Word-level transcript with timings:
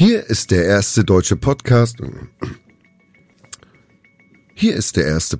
Hier 0.00 0.30
ist 0.30 0.52
der 0.52 0.64
erste 0.64 1.02
deutsche 1.02 1.34
Podcast. 1.34 1.96
Hier 4.54 4.76
ist 4.76 4.96
der 4.96 5.06
erste. 5.06 5.38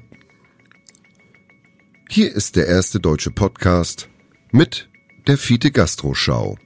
Hier 2.08 2.34
ist 2.34 2.56
der 2.56 2.66
erste 2.66 2.98
deutsche 2.98 3.30
Podcast 3.30 4.08
mit 4.50 4.90
der 5.28 5.38
Fiete 5.38 5.70
Gastro 5.70 6.12
Schau. 6.12 6.58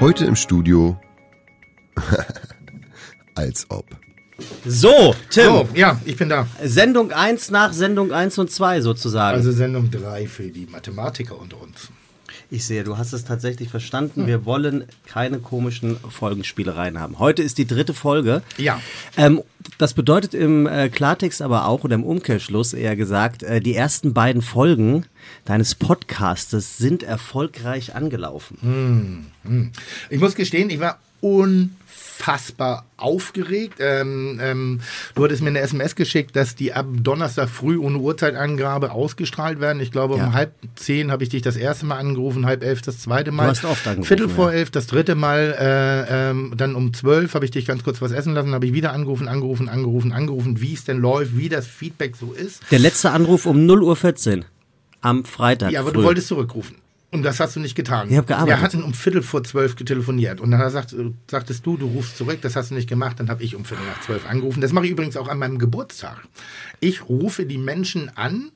Heute 0.00 0.24
im 0.24 0.34
Studio. 0.34 1.00
Als 3.36 3.64
ob. 3.70 3.86
So, 4.66 5.14
Tim. 5.30 5.44
So, 5.44 5.68
ja, 5.74 6.00
ich 6.04 6.16
bin 6.16 6.28
da. 6.28 6.46
Sendung 6.62 7.10
1 7.12 7.50
nach 7.50 7.72
Sendung 7.72 8.12
1 8.12 8.36
und 8.38 8.50
2 8.50 8.80
sozusagen. 8.82 9.36
Also 9.36 9.52
Sendung 9.52 9.90
3 9.90 10.26
für 10.26 10.48
die 10.48 10.66
Mathematiker 10.66 11.38
unter 11.38 11.60
uns. 11.62 11.88
ich 12.50 12.64
sehe, 12.66 12.84
du 12.84 12.98
hast 12.98 13.12
es 13.12 13.24
tatsächlich 13.24 13.70
verstanden. 13.70 14.26
Wir 14.26 14.44
wollen 14.44 14.84
keine 15.06 15.38
komischen 15.38 15.96
Folgenspielereien 16.08 17.00
haben. 17.00 17.18
Heute 17.18 17.42
ist 17.42 17.58
die 17.58 17.66
dritte 17.66 17.94
Folge. 17.94 18.42
Ja. 18.58 18.80
Ähm, 19.16 19.42
das 19.78 19.94
bedeutet 19.94 20.32
im 20.34 20.66
äh, 20.66 20.88
Klartext 20.90 21.42
aber 21.42 21.66
auch 21.66 21.82
oder 21.84 21.94
im 21.94 22.04
Umkehrschluss 22.04 22.72
eher 22.72 22.94
gesagt, 22.94 23.42
äh, 23.42 23.60
die 23.60 23.74
ersten 23.74 24.12
beiden 24.14 24.42
Folgen 24.42 25.06
deines 25.44 25.74
Podcastes 25.74 26.76
sind 26.78 27.02
erfolgreich 27.02 27.94
angelaufen. 27.94 29.32
Ich 30.10 30.20
muss 30.20 30.34
gestehen, 30.34 30.70
ich 30.70 30.78
war 30.78 30.98
unfassbar 31.20 32.84
aufgeregt. 32.96 33.74
Ähm, 33.78 34.38
ähm, 34.42 34.80
du 35.14 35.24
hattest 35.24 35.42
mir 35.42 35.48
eine 35.50 35.60
SMS 35.60 35.94
geschickt, 35.96 36.34
dass 36.36 36.54
die 36.54 36.72
ab 36.72 36.86
Donnerstag 36.90 37.48
früh 37.48 37.76
ohne 37.78 37.98
Uhrzeitangabe 37.98 38.90
ausgestrahlt 38.92 39.60
werden. 39.60 39.80
Ich 39.80 39.92
glaube, 39.92 40.16
Ja. 40.16 40.26
um 40.26 40.32
halb 40.32 40.52
zehn 40.76 41.10
habe 41.10 41.22
ich 41.22 41.28
dich 41.30 41.42
das 41.42 41.56
erste 41.56 41.86
Mal 41.86 41.98
angerufen, 41.98 42.46
halb 42.46 42.62
elf 42.62 42.82
das 42.82 43.00
zweite 43.00 43.32
Mal. 43.32 43.48
hast 43.48 43.64
oft 43.64 43.86
angerufen, 43.86 44.06
Viertel 44.08 44.28
vor 44.28 44.50
ja. 44.52 44.58
elf 44.58 44.70
das 44.70 44.86
dritte 44.86 45.14
Mal. 45.14 45.54
Äh, 45.58 46.30
ähm, 46.30 46.54
dann 46.56 46.74
um 46.74 46.92
zwölf 46.94 47.34
habe 47.34 47.44
ich 47.44 47.50
dich 47.50 47.66
ganz 47.66 47.84
kurz 47.84 48.00
was 48.00 48.12
essen 48.12 48.34
lassen, 48.34 48.52
habe 48.54 48.66
ich 48.66 48.72
wieder 48.72 48.92
angerufen, 48.92 49.28
angerufen, 49.28 49.68
angerufen, 49.68 50.12
angerufen, 50.12 50.60
wie 50.60 50.74
es 50.74 50.84
denn 50.84 50.98
läuft, 50.98 51.36
wie 51.36 51.48
das 51.48 51.66
Feedback 51.66 52.16
so 52.16 52.32
ist. 52.32 52.62
Der 52.70 52.78
letzte 52.78 53.10
Anruf 53.10 53.46
um 53.46 53.58
0.14 53.66 54.38
Uhr 54.38 54.44
am 55.02 55.24
Freitag. 55.24 55.70
Ja, 55.70 55.80
aber 55.80 55.90
früh. 55.90 55.98
du 55.98 56.04
wolltest 56.04 56.28
zurückrufen. 56.28 56.76
Und 57.16 57.22
das 57.22 57.40
hast 57.40 57.56
du 57.56 57.60
nicht 57.60 57.74
getan. 57.74 58.10
Ich 58.10 58.16
hab 58.16 58.26
gearbeitet. 58.26 58.58
Wir 58.58 58.60
hatten 58.62 58.82
um 58.82 58.92
Viertel 58.92 59.22
vor 59.22 59.42
zwölf 59.42 59.74
getelefoniert. 59.74 60.38
Und 60.40 60.50
dann 60.50 60.70
sagt, 60.70 60.94
sagtest 61.30 61.64
du, 61.64 61.78
du 61.78 61.86
rufst 61.86 62.18
zurück, 62.18 62.38
das 62.42 62.56
hast 62.56 62.70
du 62.70 62.74
nicht 62.74 62.88
gemacht. 62.88 63.18
Dann 63.18 63.30
habe 63.30 63.42
ich 63.42 63.56
um 63.56 63.64
Viertel 63.64 63.86
nach 63.86 64.02
zwölf 64.02 64.28
angerufen. 64.28 64.60
Das 64.60 64.72
mache 64.72 64.84
ich 64.84 64.92
übrigens 64.92 65.16
auch 65.16 65.28
an 65.28 65.38
meinem 65.38 65.58
Geburtstag. 65.58 66.18
Ich 66.80 67.08
rufe 67.08 67.46
die 67.46 67.56
Menschen 67.56 68.10
an, 68.14 68.50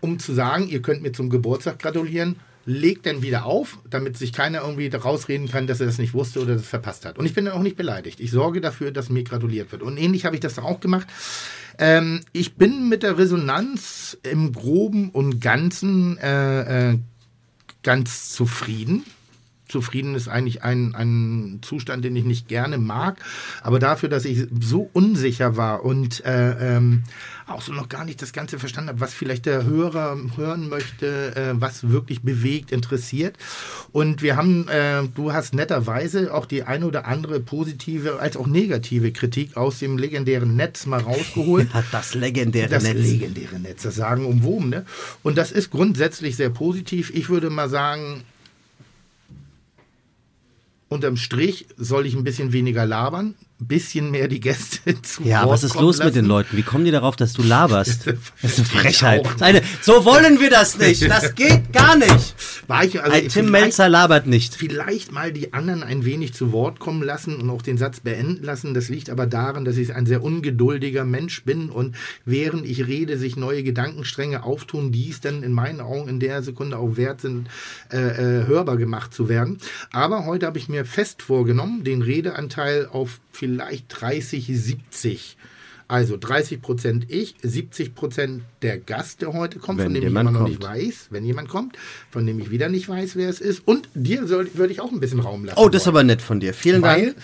um 0.00 0.18
zu 0.18 0.34
sagen, 0.34 0.68
ihr 0.68 0.82
könnt 0.82 1.02
mir 1.02 1.12
zum 1.12 1.30
Geburtstag 1.30 1.78
gratulieren. 1.78 2.36
Legt 2.66 3.06
dann 3.06 3.22
wieder 3.22 3.44
auf, 3.44 3.78
damit 3.88 4.16
sich 4.16 4.32
keiner 4.32 4.62
irgendwie 4.62 4.88
rausreden 4.88 5.48
kann, 5.48 5.66
dass 5.66 5.80
er 5.80 5.86
das 5.86 5.98
nicht 5.98 6.14
wusste 6.14 6.40
oder 6.40 6.54
das 6.54 6.66
verpasst 6.66 7.04
hat. 7.04 7.18
Und 7.18 7.26
ich 7.26 7.34
bin 7.34 7.44
dann 7.44 7.54
auch 7.54 7.62
nicht 7.62 7.76
beleidigt. 7.76 8.18
Ich 8.20 8.30
sorge 8.32 8.60
dafür, 8.60 8.90
dass 8.90 9.10
mir 9.10 9.22
gratuliert 9.22 9.70
wird. 9.70 9.82
Und 9.82 9.98
ähnlich 9.98 10.24
habe 10.24 10.34
ich 10.34 10.40
das 10.40 10.58
auch 10.58 10.80
gemacht. 10.80 11.06
Ähm, 11.78 12.20
ich 12.32 12.54
bin 12.54 12.88
mit 12.88 13.02
der 13.02 13.18
Resonanz 13.18 14.16
im 14.22 14.52
Groben 14.52 15.10
und 15.10 15.40
Ganzen 15.40 16.18
äh, 16.18 16.92
äh, 16.92 16.98
ganz 17.84 18.30
zufrieden. 18.30 19.04
Zufrieden 19.74 20.14
ist 20.14 20.28
eigentlich 20.28 20.62
ein, 20.62 20.94
ein 20.94 21.58
Zustand, 21.62 22.04
den 22.04 22.14
ich 22.14 22.22
nicht 22.24 22.46
gerne 22.46 22.78
mag. 22.78 23.16
Aber 23.60 23.80
dafür, 23.80 24.08
dass 24.08 24.24
ich 24.24 24.46
so 24.60 24.88
unsicher 24.92 25.56
war 25.56 25.84
und 25.84 26.24
äh, 26.24 26.76
ähm, 26.76 27.02
auch 27.48 27.60
so 27.60 27.72
noch 27.72 27.88
gar 27.88 28.04
nicht 28.04 28.22
das 28.22 28.32
Ganze 28.32 28.60
verstanden 28.60 28.90
habe, 28.90 29.00
was 29.00 29.12
vielleicht 29.14 29.46
der 29.46 29.64
Hörer 29.64 30.16
hören 30.36 30.68
möchte, 30.68 31.34
äh, 31.34 31.60
was 31.60 31.88
wirklich 31.90 32.22
bewegt, 32.22 32.70
interessiert. 32.70 33.36
Und 33.90 34.22
wir 34.22 34.36
haben, 34.36 34.68
äh, 34.68 35.02
du 35.12 35.32
hast 35.32 35.54
netterweise 35.56 36.32
auch 36.32 36.46
die 36.46 36.62
eine 36.62 36.86
oder 36.86 37.06
andere 37.06 37.40
positive 37.40 38.20
als 38.20 38.36
auch 38.36 38.46
negative 38.46 39.10
Kritik 39.10 39.56
aus 39.56 39.80
dem 39.80 39.98
legendären 39.98 40.54
Netz 40.54 40.86
mal 40.86 41.00
rausgeholt. 41.00 41.74
Hat 41.74 41.86
das 41.90 42.14
legendäre 42.14 42.68
Das 42.68 42.84
Netz. 42.84 42.98
legendäre 42.98 43.58
Netz, 43.58 43.82
das 43.82 43.96
sagen 43.96 44.24
umwoben. 44.24 44.68
Ne? 44.70 44.86
Und 45.24 45.36
das 45.36 45.50
ist 45.50 45.70
grundsätzlich 45.70 46.36
sehr 46.36 46.50
positiv. 46.50 47.10
Ich 47.12 47.28
würde 47.28 47.50
mal 47.50 47.68
sagen, 47.68 48.22
unterm 50.94 51.16
Strich 51.16 51.66
soll 51.76 52.06
ich 52.06 52.14
ein 52.14 52.24
bisschen 52.24 52.52
weniger 52.52 52.86
labern, 52.86 53.34
ein 53.64 53.68
bisschen 53.68 54.10
mehr 54.10 54.28
die 54.28 54.40
Gäste 54.40 55.00
zu 55.02 55.22
Ja, 55.22 55.48
was 55.48 55.64
ist 55.64 55.74
los 55.74 55.98
mit 55.98 56.08
den 56.14 56.24
lassen. 56.24 56.28
Leuten? 56.28 56.56
Wie 56.56 56.62
kommen 56.62 56.84
die 56.84 56.90
darauf, 56.90 57.16
dass 57.16 57.32
du 57.32 57.42
laberst? 57.42 58.04
Das 58.42 58.52
ist 58.52 58.58
eine 58.58 58.66
Frechheit. 58.66 59.42
Eine, 59.42 59.62
so 59.80 60.04
wollen 60.04 60.38
wir 60.38 60.50
das 60.50 60.78
nicht. 60.78 61.08
Das 61.08 61.34
geht 61.34 61.72
gar 61.72 61.96
nicht. 61.96 62.34
War 62.66 62.84
ich, 62.84 63.00
also 63.00 63.10
Ein 63.16 63.28
Tim 63.28 63.50
Melzer 63.50 63.88
labert 63.88 64.26
nicht. 64.26 64.54
vielleicht 64.54 65.12
mal 65.12 65.32
die 65.32 65.52
anderen 65.54 65.82
ein 65.82 66.04
wenig 66.04 66.34
zu 66.34 66.52
Wort 66.52 66.78
kommen 66.78 67.02
lassen 67.02 67.36
und 67.36 67.48
auch 67.48 67.62
den 67.62 67.78
Satz 67.78 68.00
beenden 68.00 68.44
lassen. 68.44 68.74
Das 68.74 68.88
liegt 68.90 69.08
aber 69.08 69.26
daran, 69.26 69.64
dass 69.64 69.76
ich 69.78 69.94
ein 69.94 70.04
sehr 70.04 70.22
ungeduldiger 70.22 71.04
Mensch 71.04 71.44
bin 71.44 71.70
und 71.70 71.96
während 72.26 72.66
ich 72.66 72.86
rede, 72.86 73.16
sich 73.16 73.36
neue 73.36 73.62
Gedankenstränge 73.62 74.42
auftun, 74.44 74.92
die 74.92 75.08
es 75.10 75.20
dann 75.20 75.42
in 75.42 75.52
meinen 75.52 75.80
Augen 75.80 76.08
in 76.08 76.20
der 76.20 76.42
Sekunde 76.42 76.76
auch 76.78 76.96
wert 76.96 77.20
sind, 77.22 77.48
äh, 77.90 77.96
äh, 78.42 78.46
hörbar 78.46 78.76
gemacht 78.76 79.14
zu 79.14 79.28
werden. 79.28 79.58
Aber 79.92 80.26
heute 80.26 80.46
habe 80.46 80.58
ich 80.58 80.68
mir 80.68 80.84
fest 80.84 81.22
vorgenommen, 81.22 81.84
den 81.84 82.02
Redeanteil 82.02 82.88
auf 82.90 83.20
vielleicht 83.32 83.53
30, 83.58 84.46
70 84.46 85.36
also 85.86 86.16
30 86.16 86.62
Prozent 86.62 87.06
ich, 87.08 87.34
70 87.42 87.94
Prozent 87.94 88.42
der 88.62 88.78
Gast, 88.78 89.20
der 89.20 89.32
heute 89.32 89.58
kommt, 89.58 89.78
Wenn 89.78 89.86
von 89.86 89.94
dem 89.94 90.02
ich 90.02 90.08
immer 90.08 90.22
noch 90.24 90.32
kommt. 90.32 90.48
nicht 90.48 90.62
weiß, 90.62 91.08
wenn 91.10 91.24
jemand 91.24 91.48
kommt, 91.48 91.76
von 92.10 92.26
dem 92.26 92.40
ich 92.40 92.50
wieder 92.50 92.68
nicht 92.68 92.88
weiß, 92.88 93.16
wer 93.16 93.28
es 93.28 93.40
ist. 93.40 93.62
Und 93.66 93.88
dir 93.94 94.26
soll, 94.26 94.48
würde 94.54 94.72
ich 94.72 94.80
auch 94.80 94.90
ein 94.90 95.00
bisschen 95.00 95.20
Raum 95.20 95.44
lassen. 95.44 95.58
Oh, 95.58 95.68
das 95.68 95.82
ist 95.82 95.86
wollen. 95.86 95.96
aber 95.96 96.04
nett 96.04 96.22
von 96.22 96.40
dir. 96.40 96.54
Vielen 96.54 96.80
Weil 96.82 97.06
Dank. 97.06 97.16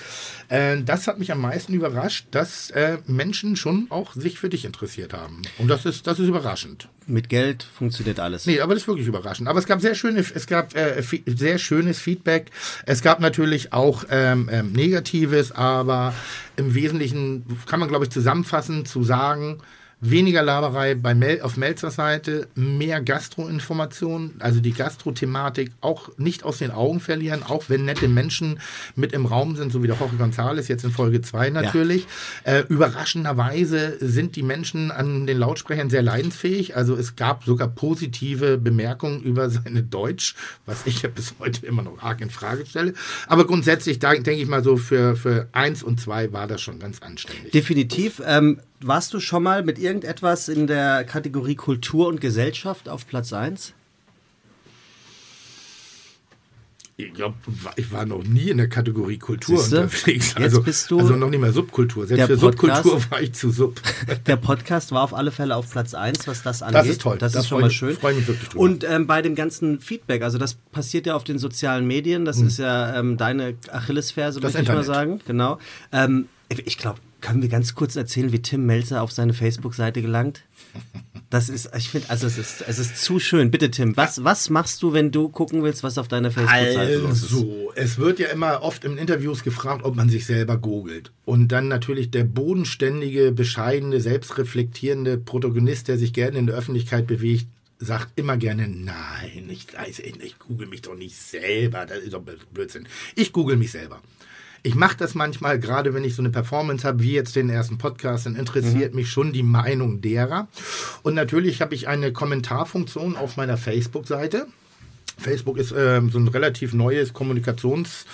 Äh, 0.51 0.83
das 0.83 1.07
hat 1.07 1.19
mich 1.19 1.31
am 1.31 1.41
meisten 1.41 1.73
überrascht, 1.73 2.27
dass 2.33 2.71
äh, 2.71 2.99
Menschen 3.07 3.57
schon 3.57 3.87
auch 3.89 4.15
sich 4.15 4.39
für 4.39 4.49
dich 4.49 4.65
interessiert 4.65 5.15
haben. 5.15 5.43
Und 5.59 5.69
das 5.69 5.87
ist, 5.87 6.07
das 6.07 6.19
ist 6.19 6.27
überraschend. 6.27 6.89
Mit 7.07 7.29
Geld 7.29 7.63
funktioniert 7.63 8.19
alles. 8.19 8.47
Nee, 8.47 8.61
aber 8.61 8.75
das 8.75 8.83
ist 8.83 8.89
wirklich 8.89 9.07
überraschend. 9.07 9.49
Aber 9.49 9.61
es 9.61 9.67
gab 9.67 9.81
sehr 9.81 9.95
schöne, 9.95 10.19
es 10.19 10.47
gab 10.47 10.75
äh, 10.75 11.03
sehr 11.27 11.59
schönes 11.59 12.01
Feedback. 12.01 12.51
Es 12.85 13.01
gab 13.01 13.21
natürlich 13.21 13.73
auch 13.73 14.05
ähm, 14.11 14.49
ähm, 14.53 14.73
Negatives, 14.73 15.53
aber 15.53 16.15
im 16.57 16.75
Wesentlichen 16.75 17.45
kann 17.67 17.79
man, 17.79 17.89
glaube 17.89 18.05
ich, 18.05 18.11
zusammenfassen 18.11 18.85
zu 18.87 19.05
sagen, 19.05 19.59
weniger 20.01 20.43
Laberei 20.43 20.95
bei 20.95 21.15
Mel 21.15 21.43
auf 21.43 21.57
Melzers 21.57 21.97
Seite, 21.97 22.49
mehr 22.55 23.01
Gastroinformation, 23.03 24.35
also 24.39 24.61
die 24.61 24.73
Gastro-Thematik 24.73 25.73
auch 25.81 26.11
nicht 26.17 26.43
aus 26.45 26.59
den 26.59 26.71
Augen 26.71 27.01
verlieren, 27.01 27.43
auch 27.43 27.65
wenn 27.69 27.85
nette 27.85 28.09
Menschen 28.09 28.61
mit 28.97 29.13
im 29.13 29.27
Raum 29.27 29.57
sind, 29.57 29.73
so 29.73 29.83
wie 29.83 29.87
der 29.89 29.97
Jorge 29.97 30.17
González 30.17 30.69
jetzt 30.69 30.85
in 30.85 30.91
Folge 30.91 31.21
2 31.21 31.51
natürlich. 31.51 32.07
Äh, 32.45 32.63
überraschenderweise 32.69 33.97
sind 34.01 34.37
die 34.37 34.43
Menschen 34.43 34.91
an 34.91 35.27
den 35.27 35.39
Lautsprechern 35.39 35.91
sehr 35.91 36.03
leidensfähig. 36.03 36.77
Also 36.77 36.97
es 36.97 37.17
gab 37.17 37.45
sogar 37.45 37.69
positive 37.69 38.59
Bemerkungen 38.59 39.23
über 39.23 39.51
seine 39.51 39.83
Deutsch, 39.83 40.35
was 40.67 40.87
ich 40.87 41.03
ja 41.03 41.09
bis 41.09 41.35
heute 41.39 41.67
immer 41.67 41.83
noch 41.83 42.03
arg 42.03 42.21
in 42.21 42.31
Frage 42.31 42.65
stelle. 42.67 42.95
Aber 43.27 43.47
grundsätzlich 43.47 43.99
da- 43.99 44.15
denke 44.15 44.33
ich 44.43 44.49
mal 44.49 44.65
so, 44.65 44.77
für, 44.77 45.17
für 45.17 45.49
eins 45.53 45.83
und 45.83 46.01
zwei 46.01 46.33
war 46.33 46.47
das 46.47 46.61
schon 46.63 46.79
ganz 46.79 47.01
anständig. 47.01 47.53
Definitiv. 47.53 48.23
Ähm, 48.25 48.61
warst 48.83 49.13
du 49.15 49.21
schon 49.21 49.43
mal 49.43 49.63
mit 49.63 49.79
irgendetwas 49.79 50.49
in 50.49 50.67
der 50.67 51.05
Kategorie 51.05 51.55
Kultur 51.55 52.09
und 52.09 52.21
Gesellschaft 52.21 52.89
auf 52.89 53.07
Platz 53.07 53.33
1? 53.33 53.75
Ich 56.97 57.15
glaube, 57.15 57.35
ich 57.77 57.91
war 57.93 58.05
noch 58.05 58.23
nie 58.25 58.51
in 58.51 58.59
der 58.59 58.69
Kategorie 58.69 59.17
Kultur 59.17 59.57
Siehste? 59.59 59.83
unterwegs. 59.85 60.35
Jetzt 60.35 60.37
Also, 60.37 60.63
bist 60.63 60.91
du- 60.91 60.99
also 60.99 61.17
noch 61.17 61.31
nicht 61.31 61.41
mal 61.41 61.51
Subkultur. 61.51 62.07
Selbst 62.07 62.19
Der 62.29 62.39
für 62.39 62.47
Podcast- 62.51 62.83
Subkultur 62.83 63.11
war 63.11 63.23
ich 63.23 63.33
zu 63.33 63.51
Sub. 63.51 63.81
Der 64.27 64.37
Podcast 64.37 64.93
war 64.93 65.03
auf 65.03 65.15
alle 65.15 65.31
Fälle 65.31 65.57
auf 65.57 65.71
Platz 65.71 65.95
1, 65.95 66.27
was 66.29 66.43
das 66.43 66.61
angeht. 66.63 66.85
ist 66.85 67.01
toll. 67.01 67.17
Das 67.17 67.33
Da 67.33 67.41
ist 67.41 67.49
schon 67.49 67.63
mal 67.63 67.71
ich- 67.71 67.77
schön. 67.77 67.97
freu 67.97 68.13
mich 68.13 68.29
wirklich 68.29 68.51
drüber. 68.51 68.61
Und 68.63 68.85
ähm, 68.85 69.07
bei 69.07 69.23
dem 69.23 69.35
ganzen 69.35 69.81
Feedback, 69.81 70.21
also 70.23 70.37
das 70.37 70.55
passiert 70.73 71.07
ja 71.07 71.17
auf 71.17 71.25
den 71.25 71.39
sozialen 71.39 71.87
Medien, 71.87 72.27
das 72.27 72.39
ist 72.39 72.59
ja 72.59 72.95
ähm, 72.99 73.17
deine 73.17 73.55
Achillesferse, 73.73 74.37
Hm. 74.37 74.43
Das 74.43 74.53
möchte 74.53 74.71
ich 74.71 74.77
mal 74.77 74.85
sagen. 74.85 75.21
Genau. 75.27 75.59
Ähm, 75.93 76.27
ich 76.51 76.77
glaube, 76.77 76.99
können 77.21 77.43
wir 77.43 77.49
ganz 77.49 77.75
kurz 77.75 77.97
erzählen, 77.97 78.33
wie 78.33 78.43
Tim 78.43 78.67
Melzer 78.67 79.03
auf 79.03 79.13
seine 79.13 79.35
Facebook-Seite 79.35 80.03
gelangt? 80.03 80.43
Das 81.31 81.49
ist, 81.49 81.71
ich 81.77 81.89
finde, 81.89 82.11
also 82.11 82.27
es 82.27 82.39
ist, 82.39 82.65
es 82.67 82.79
ist 82.79 82.97
zu 83.03 83.21
schön. 83.21 83.51
Bitte, 83.51 83.71
Tim, 83.71 83.97
was, 83.97 84.25
was 84.25 84.51
machst 84.51 84.83
du, 84.83 84.93
wenn 84.93 85.13
du 85.13 85.29
gucken 85.29 85.63
willst, 85.63 85.83
was 85.85 85.97
auf 85.97 86.09
deiner 86.09 86.31
Facebook-Seite 86.31 86.97
los 86.97 87.23
ist? 87.23 87.23
Also, 87.25 87.73
es 87.77 87.99
wird 87.99 88.19
ja 88.19 88.29
immer 88.29 88.63
oft 88.63 88.85
in 88.85 88.99
Interviews 88.99 89.45
gefragt, 89.45 89.85
ob 89.85 89.95
man 89.95 90.09
sich 90.09 90.27
selber 90.27 90.57
googelt. 90.57 91.13
Und 91.25 91.49
dann 91.53 91.69
natürlich 91.69 92.11
der 92.11 92.25
bodenständige, 92.25 93.31
bescheidene, 93.31 94.01
selbstreflektierende 94.01 95.19
Protagonist, 95.19 95.89
der 95.89 95.99
sich 95.99 96.13
gerne 96.13 96.39
in 96.39 96.47
der 96.47 96.57
Öffentlichkeit 96.57 97.07
bewegt, 97.07 97.47
sagt 97.79 98.11
immer 98.17 98.37
gerne, 98.37 98.69
nein, 98.69 99.49
ich 99.49 99.69
ich 99.89 100.23
ich 100.23 100.39
google 100.39 100.67
mich 100.67 100.83
doch 100.83 100.95
nicht 100.95 101.17
selber, 101.17 101.87
das 101.87 101.99
ist 101.99 102.13
doch 102.13 102.23
Blödsinn. 102.53 102.87
Ich 103.15 103.33
google 103.33 103.57
mich 103.57 103.71
selber. 103.73 104.03
Ich 104.63 104.75
mache 104.75 104.97
das 104.97 105.15
manchmal, 105.15 105.59
gerade 105.59 105.95
wenn 105.95 106.05
ich 106.05 106.15
so 106.15 106.23
eine 106.23 106.31
Performance 106.31 106.87
habe, 106.87 107.03
wie 107.03 107.13
jetzt 107.13 107.37
den 107.37 107.51
ersten 107.51 107.79
Podcast, 107.79 108.27
dann 108.27 108.37
interessiert 108.37 108.95
mich 108.95 109.11
schon 109.11 109.33
die 109.33 109.43
Meinung 109.43 110.01
derer. 110.01 110.49
Und 111.03 111.15
natürlich 111.15 111.63
habe 111.63 111.75
ich 111.75 111.89
eine 111.89 112.13
Kommentarfunktion 112.13 113.17
auf 113.17 113.37
meiner 113.37 113.57
Facebook-Seite. 113.57 114.47
Facebook 115.19 115.59
ist 115.59 115.75
ähm, 115.77 116.11
so 116.11 116.19
ein 116.19 116.29
relativ 116.29 116.73
neues 116.73 117.13
Kommunikations, 117.13 118.07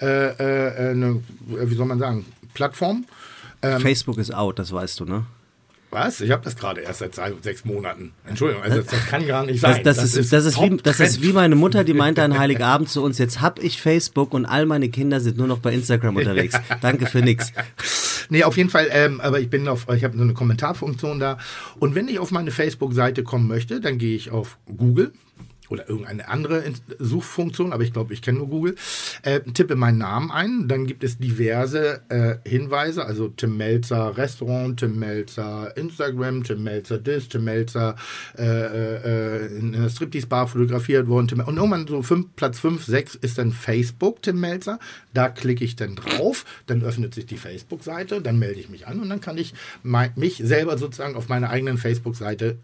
äh, 0.00 0.06
äh, 0.06 0.90
eine, 0.90 1.22
wie 1.46 1.74
soll 1.74 1.86
man 1.86 1.98
sagen, 1.98 2.24
Plattform. 2.54 3.04
Facebook 3.78 4.18
ist 4.18 4.34
out, 4.34 4.58
das 4.58 4.72
weißt 4.72 5.00
du, 5.00 5.04
ne? 5.06 5.24
Was? 5.94 6.20
Ich 6.20 6.30
habe 6.32 6.42
das 6.42 6.56
gerade 6.56 6.80
erst 6.80 6.98
seit 6.98 7.14
zwei- 7.14 7.32
sechs 7.40 7.64
Monaten. 7.64 8.12
Entschuldigung, 8.26 8.64
also 8.64 8.78
das, 8.78 8.86
das 8.86 9.06
kann 9.06 9.26
gar 9.26 9.46
nicht 9.46 9.60
sein. 9.60 9.82
Das, 9.84 9.96
das, 9.96 10.14
ist, 10.16 10.32
das, 10.32 10.44
ist 10.44 10.60
wie, 10.60 10.76
das 10.76 10.98
ist 11.00 11.22
wie 11.22 11.32
meine 11.32 11.54
Mutter, 11.54 11.84
die 11.84 11.94
meinte 11.94 12.22
an 12.22 12.36
Heiligabend 12.36 12.88
zu 12.88 13.02
uns, 13.02 13.18
jetzt 13.18 13.40
hab 13.40 13.62
ich 13.62 13.80
Facebook 13.80 14.34
und 14.34 14.44
all 14.44 14.66
meine 14.66 14.88
Kinder 14.88 15.20
sind 15.20 15.38
nur 15.38 15.46
noch 15.46 15.58
bei 15.58 15.72
Instagram 15.72 16.16
unterwegs. 16.16 16.56
Danke 16.82 17.06
für 17.06 17.20
nix. 17.20 17.52
Nee, 18.28 18.42
auf 18.42 18.56
jeden 18.56 18.70
Fall, 18.70 18.88
ähm, 18.90 19.20
aber 19.20 19.38
ich 19.40 19.48
bin 19.48 19.68
auf, 19.68 19.86
ich 19.94 20.02
habe 20.02 20.16
so 20.16 20.22
eine 20.22 20.34
Kommentarfunktion 20.34 21.20
da. 21.20 21.38
Und 21.78 21.94
wenn 21.94 22.08
ich 22.08 22.18
auf 22.18 22.30
meine 22.30 22.50
Facebook-Seite 22.50 23.22
kommen 23.22 23.46
möchte, 23.46 23.80
dann 23.80 23.96
gehe 23.98 24.16
ich 24.16 24.30
auf 24.30 24.58
Google 24.76 25.12
oder 25.74 25.88
irgendeine 25.88 26.28
andere 26.28 26.62
Suchfunktion, 26.98 27.72
aber 27.72 27.82
ich 27.82 27.92
glaube, 27.92 28.14
ich 28.14 28.22
kenne 28.22 28.38
nur 28.38 28.48
Google, 28.48 28.74
äh, 29.22 29.40
tippe 29.40 29.76
meinen 29.76 29.98
Namen 29.98 30.30
ein, 30.30 30.68
dann 30.68 30.86
gibt 30.86 31.04
es 31.04 31.18
diverse 31.18 32.00
äh, 32.08 32.48
Hinweise, 32.48 33.04
also 33.04 33.28
Tim 33.28 33.56
Melzer 33.56 34.16
Restaurant, 34.16 34.78
Tim 34.80 34.98
Melzer 34.98 35.76
Instagram, 35.76 36.44
Tim 36.44 36.62
Melzer 36.62 36.98
Dis, 36.98 37.28
Tim 37.28 37.44
Melzer 37.44 37.96
äh, 38.38 38.44
äh, 38.44 39.58
in 39.58 39.74
einer 39.74 39.90
Striptease-Bar 39.90 40.48
fotografiert 40.48 41.08
worden, 41.08 41.28
Tim, 41.28 41.40
und 41.40 41.56
irgendwann 41.56 41.86
so 41.86 42.02
fünf, 42.02 42.28
Platz 42.36 42.58
5, 42.60 42.84
6 42.84 43.14
ist 43.16 43.38
dann 43.38 43.52
Facebook, 43.52 44.22
Tim 44.22 44.40
Melzer, 44.40 44.78
da 45.12 45.28
klicke 45.28 45.64
ich 45.64 45.76
dann 45.76 45.96
drauf, 45.96 46.44
dann 46.66 46.82
öffnet 46.82 47.14
sich 47.14 47.26
die 47.26 47.36
Facebook-Seite, 47.36 48.22
dann 48.22 48.38
melde 48.38 48.60
ich 48.60 48.68
mich 48.68 48.86
an 48.86 49.00
und 49.00 49.08
dann 49.08 49.20
kann 49.20 49.38
ich 49.38 49.54
mein, 49.82 50.12
mich 50.16 50.36
selber 50.36 50.78
sozusagen 50.78 51.16
auf 51.16 51.28
meiner 51.28 51.50
eigenen 51.50 51.78
Facebook-Seite 51.78 52.58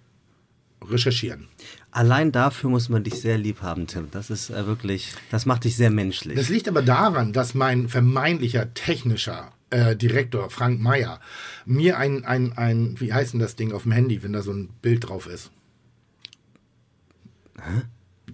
recherchieren. 0.88 1.49
Allein 1.91 2.32
dafür 2.32 2.71
muss 2.71 2.88
man 2.88 3.05
dich 3.05 3.21
sehr 3.21 3.37
lieb 3.37 3.62
haben, 3.62 3.87
Tim. 3.87 4.09
Das 4.11 4.31
ist 4.31 4.50
äh, 4.50 4.67
wirklich, 4.67 5.12
das 5.31 5.47
macht 5.47 5.65
dich 5.65 5.77
sehr 5.77 5.91
menschlich. 5.91 6.37
Das 6.37 6.49
liegt 6.49 6.69
aber 6.69 6.82
daran, 6.82 7.32
dass 7.32 7.55
mein 7.55 7.88
vermeintlicher 7.88 8.73
technischer 8.75 9.53
äh, 9.71 9.97
Direktor 9.97 10.50
Frank 10.50 10.81
Meyer 10.81 11.21
mir 11.67 11.99
ein, 11.99 12.25
ein, 12.25 12.53
ein, 12.56 13.00
wie 13.00 13.12
heißt 13.12 13.32
denn 13.32 13.41
das 13.41 13.56
Ding 13.56 13.73
auf 13.73 13.82
dem 13.82 13.93
Handy, 13.93 14.23
wenn 14.23 14.32
da 14.32 14.43
so 14.43 14.53
ein 14.53 14.69
Bild 14.82 15.09
drauf 15.09 15.27
ist? 15.27 15.50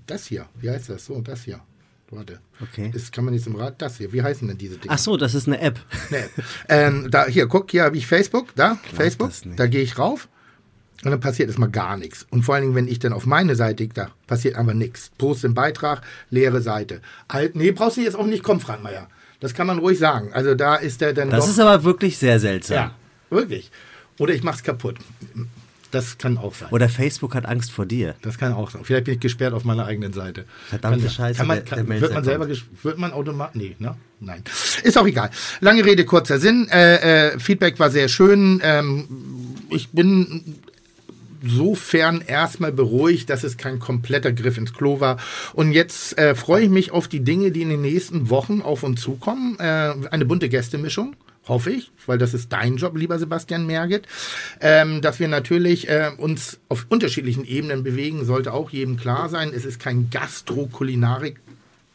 Das 0.06 0.26
hier, 0.26 0.46
wie 0.60 0.70
heißt 0.70 0.90
das? 0.90 1.06
So, 1.06 1.20
das 1.20 1.44
hier. 1.44 1.60
Warte. 2.10 2.38
Okay. 2.60 2.90
Das 2.92 3.10
kann 3.10 3.24
man 3.24 3.34
jetzt 3.34 3.48
im 3.48 3.56
Rad, 3.56 3.82
das 3.82 3.98
hier. 3.98 4.12
Wie 4.12 4.22
heißen 4.22 4.46
denn 4.46 4.56
diese 4.58 4.78
Dinge? 4.78 4.94
Ach 4.94 4.98
so, 4.98 5.16
das 5.16 5.34
ist 5.34 5.48
eine 5.48 5.60
App. 5.60 5.80
Nee. 6.10 6.18
ähm, 6.68 7.10
da, 7.10 7.26
hier, 7.26 7.48
guck, 7.48 7.70
hier 7.70 7.82
habe 7.82 7.96
ich 7.96 8.06
Facebook, 8.06 8.54
da, 8.54 8.78
Facebook, 8.94 9.30
das 9.30 9.44
nicht. 9.44 9.58
da 9.58 9.66
gehe 9.66 9.82
ich 9.82 9.98
rauf 9.98 10.28
und 11.04 11.10
dann 11.10 11.20
passiert 11.20 11.48
erstmal 11.48 11.70
gar 11.70 11.96
nichts. 11.96 12.26
Und 12.30 12.42
vor 12.42 12.54
allen 12.54 12.62
Dingen, 12.62 12.74
wenn 12.74 12.88
ich 12.88 12.98
dann 12.98 13.12
auf 13.12 13.26
meine 13.26 13.54
Seite, 13.54 13.86
da 13.88 14.10
passiert 14.26 14.56
einfach 14.56 14.72
nichts. 14.74 15.10
Poste 15.18 15.46
einen 15.46 15.54
Beitrag, 15.54 16.02
leere 16.30 16.60
Seite. 16.62 17.00
Halt, 17.30 17.54
nee, 17.54 17.70
brauchst 17.70 17.96
du 17.96 18.00
jetzt 18.00 18.16
auch 18.16 18.26
nicht 18.26 18.42
kommen, 18.42 18.60
Frank 18.60 18.82
Meier. 18.82 19.08
Das 19.40 19.54
kann 19.54 19.66
man 19.66 19.78
ruhig 19.78 19.98
sagen. 19.98 20.30
Also 20.32 20.54
da 20.54 20.76
ist 20.76 21.00
der 21.00 21.12
dann 21.12 21.30
Das 21.30 21.44
doch, 21.44 21.50
ist 21.50 21.60
aber 21.60 21.84
wirklich 21.84 22.16
sehr 22.18 22.40
seltsam. 22.40 22.76
ja, 22.76 22.94
wirklich. 23.30 23.70
Oder 24.18 24.32
ich 24.34 24.42
mach's 24.42 24.62
kaputt. 24.62 24.96
Das 25.90 26.18
kann 26.18 26.36
auch 26.36 26.54
sein. 26.54 26.68
Oder 26.72 26.88
Facebook 26.88 27.34
hat 27.34 27.46
Angst 27.46 27.70
vor 27.70 27.86
dir. 27.86 28.14
Das 28.22 28.38
kann 28.38 28.52
auch 28.52 28.70
sein. 28.70 28.82
Vielleicht 28.84 29.04
bin 29.04 29.14
ich 29.14 29.20
gesperrt 29.20 29.54
auf 29.54 29.64
meiner 29.64 29.86
eigenen 29.86 30.12
Seite. 30.12 30.44
Verdammte 30.68 31.02
kann, 31.02 31.10
Scheiße, 31.10 31.38
Kann 31.38 31.46
man, 31.46 31.64
kann, 31.64 31.88
wird 31.88 32.12
man 32.12 32.24
selber, 32.24 32.48
wird 32.48 32.98
man 32.98 33.12
automatisch, 33.12 33.56
nee, 33.60 33.76
ne? 33.78 33.96
Nein. 34.18 34.42
Ist 34.82 34.98
auch 34.98 35.06
egal. 35.06 35.30
Lange 35.60 35.84
Rede, 35.84 36.04
kurzer 36.04 36.38
Sinn. 36.38 36.68
Äh, 36.70 37.34
äh, 37.34 37.38
Feedback 37.38 37.78
war 37.78 37.90
sehr 37.90 38.08
schön. 38.08 38.60
Ähm, 38.64 39.06
ich 39.70 39.90
bin 39.90 40.56
sofern 41.44 42.22
erstmal 42.26 42.72
beruhigt, 42.72 43.30
dass 43.30 43.44
es 43.44 43.56
kein 43.56 43.78
kompletter 43.78 44.32
Griff 44.32 44.58
ins 44.58 44.72
Klo 44.72 45.00
war. 45.00 45.18
Und 45.52 45.72
jetzt 45.72 46.18
äh, 46.18 46.34
freue 46.34 46.64
ich 46.64 46.70
mich 46.70 46.90
auf 46.90 47.08
die 47.08 47.24
Dinge, 47.24 47.50
die 47.50 47.62
in 47.62 47.70
den 47.70 47.82
nächsten 47.82 48.30
Wochen 48.30 48.62
auf 48.62 48.82
uns 48.82 49.00
zukommen. 49.00 49.56
Äh, 49.58 49.94
eine 50.10 50.24
bunte 50.24 50.48
Gästemischung. 50.48 51.16
Hoffe 51.48 51.70
ich, 51.70 51.92
weil 52.06 52.18
das 52.18 52.34
ist 52.34 52.52
dein 52.52 52.76
Job, 52.76 52.96
lieber 52.96 53.20
Sebastian 53.20 53.66
Merget. 53.66 54.06
Ähm, 54.60 55.00
dass 55.00 55.20
wir 55.20 55.28
natürlich 55.28 55.88
äh, 55.88 56.10
uns 56.18 56.58
auf 56.68 56.86
unterschiedlichen 56.88 57.44
Ebenen 57.44 57.84
bewegen, 57.84 58.24
sollte 58.24 58.52
auch 58.52 58.70
jedem 58.70 58.96
klar 58.96 59.28
sein. 59.28 59.52
Es 59.54 59.64
ist 59.64 59.78
kein 59.78 60.10
Gastro-Kulinarik- 60.10 61.36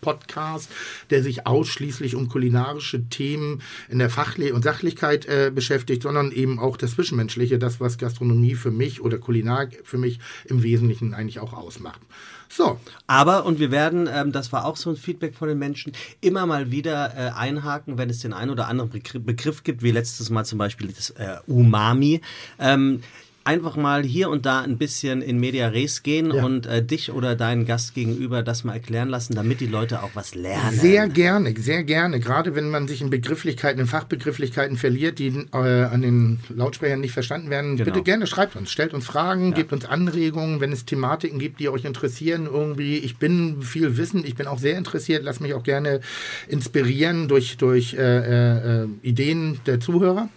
Podcast, 0.01 0.69
der 1.09 1.23
sich 1.23 1.47
ausschließlich 1.47 2.15
um 2.15 2.27
kulinarische 2.27 3.07
Themen 3.07 3.61
in 3.89 3.99
der 3.99 4.09
Fachli 4.09 4.51
und 4.51 4.63
Sachlichkeit 4.63 5.25
äh, 5.25 5.51
beschäftigt, 5.53 6.03
sondern 6.03 6.31
eben 6.31 6.59
auch 6.59 6.77
das 6.77 6.91
Zwischenmenschliche, 6.91 7.59
das, 7.59 7.79
was 7.79 7.97
Gastronomie 7.97 8.55
für 8.55 8.71
mich 8.71 9.01
oder 9.01 9.17
Kulinarik 9.17 9.81
für 9.83 9.97
mich 9.97 10.19
im 10.45 10.63
Wesentlichen 10.63 11.13
eigentlich 11.13 11.39
auch 11.39 11.53
ausmacht. 11.53 12.01
So, 12.49 12.79
Aber, 13.07 13.45
und 13.45 13.59
wir 13.59 13.71
werden, 13.71 14.09
ähm, 14.11 14.33
das 14.33 14.51
war 14.51 14.65
auch 14.65 14.75
so 14.75 14.89
ein 14.89 14.97
Feedback 14.97 15.35
von 15.35 15.47
den 15.47 15.57
Menschen, 15.57 15.93
immer 16.19 16.45
mal 16.45 16.69
wieder 16.69 17.13
äh, 17.15 17.31
einhaken, 17.31 17.97
wenn 17.97 18.09
es 18.09 18.19
den 18.19 18.33
einen 18.33 18.51
oder 18.51 18.67
anderen 18.67 18.89
Begriff, 18.89 19.23
Begriff 19.23 19.63
gibt, 19.63 19.83
wie 19.83 19.91
letztes 19.91 20.29
Mal 20.29 20.43
zum 20.43 20.57
Beispiel 20.57 20.89
das 20.89 21.11
äh, 21.11 21.37
Umami. 21.47 22.19
Ähm, 22.59 23.01
einfach 23.43 23.75
mal 23.75 24.03
hier 24.03 24.29
und 24.29 24.45
da 24.45 24.61
ein 24.61 24.77
bisschen 24.77 25.21
in 25.21 25.39
Media 25.39 25.67
Res 25.67 26.03
gehen 26.03 26.31
Ja. 26.33 26.45
und 26.45 26.65
äh, 26.65 26.83
dich 26.83 27.11
oder 27.11 27.35
deinen 27.35 27.65
Gast 27.65 27.95
gegenüber 27.95 28.43
das 28.43 28.63
mal 28.63 28.73
erklären 28.73 29.09
lassen, 29.09 29.33
damit 29.35 29.59
die 29.61 29.65
Leute 29.67 30.03
auch 30.03 30.11
was 30.13 30.35
lernen. 30.35 30.77
Sehr 30.77 31.07
gerne, 31.07 31.53
sehr 31.57 31.83
gerne. 31.83 32.19
Gerade 32.19 32.55
wenn 32.55 32.69
man 32.69 32.87
sich 32.87 33.01
in 33.01 33.09
Begrifflichkeiten, 33.09 33.81
in 33.81 33.87
Fachbegrifflichkeiten 33.87 34.77
verliert, 34.77 35.17
die 35.19 35.27
äh, 35.53 35.57
an 35.57 36.01
den 36.01 36.39
Lautsprechern 36.49 36.99
nicht 36.99 37.13
verstanden 37.13 37.49
werden. 37.49 37.77
Genau. 37.77 37.85
Bitte 37.85 38.03
gerne 38.03 38.27
schreibt 38.27 38.55
uns, 38.55 38.71
stellt 38.71 38.93
uns 38.93 39.05
Fragen, 39.05 39.53
gebt 39.53 39.73
uns 39.73 39.85
Anregungen, 39.85 40.59
wenn 40.61 40.71
es 40.71 40.85
Thematiken 40.85 41.39
gibt, 41.39 41.59
die 41.59 41.69
euch 41.69 41.85
interessieren. 41.85 42.47
Irgendwie, 42.51 42.97
ich 42.97 43.17
bin 43.17 43.61
viel 43.63 43.97
Wissen, 43.97 44.23
ich 44.25 44.35
bin 44.35 44.47
auch 44.47 44.59
sehr 44.59 44.77
interessiert. 44.77 45.23
Lasst 45.23 45.41
mich 45.41 45.53
auch 45.53 45.63
gerne 45.63 46.01
inspirieren 46.47 47.27
durch, 47.27 47.57
durch 47.57 47.93
äh, 47.95 48.81
äh, 48.83 48.87
Ideen 49.01 49.59
der 49.65 49.79
Zuhörer. 49.79 50.29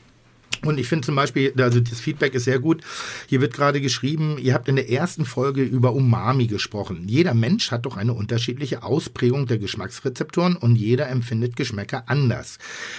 Und 0.65 0.79
ich 0.79 0.89
finde 0.89 1.07
zum 1.07 1.17
Beispiel, 1.17 1.53
also 1.59 1.81
das 1.81 2.01
Feedback 2.01 2.35
ist 2.35 2.45
sehr 2.45 2.59
gut. 2.59 2.83
Hier 3.29 3.41
wird 3.41 3.55
gerade 3.55 3.81
geschrieben, 3.81 4.39
ihr 4.39 4.55
habt 4.55 4.69
in 4.69 4.77
der 4.77 4.91
ersten 4.91 5.25
Folge 5.25 5.63
über 5.63 5.93
Umami 5.93 6.47
gesprochen. 6.47 7.05
Jeder 7.07 7.35
Mensch 7.35 7.71
hat 7.71 7.87
doch 7.87 7.97
eine 7.97 8.13
unterschiedliche 8.13 8.83
Ausprägung 8.83 9.47
der 9.47 9.59
Geschmacksrezeptoren 9.59 10.57
und 10.57 10.77
jeder 10.77 11.09
empfindet 11.09 11.57
Geschmäcker 11.57 12.05
anders. 12.07 12.59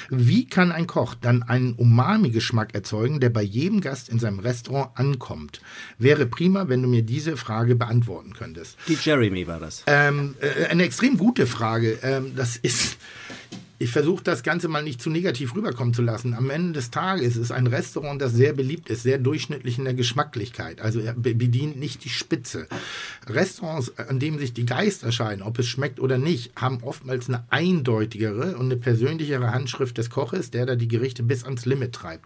Wie 0.10 0.46
kann 0.48 0.72
ein 0.72 0.88
Koch 0.88 1.16
dann 1.16 1.44
einen 1.44 1.74
Umami-Geschmack 1.74 2.74
erzeugen, 2.74 3.20
der 3.20 3.30
bei 3.30 3.42
jedem 3.42 3.82
Gast 3.82 4.10
in 4.10 4.20
seinem 4.20 4.40
Restaurant 4.40 4.92
ankommt? 4.96 5.62
Wäre 5.98 6.26
prima, 6.26 6.68
wenn 6.68 6.82
du 6.82 6.88
mir 6.88 7.04
diese 7.04 7.38
Frage 7.38 7.76
beantworten 7.76 8.34
könntest. 8.34 8.78
Die 8.88 8.98
Jeremy 9.02 9.48
war 9.48 9.60
das. 9.60 9.84
Ähm, 9.88 10.36
äh, 10.40 10.66
eine 10.66 10.84
extrem 10.84 11.18
gute 11.18 11.48
Frage. 11.48 12.00
Ähm, 12.02 12.34
das 12.36 12.58
ist. 12.58 12.98
Ich 13.78 13.92
versuche 13.92 14.24
das 14.24 14.42
Ganze 14.42 14.68
mal 14.70 14.84
nicht 14.84 15.02
zu 15.02 15.10
negativ 15.10 15.54
rüberkommen 15.54 15.94
zu 15.94 16.02
lassen. 16.02 16.34
Am 16.34 16.50
Ende 16.50 16.74
des 16.74 16.92
Tages 16.92 17.36
ist 17.36 17.52
ein 17.52 17.68
Restaurant, 17.68 18.22
das 18.22 18.34
sehr 18.34 18.54
beliebt 18.54 18.90
ist, 18.90 19.04
sehr 19.04 19.18
durchschnittlich 19.18 19.78
in 19.78 19.84
der 19.84 19.94
Geschmacklichkeit. 19.94 20.80
Also 20.80 21.02
er 21.02 21.14
be- 21.14 21.36
bedient 21.36 21.78
nicht 21.78 22.06
die 22.06 22.10
Spitze. 22.10 22.68
Restaurants, 23.28 23.98
an 23.98 24.20
denen 24.20 24.40
sich 24.40 24.54
die 24.54 24.66
Geister 24.66 25.12
scheiden, 25.12 25.42
ob 25.44 25.60
es 25.60 25.68
schmeckt 25.68 26.00
oder 26.00 26.18
nicht, 26.18 26.56
haben 26.56 26.84
oftmals 26.84 27.28
eine 27.28 27.44
eindeutigere 27.50 28.56
und 28.56 28.66
eine 28.66 28.78
persönlichere 28.78 29.52
Handschrift 29.52 29.98
des 29.98 30.10
Koches, 30.10 30.52
der 30.52 30.66
da 30.66 30.76
die 30.76 30.88
Gerichte 30.88 31.24
bis 31.24 31.44
ans 31.44 31.66
Limit 31.66 31.92
treibt. 31.94 32.26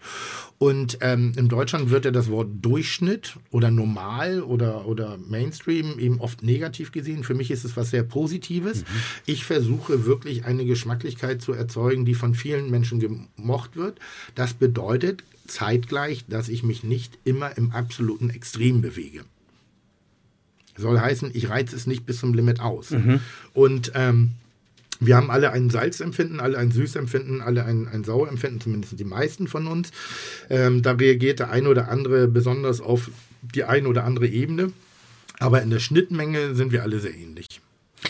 Und 0.59 0.99
ähm, 1.01 1.31
in 1.35 1.47
Deutschland 1.47 1.89
wird 1.89 2.05
ja 2.05 2.11
das 2.11 2.29
Wort 2.29 2.49
Durchschnitt 2.61 3.37
oder 3.49 3.71
normal 3.71 4.43
oder, 4.43 4.85
oder 4.85 5.17
Mainstream 5.17 5.97
eben 5.97 6.19
oft 6.19 6.43
negativ 6.43 6.91
gesehen. 6.91 7.23
Für 7.23 7.33
mich 7.33 7.49
ist 7.49 7.63
es 7.63 7.75
was 7.75 7.89
sehr 7.89 8.03
Positives. 8.03 8.83
Ich 9.25 9.45
versuche 9.45 10.05
wirklich 10.05 10.45
eine 10.45 10.65
Geschmacklichkeit 10.65 11.38
zu 11.39 11.53
erzeugen, 11.53 12.05
die 12.05 12.15
von 12.15 12.35
vielen 12.35 12.69
Menschen 12.69 12.99
gemocht 12.99 13.75
wird. 13.75 13.99
Das 14.35 14.53
bedeutet 14.53 15.23
zeitgleich, 15.47 16.25
dass 16.27 16.49
ich 16.49 16.63
mich 16.63 16.83
nicht 16.83 17.17
immer 17.23 17.57
im 17.57 17.71
absoluten 17.71 18.29
Extrem 18.29 18.81
bewege. 18.81 19.21
Soll 20.77 20.99
heißen, 20.99 21.31
ich 21.33 21.49
reize 21.49 21.75
es 21.75 21.87
nicht 21.87 22.05
bis 22.05 22.19
zum 22.19 22.33
Limit 22.33 22.61
aus. 22.61 22.91
Und 23.53 23.91
ähm, 23.95 24.31
wir 25.01 25.15
haben 25.15 25.31
alle 25.31 25.51
ein 25.51 25.69
Salzempfinden, 25.69 26.39
alle 26.39 26.57
ein 26.57 26.71
Süßempfinden, 26.71 27.41
alle 27.41 27.65
ein, 27.65 27.87
ein 27.87 28.03
Sauerempfinden, 28.03 28.61
zumindest 28.61 28.99
die 28.99 29.05
meisten 29.05 29.47
von 29.47 29.67
uns. 29.67 29.91
Ähm, 30.49 30.81
da 30.81 30.91
reagiert 30.91 31.39
der 31.39 31.51
eine 31.51 31.69
oder 31.69 31.89
andere 31.89 32.27
besonders 32.27 32.81
auf 32.81 33.09
die 33.41 33.63
eine 33.63 33.87
oder 33.87 34.03
andere 34.03 34.27
Ebene. 34.27 34.71
Aber 35.39 35.61
in 35.61 35.69
der 35.69 35.79
Schnittmenge 35.79 36.55
sind 36.55 36.71
wir 36.71 36.83
alle 36.83 36.99
sehr 36.99 37.15
ähnlich. 37.15 37.47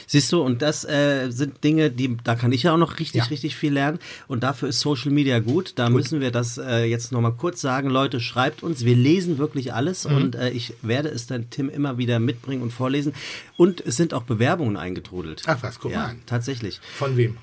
Siehst 0.08 0.31
du, 0.31 0.41
und 0.41 0.62
das 0.62 0.86
äh, 0.86 1.29
sind 1.31 1.63
Dinge, 1.63 1.89
die, 1.91 2.15
da 2.24 2.36
kann 2.36 2.51
ich 2.51 2.63
ja 2.63 2.74
auch 2.74 2.77
noch 2.77 3.00
richtig, 3.00 3.19
Ja. 3.24 3.25
richtig 3.25 3.55
viel 3.55 3.74
lernen. 3.74 4.00
Und 4.27 4.43
dafür 4.43 4.69
ist 4.69 4.79
Social 4.79 5.12
Media 5.12 5.39
gut. 5.39 5.74
Da 5.77 5.89
müssen 5.89 6.19
wir 6.22 6.31
das 6.31 6.58
äh, 6.58 6.84
jetzt 6.86 7.12
nochmal 7.12 7.34
kurz 7.34 7.62
sagen. 7.62 7.89
Leute, 7.89 8.19
schreibt 8.19 8.62
uns. 8.63 8.86
Wir 8.86 8.96
lesen 8.96 9.38
wirklich 9.38 9.74
alles 9.74 10.08
Mhm. 10.08 10.15
und 10.15 10.36
äh, 10.36 10.50
ich 10.51 10.74
werde 10.81 11.10
es 11.10 11.27
dann 11.27 11.50
Tim 11.50 11.69
immer 11.69 11.98
wieder 11.98 12.19
mitbringen 12.19 12.62
und 12.62 12.72
vorlesen. 12.72 13.13
Und 13.58 13.81
es 13.81 13.98
sind 13.98 14.13
auch 14.13 14.24
Bewerbungen 14.24 14.77
eingetrudelt. 14.77 15.43
Ach 15.48 15.58
was, 15.62 15.79
guck 15.79 15.91
ja, 15.91 16.00
mal 16.00 16.05
an. 16.10 16.19
Tatsächlich. 16.25 16.79
Von 16.96 17.17
wem? 17.17 17.38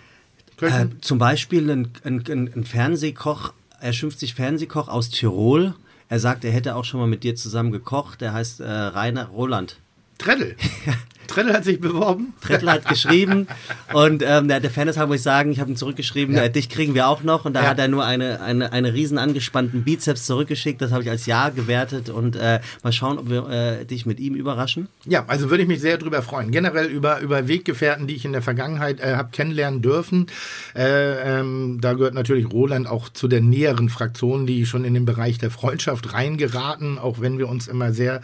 Äh, 0.61 0.87
zum 1.01 1.19
Beispiel 1.19 1.69
ein, 1.71 1.89
ein, 2.05 2.25
ein, 2.31 2.51
ein 2.55 2.65
Fernsehkoch, 2.65 3.53
er 3.81 3.93
schimpft 3.93 4.19
sich 4.21 4.35
Fernsehkoch 4.35 4.89
aus 4.89 5.11
Tirol. 5.11 5.75
Er 6.09 6.21
sagt, 6.21 6.45
er 6.45 6.53
hätte 6.53 6.77
auch 6.77 6.85
schon 6.85 7.01
mal 7.01 7.07
mit 7.09 7.25
dir 7.25 7.35
zusammen 7.37 7.73
gekocht. 7.73 8.21
Der 8.21 8.33
heißt 8.33 8.61
äh, 8.61 8.65
Rainer 8.71 9.27
Roland. 9.27 9.77
Treddel. 10.19 10.57
Treddel 11.27 11.53
hat 11.53 11.65
sich 11.65 11.81
beworben. 11.81 12.33
Trettler 12.41 12.73
hat 12.73 12.89
geschrieben 12.89 13.47
und 13.93 14.23
ähm, 14.27 14.49
der, 14.49 14.61
der 14.61 14.71
Fairness 14.71 14.97
muss 14.97 15.17
ich 15.17 15.23
sagen, 15.23 15.51
ich 15.53 15.61
habe 15.61 15.71
ihm 15.71 15.77
zurückgeschrieben, 15.77 16.35
Ja. 16.37 16.45
äh, 16.45 16.51
dich 16.51 16.69
kriegen 16.69 16.95
wir 16.95 17.09
auch 17.09 17.23
noch 17.23 17.45
und 17.45 17.55
da 17.55 17.63
Ja. 17.63 17.69
hat 17.71 17.79
er 17.79 17.89
nur 17.89 18.05
eine, 18.05 18.41
eine, 18.41 18.73
eine 18.73 18.93
riesen 18.95 19.19
angespannten 19.19 19.85
Bizeps 19.85 20.27
zurückgeschickt, 20.27 20.81
das 20.81 20.93
habe 20.93 21.03
ich 21.03 21.11
als 21.11 21.27
Ja 21.27 21.49
gewertet 21.51 22.09
und 22.11 22.37
äh, 22.37 22.61
mal 22.83 22.93
schauen, 22.93 23.19
ob 23.19 23.29
wir 23.31 23.49
äh, 23.49 23.85
dich 23.85 24.07
mit 24.07 24.21
ihm 24.21 24.35
überraschen. 24.35 24.89
Ja, 25.05 25.25
also 25.27 25.51
würde 25.51 25.63
ich 25.63 25.69
mich 25.69 25.81
sehr 25.81 25.99
drüber 25.99 26.23
freuen. 26.23 26.51
Generell 26.51 26.87
über, 26.87 27.21
über 27.21 27.49
Weggefährten, 27.49 28.07
die 28.07 28.15
ich 28.15 28.25
in 28.25 28.33
der 28.33 28.43
Vergangenheit 28.43 29.01
äh, 29.01 29.15
habe 29.17 29.31
kennenlernen 29.33 29.83
dürfen. 29.83 30.27
Äh, 30.75 31.39
ähm, 31.41 31.79
da 31.81 31.93
gehört 31.95 32.15
natürlich 32.15 32.51
Roland 32.51 32.87
auch 32.89 33.09
zu 33.09 33.29
der 33.29 33.41
näheren 33.41 33.89
Fraktion, 33.89 34.47
die 34.47 34.67
schon 34.67 34.85
in 34.85 34.95
den 34.95 35.05
Bereich 35.05 35.39
der 35.39 35.51
Freundschaft 35.51 36.13
reingeraten, 36.13 36.99
auch 36.99 37.21
wenn 37.21 37.39
wir 37.39 37.49
uns 37.49 37.69
immer 37.69 37.93
sehr 37.93 38.21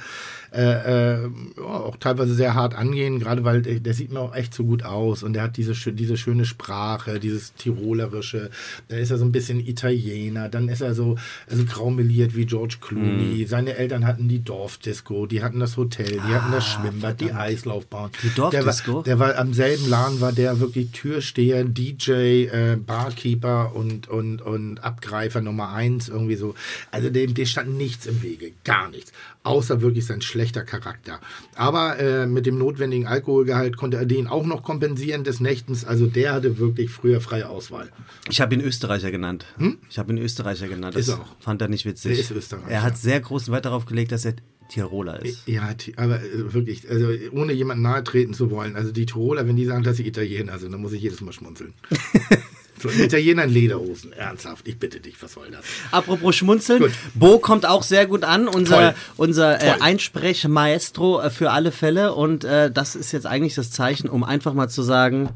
äh, 0.51 1.17
auch 1.63 1.97
teilweise 1.97 2.35
sehr 2.35 2.55
hart 2.55 2.75
angehen, 2.93 3.19
gerade 3.19 3.45
weil 3.45 3.63
der, 3.63 3.95
sieht 3.95 4.13
mir 4.13 4.21
auch 4.21 4.35
echt 4.35 4.55
so 4.55 4.65
gut 4.65 4.85
aus 4.85 5.23
und 5.23 5.33
der 5.33 5.45
hat 5.45 5.57
diese, 5.57 5.73
diese 5.93 6.17
schöne 6.17 6.45
Sprache, 6.45 7.19
dieses 7.19 7.55
Tirolerische, 7.55 8.51
dann 8.89 8.99
ist 8.99 9.11
er 9.11 9.19
so 9.19 9.25
ein 9.25 9.33
bisschen 9.33 9.61
Italiener, 9.61 10.49
dann 10.49 10.69
ist 10.69 10.83
er 10.83 10.95
so 10.95 11.17
also 11.49 11.65
graumeliert 11.65 12.37
wie 12.37 12.45
George 12.45 12.77
Clooney, 12.81 13.47
seine 13.47 13.77
Eltern 13.77 14.07
hatten 14.07 14.29
die 14.29 14.45
Dorfdisco, 14.45 15.27
die 15.27 15.43
hatten 15.43 15.61
das 15.61 15.77
Hotel, 15.77 16.13
die 16.13 16.35
hatten 16.35 16.53
das 16.53 16.67
Schwimmbad, 16.67 17.21
die 17.21 17.33
Eislaufbahn. 17.33 18.11
Die 18.23 18.35
Dorfdisco? 18.35 19.03
Der 19.03 19.19
war, 19.19 19.29
der 19.29 19.37
war 19.37 19.43
am 19.43 19.55
selben 19.55 19.89
Laden, 19.89 20.21
war 20.21 20.33
der 20.33 20.61
wirklich 20.61 20.91
Türsteher, 20.91 21.65
DJ, 21.65 22.13
äh, 22.45 22.77
Barkeeper 22.77 23.75
und, 23.75 24.09
und, 24.09 24.43
und 24.43 24.79
Abgreifer 24.85 25.41
Nummer 25.41 25.73
eins, 25.73 26.09
irgendwie 26.09 26.37
so. 26.37 26.55
Also 26.91 27.11
dem, 27.11 27.35
dem 27.35 27.47
stand 27.47 27.77
nichts 27.77 28.07
im 28.07 28.23
Wege, 28.23 28.53
gar 28.65 28.91
nichts. 28.91 29.13
Außer 29.45 29.81
wirklich 29.83 30.07
sein 30.07 30.21
schlechter 30.23 30.63
Charakter. 30.63 31.19
Aber 31.57 31.99
äh, 31.99 32.27
mit 32.27 32.47
dem 32.47 32.59
notwendigen 32.59 33.07
Alkoholgehalt 33.07 33.77
konnte 33.77 33.97
er 33.97 34.07
den 34.07 34.29
auch 34.29 34.47
noch 34.47 34.63
kompensieren 34.63 35.25
des 35.25 35.41
Nächtens. 35.41 35.85
Also 35.85 36.07
der 36.07 36.33
hatte 36.35 36.59
wirklich 36.59 36.91
früher 36.91 37.21
freie 37.21 37.49
Auswahl. 37.49 37.91
Ich 38.31 38.41
habe 38.41 38.55
ihn 38.55 38.61
Österreicher 38.61 39.11
genannt. 39.11 39.45
Ich 39.91 39.99
habe 39.99 40.13
ihn 40.13 40.19
Österreicher 40.19 40.69
genannt. 40.69 40.95
Das 40.97 41.09
Hm? 41.09 41.15
Ist 41.15 41.21
auch. 41.21 41.37
fand 41.41 41.61
er 41.61 41.69
nicht 41.69 41.85
witzig. 41.85 42.13
Er 42.13 42.19
ist 42.21 42.31
Österreicher. 42.31 42.69
Er 42.71 42.83
hat 42.83 42.97
sehr 42.99 43.21
großen 43.21 43.53
Wert 43.53 43.65
darauf 43.65 43.85
gelegt, 43.87 44.13
dass 44.13 44.25
er 44.25 44.35
Tiroler 44.69 45.23
ist. 45.25 45.47
Ja, 45.49 45.75
aber 45.97 46.23
äh, 46.23 46.55
wirklich, 46.55 46.89
also 46.89 47.09
ohne 47.33 47.53
jemanden 47.53 47.83
nahe 47.83 48.05
treten 48.05 48.35
zu 48.35 48.51
wollen. 48.53 48.77
Also 48.77 48.93
die 48.93 49.07
Tiroler, 49.07 49.47
wenn 49.49 49.57
die 49.57 49.67
sagen, 49.67 49.83
dass 49.83 49.97
sie 49.97 50.07
Italiener 50.07 50.59
sind, 50.61 50.71
dann 50.73 50.81
muss 50.81 50.93
ich 50.93 51.03
jedes 51.03 51.21
Mal 51.21 51.33
schmunzeln. 51.33 51.75
so, 52.83 52.89
ein 52.89 53.01
Italiener 53.01 53.45
in 53.45 53.51
Lederhosen, 53.51 54.13
ernsthaft, 54.13 54.67
ich 54.69 54.79
bitte 54.79 55.01
dich, 55.01 55.15
was 55.23 55.33
soll 55.33 55.51
das? 55.51 55.65
Apropos 55.91 56.35
Schmunzeln, 56.37 56.81
Gut. 56.81 56.93
Bo 57.15 57.39
kommt 57.39 57.67
auch 57.67 57.83
sehr 57.83 58.07
gut 58.07 58.25
an, 58.25 58.49
unser, 58.49 58.93
Toll. 58.93 58.95
unser 59.17 59.63
äh. 59.63 59.81
Einsprechmaestro 59.81 61.21
äh, 61.21 61.31
für 61.31 61.51
alle 61.51 61.73
Fälle. 61.73 62.15
Und 62.15 62.45
äh, 62.45 62.71
das 62.71 62.97
ist 62.97 63.13
jetzt 63.13 63.27
eigentlich 63.27 63.55
das 63.55 63.71
Zeichen, 63.71 64.09
um 64.09 64.25
einfach 64.25 64.55
mal 64.55 64.69
zu 64.69 64.83
sagen, 64.83 65.31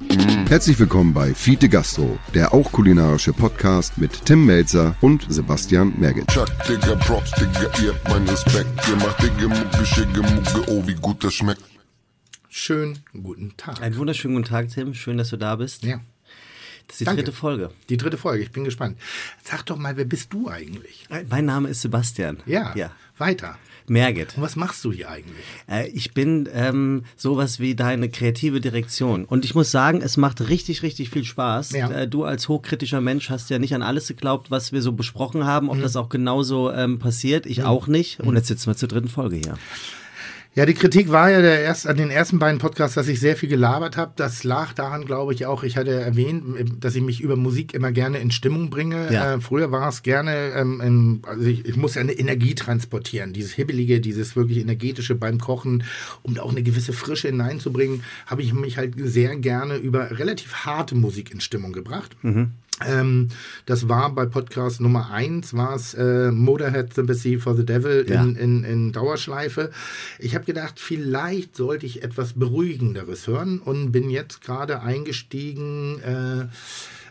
Herzlich 0.49 0.79
willkommen 0.79 1.13
bei 1.13 1.35
Fiete 1.35 1.69
Gastro, 1.69 2.19
der 2.33 2.55
auch 2.55 2.71
kulinarische 2.71 3.33
Podcast 3.33 3.99
mit 3.99 4.27
Tim 4.27 4.47
Melzer 4.47 4.95
und 5.01 5.27
Sebastian 5.29 5.93
Merget. 5.99 6.29
Chuck, 6.29 6.49
Digga, 6.69 6.95
Props, 6.95 7.33
Digga, 7.33 7.69
ihr 7.83 7.93
habt 7.93 8.09
meinen 8.09 8.29
Respekt. 8.29 8.69
Ihr 8.89 8.97
macht 8.97 9.21
Digga, 9.21 9.49
Mucke, 9.49 9.85
Schicke, 9.85 10.23
Mucke, 10.23 10.71
oh, 10.71 10.87
wie 10.87 10.95
gut 10.95 11.25
das 11.25 11.35
schmeckt. 11.35 11.63
Schönen 12.49 13.01
guten 13.13 13.57
Tag. 13.57 13.83
einen 13.83 13.97
wunderschönen 13.97 14.37
guten 14.37 14.49
Tag, 14.49 14.69
Tim. 14.69 14.95
Schön, 14.95 15.19
dass 15.19 15.31
du 15.31 15.37
da 15.37 15.57
bist. 15.57 15.83
Ja, 15.83 16.01
Das 16.87 16.95
ist 16.97 17.01
die 17.01 17.05
Danke. 17.05 17.23
dritte 17.25 17.37
Folge. 17.37 17.71
die 17.89 17.97
dritte 17.97 18.17
Folge, 18.17 18.43
ich 18.45 18.53
bin 18.53 18.65
gespannt. 18.65 18.97
Sag 19.43 19.65
doch 19.67 19.77
mal, 19.77 19.97
wer 19.97 20.05
bist 20.05 20.33
du 20.33 20.49
eigentlich? 20.49 21.07
Äh, 21.11 21.25
Mein 21.29 21.45
Name 21.45 21.69
ist 21.69 21.83
Sebastian. 21.83 22.39
Ja, 22.47 22.73
ja. 22.77 22.91
weiter. 23.19 23.59
Merget. 23.89 24.37
Und 24.37 24.43
was 24.43 24.57
machst 24.57 24.85
du 24.85 24.93
hier 24.93 25.09
eigentlich? 25.09 25.45
Äh, 25.71 25.89
ich 25.91 26.13
bin 26.13 26.49
ähm, 26.53 27.05
sowas 27.17 27.61
wie 27.61 27.77
deine 27.77 28.09
kreative 28.09 28.61
Direktion. 28.61 29.25
Und 29.25 29.45
ich 29.45 29.55
muss 29.55 29.71
sagen, 29.71 30.03
es 30.03 30.17
macht 30.17 30.49
richtig, 30.49 30.83
richtig 30.83 31.11
viel 31.11 31.25
Spaß. 31.25 31.71
Ja. 31.71 31.91
Äh, 31.91 32.09
du 32.09 32.25
als 32.25 32.49
hochkritischer 32.49 33.01
Mensch 33.01 33.31
hast 33.31 33.49
ja 33.49 33.61
nicht 33.61 33.75
an 33.75 33.83
alles 33.83 34.09
geglaubt, 34.09 34.51
was 34.51 34.73
wir 34.73 34.83
so 34.83 34.91
besprochen 34.93 35.45
haben, 35.45 35.71
ob 35.71 35.81
das 35.81 35.95
auch 35.95 36.09
genauso 36.09 36.73
ähm, 36.73 36.99
passiert. 36.99 37.47
Ich 37.47 37.63
auch 37.63 37.87
nicht. 37.87 38.19
Und 38.21 38.35
jetzt 38.35 38.49
sitzen 38.49 38.67
wir 38.69 38.77
zur 38.77 38.89
dritten 38.89 39.09
Folge 39.09 39.37
hier. 39.37 39.57
Ja, 40.57 40.65
die 40.65 40.73
Kritik 40.73 41.11
war 41.11 41.31
ja 41.31 41.43
der 41.43 41.61
erst, 41.61 41.87
an 41.87 41.99
den 41.99 42.09
ersten 42.09 42.39
beiden 42.39 42.59
Podcasts, 42.59 42.95
dass 42.95 43.09
ich 43.09 43.21
sehr 43.21 43.37
viel 43.37 43.51
gelabert 43.51 43.99
habe. 43.99 44.15
Das 44.17 44.43
lag 44.43 44.73
daran, 44.73 45.05
glaube 45.05 45.35
ich, 45.35 45.45
auch, 45.45 45.63
ich 45.63 45.77
hatte 45.77 45.91
erwähnt, 45.91 46.83
dass 46.83 46.97
ich 46.97 47.03
mich 47.03 47.21
über 47.21 47.37
Musik 47.37 47.75
immer 47.75 47.93
gerne 47.93 48.21
in 48.21 48.31
Stimmung 48.31 48.71
bringe. 48.71 49.13
Ja. 49.13 49.35
Äh, 49.35 49.41
früher 49.43 49.71
war 49.71 49.87
es 49.91 50.03
gerne, 50.03 50.55
ähm, 50.57 50.81
im, 50.81 51.23
also 51.27 51.45
ich, 51.45 51.67
ich 51.67 51.77
muss 51.77 51.95
ja 51.97 52.01
eine 52.01 52.15
Energie 52.15 52.55
transportieren, 52.55 53.35
dieses 53.35 53.53
Hibbelige, 53.53 54.01
dieses 54.01 54.35
wirklich 54.35 54.57
energetische 54.57 55.15
beim 55.15 55.39
Kochen, 55.39 55.85
um 56.23 56.33
da 56.33 56.43
auch 56.43 56.53
eine 56.53 56.63
gewisse 56.63 56.95
Frische 56.95 57.29
hineinzubringen, 57.29 58.03
habe 58.25 58.41
ich 58.41 58.55
mich 58.55 58.79
halt 58.79 58.95
sehr 58.97 59.37
gerne 59.37 59.77
über 59.77 60.19
relativ 60.19 60.65
harte 60.65 60.95
Musik 60.95 61.33
in 61.33 61.43
Stimmung 61.43 61.75
gebracht. 61.75 62.17
Ähm, 62.85 63.29
das 63.65 63.89
war 63.89 64.15
bei 64.15 64.27
Podcast 64.27 64.81
Nummer 64.83 65.11
1, 65.11 65.55
war 65.55 65.75
es 65.75 65.95
äh, 65.95 66.31
Motorhead 66.31 66.93
Sympathy 66.93 67.39
for 67.39 67.55
the 67.57 67.65
Devil 67.65 68.05
Ja. 68.09 68.23
in, 68.23 68.37
in, 68.37 68.65
in 68.65 68.93
Dauerschleife. 68.93 69.71
Ich 70.19 70.35
habe 70.35 70.45
gedacht, 70.45 70.79
vielleicht 70.79 71.57
sollte 71.57 71.87
ich 71.87 72.03
etwas 72.03 72.35
Beruhigenderes 72.35 73.27
hören 73.27 73.61
und 73.61 73.93
bin 73.93 74.11
jetzt 74.11 74.43
gerade 74.43 74.83
eingestiegen 74.83 76.01
äh, 76.01 76.47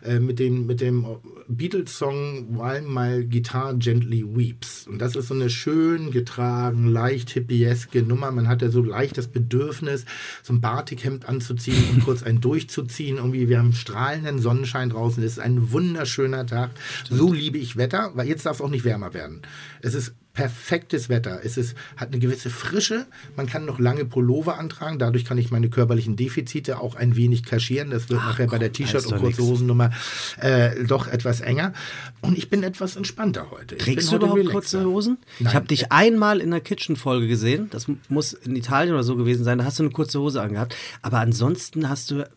äh, 0.05 0.19
mit 0.19 0.39
dem, 0.39 0.65
mit 0.65 0.81
dem 0.81 1.05
Beatles-Song 1.47 2.57
While 2.57 2.81
My 2.81 3.25
Guitar 3.25 3.73
Gently 3.75 4.23
Weeps. 4.23 4.87
Und 4.87 4.99
das 4.99 5.15
ist 5.15 5.27
so 5.27 5.33
eine 5.33 5.49
schön 5.49 6.11
getragen, 6.11 6.87
leicht 6.87 7.31
hippieske 7.31 8.01
Nummer. 8.01 8.31
Man 8.31 8.47
hat 8.47 8.61
ja 8.61 8.69
so 8.69 8.81
leicht 8.81 9.17
das 9.17 9.27
Bedürfnis, 9.27 10.05
so 10.43 10.53
ein 10.53 10.61
Batikhemd 10.61 11.27
anzuziehen 11.27 11.83
und 11.93 12.03
kurz 12.05 12.23
einen 12.23 12.41
durchzuziehen. 12.41 13.17
Irgendwie, 13.17 13.49
wir 13.49 13.59
haben 13.59 13.73
strahlenden 13.73 14.39
Sonnenschein 14.39 14.89
draußen. 14.89 15.23
Es 15.23 15.33
ist 15.33 15.39
ein 15.39 15.71
wunderschöner 15.71 16.45
Tag. 16.45 16.71
So 17.09 17.31
liebe 17.31 17.57
ich 17.57 17.77
Wetter, 17.77 18.11
weil 18.15 18.27
jetzt 18.27 18.45
darf 18.45 18.57
es 18.57 18.61
auch 18.61 18.69
nicht 18.69 18.85
wärmer 18.85 19.13
werden. 19.13 19.41
Es 19.81 19.93
ist 19.93 20.13
perfektes 20.35 21.09
Wetter. 21.09 21.39
Es 21.43 21.57
ist, 21.57 21.75
hat 21.97 22.09
eine 22.09 22.19
gewisse 22.19 22.51
Frische. 22.51 23.07
Man 23.35 23.47
kann 23.47 23.65
noch 23.65 23.79
lange 23.79 24.05
Pullover 24.05 24.59
antragen. 24.59 24.99
Dadurch 24.99 25.25
kann 25.25 25.37
ich 25.37 25.49
meine 25.49 25.69
körperlichen 25.69 26.15
Defizite 26.15 26.79
auch 26.79 26.95
ein 26.95 27.15
wenig 27.15 27.43
kaschieren. 27.43 27.89
Das 27.89 28.09
wird 28.09 28.19
nachher 28.19 28.47
bei 28.47 28.59
der 28.59 28.69
komm, 28.69 28.85
T-Shirt- 28.85 29.07
und 29.07 29.19
kurze 29.19 29.41
Hosennummer 29.41 29.91
äh, 30.39 30.83
doch 30.83 31.07
etwas 31.07 31.41
enger. 31.41 31.73
Und 32.21 32.37
ich 32.37 32.49
bin 32.49 32.61
etwas 32.63 32.97
entspannter 32.97 33.49
heute. 33.49 33.75
Ich 33.75 33.83
Trägst 33.83 34.09
du 34.09 34.15
heute 34.15 34.25
überhaupt 34.25 34.51
kurze 34.51 34.85
Hosen? 34.85 35.17
Nein. 35.39 35.49
Ich 35.49 35.55
habe 35.55 35.67
dich 35.67 35.91
einmal 35.91 36.41
in 36.41 36.51
der 36.51 36.61
Kitchen-Folge 36.61 37.27
gesehen. 37.27 37.69
Das 37.71 37.87
muss 38.09 38.33
in 38.33 38.55
Italien 38.55 38.93
oder 38.93 39.03
so 39.03 39.15
gewesen 39.15 39.45
sein. 39.45 39.57
Da 39.57 39.65
hast 39.65 39.79
du 39.79 39.83
eine 39.83 39.91
kurze 39.91 40.19
Hose 40.19 40.41
angehabt. 40.41 40.75
Aber 41.01 41.19
ansonsten 41.19 41.89
hast 41.89 42.11
du 42.11 42.27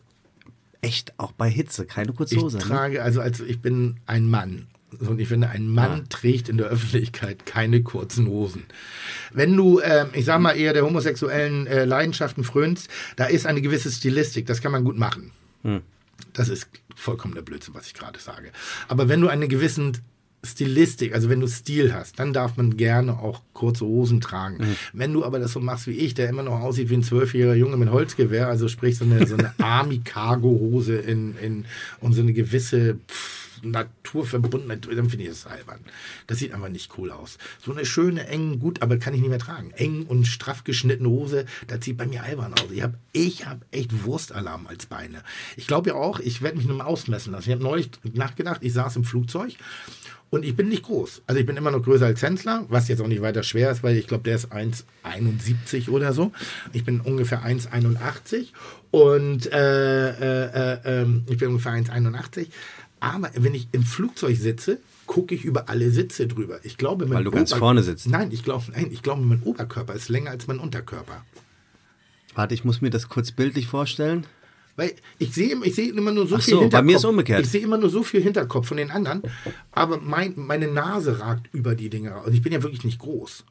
echt 0.81 1.13
auch 1.17 1.33
bei 1.33 1.49
Hitze 1.49 1.85
keine 1.85 2.13
kurze 2.13 2.35
Ich 2.35 2.41
Hose. 2.41 2.57
Ne? 2.57 2.63
trage, 2.63 3.03
also, 3.03 3.19
also 3.19 3.43
ich 3.43 3.61
bin 3.61 3.97
ein 4.05 4.29
Mann. 4.29 4.67
Und 4.99 5.19
ich 5.19 5.27
finde, 5.27 5.49
ein 5.49 5.67
Mann 5.67 6.09
trägt 6.09 6.49
in 6.49 6.57
der 6.57 6.67
Öffentlichkeit 6.67 7.45
keine 7.45 7.83
kurzen 7.83 8.27
Hosen. 8.27 8.63
Wenn 9.31 9.55
du, 9.55 9.79
ähm, 9.81 10.07
ich 10.13 10.25
sag 10.25 10.39
mal, 10.39 10.57
eher 10.57 10.73
der 10.73 10.83
homosexuellen 10.83 11.67
äh, 11.67 11.85
Leidenschaften 11.85 12.43
frönst, 12.43 12.89
da 13.15 13.25
ist 13.25 13.45
eine 13.45 13.61
gewisse 13.61 13.91
Stilistik, 13.91 14.47
das 14.47 14.61
kann 14.61 14.71
man 14.71 14.83
gut 14.83 14.97
machen. 14.97 15.31
Das 16.33 16.49
ist 16.49 16.67
vollkommener 16.95 17.41
Blödsinn, 17.41 17.75
was 17.75 17.87
ich 17.87 17.93
gerade 17.93 18.19
sage. 18.19 18.51
Aber 18.87 19.09
wenn 19.09 19.21
du 19.21 19.27
eine 19.27 19.47
gewissen 19.47 19.97
Stilistik, 20.43 21.13
also 21.13 21.29
wenn 21.29 21.41
du 21.41 21.47
Stil 21.47 21.93
hast, 21.93 22.17
dann 22.17 22.31
darf 22.31 22.55
man 22.55 22.77
gerne 22.77 23.19
auch 23.19 23.41
kurze 23.53 23.85
Hosen 23.85 24.21
tragen. 24.21 24.77
Wenn 24.93 25.11
du 25.11 25.25
aber 25.25 25.37
das 25.39 25.51
so 25.51 25.59
machst 25.59 25.87
wie 25.87 25.91
ich, 25.91 26.13
der 26.13 26.29
immer 26.29 26.43
noch 26.43 26.61
aussieht 26.61 26.89
wie 26.89 26.95
ein 26.95 27.03
zwölfjähriger 27.03 27.55
Junge 27.55 27.75
mit 27.75 27.91
Holzgewehr, 27.91 28.47
also 28.47 28.69
sprich 28.69 28.97
so 28.97 29.03
eine, 29.03 29.27
so 29.27 29.35
eine 29.35 29.53
Army-Cargo-Hose 29.59 30.95
in, 30.95 31.37
in, 31.37 31.65
und 31.99 32.13
so 32.13 32.21
eine 32.21 32.31
gewisse 32.31 32.95
pff, 33.09 33.48
Naturverbundenheit, 33.63 34.87
dann 34.87 35.09
finde 35.09 35.25
ich 35.25 35.29
das 35.29 35.45
albern. 35.45 35.79
Das 36.27 36.39
sieht 36.39 36.53
einfach 36.53 36.69
nicht 36.69 36.97
cool 36.97 37.11
aus. 37.11 37.37
So 37.63 37.71
eine 37.71 37.85
schöne, 37.85 38.27
eng, 38.27 38.59
gut, 38.59 38.81
aber 38.81 38.97
kann 38.97 39.13
ich 39.13 39.21
nicht 39.21 39.29
mehr 39.29 39.39
tragen. 39.39 39.71
Eng 39.71 40.05
und 40.05 40.25
straff 40.25 40.63
geschnittene 40.63 41.09
Hose, 41.09 41.45
das 41.67 41.83
sieht 41.83 41.97
bei 41.97 42.05
mir 42.05 42.23
albern 42.23 42.53
aus. 42.53 42.71
Ich 42.71 42.81
habe 42.81 42.97
ich 43.11 43.45
hab 43.45 43.65
echt 43.71 44.03
Wurstalarm 44.05 44.67
als 44.67 44.85
Beine. 44.85 45.23
Ich 45.57 45.67
glaube 45.67 45.89
ja 45.89 45.95
auch, 45.95 46.19
ich 46.19 46.41
werde 46.41 46.57
mich 46.57 46.67
nur 46.67 46.77
mal 46.77 46.85
ausmessen 46.85 47.33
lassen. 47.33 47.49
Ich 47.49 47.55
habe 47.55 47.63
neulich 47.63 47.89
nachgedacht, 48.13 48.59
ich 48.63 48.73
saß 48.73 48.95
im 48.95 49.03
Flugzeug 49.03 49.55
und 50.29 50.45
ich 50.45 50.55
bin 50.55 50.69
nicht 50.69 50.83
groß. 50.83 51.23
Also 51.25 51.39
ich 51.39 51.45
bin 51.45 51.57
immer 51.57 51.71
noch 51.71 51.83
größer 51.83 52.05
als 52.05 52.21
Hensler, 52.21 52.65
was 52.69 52.87
jetzt 52.87 53.01
auch 53.01 53.07
nicht 53.07 53.21
weiter 53.21 53.43
schwer 53.43 53.71
ist, 53.71 53.83
weil 53.83 53.97
ich 53.97 54.07
glaube, 54.07 54.23
der 54.23 54.35
ist 54.35 54.51
1,71 54.51 55.89
oder 55.89 56.13
so. 56.13 56.31
Ich 56.71 56.85
bin 56.85 57.01
ungefähr 57.01 57.43
1,81 57.43 58.47
und 58.91 59.51
äh, 59.51 60.09
äh, 60.09 60.75
äh, 60.75 61.01
ähm, 61.01 61.23
ich 61.27 61.37
bin 61.37 61.49
ungefähr 61.49 61.73
1,81. 61.73 62.47
Aber 62.99 63.31
wenn 63.35 63.55
ich 63.55 63.67
im 63.71 63.83
Flugzeug 63.83 64.37
sitze, 64.37 64.79
gucke 65.05 65.33
ich 65.33 65.45
über 65.45 65.69
alle 65.69 65.91
Sitze 65.91 66.27
drüber. 66.27 66.59
Ich 66.63 66.77
glaube, 66.77 67.05
mein 67.05 67.17
Weil 67.17 67.23
du 67.23 67.31
ganz 67.31 67.53
vorne 67.53 67.81
sitzt. 67.81 68.07
Nein, 68.07 68.31
ich 68.31 68.43
glaube, 68.43 68.65
nein, 68.71 68.89
ich 68.91 69.01
glaube, 69.01 69.21
mein 69.21 69.41
Oberkörper 69.43 69.93
ist 69.93 70.09
länger 70.09 70.31
als 70.31 70.47
mein 70.47 70.59
Unterkörper. 70.59 71.25
Warte, 72.35 72.53
ich 72.53 72.63
muss 72.63 72.81
mir 72.81 72.89
das 72.89 73.09
kurz 73.09 73.31
bildlich 73.31 73.67
vorstellen. 73.67 74.25
Weil 74.75 74.93
ich 75.17 75.33
sehe 75.33 75.57
ich 75.63 75.75
sehe 75.75 75.89
immer 75.89 76.11
nur 76.11 76.25
so 76.27 76.35
Ach 76.37 76.41
viel 76.41 76.53
so, 76.53 76.57
bei 76.59 76.63
Hinterkopf. 76.63 76.85
mir 76.85 76.95
ist 76.95 77.05
umgekehrt. 77.05 77.41
Ich 77.41 77.49
sehe 77.49 77.61
immer 77.61 77.77
nur 77.77 77.89
so 77.89 78.03
viel 78.03 78.21
Hinterkopf 78.21 78.67
von 78.67 78.77
den 78.77 78.91
anderen, 78.91 79.23
aber 79.73 79.99
mein, 79.99 80.33
meine 80.37 80.67
Nase 80.67 81.19
ragt 81.19 81.53
über 81.53 81.75
die 81.75 81.89
Dinger. 81.89 82.23
Und 82.25 82.33
ich 82.33 82.41
bin 82.41 82.53
ja 82.53 82.63
wirklich 82.63 82.85
nicht 82.85 82.99
groß. 82.99 83.43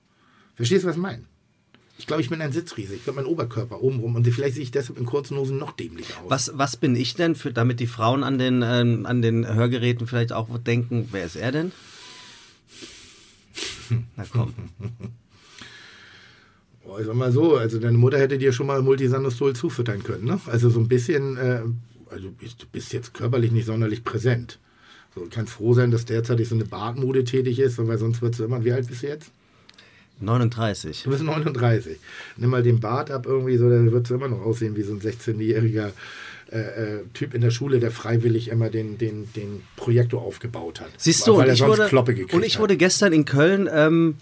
Verstehst 0.55 0.85
du, 0.85 0.89
was 0.89 0.97
ich 0.97 1.03
meine? 1.03 1.25
Ich 1.99 2.07
glaube, 2.07 2.23
ich 2.23 2.31
bin 2.31 2.41
ein 2.41 2.53
Sitzriese. 2.53 2.95
Ich 2.95 3.05
glaube, 3.05 3.21
mein 3.21 3.27
Oberkörper 3.27 3.83
obenrum. 3.83 4.15
Und 4.15 4.27
vielleicht 4.29 4.55
sehe 4.55 4.63
ich 4.63 4.71
deshalb 4.71 4.99
in 4.99 5.05
kurzen 5.05 5.37
Hosen 5.37 5.59
noch 5.59 5.73
dämlicher 5.73 6.15
aus. 6.23 6.31
Was, 6.31 6.53
was 6.55 6.77
bin 6.77 6.95
ich 6.95 7.15
denn, 7.15 7.35
für, 7.35 7.53
damit 7.53 7.81
die 7.81 7.89
Frauen 7.89 8.23
an 8.23 8.39
den, 8.39 8.63
ähm, 8.65 9.05
an 9.05 9.21
den 9.21 9.47
Hörgeräten 9.47 10.07
vielleicht 10.07 10.33
auch 10.33 10.59
denken, 10.59 11.09
wer 11.11 11.25
ist 11.25 11.37
er 11.37 11.51
denn? 11.51 11.73
Na 14.17 14.25
komm. 14.31 14.55
Boah, 16.85 17.01
ich 17.01 17.07
sag 17.07 17.17
mal 17.17 17.33
so, 17.33 17.57
also 17.57 17.81
deine 17.81 17.99
Mutter 17.99 18.19
hätte 18.19 18.39
dir 18.39 18.53
schon 18.53 18.69
mal 18.69 18.81
Multisanostol 18.81 19.55
zufüttern 19.55 20.03
können, 20.03 20.25
ne? 20.25 20.41
Also 20.47 20.71
so 20.71 20.79
ein 20.81 20.89
bisschen, 20.89 21.37
äh, 21.37 21.63
also 22.11 22.31
du 22.31 22.67
bist 22.73 22.93
jetzt 22.93 23.13
körperlich 23.13 23.51
nicht 23.51 23.67
sonderlich 23.67 24.05
präsent. 24.05 24.59
So, 25.15 25.23
du 25.23 25.31
kannst 25.31 25.53
froh 25.53 25.75
sein, 25.75 25.91
dass 25.91 26.05
derzeit 26.05 26.45
so 26.47 26.55
eine 26.55 26.65
Bartmode 26.65 27.25
tätig 27.25 27.59
ist, 27.59 27.77
weil 27.79 27.99
sonst 27.99 28.23
wird 28.23 28.39
du 28.39 28.45
immer, 28.45 28.65
wie 28.65 28.73
alt 28.73 28.87
bist 28.87 29.03
du 29.03 29.09
jetzt? 29.09 29.33
39. 30.21 31.03
Du 31.05 31.11
bist 31.11 31.23
39. 31.23 31.99
Nimm 32.37 32.51
mal 32.51 32.63
den 32.63 32.81
Bart 32.81 33.11
ab 33.11 33.27
irgendwie 33.27 33.57
so, 33.57 33.69
dann 33.69 33.91
wird 33.93 34.07
es 34.07 34.11
immer 34.11 34.29
noch 34.29 34.41
aussehen 34.41 34.77
wie 34.77 34.83
so 34.83 34.93
ein 34.93 35.01
16-jähriger 35.01 35.93
äh, 36.51 36.59
äh, 36.59 37.05
Typ 37.13 37.35
in 37.35 37.43
der 37.43 37.51
Schule, 37.51 37.79
der 37.79 37.91
freiwillig 37.91 38.49
immer 38.49 38.71
den, 38.71 38.97
den, 38.97 39.31
den 39.35 39.63
Projektor 39.77 40.23
aufgebaut 40.23 40.81
hat. 40.81 40.89
Siehst 40.97 41.27
weil, 41.27 41.27
du, 41.27 41.33
weil 41.33 41.43
und 41.43 41.49
er 41.49 41.53
ich, 41.53 41.59
sonst 41.59 41.93
wurde, 41.93 42.27
und 42.33 42.45
ich 42.45 42.59
wurde 42.59 42.77
gestern 42.77 43.13
in 43.13 43.25
Köln 43.27 43.69
ähm, 43.71 44.15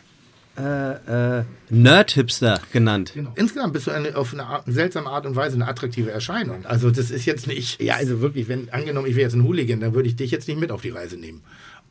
äh, 0.58 1.38
äh, 1.40 1.44
Nerd-Hipster 1.70 2.60
genannt. 2.72 3.12
Genau. 3.14 3.32
Insgesamt 3.36 3.74
bist 3.74 3.86
du 3.86 3.90
eine, 3.90 4.16
auf 4.16 4.32
eine 4.32 4.44
Art, 4.44 4.64
seltsame 4.66 5.08
Art 5.08 5.26
und 5.26 5.36
Weise 5.36 5.54
eine 5.54 5.68
attraktive 5.68 6.10
Erscheinung. 6.10 6.64
Also 6.64 6.90
das 6.90 7.10
ist 7.10 7.26
jetzt 7.26 7.46
nicht, 7.46 7.80
ja, 7.80 7.94
also 7.94 8.20
wirklich, 8.20 8.48
wenn 8.48 8.70
angenommen, 8.70 9.06
ich 9.06 9.16
wäre 9.16 9.24
jetzt 9.24 9.34
ein 9.34 9.44
Hooligan, 9.44 9.80
dann 9.80 9.94
würde 9.94 10.08
ich 10.08 10.16
dich 10.16 10.30
jetzt 10.30 10.48
nicht 10.48 10.58
mit 10.58 10.72
auf 10.72 10.82
die 10.82 10.90
Reise 10.90 11.16
nehmen. 11.16 11.42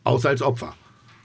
Außer 0.03 0.29
als 0.29 0.41
Opfer. 0.41 0.75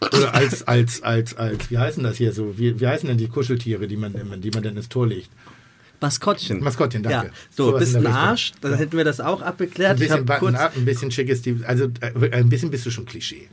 Oder 0.02 0.35
als, 0.35 0.66
als, 0.66 1.02
als, 1.02 1.37
als, 1.37 1.71
wie 1.71 1.78
heißen 1.78 2.02
das 2.02 2.16
hier 2.16 2.33
so? 2.33 2.59
Wie, 2.59 2.80
wie 2.80 2.87
heißen 2.87 3.07
denn 3.09 3.19
die 3.19 3.28
Kuscheltiere, 3.28 3.87
die 3.87 3.97
man, 3.97 4.14
die 4.40 4.50
man 4.50 4.62
dann 4.62 4.76
ins 4.76 4.88
Tor 4.88 5.07
legt? 5.07 5.28
Maskottchen. 6.00 6.61
Maskottchen, 6.64 7.02
danke. 7.02 7.26
Ja. 7.28 7.33
So, 7.50 7.66
Sowas 7.66 7.80
bist 7.80 7.97
in 7.97 8.07
ein. 8.07 8.12
Arsch, 8.12 8.52
dann 8.62 8.75
hätten 8.75 8.97
wir 8.97 9.04
das 9.04 9.21
auch 9.21 9.42
abgeklärt. 9.42 9.97
Ein 9.99 10.02
Ich 10.02 10.09
bisschen 10.09 10.25
Button 10.25 10.54
up, 10.54 10.75
ein 10.75 10.87
bisschen 10.87 11.11
schickes, 11.11 11.42
die, 11.42 11.61
also 11.66 11.88
äh, 12.00 12.30
ein 12.33 12.49
bisschen 12.49 12.71
bist 12.71 12.87
du 12.87 12.90
schon 12.90 13.04
Klischee. 13.04 13.49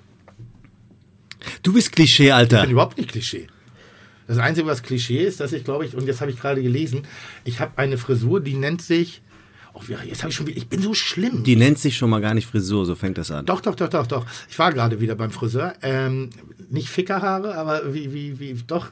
du 1.63 1.73
bist 1.73 1.91
Klischee, 1.91 2.27
Ich 2.27 2.33
Alter. 2.33 2.61
bin 2.61 2.71
überhaupt 2.71 2.97
nicht 2.97 3.11
Klischee. 3.11 3.47
Das 4.27 4.37
Einzige, 4.37 4.67
was 4.67 4.83
Klischee 4.83 5.23
ist, 5.25 5.39
dass 5.41 5.51
ich 5.53 5.63
glaube 5.65 5.85
ich, 5.85 5.95
und 5.95 6.05
jetzt 6.07 6.21
habe 6.21 6.31
ich 6.31 6.39
gerade 6.39 6.61
gelesen, 6.61 7.03
ich 7.43 7.59
habe 7.59 7.77
eine 7.77 7.97
Frisur, 7.97 8.39
die 8.41 8.53
nennt 8.55 8.81
sich, 8.81 9.21
oh, 9.79 9.93
jetzt 10.05 10.23
habe 10.23 10.29
ich 10.29 10.35
schon 10.35 10.47
wieder, 10.47 10.57
ich 10.57 10.67
bin 10.67 10.81
so 10.81 10.93
schlimm. 10.93 11.43
Die 11.43 11.55
nennt 11.55 11.79
sich 11.79 11.97
schon 11.97 12.09
mal 12.09 12.21
gar 12.21 12.33
nicht 12.33 12.47
Frisur, 12.47 12.85
so 12.85 12.95
fängt 12.95 13.17
das 13.17 13.31
an. 13.31 13.45
Doch, 13.45 13.61
doch, 13.61 13.75
doch, 13.75 13.89
doch, 13.89 14.07
doch. 14.07 14.25
Ich 14.49 14.57
war 14.59 14.71
gerade 14.73 14.99
wieder 14.99 15.15
beim 15.15 15.31
Friseur. 15.31 15.73
Ähm, 15.81 16.29
nicht 16.69 16.89
Fickerhaare, 16.89 17.55
aber 17.55 17.93
wie, 17.93 18.13
wie, 18.13 18.39
wie, 18.39 18.53
doch. 18.65 18.91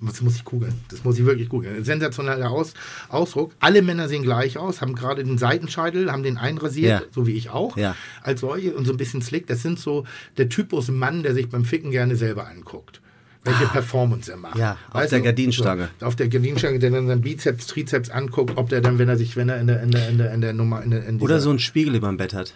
Das? 0.00 0.22
Muss 0.22 0.36
ich 0.36 0.44
googeln. 0.44 0.72
Das 0.88 1.04
muss 1.04 1.18
ich 1.18 1.26
wirklich 1.26 1.50
googeln. 1.50 1.84
Sensationeller 1.84 2.50
Aus, 2.50 2.72
Ausdruck. 3.10 3.52
Alle 3.60 3.82
Männer 3.82 4.08
sehen 4.08 4.22
gleich 4.22 4.56
aus, 4.56 4.80
haben 4.80 4.94
gerade 4.94 5.22
den 5.24 5.36
Seitenscheitel, 5.36 6.10
haben 6.10 6.22
den 6.22 6.38
einrasiert, 6.38 7.00
Ja. 7.02 7.06
so 7.14 7.26
wie 7.26 7.34
ich 7.34 7.50
auch. 7.50 7.76
Ja. 7.76 7.94
Als 8.22 8.40
solche 8.40 8.74
und 8.74 8.86
so 8.86 8.92
ein 8.92 8.96
bisschen 8.96 9.20
slick. 9.20 9.46
Das 9.46 9.60
sind 9.60 9.78
so 9.78 10.04
der 10.38 10.48
Typus 10.48 10.88
Mann, 10.88 11.22
der 11.22 11.34
sich 11.34 11.50
beim 11.50 11.66
Ficken 11.66 11.90
gerne 11.90 12.16
selber 12.16 12.48
anguckt. 12.48 13.02
Welche 13.46 13.66
Performance 13.66 14.30
er 14.30 14.36
macht. 14.36 14.56
Ah. 14.56 14.58
Ja, 14.58 14.78
auf 14.88 14.94
Weißt 15.02 15.12
der? 15.12 15.20
Gardinenstange. 15.20 15.88
So, 16.00 16.06
auf 16.06 16.16
der 16.16 16.28
Gardinenstange, 16.28 16.78
der 16.78 16.90
dann 16.90 17.06
seinen 17.06 17.22
Bizeps, 17.22 17.66
Trizeps 17.66 18.10
anguckt, 18.10 18.56
ob 18.56 18.68
der 18.68 18.80
dann, 18.80 18.98
wenn 18.98 19.08
er 19.08 19.16
sich, 19.16 19.36
wenn 19.36 19.48
er 19.48 19.60
in 19.60 19.66
der, 19.66 19.82
in 19.82 19.90
der, 19.90 20.08
in 20.08 20.18
der, 20.18 20.32
in 20.34 20.40
der 20.40 20.52
Nummer, 20.52 20.82
in 20.82 20.90
der, 20.90 21.06
in 21.06 21.20
Oder 21.20 21.40
so 21.40 21.50
ein 21.50 21.58
Spiegel 21.58 21.94
über 21.94 22.08
dem 22.08 22.16
Bett 22.16 22.34
hat. 22.34 22.52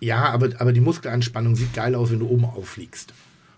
ja, 0.00 0.24
aber, 0.30 0.50
aber 0.58 0.72
die 0.72 0.80
Muskelanspannung 0.80 1.56
sieht 1.56 1.72
geil 1.74 1.94
aus, 1.94 2.10
wenn 2.10 2.20
du 2.20 2.28
oben 2.28 2.44
auffliegst. 2.44 3.12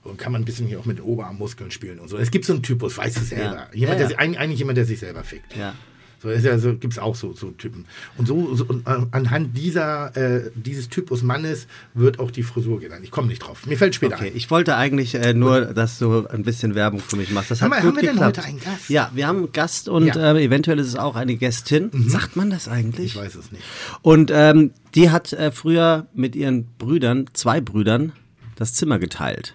Und 0.04 0.16
kann 0.16 0.32
man 0.32 0.40
ein 0.42 0.44
bisschen 0.44 0.66
hier 0.66 0.78
auch 0.78 0.86
mit 0.86 1.02
Oberarmmuskeln 1.02 1.70
spielen 1.70 1.98
und 1.98 2.08
so. 2.08 2.16
Es 2.16 2.30
gibt 2.30 2.44
so 2.46 2.54
einen 2.54 2.62
Typus, 2.62 2.96
weißt 2.96 3.16
du 3.18 3.20
selber. 3.20 3.54
Ja. 3.54 3.68
Jemand, 3.74 4.00
Ja, 4.00 4.06
Der, 4.06 4.10
ja. 4.16 4.18
eigentlich 4.18 4.38
eigentlich 4.38 4.58
jemand, 4.60 4.78
der 4.78 4.84
sich 4.86 5.00
selber 5.00 5.22
fickt. 5.24 5.54
Ja. 5.56 5.74
So 6.20 6.30
ist 6.30 6.44
ja 6.44 6.58
so, 6.58 6.75
gibt 6.75 6.95
es 6.95 6.99
auch 6.99 7.14
so, 7.14 7.32
so 7.32 7.50
Typen. 7.52 7.84
Und 8.16 8.26
so, 8.26 8.54
so 8.56 8.64
und 8.66 8.86
an- 8.88 9.06
anhand 9.12 9.56
dieser, 9.56 10.16
äh, 10.16 10.50
dieses 10.54 10.88
Typus 10.88 11.23
Mannes 11.23 11.69
wird 11.95 12.19
auch 12.19 12.30
die 12.32 12.43
Frisur 12.43 12.80
genannt. 12.80 13.02
Ich 13.04 13.10
komme 13.12 13.28
nicht 13.28 13.38
drauf. 13.38 13.66
Mir 13.66 13.78
fällt 13.78 13.95
später 13.95 14.16
Okay, 14.16 14.28
ein. 14.30 14.36
ich 14.36 14.50
wollte 14.50 14.75
eigentlich 14.76 15.14
äh, 15.14 15.32
nur, 15.32 15.66
dass 15.66 15.99
du 16.00 16.26
ein 16.26 16.43
bisschen 16.43 16.75
Werbung 16.75 16.99
für 17.00 17.16
mich 17.16 17.30
machst. 17.30 17.50
Das 17.52 17.62
hat 17.62 17.71
mal, 17.71 17.76
gut 17.80 17.86
haben 17.90 17.97
wir 17.97 18.02
denn 18.02 18.12
geklappt. 18.14 18.38
heute 18.38 18.49
einen 18.49 18.58
Gast? 18.60 18.88
Ja, 18.90 19.10
wir 19.14 19.28
haben 19.28 19.38
einen 19.38 19.52
Gast 19.52 19.88
und 19.88 20.06
Ja. 20.06 20.32
Mhm. 20.32 20.36
äh, 20.38 20.45
eventuell 20.45 20.78
ist 20.80 20.88
es 20.88 20.97
auch 20.97 21.14
eine 21.14 21.36
Gästin. 21.36 21.90
Sagt 22.08 22.34
man 22.34 22.50
das 22.50 22.66
eigentlich? 22.69 23.06
Ich 23.06 23.16
weiß 23.16 23.36
es 23.36 23.52
nicht. 23.52 23.62
Und 24.02 24.30
ähm, 24.34 24.73
die 24.97 25.10
hat 25.10 25.32
äh, 25.32 25.52
früher 25.52 26.06
mit 26.14 26.34
ihren 26.34 26.66
Brüdern, 26.78 27.26
zwei 27.32 27.60
Brüdern, 27.60 28.12
das 28.56 28.75
Zimmer 28.75 28.99
geteilt. 28.99 29.54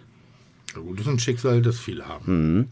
Das 0.74 1.06
ist 1.06 1.08
ein 1.08 1.20
Schicksal, 1.20 1.62
das 1.62 1.80
viele 1.80 2.08
haben. 2.08 2.70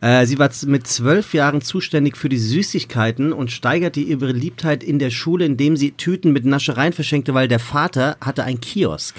Äh, 0.00 0.26
sie 0.26 0.38
war 0.38 0.50
mit 0.66 0.86
zwölf 0.86 1.34
Jahren 1.34 1.60
zuständig 1.60 2.16
für 2.16 2.28
die 2.28 2.38
Süßigkeiten 2.38 3.32
und 3.32 3.50
steigerte 3.50 4.00
ihre 4.00 4.18
Beliebtheit 4.18 4.84
in 4.84 4.98
der 4.98 5.10
Schule, 5.10 5.44
indem 5.44 5.76
sie 5.76 5.92
Tüten 5.92 6.32
mit 6.32 6.44
Naschereien 6.44 6.92
verschenkte, 6.92 7.34
weil 7.34 7.48
der 7.48 7.58
Vater 7.58 8.16
hatte 8.20 8.44
einen 8.44 8.60
Kiosk. 8.60 9.16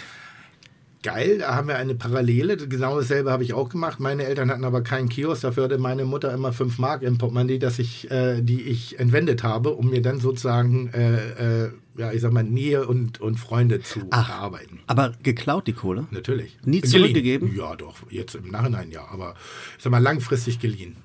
Geil, 1.02 1.38
da 1.38 1.56
haben 1.56 1.70
wir 1.70 1.78
eine 1.78 1.96
Parallele. 1.96 2.58
Genau 2.58 2.98
dasselbe 2.98 3.32
habe 3.32 3.44
ich 3.44 3.54
auch 3.54 3.70
gemacht. 3.70 4.02
Meine 4.02 4.26
Eltern 4.26 4.52
hatten 4.52 4.66
aber 4.66 4.82
keinen 4.82 5.08
Kiosk. 5.08 5.44
Dafür 5.44 5.64
hatte 5.64 5.78
meine 5.78 6.04
Mutter 6.04 6.34
immer 6.34 6.52
fünf 6.52 6.78
Mark 6.78 7.04
im 7.04 7.18
Portemonnaie, 7.18 7.58
dass 7.58 7.80
ich, 7.80 8.12
äh, 8.12 8.42
die 8.42 8.64
ich 8.64 9.00
entwendet 9.00 9.42
habe, 9.42 9.70
um 9.70 9.90
mir 9.90 10.02
dann 10.02 10.20
sozusagen, 10.20 10.90
äh, 10.90 11.66
äh, 11.66 11.70
ja, 12.00 12.14
ich 12.14 12.22
sag 12.22 12.32
mal, 12.32 12.44
Nähe 12.44 12.88
und, 12.88 13.20
und 13.20 13.36
Freunde 13.36 13.82
zu 13.82 14.08
erarbeiten. 14.10 14.80
Aber 14.88 15.14
geklaut 15.22 15.68
die 15.68 15.74
Kohle? 15.74 16.08
Natürlich. 16.12 16.58
Nie 16.64 16.80
Geliehen. 16.80 16.90
zurückgegeben? 16.90 17.56
Ja, 17.56 17.76
doch. 17.76 17.96
Jetzt 18.10 18.36
im 18.36 18.50
Nachhinein 18.50 18.90
ja. 18.90 19.06
Aber 19.10 19.36
ich 19.78 19.84
sag 19.84 19.92
mal, 19.92 20.02
langfristig 20.02 20.60
geliehen. 20.60 20.96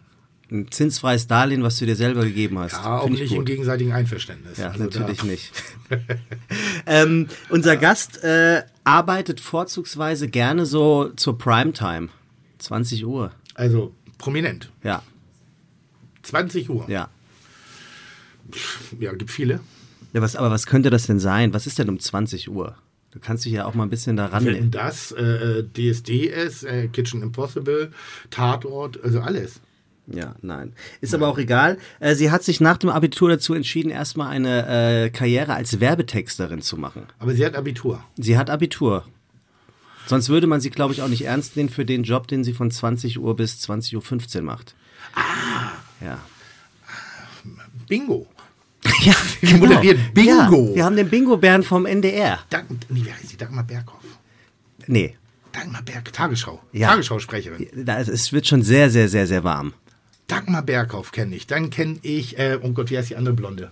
Ein 0.52 0.70
zinsfreies 0.70 1.26
Darlehen, 1.26 1.64
was 1.64 1.78
du 1.78 1.87
dir 1.87 1.96
selber 1.96 2.24
gegeben 2.24 2.59
hast. 2.59 2.74
Ja, 2.74 3.00
auch 3.00 3.09
nicht 3.09 3.33
im 3.33 3.38
gut. 3.38 3.46
gegenseitigen 3.46 3.92
Einverständnis. 3.92 4.59
Ja, 4.59 4.68
Also 4.68 4.85
natürlich 4.85 5.18
da, 5.18 5.26
nicht. 5.26 5.52
ähm, 6.87 7.26
unser 7.48 7.76
Gast 7.76 8.22
äh, 8.22 8.62
arbeitet 8.85 9.40
vorzugsweise 9.40 10.28
gerne 10.28 10.64
so 10.64 11.11
zur 11.16 11.37
Primetime. 11.37 12.09
20 12.59 13.04
Uhr. 13.04 13.33
Also 13.54 13.94
prominent. 14.18 14.70
Ja, 14.85 15.02
20 16.22 16.70
Uhr. 16.70 16.88
ja. 16.88 17.09
ja 18.98 19.12
gibt 19.12 19.30
viele. 19.30 19.61
Ja 20.14 20.22
was, 20.22 20.37
aber 20.37 20.50
was 20.50 20.66
könnte 20.66 20.88
das 20.88 21.07
denn 21.07 21.20
sein? 21.20 21.53
Was 21.53 21.66
ist 21.66 21.79
denn 21.79 21.90
um 21.90 22.00
20 22.00 22.48
Uhr? 22.48 22.77
Du 23.11 23.20
kannst 23.20 23.44
dich 23.44 23.53
ja 23.53 23.66
auch 23.66 23.74
mal 23.74 23.85
ein 23.85 23.90
bisschen 23.90 24.16
daran. 24.16 24.44
Wenn 24.44 24.70
das 24.70 25.12
äh, 25.12 25.62
DSD 25.62 26.27
ist, 26.27 26.64
äh, 26.64 26.88
Kitchen 26.88 27.22
Impossible, 27.22 27.92
Tatort, 28.31 29.03
also 29.05 29.20
alles. 29.20 29.61
Ja, 30.07 30.35
nein. 30.42 30.72
Ist 31.00 31.14
aber 31.14 31.29
auch 31.29 31.38
egal. 31.38 31.79
Äh, 32.00 32.14
sie 32.14 32.31
hat 32.31 32.42
sich 32.42 32.61
nach 32.61 32.77
dem 32.77 32.90
Abitur 32.90 33.29
dazu 33.29 33.55
entschieden, 33.55 33.90
erstmal 33.90 34.29
eine 34.29 35.05
äh, 35.05 35.11
Karriere 35.11 35.55
als 35.55 35.81
Werbetexterin 35.81 36.61
zu 36.61 36.77
machen. 36.77 37.05
Aber 37.18 37.35
sie 37.35 37.46
hat 37.46 37.55
Abitur. 37.55 38.03
Sie 38.16 38.37
hat 38.37 38.50
Abitur. 38.50 39.05
Sonst 40.07 40.29
würde 40.29 40.46
man 40.46 40.61
sie, 40.61 40.70
glaube 40.70 40.92
ich, 40.92 41.00
auch 41.00 41.09
nicht 41.09 41.24
ernst 41.24 41.57
nehmen 41.57 41.70
für 41.70 41.85
den 41.85 42.03
Job, 42.03 42.27
den 42.29 42.44
sie 42.44 42.53
von 42.53 42.70
20 42.70 43.18
Uhr 43.18 43.35
bis 43.37 43.62
20.15 43.68 44.37
Uhr 44.37 44.42
macht. 44.42 44.74
Ah. 45.14 45.72
Ja. 46.05 46.18
Bingo. 47.88 48.27
Ja, 49.02 49.14
Die 49.42 49.54
moderiert 49.54 50.14
Bingo. 50.14 50.68
Ja, 50.70 50.74
wir 50.74 50.84
haben 50.84 50.96
den 50.96 51.08
Bingo-Bären 51.08 51.62
vom 51.62 51.86
NDR. 51.86 52.40
Dank, 52.50 52.68
nee, 52.88 53.04
wie 53.04 53.12
heißt 53.12 53.32
die? 53.32 53.36
Dagmar 53.36 53.64
Berghoff. 53.64 54.00
Nee, 54.86 55.16
Dagmar 55.52 55.82
Berg, 55.82 56.12
Tagesschau. 56.12 56.62
Ja. 56.72 56.88
Tagesschausprecherin. 56.90 57.86
es 57.86 58.32
wird 58.32 58.46
schon 58.46 58.62
sehr, 58.62 58.90
sehr, 58.90 59.08
sehr, 59.08 59.26
sehr 59.26 59.44
warm. 59.44 59.72
Dagmar 60.26 60.62
Berghoff 60.62 61.12
kenne 61.12 61.36
ich. 61.36 61.46
Dann 61.46 61.70
kenne 61.70 61.98
ich, 62.02 62.38
äh, 62.38 62.58
oh 62.62 62.70
Gott, 62.72 62.90
wie 62.90 62.98
heißt 62.98 63.10
die 63.10 63.16
andere 63.16 63.34
Blonde? 63.34 63.70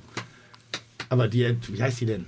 Aber 1.09 1.29
die, 1.29 1.43
äh, 1.43 1.57
wie 1.69 1.83
heißt 1.83 2.01
die 2.01 2.07
denn? 2.07 2.27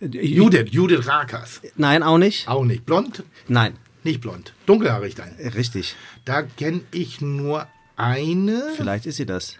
Judith, 0.00 0.68
Judith 0.70 1.06
Rakers. 1.06 1.60
Nein, 1.76 2.02
auch 2.02 2.16
nicht? 2.18 2.48
Auch 2.48 2.64
nicht. 2.64 2.86
Blond? 2.86 3.22
Nein, 3.48 3.74
Nicht 4.02 4.22
blond. 4.22 4.54
Dunkelhaarig 4.64 5.14
dann. 5.14 5.28
richtig. 5.54 5.94
Da 6.24 6.42
kenne 6.42 6.80
ich 6.90 7.20
nur 7.20 7.66
eine. 7.96 8.62
Vielleicht 8.76 9.04
ist 9.04 9.16
sie 9.16 9.26
das. 9.26 9.56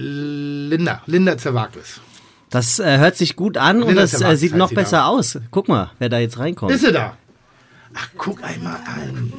Linda. 0.00 1.02
Linda 1.06 1.36
Zerwakis. 1.36 2.00
Das 2.48 2.78
äh, 2.78 2.98
hört 2.98 3.16
sich 3.16 3.36
gut 3.36 3.56
an 3.56 3.82
und 3.82 3.88
Linda 3.88 4.02
das 4.02 4.20
äh, 4.20 4.36
sieht 4.36 4.54
noch 4.56 4.72
besser 4.72 4.98
da. 4.98 5.06
aus. 5.06 5.38
Guck 5.50 5.68
mal, 5.68 5.92
wer 5.98 6.08
da 6.08 6.18
jetzt 6.18 6.38
reinkommt. 6.38 6.72
Ist 6.72 6.80
sie 6.84 6.92
da? 6.92 7.16
Ach, 7.94 8.08
guck 8.16 8.42
einmal 8.42 8.76
an. 8.86 9.32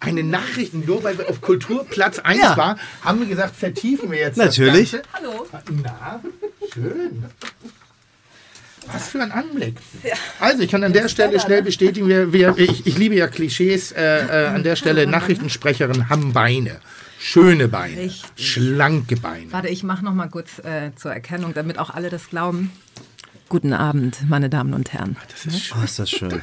Eine 0.00 0.22
Nachricht, 0.22 0.74
nur 0.74 1.02
weil 1.02 1.16
wir 1.18 1.28
auf 1.28 1.40
Kulturplatz 1.40 2.18
1 2.18 2.40
Ja. 2.42 2.56
waren, 2.56 2.78
haben 3.02 3.20
wir 3.20 3.26
gesagt, 3.26 3.56
vertiefen 3.56 4.10
wir 4.10 4.18
jetzt 4.18 4.36
Natürlich. 4.36 4.90
das 4.92 5.02
Ganze. 5.02 5.32
Hallo. 5.32 5.46
Na, 5.82 6.20
schön. 6.72 7.24
Was 8.92 9.08
für 9.08 9.22
ein 9.22 9.32
Anblick. 9.32 9.76
Also, 10.40 10.62
ich 10.62 10.70
kann 10.70 10.84
an 10.84 10.92
der 10.92 11.08
Stelle 11.08 11.40
schnell 11.40 11.62
bestätigen, 11.62 12.06
wir, 12.06 12.34
wir, 12.34 12.54
ich, 12.58 12.86
ich 12.86 12.98
liebe 12.98 13.14
ja 13.14 13.28
Klischees. 13.28 13.92
Äh, 13.92 14.44
äh, 14.44 14.46
an 14.48 14.62
der 14.62 14.76
Stelle, 14.76 15.06
Nachrichtensprecherinnen 15.06 16.10
haben 16.10 16.34
Beine. 16.34 16.76
Schöne 17.26 17.68
Beine. 17.68 17.96
Richtig. 17.96 18.52
Schlanke 18.52 19.16
Beine. 19.16 19.50
Warte, 19.50 19.68
ich 19.68 19.82
mache 19.82 20.04
noch 20.04 20.12
mal 20.12 20.28
kurz 20.28 20.58
äh, 20.58 20.94
zur 20.94 21.10
Erkennung, 21.10 21.54
damit 21.54 21.78
auch 21.78 21.88
alle 21.88 22.10
das 22.10 22.28
glauben. 22.28 22.70
Guten 23.48 23.72
Abend, 23.72 24.28
meine 24.28 24.50
Damen 24.50 24.74
und 24.74 24.92
Herren. 24.92 25.16
Das 25.30 25.46
ist 25.46 25.64
schön. 25.64 25.78
Oh, 25.80 25.84
ist 25.84 25.98
das 25.98 26.10
schön. 26.10 26.42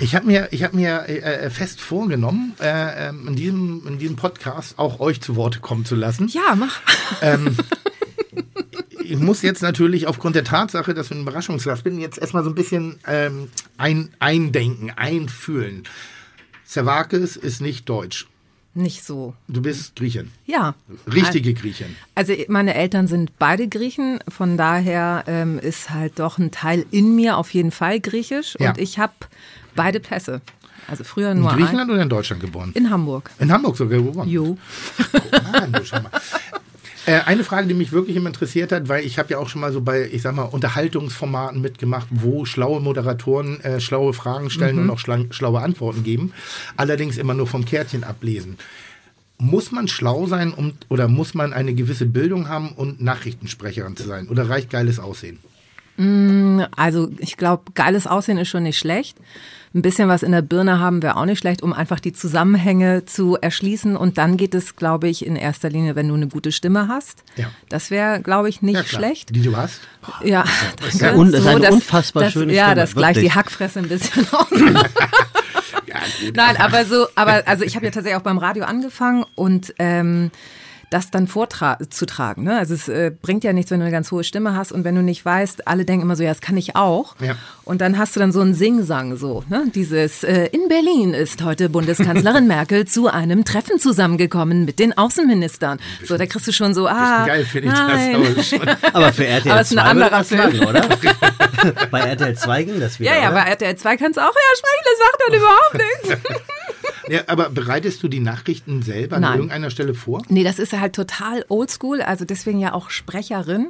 Ich 0.00 0.16
habe 0.16 0.26
mir, 0.26 0.48
ich 0.50 0.64
hab 0.64 0.74
mir 0.74 1.08
äh, 1.08 1.50
fest 1.50 1.80
vorgenommen, 1.80 2.54
äh, 2.60 3.08
ähm, 3.08 3.28
in, 3.28 3.36
diesem, 3.36 3.86
in 3.86 3.98
diesem 4.00 4.16
Podcast 4.16 4.76
auch 4.80 4.98
euch 4.98 5.20
zu 5.20 5.36
Worte 5.36 5.60
kommen 5.60 5.84
zu 5.84 5.94
lassen. 5.94 6.26
Ja, 6.26 6.56
mach. 6.56 6.80
ich 9.04 9.16
muss 9.18 9.42
jetzt 9.42 9.62
natürlich 9.62 10.08
aufgrund 10.08 10.34
der 10.34 10.44
Tatsache, 10.44 10.94
dass 10.94 11.10
wir 11.10 11.16
ein 11.16 11.22
Überraschungsgast 11.22 11.84
bin, 11.84 12.00
jetzt 12.00 12.18
erstmal 12.18 12.42
so 12.42 12.50
ein 12.50 12.56
bisschen 12.56 12.98
ähm, 13.06 13.50
ein, 13.76 14.10
eindenken, 14.18 14.90
einfühlen. 14.90 15.84
Servakis 16.64 17.36
ist 17.36 17.60
nicht 17.60 17.88
deutsch. 17.88 18.26
Nicht 18.76 19.04
so. 19.04 19.34
Du 19.46 19.62
bist 19.62 19.94
Griechin. 19.94 20.30
Ja. 20.46 20.74
Richtige 21.06 21.54
Griechin. 21.54 21.94
Also 22.16 22.32
meine 22.48 22.74
Eltern 22.74 23.06
sind 23.06 23.38
beide 23.38 23.68
Griechen, 23.68 24.18
von 24.28 24.56
daher 24.56 25.22
ähm, 25.28 25.58
ist 25.60 25.90
halt 25.90 26.18
doch 26.18 26.38
ein 26.38 26.50
Teil 26.50 26.84
in 26.90 27.14
mir 27.14 27.36
auf 27.38 27.54
jeden 27.54 27.70
Fall 27.70 28.00
griechisch 28.00 28.56
Ja. 28.58 28.70
und 28.70 28.78
ich 28.78 28.98
habe 28.98 29.12
beide 29.76 30.00
Pässe. 30.00 30.40
Also 30.88 31.02
früher 31.04 31.30
In 31.30 31.40
nur 31.40 31.52
Griechenland 31.52 31.90
oder 31.90 32.02
in 32.02 32.08
Deutschland 32.08 32.42
geboren? 32.42 32.72
ein, 32.74 32.84
in 32.84 32.90
Hamburg. 32.90 33.30
In 33.38 33.50
Hamburg 33.52 33.76
sogar 33.76 34.00
geboren. 34.02 34.28
Jo. 34.28 34.58
Mann, 35.52 35.72
du 35.72 35.84
schau 35.84 36.00
mal. 36.02 36.10
Äh, 37.06 37.20
eine 37.26 37.44
Frage, 37.44 37.66
die 37.66 37.74
mich 37.74 37.92
wirklich 37.92 38.16
immer 38.16 38.28
interessiert 38.28 38.72
hat, 38.72 38.88
weil 38.88 39.04
ich 39.04 39.18
habe 39.18 39.30
ja 39.30 39.38
auch 39.38 39.48
schon 39.48 39.60
mal 39.60 39.72
so 39.72 39.80
bei, 39.80 40.08
ich 40.10 40.22
sag 40.22 40.34
mal, 40.34 40.44
Unterhaltungsformaten 40.44 41.60
mitgemacht, 41.60 42.06
wo 42.10 42.44
schlaue 42.44 42.80
Moderatoren 42.80 43.60
äh, 43.60 43.80
schlaue 43.80 44.12
Fragen 44.12 44.50
stellen 44.50 44.78
und 44.78 44.90
auch 44.90 44.98
schlang, 44.98 45.32
schlaue 45.32 45.60
Antworten 45.60 46.02
geben. 46.02 46.32
Allerdings 46.76 47.18
immer 47.18 47.34
nur 47.34 47.46
vom 47.46 47.64
Kärtchen 47.64 48.04
ablesen. 48.04 48.56
Muss 49.38 49.72
man 49.72 49.88
schlau 49.88 50.26
sein 50.26 50.52
um, 50.54 50.74
oder 50.88 51.08
muss 51.08 51.34
man 51.34 51.52
eine 51.52 51.74
gewisse 51.74 52.06
Bildung 52.06 52.48
haben 52.48 52.70
und 52.72 53.02
Nachrichtensprecherin 53.02 53.96
zu 53.96 54.04
sein? 54.04 54.28
Oder 54.28 54.48
reicht 54.48 54.70
geiles 54.70 54.98
Aussehen? 54.98 55.38
Also 56.76 57.10
ich 57.18 57.36
glaube, 57.36 57.72
geiles 57.74 58.06
Aussehen 58.06 58.38
ist 58.38 58.48
schon 58.48 58.62
nicht 58.64 58.78
schlecht. 58.78 59.16
Ein 59.76 59.82
bisschen 59.82 60.08
was 60.08 60.22
in 60.22 60.30
der 60.30 60.42
Birne 60.42 60.78
haben 60.78 61.02
wäre 61.02 61.16
auch 61.16 61.24
nicht 61.24 61.40
schlecht, 61.40 61.60
um 61.60 61.72
einfach 61.72 61.98
die 61.98 62.12
Zusammenhänge 62.12 63.06
zu 63.06 63.36
erschließen. 63.40 63.96
Und 63.96 64.18
dann 64.18 64.36
geht 64.36 64.54
es, 64.54 64.76
glaube 64.76 65.08
ich, 65.08 65.26
in 65.26 65.34
erster 65.34 65.68
Linie, 65.68 65.96
wenn 65.96 66.06
du 66.06 66.14
eine 66.14 66.28
gute 66.28 66.52
Stimme 66.52 66.86
hast. 66.86 67.24
Ja. 67.34 67.46
Das 67.70 67.90
wäre, 67.90 68.20
glaube 68.22 68.48
ich, 68.48 68.62
nicht 68.62 68.76
Ja, 68.76 68.84
schlecht. 68.84 69.34
Die 69.34 69.42
du 69.42 69.56
hast? 69.56 69.80
Ja, 70.22 70.44
ist 70.86 71.00
danke. 71.02 71.06
ja 71.06 71.20
un- 71.20 71.32
das 71.32 71.40
ist 71.40 71.46
eine 71.48 71.60
dass- 71.60 71.74
unfassbar 71.74 72.22
dass, 72.22 72.32
schöne 72.34 72.52
Ja, 72.54 72.66
Stimme, 72.66 72.80
das 72.82 72.94
gleicht 72.94 73.20
die. 73.20 73.32
Hackfresse 73.32 73.80
ein 73.80 73.88
bisschen 73.88 74.26
aus. 74.32 74.46
Nein, 76.34 76.56
aber 76.58 76.84
so, 76.84 77.06
aber 77.14 77.42
also 77.46 77.64
ich 77.64 77.76
habe 77.76 77.86
ja 77.86 77.90
tatsächlich 77.92 78.16
auch 78.18 78.22
beim 78.24 78.38
Radio 78.38 78.64
angefangen 78.64 79.24
und 79.34 79.74
ähm, 79.78 80.30
das 80.94 81.10
dann 81.10 81.26
vorzutragen. 81.26 82.44
Ne? 82.44 82.56
Also 82.56 82.72
es 82.72 82.88
äh, 82.88 83.10
bringt 83.10 83.42
ja 83.42 83.52
nichts, 83.52 83.72
wenn 83.72 83.80
du 83.80 83.84
eine 83.84 83.92
ganz 83.92 84.12
hohe 84.12 84.22
Stimme 84.22 84.54
hast 84.54 84.70
und 84.70 84.84
wenn 84.84 84.94
du 84.94 85.02
nicht 85.02 85.24
weißt, 85.24 85.66
alle 85.66 85.84
denken 85.84 86.02
immer 86.04 86.14
so, 86.14 86.22
ja, 86.22 86.28
das 86.28 86.40
kann 86.40 86.56
ich 86.56 86.76
auch. 86.76 87.16
Ja. 87.20 87.34
Und 87.64 87.80
dann 87.80 87.98
hast 87.98 88.14
du 88.14 88.20
dann 88.20 88.30
so 88.30 88.40
einen 88.40 88.54
Singsang 88.54 89.16
so, 89.16 89.42
ne? 89.48 89.64
Dieses 89.74 90.22
äh, 90.22 90.46
in 90.52 90.68
Berlin 90.68 91.12
ist 91.12 91.42
heute 91.42 91.68
Bundeskanzlerin 91.68 92.46
Merkel 92.54 92.86
zu 92.86 93.08
einem 93.08 93.44
Treffen 93.44 93.80
zusammengekommen 93.80 94.64
mit 94.64 94.78
den 94.78 94.96
Außenministern. 94.96 95.80
So, 96.04 96.16
da 96.16 96.26
kriegst 96.26 96.46
du 96.46 96.52
schon 96.52 96.74
so, 96.74 96.86
ah, 96.86 97.26
Geil 97.26 97.44
finde 97.44 97.68
ich 97.68 97.74
nein. 97.74 98.12
das. 98.12 98.30
Aber 98.30 98.42
schon. 98.44 98.76
Aber 98.94 99.12
für 99.12 99.26
RTL 99.26 99.50
Aber 99.52 99.60
es 99.62 99.72
ist 99.72 99.78
ein 99.78 99.84
2 99.84 99.94
würde 99.96 100.12
anderer 100.12 100.18
das 100.18 100.30
lang, 100.30 100.68
oder? 100.68 100.88
Bei 101.90 102.00
RTL 102.00 102.36
2 102.36 102.62
ging 102.62 102.78
das 102.78 103.00
wieder, 103.00 103.10
Ja, 103.10 103.22
ja, 103.22 103.28
oder? 103.32 103.42
bei 103.42 103.50
RTL 103.50 103.74
2 103.76 103.96
kannst 103.96 104.16
du 104.18 104.20
auch 104.20 104.34
ja 104.34 104.56
sprechen, 104.58 104.84
das 104.84 104.98
macht 105.00 105.20
dann 105.26 105.34
überhaupt 105.40 105.74
nichts. 105.74 106.53
Ja, 107.08 107.22
aber 107.26 107.50
bereitest 107.50 108.02
du 108.02 108.08
die 108.08 108.20
Nachrichten 108.20 108.82
selber 108.82 109.16
an 109.16 109.22
Nein. 109.22 109.34
irgendeiner 109.34 109.70
Stelle 109.70 109.94
vor? 109.94 110.22
Nee, 110.28 110.44
das 110.44 110.58
ist 110.58 110.72
halt 110.72 110.94
total 110.94 111.44
oldschool, 111.48 112.02
also 112.02 112.24
deswegen 112.24 112.58
ja 112.60 112.72
auch 112.72 112.90
Sprecherin. 112.90 113.68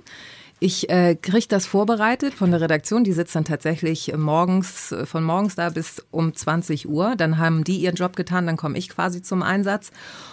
Ich 0.61 0.89
äh, 0.89 1.17
kriege 1.17 1.47
das 1.49 1.67
vorbereitet 1.67 2.33
von 2.33 2.51
der 2.51 2.61
Redaktion. 2.61 3.05
Die 3.05 3.13
sitzt 3.13 3.35
dann 3.35 3.45
tatsächlich 3.45 4.17
morgens, 4.17 4.93
äh, 4.93 5.05
von 5.05 5.25
morgens 5.25 5.57
da 5.57 5.69
bis 5.69 6.03
um 6.11 6.35
20 6.35 6.89
Uhr. 6.89 7.17
Dann 7.17 7.39
haben 7.39 7.65
die 7.65 7.79
ihren 7.79 7.97
Job 7.97 8.17
getan, 8.17 8.47
dann 8.47 8.57
komme 8.57 8.79
ich 8.79 8.89
quasi 8.89 9.21
zum 9.21 9.43
Einsatz. 9.43 9.91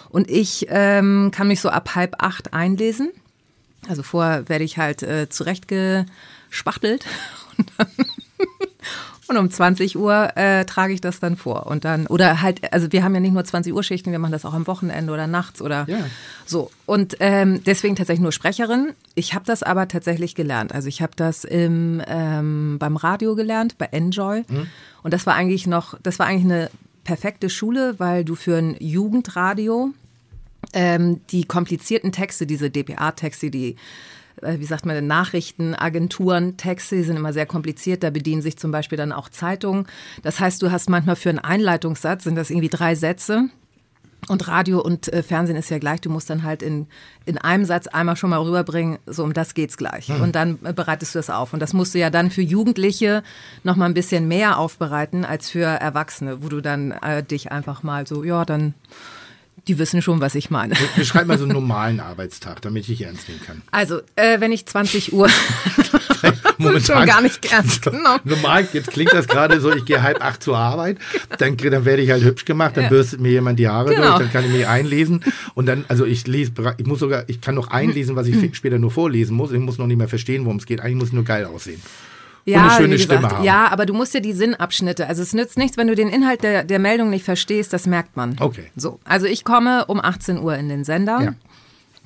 Und 0.08 0.30
ich 0.30 0.66
ähm, 0.70 1.32
kann 1.34 1.48
mich 1.48 1.60
so 1.60 1.68
ab 1.68 1.94
halb 1.94 2.22
acht 2.22 2.54
einlesen. 2.54 3.10
Also 3.88 4.02
vorher 4.02 4.48
werde 4.48 4.64
ich 4.64 4.78
halt 4.78 5.02
äh, 5.02 5.28
zurechtgespachtelt. 5.28 7.04
Und, 7.58 7.72
dann 7.76 7.88
und 9.28 9.36
um 9.36 9.50
20 9.50 9.96
Uhr 9.96 10.36
äh, 10.36 10.64
trage 10.64 10.92
ich 10.92 11.00
das 11.00 11.20
dann 11.20 11.36
vor. 11.36 11.66
Und 11.66 11.84
dann, 11.84 12.06
oder 12.08 12.42
halt, 12.42 12.72
also 12.72 12.90
wir 12.92 13.04
haben 13.04 13.14
ja 13.14 13.20
nicht 13.20 13.32
nur 13.32 13.44
20 13.44 13.72
Uhr 13.72 13.82
Schichten, 13.82 14.10
wir 14.12 14.18
machen 14.18 14.32
das 14.32 14.44
auch 14.44 14.52
am 14.54 14.66
Wochenende 14.66 15.12
oder 15.12 15.26
nachts 15.26 15.62
oder 15.62 15.84
Ja. 15.88 15.98
so. 16.44 16.70
Und 16.86 17.16
ähm, 17.20 17.62
deswegen 17.64 17.94
tatsächlich 17.96 18.22
nur 18.22 18.32
Sprecherin. 18.32 18.92
Ich 19.14 19.32
habe 19.34 19.44
das 19.46 19.62
aber 19.62 19.86
tatsächlich 19.88 20.34
gelernt. 20.34 20.74
Also 20.74 20.88
ich 20.88 21.00
habe 21.02 21.12
das 21.16 21.44
im, 21.44 22.02
ähm, 22.06 22.76
beim 22.78 22.96
Radio 22.96 23.34
gelernt, 23.34 23.78
bei 23.78 23.86
Enjoy. 23.86 24.44
Und 25.02 25.14
das 25.14 25.24
war 25.26 25.34
eigentlich 25.34 25.66
noch, 25.66 25.98
das 26.02 26.18
war 26.18 26.26
eigentlich 26.26 26.52
eine 26.52 26.70
perfekte 27.04 27.48
Schule, 27.48 27.94
weil 27.98 28.24
du 28.24 28.34
für 28.34 28.56
ein 28.58 28.76
Jugendradio 28.80 29.90
ähm, 30.72 31.20
die 31.30 31.44
komplizierten 31.44 32.12
Texte, 32.12 32.46
diese 32.46 32.70
DPA-Texte, 32.70 33.50
die, 33.50 33.76
wie 34.40 34.64
sagt 34.64 34.86
man, 34.86 34.94
denn, 34.94 35.06
Nachrichtenagenturen, 35.06 36.56
Texte, 36.56 36.96
die 36.96 37.02
sind 37.02 37.16
immer 37.16 37.32
sehr 37.32 37.46
kompliziert. 37.46 38.02
Da 38.02 38.10
bedienen 38.10 38.42
sich 38.42 38.56
zum 38.56 38.70
Beispiel 38.70 38.98
dann 38.98 39.12
auch 39.12 39.28
Zeitungen. 39.28 39.86
Das 40.22 40.40
heißt, 40.40 40.62
du 40.62 40.70
hast 40.70 40.88
manchmal 40.88 41.16
für 41.16 41.28
einen 41.28 41.38
Einleitungssatz, 41.38 42.24
sind 42.24 42.36
das 42.36 42.50
irgendwie 42.50 42.68
drei 42.68 42.94
Sätze. 42.94 43.48
Und 44.28 44.46
Radio 44.46 44.80
und 44.80 45.12
äh, 45.12 45.24
Fernsehen 45.24 45.56
ist 45.56 45.68
ja 45.68 45.78
gleich. 45.78 46.00
Du 46.00 46.08
musst 46.08 46.30
dann 46.30 46.44
halt 46.44 46.62
in, 46.62 46.86
in 47.24 47.38
einem 47.38 47.64
Satz 47.64 47.88
einmal 47.88 48.14
schon 48.14 48.30
mal 48.30 48.40
rüberbringen, 48.40 48.98
so 49.04 49.24
um 49.24 49.32
das 49.32 49.54
geht's 49.54 49.76
gleich. 49.76 50.10
Und 50.22 50.36
dann 50.36 50.60
äh, 50.62 50.72
bereitest 50.72 51.14
du 51.14 51.18
das 51.18 51.28
auf. 51.28 51.52
Und 51.52 51.60
das 51.60 51.72
musst 51.72 51.92
du 51.92 51.98
ja 51.98 52.08
dann 52.08 52.30
für 52.30 52.42
Jugendliche 52.42 53.24
noch 53.64 53.74
mal 53.74 53.86
ein 53.86 53.94
bisschen 53.94 54.28
mehr 54.28 54.58
aufbereiten 54.58 55.24
als 55.24 55.50
für 55.50 55.64
Erwachsene, 55.64 56.40
wo 56.40 56.48
du 56.48 56.60
dann 56.60 56.92
äh, 56.92 57.24
dich 57.24 57.50
einfach 57.50 57.82
mal 57.82 58.06
so, 58.06 58.22
ja, 58.22 58.44
dann, 58.44 58.74
die 59.68 59.78
wissen 59.78 60.02
schon, 60.02 60.20
was 60.20 60.34
ich 60.34 60.50
meine. 60.50 60.74
Beschreib 60.96 61.26
mal 61.28 61.38
so 61.38 61.44
einen 61.44 61.52
normalen 61.52 62.00
Arbeitstag, 62.00 62.60
damit 62.62 62.88
ich 62.88 63.00
ernst 63.02 63.28
nehmen 63.28 63.40
kann. 63.46 63.62
Also, 63.70 64.00
äh, 64.16 64.40
wenn 64.40 64.50
ich 64.50 64.66
20 64.66 65.12
Uhr 65.12 65.28
schon 66.84 67.06
gar 67.06 67.20
nicht 67.20 67.50
ernst 67.52 67.82
genommen. 67.82 68.20
Normal, 68.24 68.66
jetzt 68.72 68.90
klingt 68.90 69.12
das 69.12 69.28
gerade 69.28 69.60
so, 69.60 69.70
ich 69.72 69.84
gehe 69.84 70.02
halb 70.02 70.22
acht 70.24 70.42
zur 70.42 70.56
Arbeit, 70.58 70.98
dann, 71.38 71.56
dann 71.56 71.84
werde 71.84 72.02
ich 72.02 72.10
halt 72.10 72.24
hübsch 72.24 72.44
gemacht, 72.44 72.76
dann 72.76 72.84
Ja. 72.84 72.90
bürstet 72.90 73.20
mir 73.20 73.30
jemand 73.30 73.58
die 73.58 73.68
Haare 73.68 73.94
Genau. 73.94 74.08
durch, 74.08 74.18
dann 74.18 74.32
kann 74.32 74.44
ich 74.44 74.50
mich 74.52 74.66
einlesen 74.66 75.22
und 75.54 75.66
dann, 75.66 75.84
also 75.88 76.04
ich 76.06 76.26
lese, 76.26 76.52
ich 76.78 76.86
muss 76.86 76.98
sogar, 76.98 77.28
ich 77.28 77.40
kann 77.40 77.54
noch 77.54 77.68
einlesen, 77.68 78.16
was 78.16 78.26
ich 78.26 78.34
Hm. 78.34 78.54
später 78.54 78.78
nur 78.78 78.90
vorlesen 78.90 79.36
muss, 79.36 79.52
ich 79.52 79.60
muss 79.60 79.78
noch 79.78 79.86
nicht 79.86 79.98
mehr 79.98 80.08
verstehen, 80.08 80.44
worum 80.44 80.56
es 80.58 80.66
geht, 80.66 80.80
eigentlich 80.80 80.96
muss 80.96 81.08
ich 81.08 81.14
nur 81.14 81.24
geil 81.24 81.44
aussehen. 81.44 81.80
Eine 82.46 82.70
schöne 82.72 82.94
wie 82.94 82.98
Stimme 82.98 83.30
haben. 83.30 83.44
Ja, 83.44 83.68
aber 83.70 83.86
du 83.86 83.94
musst 83.94 84.14
ja 84.14 84.20
die 84.20 84.32
Sinnabschnitte. 84.32 85.06
Also 85.06 85.22
es 85.22 85.32
nützt 85.32 85.56
nichts, 85.58 85.76
wenn 85.76 85.86
du 85.86 85.94
den 85.94 86.08
Inhalt 86.08 86.42
der, 86.42 86.64
der 86.64 86.78
Meldung 86.78 87.10
nicht 87.10 87.24
verstehst, 87.24 87.72
das 87.72 87.86
merkt 87.86 88.16
man. 88.16 88.36
Okay. 88.40 88.70
So, 88.76 88.98
also 89.04 89.26
ich 89.26 89.44
komme 89.44 89.84
um 89.86 90.00
18 90.00 90.42
Uhr 90.42 90.56
in 90.56 90.68
den 90.68 90.84
Sender, 90.84 91.20
Ja. 91.22 91.32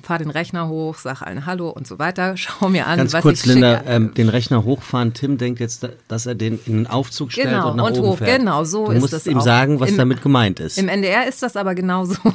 fahre 0.03 0.19
den 0.23 0.29
Rechner 0.29 0.67
hoch, 0.67 0.95
sag 0.97 1.21
allen 1.23 1.45
Hallo 1.47 1.69
und 1.69 1.87
so 1.87 1.97
weiter, 1.99 2.37
schau 2.37 2.69
mir 2.69 2.85
an, 2.87 2.97
Ganz 2.97 3.13
was 3.13 3.21
kurz, 3.23 3.39
ich 3.41 3.45
Linda, 3.47 3.79
schicke. 3.79 3.89
ähm, 3.89 4.13
den 4.13 4.29
Rechner 4.29 4.63
hochfahren. 4.63 5.13
Tim 5.13 5.37
denkt 5.39 5.59
jetzt, 5.59 5.83
da- 5.83 5.89
dass 6.07 6.25
er 6.27 6.35
den 6.35 6.59
in 6.67 6.73
den 6.77 6.87
Aufzug 6.87 7.31
stellt 7.31 7.49
Genau, 7.49 7.71
und 7.71 7.77
nach 7.77 7.85
und 7.87 7.97
oben 7.97 8.07
hoch. 8.09 8.17
fährt. 8.19 8.39
Genau, 8.39 8.63
so 8.63 8.85
du 8.85 8.91
ist 8.91 9.01
musst 9.01 9.13
das 9.13 9.25
ihm 9.27 9.39
auch. 9.39 9.43
sagen, 9.43 9.79
was 9.79 9.89
Im- 9.89 9.97
damit 9.97 10.21
gemeint 10.21 10.59
ist. 10.59 10.77
Im 10.77 10.87
NDR 10.87 11.25
ist 11.27 11.41
das 11.41 11.57
aber 11.57 11.73
genauso. 11.73 12.15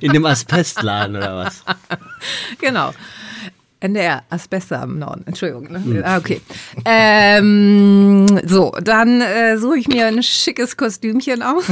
in 0.00 0.12
dem 0.12 0.26
Asbestladen 0.26 1.16
oder 1.16 1.36
was? 1.36 1.64
genau. 2.60 2.92
NDR, 3.84 4.22
Asbeste 4.30 4.78
am 4.78 4.98
Norden, 4.98 5.24
Entschuldigung. 5.26 5.70
Ne? 5.70 5.84
Hm. 5.84 6.02
Ah, 6.04 6.16
okay. 6.16 6.40
Ähm, 6.86 8.26
so, 8.46 8.72
dann 8.82 9.20
äh, 9.20 9.58
suche 9.58 9.78
ich 9.78 9.88
mir 9.88 10.06
ein 10.06 10.22
schickes 10.22 10.76
Kostümchen 10.78 11.42
aus, 11.42 11.64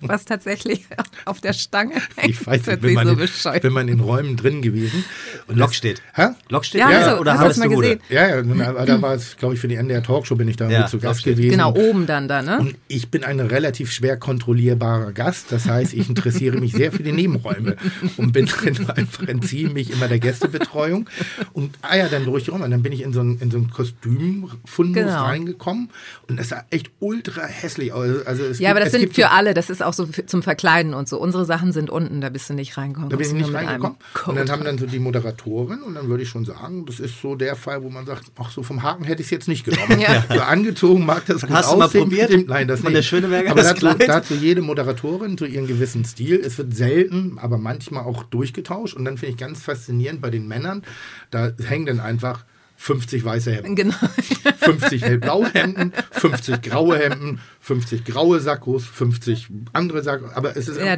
was 0.00 0.24
tatsächlich 0.24 0.84
auf 1.24 1.40
der 1.40 1.52
Stange 1.52 1.94
hängt. 2.16 2.30
Ich 2.30 2.46
weiß 2.46 2.66
nicht, 2.66 2.82
wenn 2.82 2.88
sich 2.88 2.94
man, 2.94 3.06
so 3.06 3.12
in, 3.14 3.18
bescheuert. 3.18 3.62
wenn 3.64 3.72
man 3.72 3.88
in 3.88 4.00
Räumen 4.00 4.36
drin 4.36 4.62
gewesen. 4.62 5.04
Und 5.48 5.74
steht. 5.74 6.02
Hä? 6.14 6.28
Lok 6.48 6.64
steht 6.64 6.80
Ja, 6.80 6.90
ja, 6.90 7.14
du- 7.14 7.20
oder 7.20 7.38
hast 7.38 7.62
du 7.62 7.68
gesehen? 7.68 8.00
Ja, 8.08 8.28
ja, 8.28 8.68
aber 8.68 8.86
da 8.86 9.00
war 9.02 9.14
es, 9.14 9.36
glaube 9.36 9.54
ich, 9.54 9.60
für 9.60 9.68
die 9.68 9.74
NDR 9.76 10.02
Talkshow 10.02 10.34
bin 10.36 10.48
ich 10.48 10.56
da 10.56 10.68
Ja, 10.68 10.80
mit 10.80 10.88
zu 10.88 10.98
Gast 10.98 11.24
gewesen. 11.24 11.50
Genau, 11.50 11.74
oben 11.74 12.06
dann 12.06 12.28
da, 12.28 12.42
ne? 12.42 12.58
Und 12.58 12.76
ich 12.88 13.10
bin 13.10 13.24
ein 13.24 13.40
relativ 13.40 13.92
schwer 13.92 14.16
kontrollierbarer 14.16 15.12
Gast. 15.12 15.46
Das 15.50 15.66
heißt, 15.68 15.94
ich 15.94 16.08
interessiere 16.08 16.58
mich 16.58 16.72
sehr 16.72 16.92
für 16.92 17.02
die 17.02 17.12
Nebenräume 17.12 17.76
und 18.16 18.32
bin 18.32 18.46
drin 18.46 18.88
einfach 18.90 19.26
entziehe 19.28 19.68
mich 19.68 19.90
immer 19.92 20.08
der 20.08 20.18
Gästebetreuung. 20.18 21.08
Und 21.52 21.74
ah 21.82 21.96
ja, 21.96 22.08
dann 22.08 22.24
durch 22.24 22.48
rum. 22.50 22.60
Und 22.62 22.70
dann 22.70 22.82
bin 22.82 22.92
ich 22.92 23.02
in 23.02 23.12
so 23.12 23.20
ein, 23.20 23.38
in 23.40 23.50
so 23.50 23.58
ein 23.58 23.70
Kostümfundus 23.70 25.04
Genau. 25.04 25.24
reingekommen. 25.24 25.90
Und 26.28 26.38
es 26.40 26.48
sah 26.50 26.64
echt 26.70 26.90
ultra 27.00 27.42
hässlich 27.46 27.92
aus. 27.92 28.26
Also 28.26 28.44
es 28.44 28.58
Ja, 28.58 28.68
gibt, 28.68 28.70
aber 28.70 28.80
das 28.80 28.86
es 28.88 28.92
sind 28.92 29.00
gibt 29.02 29.14
für 29.14 29.30
alle. 29.30 29.54
Das 29.54 29.70
ist 29.70 29.82
auch 29.86 29.92
so 29.92 30.06
für, 30.06 30.26
zum 30.26 30.42
Verkleiden 30.42 30.94
und 30.94 31.08
so. 31.08 31.18
Unsere 31.18 31.44
Sachen 31.44 31.72
sind 31.72 31.90
unten, 31.90 32.20
da 32.20 32.28
bist 32.28 32.50
du 32.50 32.54
nicht 32.54 32.76
reingekommen. 32.76 33.10
Da 33.10 33.16
bin 33.16 33.26
ich 33.26 33.32
nicht 33.32 33.54
reingekommen. 33.54 33.96
Und 34.26 34.36
dann 34.36 34.50
haben 34.50 34.64
dann 34.64 34.78
so 34.78 34.86
die 34.86 34.98
Moderatorin 34.98 35.82
und 35.82 35.94
dann 35.94 36.08
würde 36.08 36.22
ich 36.22 36.28
schon 36.28 36.44
sagen, 36.44 36.84
das 36.86 37.00
ist 37.00 37.20
so 37.20 37.34
der 37.34 37.56
Fall, 37.56 37.82
wo 37.82 37.90
man 37.90 38.06
sagt, 38.06 38.24
ach 38.38 38.50
so 38.50 38.62
vom 38.62 38.82
Haken 38.82 39.04
hätte 39.04 39.22
ich 39.22 39.28
es 39.28 39.30
jetzt 39.30 39.48
nicht 39.48 39.64
genommen. 39.64 40.00
Ja. 40.06 40.24
So 40.28 40.40
angezogen 40.40 41.06
mag 41.06 41.24
das 41.26 41.40
gut 41.40 41.50
Hast 41.50 41.72
du 41.72 41.76
mal 41.76 41.86
aussehen, 41.86 42.02
probiert? 42.02 42.28
Stimmt, 42.28 42.48
nein, 42.48 42.68
das 42.68 42.80
Von 42.80 42.92
nicht. 42.92 42.98
der 42.98 43.02
Schöneberger 43.02 43.50
aber 43.50 43.62
das 43.62 43.74
dazu, 43.74 43.98
dazu 43.98 44.34
jede 44.34 44.60
Moderatorin 44.60 45.38
zu 45.38 45.46
ihrem 45.46 45.66
gewissen 45.66 46.04
Stil. 46.04 46.40
Es 46.44 46.58
wird 46.58 46.74
selten, 46.76 47.38
aber 47.38 47.56
manchmal 47.56 48.04
auch 48.04 48.24
durchgetauscht. 48.24 48.94
Und 48.94 49.04
dann 49.04 49.16
finde 49.16 49.32
ich 49.32 49.36
ganz 49.38 49.62
faszinierend 49.62 50.20
bei 50.20 50.30
den 50.30 50.46
Männern, 50.48 50.82
da 51.30 51.50
hängen 51.64 51.86
dann 51.86 52.00
einfach 52.00 52.44
50 52.86 53.24
weiße 53.24 53.52
Hemden. 53.52 53.74
Genau. 53.74 53.94
50 54.58 55.02
hellblaue 55.02 55.48
Hemden, 55.52 55.92
50 56.12 56.62
graue 56.62 56.96
Hemden, 56.98 57.40
50 57.60 58.04
graue 58.04 58.38
Sakkos, 58.40 58.84
50 58.84 59.48
andere 59.72 60.02
Sakkos. 60.04 60.30
Aber 60.34 60.56
es 60.56 60.68
ist 60.68 60.80
Ja, 60.80 60.96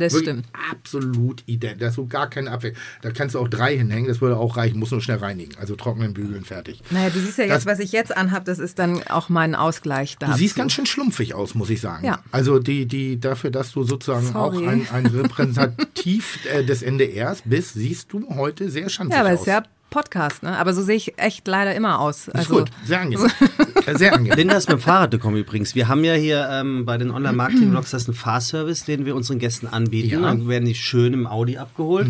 absolut 0.70 1.42
ident. 1.46 1.80
Da 1.80 1.88
ist 1.88 1.94
so 1.94 2.06
gar 2.06 2.28
keine 2.28 2.50
Abwechslung. 2.50 2.82
Da 3.00 3.10
kannst 3.10 3.34
du 3.34 3.38
auch 3.38 3.48
drei 3.48 3.76
hinhängen, 3.76 4.06
das 4.08 4.20
würde 4.20 4.36
auch 4.36 4.58
reichen, 4.58 4.78
muss 4.78 4.90
nur 4.90 5.00
schnell 5.00 5.16
reinigen. 5.18 5.56
Also 5.58 5.76
trocknen, 5.76 6.12
bügeln, 6.12 6.44
fertig. 6.44 6.82
Naja, 6.90 7.08
du 7.10 7.20
siehst 7.20 7.38
ja 7.38 7.46
Das- 7.46 7.64
jetzt, 7.64 7.66
was 7.66 7.78
ich 7.78 7.92
jetzt 7.92 8.14
anhab, 8.16 8.44
das 8.44 8.58
ist 8.58 8.78
dann 8.78 9.02
auch 9.08 9.30
mein 9.30 9.54
Ausgleich 9.54 10.16
da. 10.18 10.26
Du 10.26 10.34
siehst 10.34 10.56
ganz 10.56 10.72
schön 10.74 10.84
schlumpfig 10.86 11.34
aus, 11.34 11.54
muss 11.54 11.70
ich 11.70 11.80
sagen. 11.80 12.04
Ja. 12.04 12.20
Also 12.32 12.58
die, 12.58 12.84
die, 12.86 13.18
dafür, 13.18 13.50
dass 13.50 13.72
du 13.72 13.82
sozusagen 13.82 14.26
Sorry. 14.26 14.66
auch 14.66 14.70
ein, 14.70 14.86
ein 14.92 15.06
Repräsentativ 15.06 16.38
äh, 16.52 16.64
des 16.64 16.82
NDRs 16.82 17.42
bist, 17.46 17.74
siehst 17.74 18.12
du 18.12 18.28
heute 18.34 18.70
sehr 18.70 18.88
schanzig 18.88 19.14
Ja, 19.14 19.20
aber 19.20 19.30
es 19.30 19.40
aus. 19.40 19.46
ist 19.46 19.52
ja 19.52 19.62
Podcast, 19.90 20.42
ne? 20.42 20.56
Aber 20.58 20.74
so 20.74 20.82
sehe 20.82 20.96
ich 20.96 21.18
echt 21.18 21.46
leider 21.48 21.74
immer 21.74 22.00
aus. 22.00 22.28
ist 22.28 22.34
Also, 22.34 22.58
gut, 22.58 22.70
sehr 22.84 23.00
angenehm. 23.00 23.30
Sehr 23.94 24.12
angenehm. 24.12 24.36
Linda 24.36 24.54
ist 24.54 24.68
mit 24.68 24.78
dem 24.78 24.82
Fahrrad 24.82 25.12
gekommen 25.12 25.38
übrigens. 25.38 25.74
Wir 25.74 25.88
haben 25.88 26.04
ja 26.04 26.12
hier 26.12 26.46
ähm, 26.52 26.84
bei 26.84 26.98
den 26.98 27.10
Online-Marketing-Blogs 27.10 27.90
das 27.92 28.06
einen 28.06 28.14
Fahrservice, 28.14 28.84
den 28.84 29.06
wir 29.06 29.16
unseren 29.16 29.38
Gästen 29.38 29.66
anbieten. 29.66 30.10
Ja. 30.10 30.20
Dann 30.20 30.46
werden 30.46 30.66
die 30.66 30.74
schön 30.74 31.14
im 31.14 31.26
Audi 31.26 31.56
abgeholt. 31.56 32.06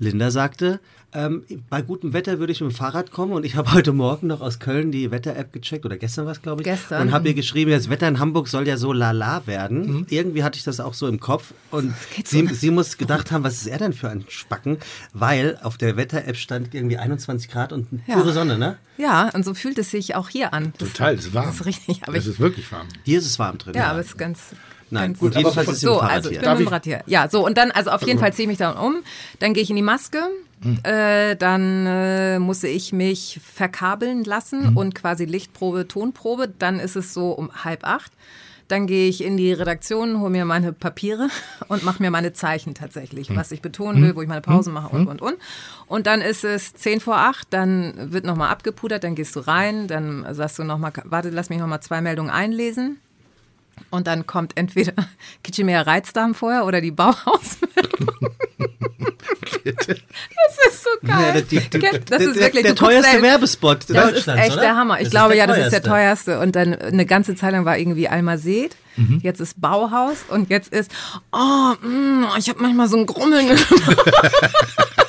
Linda 0.00 0.32
sagte, 0.32 0.80
ähm, 1.16 1.44
bei 1.70 1.80
gutem 1.80 2.12
Wetter 2.12 2.38
würde 2.38 2.52
ich 2.52 2.60
mit 2.60 2.70
dem 2.70 2.74
Fahrrad 2.74 3.10
kommen 3.10 3.32
und 3.32 3.44
ich 3.46 3.56
habe 3.56 3.72
heute 3.72 3.92
Morgen 3.92 4.26
noch 4.26 4.42
aus 4.42 4.58
Köln 4.58 4.92
die 4.92 5.10
Wetter-App 5.10 5.52
gecheckt 5.52 5.86
oder 5.86 5.96
gestern 5.96 6.26
was, 6.26 6.42
glaube 6.42 6.60
ich. 6.60 6.64
Gestern. 6.66 7.00
Und 7.08 7.12
habe 7.12 7.28
ihr 7.28 7.34
geschrieben, 7.34 7.70
das 7.70 7.88
Wetter 7.88 8.06
in 8.06 8.18
Hamburg 8.18 8.48
soll 8.48 8.68
ja 8.68 8.76
so 8.76 8.92
lala 8.92 9.46
werden. 9.46 10.06
Irgendwie 10.10 10.44
hatte 10.44 10.58
ich 10.58 10.64
das 10.64 10.78
auch 10.78 10.92
so 10.94 11.08
im 11.08 11.18
Kopf 11.18 11.54
und 11.70 11.94
sie, 12.24 12.46
so. 12.46 12.54
sie 12.54 12.70
muss 12.70 12.98
gedacht 12.98 13.30
haben, 13.32 13.44
was 13.44 13.54
ist 13.54 13.66
er 13.66 13.78
denn 13.78 13.94
für 13.94 14.10
ein 14.10 14.24
Spacken? 14.28 14.76
Weil 15.14 15.58
auf 15.62 15.78
der 15.78 15.96
Wetter-App 15.96 16.36
stand 16.36 16.74
irgendwie 16.74 16.98
21 16.98 17.50
Grad 17.50 17.72
und 17.72 17.86
Ja. 18.06 18.16
pure 18.16 18.32
Sonne, 18.32 18.58
ne? 18.58 18.76
ja, 18.98 19.30
und 19.32 19.44
so 19.44 19.54
fühlt 19.54 19.78
es 19.78 19.90
sich 19.90 20.14
auch 20.14 20.28
hier 20.28 20.52
an. 20.52 20.72
Das, 20.78 20.90
Total, 20.90 21.14
es 21.14 21.26
ist 21.26 21.34
warm. 21.34 21.46
Das 21.46 21.54
ist 21.56 21.66
richtig. 21.66 22.02
Aber 22.06 22.16
es 22.16 22.26
ist 22.26 22.40
wirklich 22.40 22.70
warm. 22.70 22.88
Hier 23.04 23.18
ist 23.18 23.26
es 23.26 23.38
warm 23.38 23.56
drin. 23.58 23.74
ja, 23.74 23.90
aber 23.90 24.00
es 24.00 24.08
ist 24.08 24.18
ganz. 24.18 24.40
Nein, 24.88 25.10
ganz 25.14 25.18
gut, 25.18 25.32
aber 25.32 25.40
jedenfalls 25.40 25.66
ist 25.68 25.72
mit 25.74 25.80
So, 25.80 25.94
dem 25.94 25.98
Fahrrad 25.98 26.12
also 26.12 26.28
ich 26.28 26.32
hier. 26.34 26.40
bin 26.42 26.44
Darf 26.48 26.58
mit 26.60 26.68
dem 26.68 26.72
Rad 26.72 26.84
hier. 26.84 27.02
Ja, 27.06 27.28
so 27.28 27.44
und 27.44 27.58
dann, 27.58 27.70
also 27.72 27.90
auf 27.90 28.02
jeden 28.06 28.20
Fall 28.20 28.32
ziehe 28.32 28.44
ich 28.44 28.48
mich 28.48 28.58
dann 28.58 28.76
um, 28.76 28.96
dann 29.40 29.52
gehe 29.52 29.62
ich 29.64 29.70
in 29.70 29.74
die 29.76 29.82
Maske, 29.82 30.18
Hm. 30.62 30.78
äh, 30.84 31.36
dann 31.36 31.86
äh, 31.86 32.38
musste 32.38 32.68
ich 32.68 32.92
mich 32.92 33.40
verkabeln 33.44 34.24
lassen 34.24 34.68
Hm. 34.68 34.76
und 34.76 34.94
quasi 34.94 35.24
Lichtprobe, 35.24 35.86
Tonprobe. 35.88 36.48
Dann 36.58 36.80
ist 36.80 36.96
es 36.96 37.12
so 37.14 37.30
um 37.32 37.50
halb 37.64 37.84
acht. 37.84 38.12
Dann 38.68 38.88
gehe 38.88 39.08
ich 39.08 39.22
in 39.22 39.36
die 39.36 39.52
Redaktion, 39.52 40.18
hole 40.18 40.30
mir 40.30 40.44
meine 40.44 40.72
Papiere 40.72 41.28
und 41.68 41.84
mache 41.84 42.02
mir 42.02 42.10
meine 42.10 42.32
Zeichen 42.32 42.74
tatsächlich, 42.74 43.28
Hm. 43.28 43.36
was 43.36 43.52
ich 43.52 43.62
betonen 43.62 44.02
will, 44.02 44.16
wo 44.16 44.22
ich 44.22 44.28
meine 44.28 44.40
Pausen 44.40 44.72
mache 44.72 44.88
und, 44.96 45.06
und, 45.06 45.22
und. 45.22 45.36
Und 45.86 46.06
dann 46.08 46.20
ist 46.20 46.42
es 46.42 46.74
zehn 46.74 46.98
vor 47.00 47.16
acht, 47.16 47.46
dann 47.50 48.12
wird 48.12 48.24
nochmal 48.24 48.48
abgepudert, 48.48 49.04
dann 49.04 49.14
gehst 49.14 49.36
du 49.36 49.40
rein, 49.40 49.86
dann 49.86 50.26
sagst 50.34 50.58
du 50.58 50.64
nochmal, 50.64 50.92
warte, 51.04 51.30
lass 51.30 51.48
mich 51.48 51.60
nochmal 51.60 51.80
zwei 51.80 52.00
Meldungen 52.00 52.30
einlesen. 52.30 52.98
Und 53.90 54.06
dann 54.06 54.26
kommt 54.26 54.56
entweder 54.56 54.92
Kitchemer 55.44 55.86
Reizdarm 55.86 56.34
vorher 56.34 56.64
oder 56.66 56.80
die 56.80 56.90
Bauhausmeldung. 56.90 58.08
das 59.64 59.98
ist 60.68 60.82
so 60.84 60.90
geil. 61.06 61.32
Ja, 61.36 61.40
die- 61.40 61.58
die- 61.58 61.78
das 61.80 62.04
der- 62.06 62.20
ist 62.20 62.34
wirklich 62.36 62.62
der 62.62 62.74
guckst 62.74 62.78
teuerste 62.78 63.22
Werbespot 63.22 63.78
Das 63.88 63.88
ist 63.90 63.96
Deutschlands, 63.96 64.42
echt 64.42 64.52
oder? 64.52 64.60
der 64.62 64.76
Hammer. 64.76 64.96
Ich 64.98 65.04
Das 65.04 65.10
glaube, 65.10 65.28
der 65.34 65.36
ja, 65.38 65.46
das 65.46 65.58
ist 65.58 65.72
der 65.72 65.82
teuerste. 65.82 66.32
teuerste. 66.32 66.40
Und 66.40 66.56
dann 66.56 66.74
eine 66.74 67.06
ganze 67.06 67.34
Zeit 67.34 67.52
lang 67.52 67.64
war 67.64 67.76
irgendwie 67.78 68.08
Almased. 68.08 68.76
Mhm. 68.96 69.20
Jetzt 69.22 69.40
ist 69.40 69.60
Bauhaus 69.60 70.18
und 70.28 70.48
jetzt 70.50 70.72
ist, 70.72 70.90
oh, 71.32 71.74
mm, 71.86 72.24
ich 72.38 72.48
habe 72.48 72.62
manchmal 72.62 72.88
so 72.88 72.96
ein 72.96 73.06
Grummeln. 73.06 73.46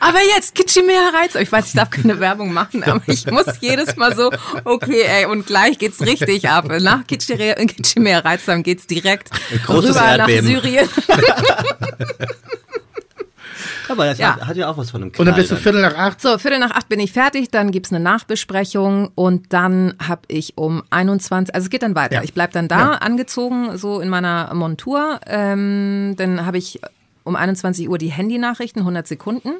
aber 0.00 0.18
jetzt 0.34 0.54
Kitschimea 0.54 1.10
Reiz. 1.14 1.34
Ich 1.34 1.50
weiß, 1.50 1.68
ich 1.68 1.72
darf 1.74 1.90
keine 1.90 2.20
Werbung 2.20 2.52
machen, 2.52 2.82
aber 2.84 3.02
ich 3.06 3.26
muss 3.30 3.46
jedes 3.60 3.96
Mal 3.96 4.14
so, 4.16 4.30
okay, 4.64 5.02
ey, 5.02 5.26
und 5.26 5.46
gleich 5.46 5.78
geht's 5.78 6.00
richtig 6.00 6.48
ab. 6.48 6.66
Nach 6.80 7.06
Kitschimea 7.06 8.20
Reiz, 8.20 8.44
dann 8.46 8.62
geht's 8.62 8.86
direkt 8.86 9.30
großes 9.66 9.90
rüber 9.90 10.00
nach 10.00 10.28
Erdbeben. 10.28 10.46
Syrien. 10.46 10.88
Aber 13.88 14.06
das 14.06 14.18
Ja. 14.18 14.36
hat, 14.36 14.46
hat 14.46 14.56
ja 14.56 14.68
auch 14.70 14.76
was 14.78 14.92
von 14.92 15.02
einem 15.02 15.12
Und 15.18 15.26
dann 15.26 15.34
bist 15.34 15.50
du 15.50 15.54
Knall 15.56 15.62
Viertel 15.62 15.82
nach 15.82 15.96
acht. 15.96 16.20
So, 16.20 16.38
Viertel 16.38 16.60
nach 16.60 16.70
acht 16.70 16.88
bin 16.88 17.00
ich 17.00 17.12
fertig, 17.12 17.50
dann 17.50 17.72
gibt's 17.72 17.90
eine 17.90 17.98
Nachbesprechung 17.98 19.10
und 19.16 19.52
dann 19.52 19.94
habe 20.06 20.22
ich 20.28 20.56
um 20.56 20.84
21, 20.90 21.52
also 21.54 21.64
es 21.66 21.70
geht 21.70 21.82
dann 21.82 21.96
weiter. 21.96 22.16
Ja. 22.16 22.22
Ich 22.22 22.32
bleib 22.32 22.52
dann 22.52 22.68
da 22.68 22.92
angezogen, 22.92 23.76
so 23.76 23.98
in 24.00 24.08
meiner 24.08 24.54
Montur. 24.54 25.18
Ähm, 25.26 26.14
dann 26.16 26.46
habe 26.46 26.58
ich 26.58 26.80
um 27.30 27.36
21 27.36 27.88
Uhr 27.88 27.96
die 27.96 28.08
Handynachrichten, 28.10 28.80
100 28.82 29.06
Sekunden, 29.06 29.50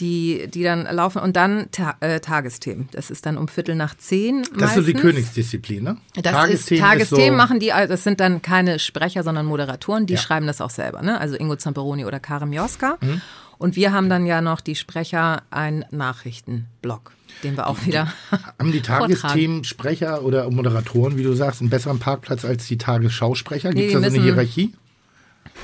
die, 0.00 0.46
die 0.48 0.62
dann 0.62 0.84
laufen 0.84 1.20
und 1.20 1.36
dann 1.36 1.70
ta 1.72 1.96
äh, 2.00 2.20
Tagesthemen. 2.20 2.88
Das 2.92 3.10
ist 3.10 3.26
dann 3.26 3.36
um 3.36 3.48
Viertel 3.48 3.74
nach 3.74 3.96
zehn 3.96 4.44
Das 4.56 4.70
ist 4.70 4.76
so 4.76 4.82
die. 4.92 4.94
Königsdisziplin, 4.94 5.82
ne? 5.82 5.96
Das 6.14 6.24
ist 6.26 6.32
Tagesthemen 6.32 6.82
Tagesthemen 6.84 7.30
so- 7.30 7.36
machen 7.36 7.58
die, 7.60 7.72
also 7.72 7.92
das 7.92 8.04
sind 8.04 8.20
dann 8.20 8.40
keine 8.40 8.78
Sprecher, 8.78 9.22
sondern 9.22 9.46
Moderatoren, 9.46 10.06
die 10.06 10.16
schreiben 10.16 10.46
das 10.46 10.60
auch 10.60 10.70
selber, 10.70 11.02
ne? 11.02 11.20
Also 11.20 11.36
Ingo 11.36 11.56
Zamperoni 11.56 12.04
oder 12.04 12.20
Karim 12.20 12.52
Joska. 12.52 12.96
Mhm. 13.00 13.20
Und 13.58 13.74
wir 13.74 13.90
haben 13.92 14.08
dann 14.08 14.24
ja 14.24 14.40
noch 14.40 14.60
die 14.60 14.76
Sprecher 14.76 15.42
einen 15.50 15.84
Nachrichtenblock, 15.90 17.10
den 17.42 17.56
wir 17.56 17.66
auch 17.66 17.84
wieder 17.84 18.12
Haben 18.56 18.70
die 18.70 18.78
vortragen. 18.78 19.14
Tagesthemen 19.16 19.64
Sprecher 19.64 20.22
oder 20.22 20.48
Moderatoren, 20.48 21.16
wie 21.16 21.24
du 21.24 21.32
sagst, 21.34 21.60
einen 21.60 21.70
besseren 21.70 21.98
Parkplatz 21.98 22.44
als 22.44 22.68
die 22.68 22.78
Tagesschausprecher? 22.78 23.70
Gibt 23.72 23.80
es 23.92 23.96
die 23.96 24.00
da 24.00 24.10
so 24.10 24.14
eine 24.14 24.22
Hierarchie? 24.24 24.74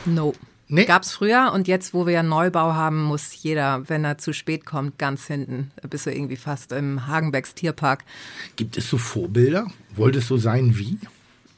No. 0.06 0.32
Nee. 0.66 0.86
Gab's 0.86 1.12
früher 1.12 1.52
und 1.52 1.68
jetzt, 1.68 1.92
wo 1.92 2.06
wir 2.06 2.14
ja 2.14 2.22
Neubau 2.22 2.72
haben, 2.72 3.02
muss 3.02 3.42
jeder, 3.42 3.88
wenn 3.88 4.04
er 4.04 4.18
zu 4.18 4.32
spät 4.32 4.64
kommt, 4.64 4.98
ganz 4.98 5.26
hinten. 5.26 5.70
Bist 5.88 6.06
du 6.06 6.10
irgendwie 6.10 6.36
fast 6.36 6.72
im 6.72 7.06
Hagenbecks 7.06 7.54
Tierpark. 7.54 8.04
Gibt 8.56 8.76
es 8.78 8.88
so 8.88 8.96
Vorbilder? 8.96 9.66
Wolltest 9.94 10.30
du 10.30 10.36
sein 10.38 10.78
wie? 10.78 10.98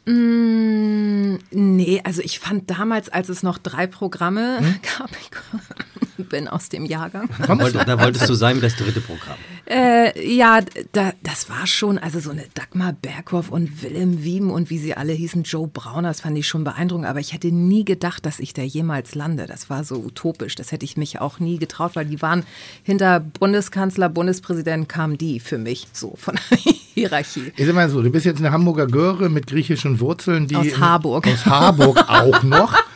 Mm, 0.07 1.38
nee, 1.51 2.01
also 2.05 2.23
ich 2.23 2.38
fand 2.38 2.71
damals, 2.71 3.09
als 3.09 3.29
es 3.29 3.42
noch 3.42 3.59
drei 3.59 3.87
Programme 3.87 4.59
Hm? 4.61 4.77
gab, 4.99 5.11
ich 5.11 6.29
bin 6.29 6.49
aus 6.49 6.69
dem 6.69 6.85
Jahrgang. 6.85 7.29
Wollte, 7.47 7.85
da 7.85 8.01
wolltest 8.01 8.29
du 8.29 8.35
sein 8.35 8.57
wie 8.57 8.61
das 8.61 8.77
dritte 8.77 9.01
Programm. 9.01 9.37
Äh, 9.69 10.33
ja, 10.33 10.61
da, 10.92 11.12
das 11.25 11.51
war 11.51 11.66
schon, 11.66 11.99
also 11.99 12.21
so 12.21 12.31
eine 12.31 12.45
Dagmar 12.55 12.92
Berghoff 12.92 13.51
und 13.51 13.83
Willem 13.83 14.23
Wieben 14.23 14.51
und 14.51 14.71
wie 14.71 14.79
sie 14.79 14.95
alle 14.95 15.12
hießen, 15.12 15.42
Joe 15.42 15.66
Brauner, 15.66 16.09
das 16.09 16.21
fand 16.21 16.38
ich 16.38 16.47
schon 16.47 16.62
beeindruckend, 16.62 17.07
aber 17.07 17.19
ich 17.19 17.33
hätte 17.33 17.49
nie 17.49 17.85
gedacht, 17.85 18.25
dass 18.25 18.38
ich 18.38 18.53
da 18.53 18.62
jemals 18.62 19.16
lande. 19.16 19.47
Das 19.47 19.69
war 19.69 19.83
so 19.83 19.97
utopisch, 19.97 20.55
das 20.55 20.71
hätte 20.71 20.85
ich 20.85 20.97
mich 20.97 21.21
auch 21.21 21.40
nie 21.40 21.59
getraut, 21.59 21.97
weil 21.97 22.07
die 22.07 22.23
waren 22.23 22.45
hinter 22.85 23.19
Bundeskanzler, 23.19 24.09
Bundespräsident 24.09 24.88
kamen 24.88 25.19
die 25.19 25.40
für 25.40 25.59
mich 25.59 25.88
so 25.92 26.14
von 26.16 26.38
der 26.51 26.59
Hierarchie. 26.95 27.53
Ich 27.57 27.66
sag 27.66 27.75
mal 27.75 27.90
so, 27.90 28.01
du 28.03 28.11
bist 28.11 28.25
jetzt 28.25 28.38
eine 28.38 28.53
Hamburger 28.53 28.87
Göre 28.87 29.29
mit 29.29 29.47
griechischen 29.96 30.00
Wurzeln, 30.00 30.46
die. 30.46 30.56
Aus 30.56 30.78
Harburg. 30.78 31.26
Aus 31.26 31.46
Harburg 31.46 32.09
auch 32.09 32.42
noch. 32.42 32.74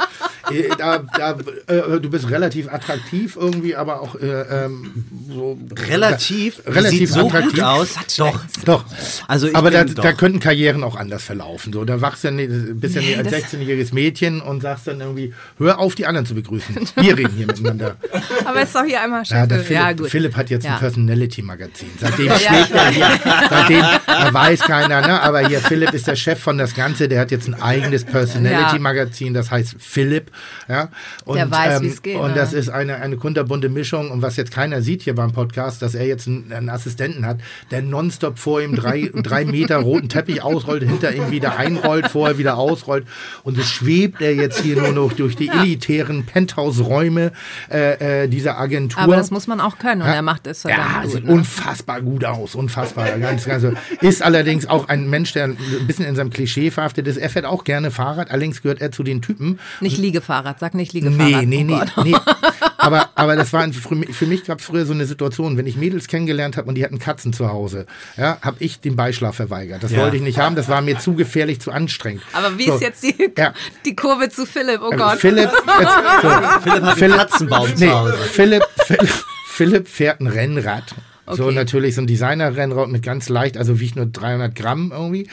Äh, 0.51 0.69
Da, 0.79 0.99
da, 1.17 1.37
äh, 1.67 2.01
du 2.01 2.11
bist 2.11 2.31
relativ 2.31 2.69
attraktiv 2.73 3.37
irgendwie, 3.41 3.77
aber 3.77 4.01
auch 4.01 4.15
äh, 4.17 4.27
ähm, 4.67 5.05
so. 5.29 5.59
Relativ, 5.89 6.63
Relativ 6.67 6.99
sieht 6.99 7.09
so 7.11 7.27
attraktiv. 7.27 7.53
gut 7.55 7.63
aus. 7.63 7.95
Doch. 8.19 8.41
Doch. 8.65 8.85
Also 9.29 9.49
ich 9.49 9.57
aber 9.57 9.71
da, 9.71 9.85
bin 9.85 9.95
da 9.95 10.03
doch. 10.11 10.17
könnten 10.17 10.41
Karrieren 10.41 10.83
auch 10.85 10.97
anders 10.97 11.23
verlaufen. 11.23 11.73
So, 11.73 11.85
da 11.85 12.01
wachst 12.01 12.25
du 12.25 12.29
ja 12.29 12.33
nicht, 12.33 12.51
bist 12.81 12.95
ja 12.95 13.01
Nee, 13.03 13.17
als 13.17 13.29
das- 13.31 13.53
16-jähriges 13.53 13.95
Mädchen 13.95 14.41
und 14.41 14.61
sagst 14.63 14.87
dann 14.87 15.01
irgendwie, 15.01 15.35
hör 15.59 15.79
auf, 15.79 15.95
die 15.95 16.07
anderen 16.07 16.27
zu 16.27 16.35
begrüßen. 16.35 16.75
Wir 16.97 17.17
reden 17.19 17.33
hier 17.37 17.47
miteinander. 17.47 17.97
Aber 18.45 18.63
ist 18.63 18.75
doch 18.75 18.85
hier 18.85 19.01
einmal 19.03 19.23
Ja, 19.25 19.47
schön. 19.47 19.51
Ja, 19.51 19.63
Philipp, 19.63 19.99
gut. 19.99 20.11
Philipp 20.11 20.37
hat 20.37 20.51
jetzt 20.51 20.65
Ja. 20.65 20.75
ein 20.75 20.79
Personality-Magazin. 20.81 21.89
Seitdem 22.01 22.27
Ja, 22.27 22.39
schlägt 22.39 22.71
ja. 22.71 22.77
er 22.77 22.91
hier. 22.91 23.09
Seitdem 23.51 23.85
er 24.07 24.35
weiß 24.35 24.61
keiner, 24.61 25.01
ne? 25.01 25.21
Aber 25.23 25.47
hier 25.47 25.61
Philipp 25.61 25.93
ist 25.93 26.07
der 26.07 26.17
Chef 26.17 26.39
von 26.41 26.59
das 26.59 26.75
Ganze. 26.75 27.09
Der 27.09 27.21
hat 27.21 27.31
jetzt 27.31 27.49
ein 27.49 27.61
eigenes 27.61 28.05
Personality-Magazin. 28.05 29.35
Das 29.35 29.51
heißt 29.51 29.77
Philipp. 29.79 30.31
Ja? 30.69 30.89
Und, 31.25 31.37
Der 31.37 31.51
weiß, 31.51 31.81
wie's 31.83 32.03
geht, 32.03 32.17
Und 32.17 32.37
das 32.37 32.53
ist 32.53 32.69
eine, 32.69 32.97
eine 32.97 33.17
kunterbunte 33.17 33.69
Mischung. 33.69 34.11
Und 34.11 34.23
was 34.23 34.37
jetzt 34.37 34.53
keiner 34.53 34.83
sieht 34.83 35.03
hier 35.03 35.15
beim 35.15 35.33
Podcast, 35.33 35.83
dass 35.83 35.95
er 35.95 36.07
jetzt 36.07 36.27
einen, 36.27 36.53
einen 36.53 36.69
Assistenten 36.69 37.27
hat, 37.27 37.39
der 37.71 37.83
nonstop 37.83 38.39
vor 38.39 38.61
ihm 38.61 38.75
drei, 38.77 39.11
drei 39.23 39.45
Meter 39.45 39.79
roten 39.79 40.09
Teppich 40.09 40.43
ausrollt, 40.43 40.83
hinter 40.83 41.13
ihm 41.13 41.31
wieder 41.31 41.59
einrollt, 41.59 42.09
vorher 42.09 42.39
wieder 42.39 42.59
ausrollt. 42.59 43.07
Und 43.43 43.57
so 43.57 43.63
schwebt 43.63 44.21
er 44.21 44.35
jetzt 44.35 44.61
hier 44.61 44.77
nur 44.77 44.93
noch 44.93 45.13
durch 45.13 45.37
die 45.37 45.49
elitären 45.49 46.25
Penthouse-Räume 46.25 47.33
äh, 47.71 48.25
äh, 48.25 48.29
dieser 48.29 48.59
Agentur. 48.59 49.03
Aber 49.03 49.17
das 49.17 49.31
muss 49.31 49.47
man 49.47 49.61
auch 49.61 49.79
können 49.79 50.03
und 50.03 50.09
er 50.09 50.23
macht 50.23 50.47
es 50.47 50.63
Ja, 50.63 50.75
verdammt 50.75 51.11
sieht 51.11 51.21
gut. 51.21 51.31
Ne? 51.31 51.35
unfassbar 51.35 52.01
gut 52.01 52.25
aus, 52.25 52.55
unfassbar. 52.55 53.19
Ganz, 53.19 53.45
ganz, 53.45 53.67
ist 54.01 54.23
allerdings 54.23 54.67
auch 54.67 54.89
ein 54.89 55.09
Mensch, 55.09 55.33
der 55.33 55.45
ein 55.45 55.57
bisschen 55.87 56.07
in 56.07 56.17
seinem 56.17 56.31
Klischee 56.31 56.71
verhaftet 56.71 57.07
ist. 57.07 57.17
Er 57.17 57.31
fährt 57.31 57.45
auch 57.45 57.65
gerne 57.65 57.91
Fahrrad, 57.91 58.31
allerdings 58.31 58.63
gehört 58.63 58.81
er 58.81 58.93
zu 58.93 59.03
den 59.03 59.23
Typen. 59.23 59.59
Nicht 59.81 59.99
Liegefahrrad, 60.21 60.61
sag 60.61 60.75
nicht 60.75 60.93
Liegefahrrad. 60.93 61.47
Nee, 61.47 61.65
nee, 61.65 61.75
oh 61.81 62.03
nee, 62.03 62.11
nee. 62.13 62.17
Aber, 62.83 63.11
aber 63.15 63.37
das 63.37 63.53
war 63.53 63.61
ein, 63.61 63.75
für 63.75 64.25
mich, 64.27 64.45
gab 64.45 64.61
es 64.61 64.65
früher 64.65 64.87
so 64.87 64.95
eine 64.95 65.05
Situation, 65.05 65.59
wenn 65.59 65.67
ich 65.67 65.77
Mädels 65.77 66.09
kennengelernt 66.09 66.57
habe 66.57 66.67
und 66.67 66.77
die 66.77 66.83
hatten 66.85 66.99
Katzen 66.99 67.35
zu 67.35 67.51
Hause, 67.51 67.85
ja, 68.17 68.39
habe 68.41 68.57
ich 68.61 68.81
den 68.81 68.97
Beischlaf 68.97 69.37
verweigert. 69.37 69.83
Das 69.83 69.93
Ja. 69.93 69.99
wollte 69.99 70.17
ich 70.17 70.23
nicht 70.23 70.39
haben, 70.39 70.57
das 70.57 70.67
war 70.71 70.81
mir 70.81 70.99
zu 70.99 71.13
gefährlich, 71.13 71.61
zu 71.61 71.73
anstrengend. 71.73 72.23
Aber 72.33 72.57
wie 72.57 72.65
So. 72.69 72.77
ist 72.77 72.81
jetzt 72.81 73.03
die, 73.03 73.31
Ja. 73.37 73.53
die 73.85 73.95
Kurve 73.95 74.31
zu 74.31 74.47
Philipp? 74.47 74.81
Oh 74.83 74.91
Gott. 74.93 75.19
Philipp, 75.19 75.51
jetzt, 75.79 75.93
so. 76.23 76.29
Philipp 76.63 76.83
hat 76.83 77.03
einen 77.03 77.13
Katzenbaum 77.13 77.77
zu 77.77 77.85
nee, 77.85 77.91
Hause. 77.91 78.17
Philipp, 78.17 78.65
Philipp, 78.87 79.25
Philipp 79.49 79.87
fährt 79.89 80.21
ein 80.21 80.27
Rennrad. 80.29 80.95
So 81.35 81.45
Okay. 81.47 81.55
natürlich 81.55 81.95
so 81.95 82.01
ein 82.03 82.07
Designer-Rennrad 82.07 82.89
mit 82.89 83.03
ganz 83.03 83.29
leicht, 83.29 83.57
also 83.57 83.81
wiegt 83.81 83.97
nur 83.97 84.07
300 84.07 84.55
Gramm 84.55 84.93
irgendwie. 84.95 85.27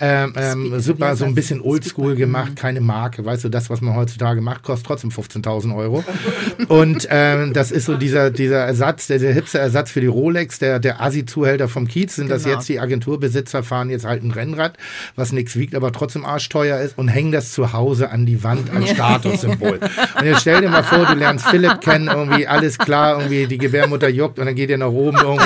Ähm, 0.00 0.32
ähm, 0.36 0.80
super, 0.80 1.16
so 1.16 1.24
ein 1.24 1.34
bisschen 1.34 1.60
oldschool 1.60 2.14
gemacht, 2.16 2.56
keine 2.56 2.80
Marke. 2.80 3.24
Weißt 3.24 3.44
du, 3.44 3.48
das, 3.48 3.70
was 3.70 3.80
man 3.80 3.94
heutzutage 3.96 4.40
macht, 4.40 4.62
kostet 4.62 4.86
trotzdem 4.86 5.10
15.000 5.10 5.74
Euro. 5.76 6.04
Und 6.68 7.06
ähm, 7.10 7.52
das 7.52 7.70
ist 7.70 7.86
so 7.86 7.96
dieser, 7.96 8.30
dieser 8.30 8.58
Ersatz, 8.64 9.06
der, 9.08 9.18
der 9.18 9.32
hipste 9.32 9.58
Ersatz 9.58 9.90
für 9.90 10.00
die 10.00 10.06
Rolex, 10.06 10.58
der, 10.58 10.78
der 10.80 11.00
Assi-Zuhälter 11.00 11.68
vom 11.68 11.86
Kiez, 11.88 12.16
sind 12.16 12.30
das 12.30 12.44
Genau. 12.44 12.56
jetzt 12.56 12.68
die 12.68 12.80
Agenturbesitzer, 12.80 13.62
fahren 13.62 13.90
jetzt 13.90 14.04
halt 14.04 14.22
ein 14.22 14.30
Rennrad, 14.30 14.76
was 15.16 15.32
nichts 15.32 15.56
wiegt, 15.56 15.74
aber 15.74 15.92
trotzdem 15.92 16.24
arschteuer 16.24 16.80
ist 16.80 16.98
und 16.98 17.08
hängen 17.08 17.32
das 17.32 17.52
zu 17.52 17.72
Hause 17.72 18.10
an 18.10 18.26
die 18.26 18.42
Wand 18.44 18.70
als 18.74 18.90
Statussymbol. 18.90 19.78
Und 20.20 20.24
jetzt 20.26 20.42
stell 20.42 20.60
dir 20.60 20.68
mal 20.68 20.82
vor, 20.82 21.06
du 21.06 21.14
lernst 21.14 21.46
Philipp 21.46 21.80
kennen, 21.80 22.08
irgendwie 22.08 22.46
alles 22.46 22.78
klar, 22.78 23.16
irgendwie 23.18 23.46
die 23.46 23.58
Gebärmutter 23.58 24.08
juckt 24.08 24.38
und 24.38 24.46
dann 24.46 24.54
geht 24.54 24.70
ihr 24.70 24.78
nach 24.78 24.88
oben 24.88 25.16
irgendwie. 25.18 25.43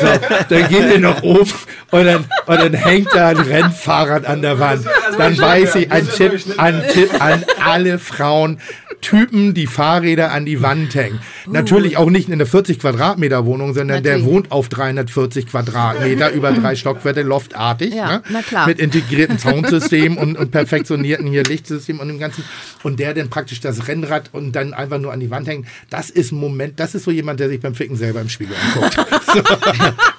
So, 0.00 0.06
dann 0.48 0.68
geht 0.68 0.92
ihr 0.92 0.98
nach 0.98 1.22
oben 1.22 1.50
und 1.90 2.04
dann, 2.04 2.24
und 2.46 2.60
dann 2.60 2.74
hängt 2.74 3.08
da 3.14 3.28
ein 3.28 3.36
Rennfahrrad 3.38 4.26
an 4.26 4.42
der 4.42 4.58
Wand. 4.58 4.86
Dann 5.18 5.38
weiß 5.38 5.74
ich, 5.76 5.90
ein 5.90 6.08
Tipp, 6.08 6.32
ein 6.58 6.82
Tipp 6.92 7.20
an 7.20 7.44
alle 7.64 7.98
Frauen, 7.98 8.58
Typen, 9.00 9.54
die 9.54 9.66
Fahrräder 9.66 10.30
an 10.30 10.44
die 10.44 10.62
Wand 10.62 10.94
hängen. 10.94 11.20
Natürlich 11.46 11.96
auch 11.96 12.10
nicht 12.10 12.28
in 12.28 12.34
einer 12.34 12.46
40 12.46 12.78
Quadratmeter 12.78 13.46
Wohnung, 13.46 13.72
sondern 13.74 14.02
der 14.02 14.18
Natürlich. 14.18 14.34
wohnt 14.34 14.52
auf 14.52 14.68
340 14.68 15.46
Quadratmeter 15.46 16.30
über 16.32 16.52
drei 16.52 16.76
Stockwerke 16.76 17.22
loftartig. 17.22 17.94
Ja, 17.94 18.08
ne? 18.08 18.22
na 18.28 18.42
klar. 18.42 18.66
Mit 18.66 18.78
integriertem 18.78 19.38
Soundsystem 19.38 20.16
und, 20.18 20.36
und 20.36 20.50
perfektionierten 20.50 21.26
hier 21.26 21.44
Lichtsystem 21.44 21.98
und 21.98 22.08
dem 22.08 22.18
Ganzen. 22.18 22.44
Und 22.82 23.00
der 23.00 23.14
dann 23.14 23.30
praktisch 23.30 23.60
das 23.60 23.88
Rennrad 23.88 24.30
und 24.32 24.52
dann 24.52 24.74
einfach 24.74 24.98
nur 24.98 25.12
an 25.12 25.20
die 25.20 25.30
Wand 25.30 25.48
hängt. 25.48 25.66
Das 25.88 26.10
ist 26.10 26.32
ein 26.32 26.38
Moment, 26.38 26.78
das 26.78 26.94
ist 26.94 27.04
so 27.04 27.10
jemand, 27.10 27.40
der 27.40 27.48
sich 27.48 27.60
beim 27.60 27.74
Ficken 27.74 27.96
selber 27.96 28.20
im 28.20 28.28
Spiegel 28.28 28.54
anguckt. 28.74 28.96
so, 29.32 29.42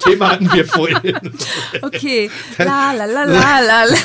Thema 0.09 0.31
hatten 0.31 0.51
wir 0.53 0.65
vorhin. 0.65 1.31
Okay. 1.81 2.29
La 2.57 2.91
la 2.93 3.05
la 3.05 3.23
la 3.23 3.59
la. 3.59 3.83
la. 3.85 3.95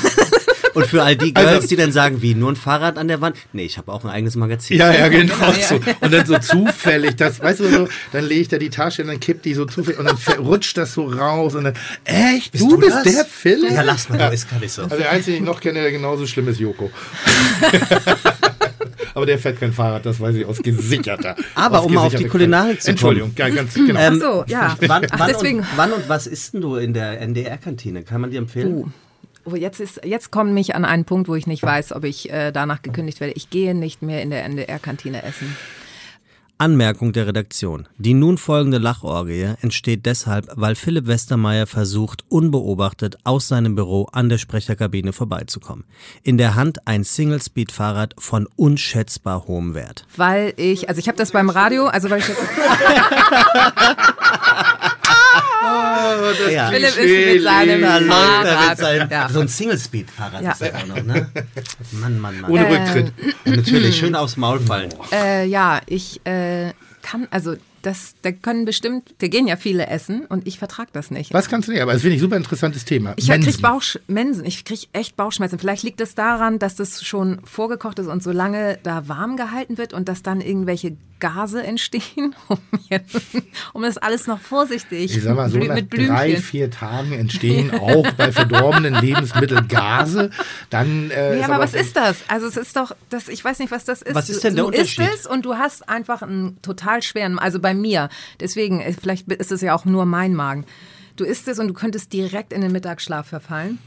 Und 0.75 0.87
für 0.87 1.03
all 1.03 1.17
die 1.17 1.33
Girls, 1.33 1.49
Also- 1.49 1.69
die 1.69 1.77
dann 1.77 1.91
sagen, 1.91 2.21
wie, 2.21 2.35
nur 2.35 2.53
ein 2.53 2.57
Fahrrad 2.57 2.99
an 2.99 3.09
der 3.09 3.23
Wand? 3.23 3.37
Nee, 3.55 3.65
ich 3.65 3.79
habe 3.79 3.91
auch 3.91 4.05
ein 4.05 4.11
eigenes 4.11 4.37
Magazin. 4.37 4.77
Ja, 4.79 4.93
ja, 4.93 5.09
genau 5.09 5.35
so. 5.53 5.81
Und 6.01 6.13
dann 6.13 6.27
so 6.27 6.37
zufällig, 6.39 7.17
das, 7.17 7.41
weißt 7.41 7.61
du, 7.61 7.69
so, 7.71 7.89
dann 8.13 8.25
lege 8.27 8.43
ich 8.43 8.49
da 8.49 8.59
die 8.59 8.69
Tasche 8.69 9.01
und 9.01 9.09
dann 9.09 9.19
kippt 9.19 9.47
die 9.47 9.55
so 9.55 9.65
zufällig 9.65 9.99
und 9.99 10.05
dann 10.05 10.19
rutscht 10.39 10.77
das 10.77 10.93
so 10.93 11.07
raus 11.07 11.55
und 11.55 11.65
dann, 11.65 11.75
echt, 12.05 12.61
du, 12.61 12.69
du 12.69 12.77
bist 12.79 12.93
das? 12.95 13.05
der 13.05 13.25
Philipp? 13.25 13.71
Ja, 13.73 13.81
lass 13.83 14.11
mal, 14.11 14.19
du 14.19 14.29
ist 14.35 14.51
gar 14.51 14.61
nicht 14.61 14.73
so. 14.73 14.83
Also 14.83 14.97
der 14.97 15.11
Einzige, 15.11 15.39
den 15.39 15.45
ich 15.45 15.49
noch 15.51 15.61
kenne, 15.61 15.81
der 15.81 15.93
genauso 15.93 16.27
schlimm 16.27 16.49
ist, 16.49 16.61
Joko. 16.61 16.91
Aber 19.17 19.25
der 19.25 19.39
fährt 19.39 19.59
kein 19.59 19.73
Fahrrad, 19.73 20.05
das 20.05 20.21
weiß 20.21 20.37
ich 20.37 20.45
aus 20.45 20.63
gesicherter. 20.63 21.37
Aber 21.55 21.79
aus 21.79 21.87
um 21.87 21.97
auf 21.97 22.15
die 22.15 22.27
Kulinarik 22.27 22.83
zu 22.83 22.89
kommen. 22.95 23.17
Entschuldigung, 23.17 23.33
ja, 23.39 23.49
ganz 23.49 23.73
genau. 23.73 23.99
Ähm, 23.99 24.21
Ach 24.21 24.21
so, 24.21 24.45
ja. 24.47 24.77
Wann, 24.87 25.07
Ach, 25.11 25.19
wann, 25.19 25.29
deswegen. 25.29 25.59
und, 25.61 25.67
wann 25.75 25.93
und 25.95 26.07
was 26.07 26.27
isst 26.27 26.53
denn 26.53 26.61
du 26.61 26.77
in 26.77 26.93
der 26.93 27.23
NDR-Kantine? 27.23 28.03
Kann 28.03 28.21
man 28.21 28.31
dir 28.31 28.37
empfehlen? 28.37 28.75
Uh. 28.75 28.89
Oh, 29.47 29.55
jetzt, 29.55 29.81
ist, 29.81 30.05
jetzt 30.05 30.31
komme 30.31 30.53
mich 30.53 30.75
an 30.75 30.85
einen 30.85 31.07
Punkt, 31.07 31.29
wo 31.29 31.35
ich 31.35 31.47
nicht 31.47 31.63
weiß, 31.63 31.95
ob 31.95 32.05
ich 32.05 32.31
äh, 32.31 32.53
danach 32.53 32.83
gekündigt 32.83 33.21
werde. 33.21 33.33
Ich 33.37 33.49
gehe 33.49 33.75
nicht 33.75 34.03
mehr 34.03 34.21
in 34.21 34.29
der 34.29 34.45
NDR-Kantine 34.45 35.23
essen. 35.23 35.57
Anmerkung 36.59 37.13
der 37.13 37.27
Redaktion. 37.27 37.87
Die 37.99 38.15
nun 38.15 38.39
folgende 38.39 38.79
Lachorgie 38.79 39.53
entsteht 39.61 40.07
deshalb, 40.07 40.49
weil 40.55 40.75
Philipp 40.75 41.07
Westermeier 41.07 41.67
versucht, 41.67 42.25
unbeobachtet 42.29 43.19
aus 43.25 43.49
seinem 43.49 43.75
Büro 43.75 44.09
an 44.13 44.31
der 44.31 44.39
Sprecherkabine 44.39 45.13
vorbeizukommen. 45.13 45.85
In 46.23 46.39
der 46.39 46.55
Hand 46.55 46.87
ein 46.87 47.05
Single-Speed-Fahrrad 47.05 48.15
von 48.19 48.49
unschätzbar 48.57 49.47
hohem 49.47 49.75
Wert. 49.75 50.07
Weil 50.17 50.55
ich, 50.57 50.89
also 50.89 50.99
ich 50.99 51.09
habe 51.09 51.19
das 51.19 51.33
beim 51.33 51.51
Radio, 51.51 51.89
also 51.89 52.09
weil 52.09 52.21
ich 52.21 52.29
jetzt, 52.29 52.41
Ja. 56.51 56.69
Philipp 56.71 56.97
ist 56.97 57.35
mit 57.35 57.43
seinem 57.43 57.81
Da 57.81 57.99
läuft 57.99 58.11
er 58.11 58.39
mit 58.39 58.49
Fahrrad. 58.49 58.79
seinem, 58.79 59.11
Ja. 59.11 59.29
So 59.29 59.41
ein 59.41 59.49
Single-Speed-Fahrrad 59.49 60.43
Ja. 60.43 60.53
ist 60.53 60.63
er 60.63 60.75
auch 60.77 60.87
noch, 60.87 61.03
ne? 61.03 61.31
Mann, 61.93 62.19
Mann, 62.21 62.41
Mann. 62.41 62.51
Ohne 62.51 62.69
Rücktritt. 62.71 63.13
Natürlich, 63.45 63.97
schön 63.97 64.15
aufs 64.15 64.37
Maul 64.37 64.61
fallen. 64.61 64.91
Äh, 65.13 65.47
ja, 65.47 65.81
ich 65.87 66.21
äh, 66.27 66.73
kann, 67.03 67.27
also 67.31 67.55
das, 67.83 68.15
da 68.23 68.33
können 68.33 68.65
bestimmt, 68.65 69.15
da 69.19 69.29
gehen 69.29 69.47
ja 69.47 69.55
viele 69.57 69.87
essen 69.87 70.25
und 70.27 70.47
ich 70.49 70.59
vertrag 70.59 70.93
das 70.93 71.13
nicht. 71.13 71.33
Was 71.33 71.49
kannst 71.49 71.69
du 71.69 71.73
nicht? 71.73 71.83
Aber 71.83 71.93
das 71.93 72.03
finde 72.03 72.17
ich 72.17 72.21
ein 72.21 72.25
super 72.25 72.37
interessantes 72.37 72.85
Thema. 72.85 73.13
Ich 73.17 73.29
Mensen. 73.29 73.53
krieg 73.53 73.63
Bauch, 73.63 73.83
Mensen, 74.09 74.45
ich 74.45 74.65
krieg 74.65 74.89
echt 74.93 75.17
Bauchschmerzen. 75.17 75.61
Vielleicht 75.61 75.85
liegt 75.85 76.01
es 76.01 76.17
daran, 76.17 76.59
dass 76.59 76.75
das 76.75 77.05
schon 77.05 77.41
vorgekocht 77.45 78.01
ist 78.01 78.09
und 78.09 78.25
so 78.25 78.33
lange 78.33 78.79
da 78.83 79.07
warm 79.09 79.37
gehalten 79.37 79.79
wird 79.79 79.93
und 79.93 80.09
dass 80.09 80.23
dann 80.25 80.41
irgendwelche 80.41 80.97
Gase 81.19 81.63
entstehen, 81.63 82.35
um, 82.49 82.59
jetzt, 82.89 83.17
um 83.73 83.83
das 83.83 83.97
alles 83.99 84.27
noch 84.27 84.41
vorsichtig 84.41 85.17
Ich 85.17 85.23
sag 85.23 85.35
mal 85.37 85.49
so, 85.51 85.59
nach 85.59 85.75
mit 85.75 85.93
drei, 85.93 86.37
vier 86.37 86.71
Tagen 86.71 87.13
entstehen 87.13 87.73
auch 87.73 88.11
bei 88.13 88.33
verdorbenen 88.33 88.95
Lebensmitteln 88.95 89.67
Gase. 89.69 90.31
Dann, 90.71 91.11
äh, 91.11 91.39
Ja, 91.41 91.47
aber 91.49 91.59
was 91.59 91.75
auch- 91.75 91.81
ist 91.81 91.97
das? 91.97 92.19
Also 92.29 92.47
es 92.47 92.57
ist 92.57 92.77
doch, 92.77 92.95
das, 93.09 93.29
ich 93.29 93.45
weiß 93.45 93.59
nicht, 93.61 93.71
was 93.71 93.85
das 93.85 94.03
ist. 94.03 94.15
Was 94.15 94.29
ist 94.29 94.45
denn 94.45 94.55
der 94.55 94.65
du 94.65 94.69
Unterschied? 94.69 95.09
isst 95.09 95.21
es 95.21 95.27
und 95.27 95.45
du 95.47 95.55
hast 95.57 95.89
einfach 95.89 96.23
einen 96.23 96.61
total 96.63 97.03
schweren, 97.03 97.39
also 97.39 97.61
bei 97.61 97.75
mir, 97.75 98.09
deswegen, 98.41 98.81
äh, 98.81 98.93
vielleicht 98.93 99.31
ist 99.33 99.53
es 99.53 99.61
ja 99.63 99.75
auch 99.75 99.85
nur 99.85 100.05
mein 100.05 100.35
Magen. 100.35 100.65
Du 101.17 101.25
isst 101.25 101.49
es 101.49 101.59
und 101.59 101.69
du 101.69 101.75
könntest 101.75 102.13
direkt 102.13 102.53
in 102.53 102.61
den 102.61 102.73
Mittagsschlaf 102.73 103.27
verfallen. 103.27 103.79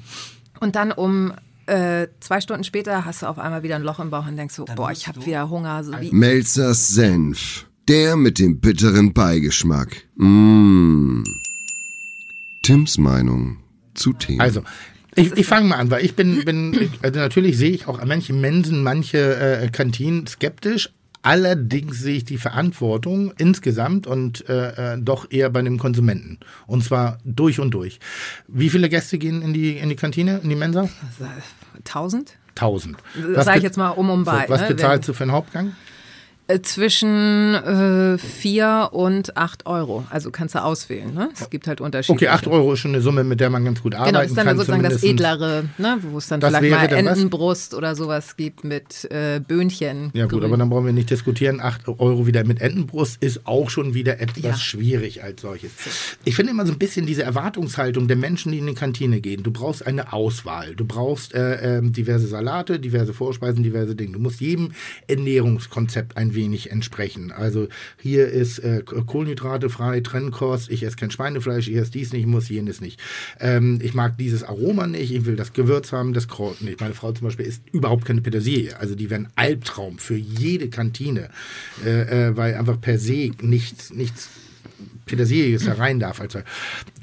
Und 0.59 0.75
dann 0.75 0.91
um 0.91 1.31
äh, 1.69 2.08
zwei 2.19 2.41
Stunden 2.41 2.63
später 2.63 3.05
hast 3.05 3.21
du 3.21 3.27
auf 3.27 3.39
einmal 3.39 3.63
wieder 3.63 3.75
ein 3.75 3.84
Loch 3.84 3.99
im 3.99 4.10
Bauch 4.10 4.27
und 4.27 4.36
denkst 4.38 4.55
so, 4.55 4.65
boah, 4.65 4.91
ich 4.91 5.08
habe 5.08 5.25
wieder 5.25 5.49
Hunger. 5.49 5.84
So 5.84 5.93
wie, 5.99 6.12
Melzers 6.12 6.89
Senf. 6.89 7.65
Der 7.88 8.15
mit 8.15 8.39
dem 8.39 8.60
bitteren 8.60 9.13
Beigeschmack. 9.13 10.03
Mmh. 10.15 11.23
Tims 12.62 12.97
Meinung 12.97 13.58
zu 13.95 14.13
Themen. 14.13 14.41
Also, 14.41 14.63
ich, 15.15 15.32
ich 15.34 15.45
fange 15.45 15.67
mal 15.67 15.77
an, 15.77 15.89
weil 15.89 16.05
ich 16.05 16.15
bin, 16.15 16.45
bin 16.45 16.89
also 17.01 17.19
natürlich 17.19 17.58
sehe 17.58 17.71
ich 17.71 17.88
auch 17.88 18.03
manche 18.05 18.34
Mensen, 18.34 18.84
manche 18.84 19.36
äh, 19.36 19.69
Kantinen 19.69 20.27
skeptisch. 20.27 20.89
Allerdings 21.21 21.99
sehe 21.99 22.17
ich 22.17 22.23
die 22.23 22.38
Verantwortung 22.38 23.34
insgesamt 23.38 24.08
und 24.08 24.47
äh, 24.47 24.93
äh, 24.93 24.97
doch 24.97 25.29
eher 25.29 25.49
bei 25.49 25.62
dem 25.62 25.77
Konsumenten. 25.77 26.39
Und 26.65 26.84
zwar 26.84 27.17
durch 27.25 27.60
und 27.60 27.71
durch. 27.71 27.99
Wie 28.47 28.69
viele 28.69 28.88
Gäste 28.88 29.17
gehen 29.17 29.41
in 29.41 29.53
die, 29.53 29.77
in 29.77 29.89
die 29.89 29.97
Kantine, 29.97 30.39
in 30.41 30.49
die 30.49 30.55
Mensa? 30.55 30.88
Tausend? 31.83 32.37
Tausend. 32.55 32.97
Das 33.33 33.45
sage 33.45 33.59
ich 33.59 33.63
jetzt 33.63 33.77
mal 33.77 33.89
um 33.89 34.09
und 34.09 34.25
bei. 34.25 34.45
So, 34.47 34.53
was 34.53 34.61
ne? 34.61 34.67
bezahlst 34.67 35.07
du 35.07 35.13
für 35.13 35.23
einen 35.23 35.31
Hauptgang? 35.31 35.75
Äh, 36.49 36.62
Zwischen 36.63 37.53
äh, 37.53 38.17
vier 38.17 38.89
und 38.91 39.38
acht 39.38 39.67
Euro. 39.67 40.03
Also 40.09 40.31
kannst 40.31 40.55
du 40.55 40.63
auswählen. 40.63 41.13
Ne? 41.13 41.29
Es 41.39 41.51
gibt 41.51 41.67
halt 41.67 41.79
Unterschiede. 41.79 42.13
Okay, 42.15 42.27
8 42.29 42.47
Euro 42.47 42.73
ist 42.73 42.79
schon 42.79 42.91
eine 42.91 43.01
Summe, 43.03 43.23
mit 43.23 43.39
der 43.39 43.51
man 43.51 43.63
ganz 43.63 43.83
gut 43.83 43.93
arbeiten 43.93 44.09
Genau, 44.13 44.21
das 44.23 44.31
ist 44.31 44.38
dann 44.38 44.47
kann. 44.47 44.57
sozusagen 44.57 44.81
das 44.81 45.03
edlere, 45.03 45.65
ne, 45.77 45.97
wo 46.01 46.17
es 46.17 46.27
dann 46.27 46.39
Das 46.39 46.49
vielleicht 46.57 46.71
mal 46.75 46.88
dann 46.88 47.05
was? 47.05 47.13
Entenbrust 47.17 47.75
oder 47.75 47.95
sowas 47.95 48.35
gibt 48.35 48.63
mit 48.63 49.05
äh, 49.12 49.39
Böhnchen. 49.47 50.09
Ja 50.15 50.23
gut, 50.25 50.39
grün. 50.39 50.45
aber 50.45 50.57
dann 50.57 50.71
brauchen 50.71 50.88
wir 50.88 50.93
nicht 50.93 51.12
diskutieren. 51.12 51.59
8 51.62 51.88
Euro 51.88 52.25
wieder 52.25 52.43
mit 52.43 52.62
Entenbrust 52.62 53.21
ist 53.21 53.45
auch 53.45 53.69
schon 53.69 53.93
wieder 53.93 54.19
etwas 54.19 54.43
Ja. 54.43 54.57
schwierig 54.57 55.21
als 55.23 55.41
solches. 55.43 55.69
Ich 56.25 56.35
finde 56.35 56.51
immer 56.51 56.65
so 56.65 56.71
ein 56.73 56.79
bisschen 56.79 57.05
diese 57.05 57.21
Erwartungshaltung 57.21 58.07
der 58.07 58.17
Menschen, 58.17 58.51
die 58.51 58.57
in 58.57 58.65
die 58.65 58.73
Kantine 58.73 59.21
gehen. 59.21 59.43
Du 59.43 59.51
brauchst 59.51 59.85
eine 59.85 60.13
Auswahl. 60.13 60.73
Du 60.73 60.83
brauchst 60.83 61.35
äh, 61.35 61.77
ähm, 61.77 61.93
diverse 61.93 62.25
Salate, 62.25 62.79
diverse 62.79 63.13
Vorspeisen, 63.13 63.62
diverse 63.62 63.93
Dinge. 63.93 64.13
Du 64.13 64.19
musst 64.19 64.41
jedem 64.41 64.71
Ernährungskonzept 65.07 66.17
ein 66.17 66.33
wenig 66.33 66.38
entsprechen. 66.47 67.32
Also 67.32 67.67
hier 67.97 68.28
ist 68.28 68.60
äh, 68.60 68.84
Kohlenhydrate 68.84 69.69
frei, 69.69 70.02
Trennkost, 70.02 70.69
ich 70.69 70.84
esse 70.84 70.95
kein 70.95 71.12
Schweinefleisch, 71.12 71.67
ich 71.67 71.75
esse 71.75 71.91
dies 71.91 72.13
nicht, 72.13 72.21
ich 72.21 72.28
muss 72.28 72.49
jenes 72.49 72.82
nicht. 72.82 72.99
Ähm, 73.39 73.80
ich 73.82 73.93
mag 73.93 74.17
dieses 74.17 74.43
Aroma 74.43 74.88
nicht, 74.88 75.12
ich 75.12 75.25
will 75.25 75.36
das 75.36 75.54
Gewürz 75.54 75.91
haben, 75.91 76.13
das 76.13 76.28
Kraut 76.28 76.62
nicht. 76.62 76.80
Meine 76.80 76.93
Frau 76.93 77.12
zum 77.12 77.25
Beispiel 77.25 77.45
isst 77.45 77.63
überhaupt 77.71 78.06
keine 78.06 78.21
Petersilie. 78.21 78.78
Also 78.80 78.95
die 78.95 79.10
wären 79.10 79.28
Albtraum 79.36 79.97
für 79.97 80.15
jede 80.15 80.69
Kantine, 80.69 81.30
äh, 81.86 82.30
äh, 82.30 82.38
weil 82.38 82.56
einfach 82.56 82.80
per 82.80 82.99
se 82.99 83.32
nichts, 83.41 83.91
nichts 83.93 84.30
Petersilie 85.09 85.57
da 85.57 85.73
rein 85.73 85.99
darf. 85.99 86.21
Also. 86.21 86.39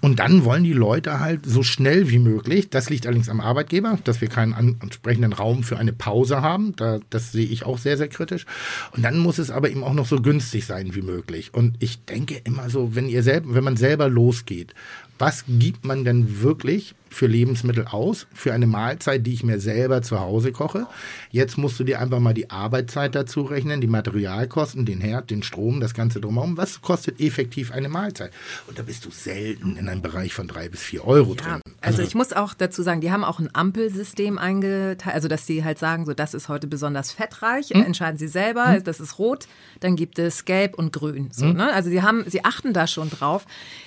Und 0.01 0.19
dann 0.19 0.45
wollen 0.45 0.65
die 0.65 0.73
Leute 0.73 1.21
halt 1.21 1.45
so 1.45 1.63
schnell 1.63 2.09
wie 2.11 2.19
möglich, 2.19 2.71
das 2.71 2.91
liegt 2.91 3.07
allerdings 3.07 3.29
am 3.29 3.41
Arbeitgeber, 3.41 3.99
dass 4.05 4.21
wir 4.21 4.29
keinen 4.29 4.77
entsprechenden 4.81 5.33
Raum 5.33 5.63
für 5.63 5.79
eine 5.79 5.93
Pause 5.93 6.43
haben. 6.43 6.75
Da, 6.77 7.01
das 7.11 7.33
sehe 7.33 7.47
ich 7.47 7.65
auch 7.65 7.79
sehr, 7.79 7.97
sehr 7.97 8.09
kritisch. 8.09 8.47
Und 8.93 9.03
dann 9.03 9.19
muss 9.19 9.39
es 9.39 9.51
aber 9.51 9.71
eben 9.71 9.85
auch 9.85 9.95
noch 9.95 10.07
so 10.07 10.21
günstig 10.21 10.67
sein 10.67 10.95
wie 10.95 11.03
möglich. 11.03 11.53
Und 11.53 11.77
ich 11.81 12.05
denke 12.05 12.41
immer 12.45 12.71
so, 12.71 12.95
wenn 12.95 13.09
ihr 13.09 13.23
selber, 13.23 13.55
wenn 13.55 13.65
man 13.65 13.77
selber 13.77 14.09
losgeht, 14.09 14.75
was 15.19 15.45
gibt 15.49 15.85
man 15.85 16.05
denn 16.05 16.43
wirklich 16.43 16.95
für 17.09 17.27
Lebensmittel 17.29 17.87
aus, 17.87 18.27
für 18.35 18.53
eine 18.53 18.67
Mahlzeit, 18.67 19.25
die 19.27 19.33
ich 19.33 19.43
mir 19.43 19.59
selber 19.61 20.03
zu 20.03 20.21
Hause 20.21 20.53
koche. 20.53 20.87
Jetzt 21.31 21.57
musst 21.57 21.81
du 21.81 21.85
dir 21.85 22.01
einfach 22.01 22.19
mal 22.19 22.35
die 22.35 22.51
Arbeitszeit 22.51 23.15
dazu 23.15 23.43
rechnen, 23.43 23.81
die 23.81 23.87
Materialkosten, 23.87 24.85
den 24.85 25.01
Herd, 25.01 25.31
den 25.31 25.43
Strom, 25.43 25.81
das 25.81 25.95
Ganze 25.95 26.21
drumherum. 26.21 26.57
Was 26.59 26.83
kostet 26.83 27.21
effektiv 27.21 27.71
eine 27.73 27.89
Mahlzeit? 27.89 28.33
Und 28.67 28.79
da 28.79 28.83
bist 28.83 29.05
du 29.07 29.11
selten 29.11 29.77
in 29.77 29.89
einem 29.89 30.03
Bereich 30.03 30.35
von 30.35 30.47
drei 30.49 30.69
bis 30.69 30.83
vier 30.83 31.07
Euro 31.07 31.35
Ja, 31.37 31.43
drin. 31.43 31.61
also 31.81 32.03
ich 32.03 32.15
muss 32.15 32.33
auch 32.35 32.53
dazu 32.53 32.83
sagen, 32.83 33.01
die 33.01 33.11
haben 33.11 33.25
auch 33.25 33.39
ein 33.39 33.55
Ampelsystem 33.55 34.37
eingeteilt, 34.37 35.15
also 35.15 35.29
dass 35.29 35.47
die 35.47 35.65
halt 35.65 35.79
sagen, 35.79 36.05
so 36.05 36.13
das 36.13 36.35
ist 36.35 36.49
heute 36.51 36.67
besonders 36.67 37.13
fettreich, 37.13 37.71
Hm? 37.71 37.83
entscheiden 37.85 38.19
sie 38.19 38.29
selber, 38.29 38.81
das 38.85 39.01
ist 39.01 39.19
rot, 39.19 39.47
dann 39.81 39.97
gibt 39.97 40.19
es 40.19 40.45
gelb 40.45 40.75
und 40.75 40.93
grün. 40.93 41.29
So, 41.33 41.47
Hm? 41.47 41.57
ne? 41.57 41.73
Also 41.73 41.89
sie 41.89 42.03
haben, 42.03 42.25
sie 42.29 42.45
achten 42.45 42.73
da 42.75 42.87
schon 42.87 43.09
drauf. 43.09 43.47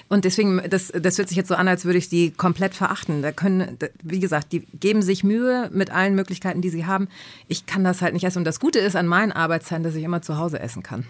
Und 0.10 0.26
deswegen, 0.26 0.60
das, 0.68 0.92
das 0.92 1.20
hört 1.20 1.30
sich 1.30 1.38
jetzt 1.38 1.50
so 1.50 1.56
an, 1.56 1.68
als 1.68 1.86
würde 1.86 2.00
ich 2.00 2.10
die 2.10 2.32
komplett 2.32 2.74
verachten. 2.74 3.22
Da 3.22 3.32
können, 3.32 3.78
wie 4.02 4.20
gesagt, 4.20 4.52
die 4.52 4.62
geben 4.80 5.04
sich 5.04 5.24
Mühe 5.24 5.70
mit 5.72 5.92
allen 5.92 6.16
Möglichkeiten, 6.16 6.62
die 6.62 6.70
sie 6.70 6.88
haben. 6.88 7.08
Ich 7.48 7.68
kann 7.68 7.84
das 7.84 8.02
halt 8.02 8.14
nicht 8.14 8.24
essen. 8.24 8.40
Und 8.40 8.46
das 8.46 8.60
Gute 8.60 8.80
ist 8.80 8.96
an 8.96 9.06
meinen 9.06 9.32
Arbeitszeiten, 9.32 9.84
dass 9.84 9.94
ich 9.94 10.04
immer 10.04 10.24
zu 10.24 10.38
Hause 10.38 10.60
essen 10.60 10.82
kann. 10.82 11.06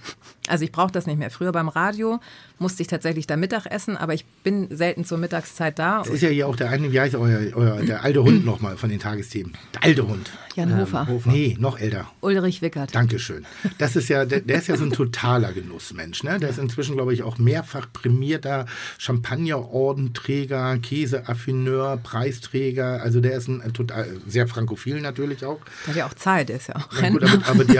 Also 0.49 0.65
ich 0.65 0.73
brauche 0.73 0.91
das 0.91 1.07
nicht 1.07 1.17
mehr. 1.17 1.31
Früher 1.31 1.53
beim 1.53 1.69
Radio 1.69 2.19
musste 2.59 2.81
ich 2.81 2.87
tatsächlich 2.87 3.27
da 3.27 3.37
Mittag 3.37 3.65
essen, 3.65 3.97
aber 3.97 4.13
ich 4.13 4.25
bin 4.43 4.67
selten 4.75 5.05
zur 5.05 5.17
Mittagszeit 5.17 5.79
da. 5.79 5.99
Das 5.99 6.09
ist 6.09 6.21
ja 6.21 6.29
hier 6.29 6.47
auch 6.47 6.55
der 6.55 6.69
eine, 6.69 6.91
wie 6.91 6.99
heißt 6.99 7.15
euer, 7.15 7.55
euer 7.55 7.81
der 7.81 8.03
alte 8.03 8.23
Hund 8.23 8.45
nochmal 8.45 8.77
von 8.77 8.89
den 8.89 8.99
Tagesthemen? 8.99 9.53
Der 9.73 9.83
alte 9.83 10.07
Hund. 10.07 10.31
Jan 10.55 10.77
Hofer. 10.77 11.07
Nee, 11.25 11.55
noch 11.59 11.79
älter. 11.79 12.11
Ulrich 12.21 12.61
Wickert. 12.61 12.93
Dankeschön. 12.93 13.45
Das 13.77 13.95
ist 13.95 14.09
ja, 14.09 14.25
der, 14.25 14.41
der 14.41 14.57
ist 14.57 14.67
ja 14.67 14.75
so 14.75 14.83
ein 14.83 14.91
totaler 14.93 15.53
Genussmensch. 15.53 16.23
Ne? 16.23 16.39
Der 16.39 16.49
ist 16.49 16.59
inzwischen, 16.59 16.95
glaube 16.95 17.13
ich, 17.13 17.23
auch 17.23 17.37
mehrfach 17.37 17.87
prämierter 17.91 18.65
Champagner-Ordenträger, 18.97 20.77
Käseaffineur, 20.79 21.97
Preisträger. 21.97 23.01
Also 23.01 23.21
der 23.21 23.33
ist 23.33 23.47
ein, 23.47 23.61
ein 23.61 23.73
total, 23.73 24.07
sehr 24.27 24.47
frankophil 24.47 25.01
natürlich 25.01 25.45
auch. 25.45 25.59
Der 25.85 25.93
hat 25.93 25.95
ja 25.95 26.05
auch 26.07 26.13
Zeit, 26.13 26.49
der 26.49 26.57
ist 26.57 26.67
ja 26.67 26.75
auch 26.75 27.01
Ja, 27.01 27.09
gut, 27.09 27.23
aber, 27.23 27.47
aber, 27.47 27.63
die, 27.65 27.79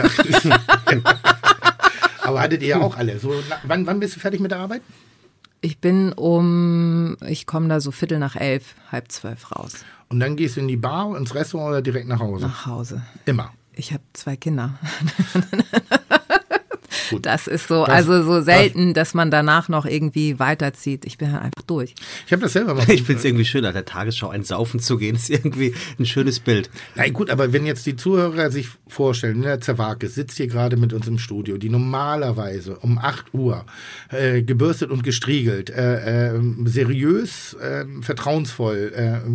aber 2.30 2.40
hattet 2.40 2.62
ihr 2.62 2.68
ja 2.68 2.80
auch 2.80 2.96
alle. 2.96 3.18
So, 3.18 3.34
na, 3.48 3.56
wann, 3.64 3.86
wann 3.86 4.00
bist 4.00 4.16
du 4.16 4.20
fertig 4.20 4.40
mit 4.40 4.50
der 4.50 4.58
Arbeit? 4.58 4.82
Ich 5.60 5.78
bin 5.78 6.12
um, 6.14 7.16
ich 7.26 7.46
komme 7.46 7.68
da 7.68 7.80
so 7.80 7.90
Viertel 7.90 8.18
nach 8.18 8.34
elf, 8.36 8.74
halb 8.90 9.12
zwölf 9.12 9.52
raus, 9.52 9.84
Und 10.08 10.20
dann 10.20 10.36
gehst 10.36 10.56
du 10.56 10.60
in 10.60 10.68
die 10.68 10.76
Bar, 10.78 11.16
ins 11.16 11.34
Restaurant 11.34 11.68
oder 11.70 11.82
direkt 11.82 12.08
nach 12.08 12.20
Hause? 12.20 12.46
nach 12.46 12.66
Hause. 12.66 13.02
Immer. 13.26 13.52
Ich 13.74 13.92
habe 13.92 14.02
zwei 14.14 14.36
Kinder. 14.36 14.78
Gut. 17.10 17.26
Das 17.26 17.46
ist 17.46 17.68
so, 17.68 17.84
Das- 17.84 17.94
also 17.94 18.22
so 18.22 18.40
selten, 18.40 18.94
dass 18.94 19.14
man 19.14 19.30
danach 19.30 19.68
noch 19.68 19.86
irgendwie 19.86 20.38
weiterzieht. 20.38 21.04
Ich 21.04 21.18
bin 21.18 21.32
halt 21.32 21.42
einfach 21.44 21.62
durch. 21.66 21.94
Ich 22.26 22.32
habe 22.32 22.42
das 22.42 22.52
selber 22.52 22.74
mal. 22.74 22.84
Ich 22.90 23.02
finde 23.02 23.18
es 23.20 23.24
irgendwie 23.24 23.44
schön, 23.44 23.62
nach 23.62 23.72
der 23.72 23.84
Tagesschau 23.84 24.28
ein 24.30 24.44
Saufen 24.44 24.80
zu 24.80 24.96
gehen. 24.98 25.14
ist 25.20 25.30
irgendwie 25.30 25.74
ein 25.98 26.06
schönes 26.06 26.40
Bild. 26.40 26.70
Nein, 26.94 27.12
gut, 27.12 27.30
aber 27.30 27.52
wenn 27.52 27.66
jetzt 27.66 27.86
die 27.86 27.96
Zuhörer 27.96 28.50
sich 28.50 28.68
vorstellen, 28.88 29.42
der 29.42 29.60
Zerwakis 29.60 30.14
sitzt 30.14 30.36
hier 30.36 30.46
gerade 30.46 30.76
mit 30.76 30.92
uns 30.92 31.06
im 31.08 31.18
Studio, 31.18 31.56
die 31.58 31.68
normalerweise 31.68 32.76
um 32.78 32.98
8 32.98 33.34
Uhr 33.34 33.64
äh, 34.10 34.42
gebürstet 34.42 34.90
und 34.90 35.02
gestriegelt, 35.02 35.70
äh, 35.70 36.34
äh, 36.34 36.40
seriös, 36.64 37.54
äh, 37.54 37.84
vertrauensvoll, 38.00 38.92
äh, 38.94 39.30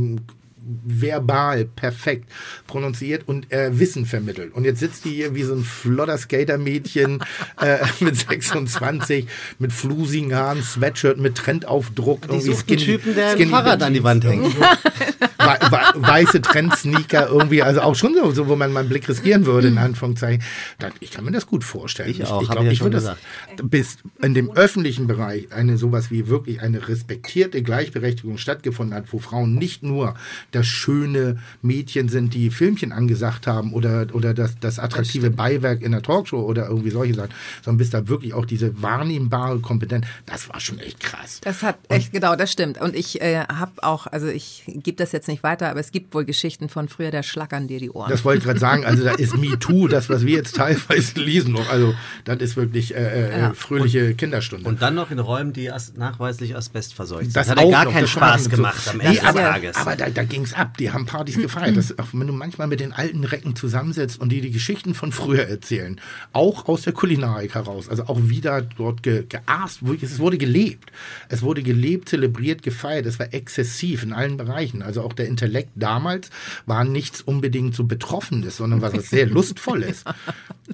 verbal 0.83 1.65
perfekt 1.65 2.29
prononziert 2.67 3.27
und 3.27 3.51
äh, 3.51 3.77
Wissen 3.79 4.05
vermittelt. 4.05 4.53
Und 4.53 4.65
jetzt 4.65 4.79
sitzt 4.79 5.05
die 5.05 5.11
hier 5.11 5.35
wie 5.35 5.43
so 5.43 5.53
ein 5.53 5.63
flotter 5.63 6.17
Skatermädchen 6.17 7.23
äh, 7.61 7.77
mit 7.99 8.15
26, 8.17 9.27
mit 9.59 9.71
flusigen 9.71 10.33
Haaren, 10.35 10.63
Sweatshirt, 10.63 11.17
mit 11.19 11.35
Trendaufdruck. 11.35 12.23
Die 12.23 12.27
irgendwie 12.29 12.45
sucht 12.51 12.65
Skinny- 12.65 12.83
Typen, 12.85 13.15
der 13.15 13.29
ein 13.29 13.35
Skinny 13.35 13.51
Fahrrad 13.51 13.83
an 13.83 13.93
die 13.93 14.03
Wand 14.03 14.23
hängt. 14.25 14.55
wei- 15.45 15.59
wei- 15.71 15.91
weiße 15.95 16.41
Trendsneaker 16.41 17.27
irgendwie, 17.29 17.61
also 17.61 17.81
auch 17.81 17.95
schon 17.95 18.15
so, 18.33 18.47
wo 18.47 18.55
man 18.55 18.71
mal 18.73 18.81
einen 18.81 18.89
Blick 18.89 19.07
riskieren 19.07 19.45
würde, 19.45 19.67
in 19.67 19.77
Anführungszeichen. 19.77 20.43
Da- 20.79 20.89
Ich 20.99 21.11
kann 21.11 21.25
mir 21.25 21.31
das 21.31 21.45
gut 21.47 21.63
vorstellen. 21.63 22.09
Ich 22.09 22.23
auch, 22.25 22.41
ich, 22.41 22.49
ich 22.49 22.55
ja 22.55 22.61
ich 22.71 22.81
würde 22.81 22.97
das 22.97 23.15
bis 23.63 23.97
in 24.21 24.33
dem 24.33 24.51
öffentlichen 24.51 25.07
Bereich 25.07 25.51
eine 25.51 25.77
sowas 25.77 26.11
wie 26.11 26.27
wirklich 26.27 26.61
eine 26.61 26.87
respektierte 26.87 27.61
Gleichberechtigung 27.61 28.37
stattgefunden 28.37 28.95
hat, 28.95 29.05
wo 29.11 29.19
Frauen 29.19 29.55
nicht 29.55 29.83
nur 29.83 30.15
das 30.51 30.65
schöne 30.67 31.37
Mädchen 31.61 32.09
sind, 32.09 32.33
die 32.33 32.49
Filmchen 32.49 32.91
angesagt 32.91 33.47
haben 33.47 33.73
oder, 33.73 34.07
oder 34.13 34.33
das, 34.33 34.55
das 34.59 34.79
attraktive 34.79 35.29
Beiwerk 35.29 35.81
in 35.81 35.91
der 35.91 36.01
Talkshow 36.01 36.39
oder 36.41 36.67
irgendwie 36.67 36.89
solche 36.91 37.13
Sachen, 37.13 37.29
sondern 37.63 37.77
bis 37.77 37.89
da 37.89 38.07
wirklich 38.07 38.33
auch 38.33 38.45
diese 38.45 38.81
wahrnehmbare 38.81 39.59
Kompetenz, 39.59 40.05
das 40.25 40.49
war 40.49 40.59
schon 40.59 40.79
echt 40.79 40.99
krass. 40.99 41.41
Das 41.43 41.61
hat 41.63 41.77
echt, 41.89 42.11
genau, 42.11 42.35
das 42.35 42.51
stimmt. 42.51 42.79
Und 42.81 42.95
ich 42.95 43.21
äh, 43.21 43.39
habe 43.47 43.71
auch, 43.83 44.07
also 44.07 44.27
ich 44.27 44.63
gebe 44.67 44.97
das 44.97 45.11
jetzt 45.11 45.27
nicht 45.27 45.34
weiter, 45.43 45.69
aber 45.69 45.79
es 45.79 45.91
gibt 45.91 46.13
wohl 46.13 46.25
Geschichten 46.25 46.69
von 46.69 46.87
früher, 46.89 47.11
da 47.11 47.23
schlackern 47.23 47.67
dir 47.67 47.79
die 47.79 47.89
Ohren. 47.91 48.09
Das 48.09 48.23
wollte 48.25 48.39
ich 48.39 48.43
gerade 48.45 48.59
sagen. 48.59 48.85
Also 48.85 49.03
da 49.03 49.11
ist 49.11 49.35
MeToo, 49.37 49.87
das, 49.87 50.09
was 50.09 50.25
wir 50.25 50.35
jetzt 50.35 50.55
teilweise 50.55 51.19
lesen 51.19 51.53
noch. 51.53 51.69
Also 51.69 51.93
das 52.23 52.37
ist 52.39 52.55
wirklich 52.57 52.95
äh, 52.95 53.29
äh, 53.29 53.39
Ja. 53.39 53.53
fröhliche 53.53 54.13
Kinderstunde. 54.15 54.67
Und 54.67 54.81
dann 54.81 54.95
noch 54.95 55.11
in 55.11 55.19
Räumen, 55.19 55.53
die 55.53 55.71
as 55.71 55.93
nachweislich 55.95 56.55
Asbest 56.55 56.93
verseucht 56.93 57.23
sind. 57.25 57.35
das 57.35 57.49
hat 57.49 57.59
ja 57.59 57.65
auch 57.65 57.71
gar 57.71 57.85
noch, 57.85 57.91
keinen 57.93 58.01
das 58.01 58.09
Spaß 58.11 58.49
gemacht 58.49 58.87
am 58.89 58.97
Nee, 58.97 59.03
Ende 59.05 59.19
des 59.19 59.25
aber, 59.29 59.39
Tages. 59.41 59.75
aber 59.77 59.95
da, 59.95 60.09
da 60.09 60.23
ging 60.23 60.43
es 60.43 60.53
ab. 60.53 60.77
Die 60.77 60.91
haben 60.91 61.05
Partys 61.05 61.37
gefeiert. 61.37 61.77
Das, 61.77 61.97
auch 61.99 62.07
wenn 62.13 62.27
du 62.27 62.33
manchmal 62.33 62.67
mit 62.67 62.79
den 62.79 62.93
alten 62.93 63.23
Recken 63.23 63.55
zusammensetzt 63.55 64.19
und 64.19 64.29
die 64.29 64.41
die 64.41 64.51
Geschichten 64.51 64.93
von 64.93 65.11
früher 65.11 65.47
erzählen, 65.47 65.99
auch 66.33 66.67
aus 66.67 66.83
der 66.83 66.93
Kulinarik 66.93 67.55
heraus, 67.55 67.89
also 67.89 68.03
auch 68.07 68.19
wieder 68.23 68.61
dort 68.61 69.03
ge, 69.03 69.25
geaßt, 69.27 69.81
es 70.01 70.19
wurde 70.19 70.37
gelebt. 70.37 70.91
Es 71.29 71.41
wurde 71.41 71.63
gelebt, 71.63 72.09
zelebriert, 72.09 72.63
gefeiert. 72.63 73.05
Es 73.05 73.19
war 73.19 73.33
exzessiv 73.33 74.03
in 74.03 74.13
allen 74.13 74.37
Bereichen. 74.37 74.81
Also 74.81 75.01
auch 75.01 75.13
der 75.13 75.24
Intellekt 75.27 75.71
damals 75.75 76.29
war 76.65 76.83
nichts 76.83 77.21
unbedingt 77.21 77.75
so 77.75 77.83
Betroffenes, 77.83 78.57
sondern 78.57 78.81
was 78.81 78.93
sehr 79.09 79.25
Lustvolles. 79.27 80.03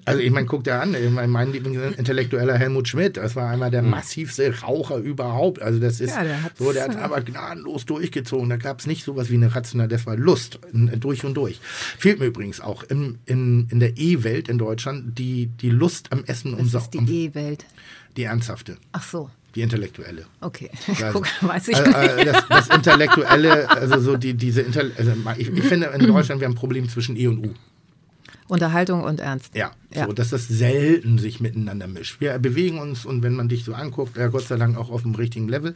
Also 0.06 0.22
ich 0.22 0.32
meine, 0.32 0.45
guck 0.45 0.64
dir 0.64 0.76
an, 0.80 0.95
ich 0.95 1.10
mein, 1.10 1.30
mein 1.30 1.52
Lieblingsintellektueller 1.52 2.58
Helmut 2.58 2.88
Schmidt, 2.88 3.18
das 3.18 3.36
war 3.36 3.49
einmal 3.49 3.72
der 3.72 3.82
massivste 3.82 4.62
Raucher 4.62 4.95
überhaupt. 4.95 5.62
Also 5.62 5.80
das 5.80 5.99
ist 5.99 6.16
Ja, 6.16 6.24
der 6.24 6.38
so, 6.58 6.72
der 6.72 6.84
hat 6.84 6.95
aber 6.95 7.20
gnadenlos 7.20 7.86
durchgezogen. 7.86 8.49
Da 8.49 8.56
gab 8.56 8.80
es 8.80 8.88
nicht 8.88 9.04
sowas 9.04 9.30
wie 9.30 9.36
eine 9.36 9.54
rationale, 9.54 9.89
das 9.89 10.06
war 10.06 10.16
Lust, 10.16 10.60
durch 10.72 11.26
und 11.26 11.34
durch. 11.34 11.60
Fehlt 11.97 12.20
mir 12.20 12.26
übrigens 12.28 12.62
auch 12.62 12.84
im, 12.84 13.18
in, 13.26 13.68
in 13.70 13.82
der 13.82 13.97
E-Welt 13.97 14.47
in 14.47 14.58
Deutschland 14.58 15.18
die, 15.20 15.47
die 15.47 15.70
Lust 15.70 16.14
am 16.14 16.24
Essen 16.24 16.54
und 16.54 16.74
das 16.74 16.84
ist 16.84 16.93
die 16.93 17.26
E-Welt. 17.26 17.66
die 18.16 18.24
ernsthafte, 18.24 18.78
Ach 18.93 19.04
so, 19.04 19.30
die 19.56 19.62
intellektuelle. 19.62 20.26
okay. 20.41 20.70
Also, 20.88 21.06
Guck, 21.14 21.28
weiß 21.41 21.68
ich 21.70 21.78
äh, 21.78 21.84
nicht. 21.88 21.95
äh, 21.95 22.26
das, 22.26 22.47
das 22.47 22.68
Intellektuelle, 22.70 23.70
also 23.70 23.99
so 23.99 24.18
die, 24.18 24.34
diese 24.34 24.62
Intell 24.62 24.91
also 24.97 25.12
ich, 25.38 25.49
ich 25.49 25.64
finde 25.64 25.88
in 25.88 26.08
Deutschland 26.08 26.41
wir 26.41 26.45
haben 26.47 26.54
ein 26.54 26.56
Problem 26.56 26.88
zwischen 26.89 27.16
E 27.18 27.28
und 27.28 27.45
U. 27.45 27.54
Unterhaltung 28.47 29.04
und 29.04 29.22
Ernst. 29.22 29.56
Ja, 29.56 29.72
Ja. 29.95 30.08
so, 30.08 30.12
dass 30.14 30.30
das 30.30 30.45
selten 30.49 31.18
sich 31.18 31.39
miteinander 31.39 31.88
mischt. 31.88 32.20
Wir 32.20 32.38
bewegen 32.38 32.80
uns 32.80 33.06
und 33.06 33.24
wenn 33.24 33.34
man 33.34 33.47
dich 33.47 33.64
so 33.64 33.74
anguckt, 33.74 34.18
ja 34.18 34.28
Gott 34.28 34.45
sei 34.45 34.58
Dank 34.58 34.76
auch 34.78 34.89
auf 34.89 35.04
dem 35.04 35.16
richtigen 35.16 35.47
Level, 35.47 35.74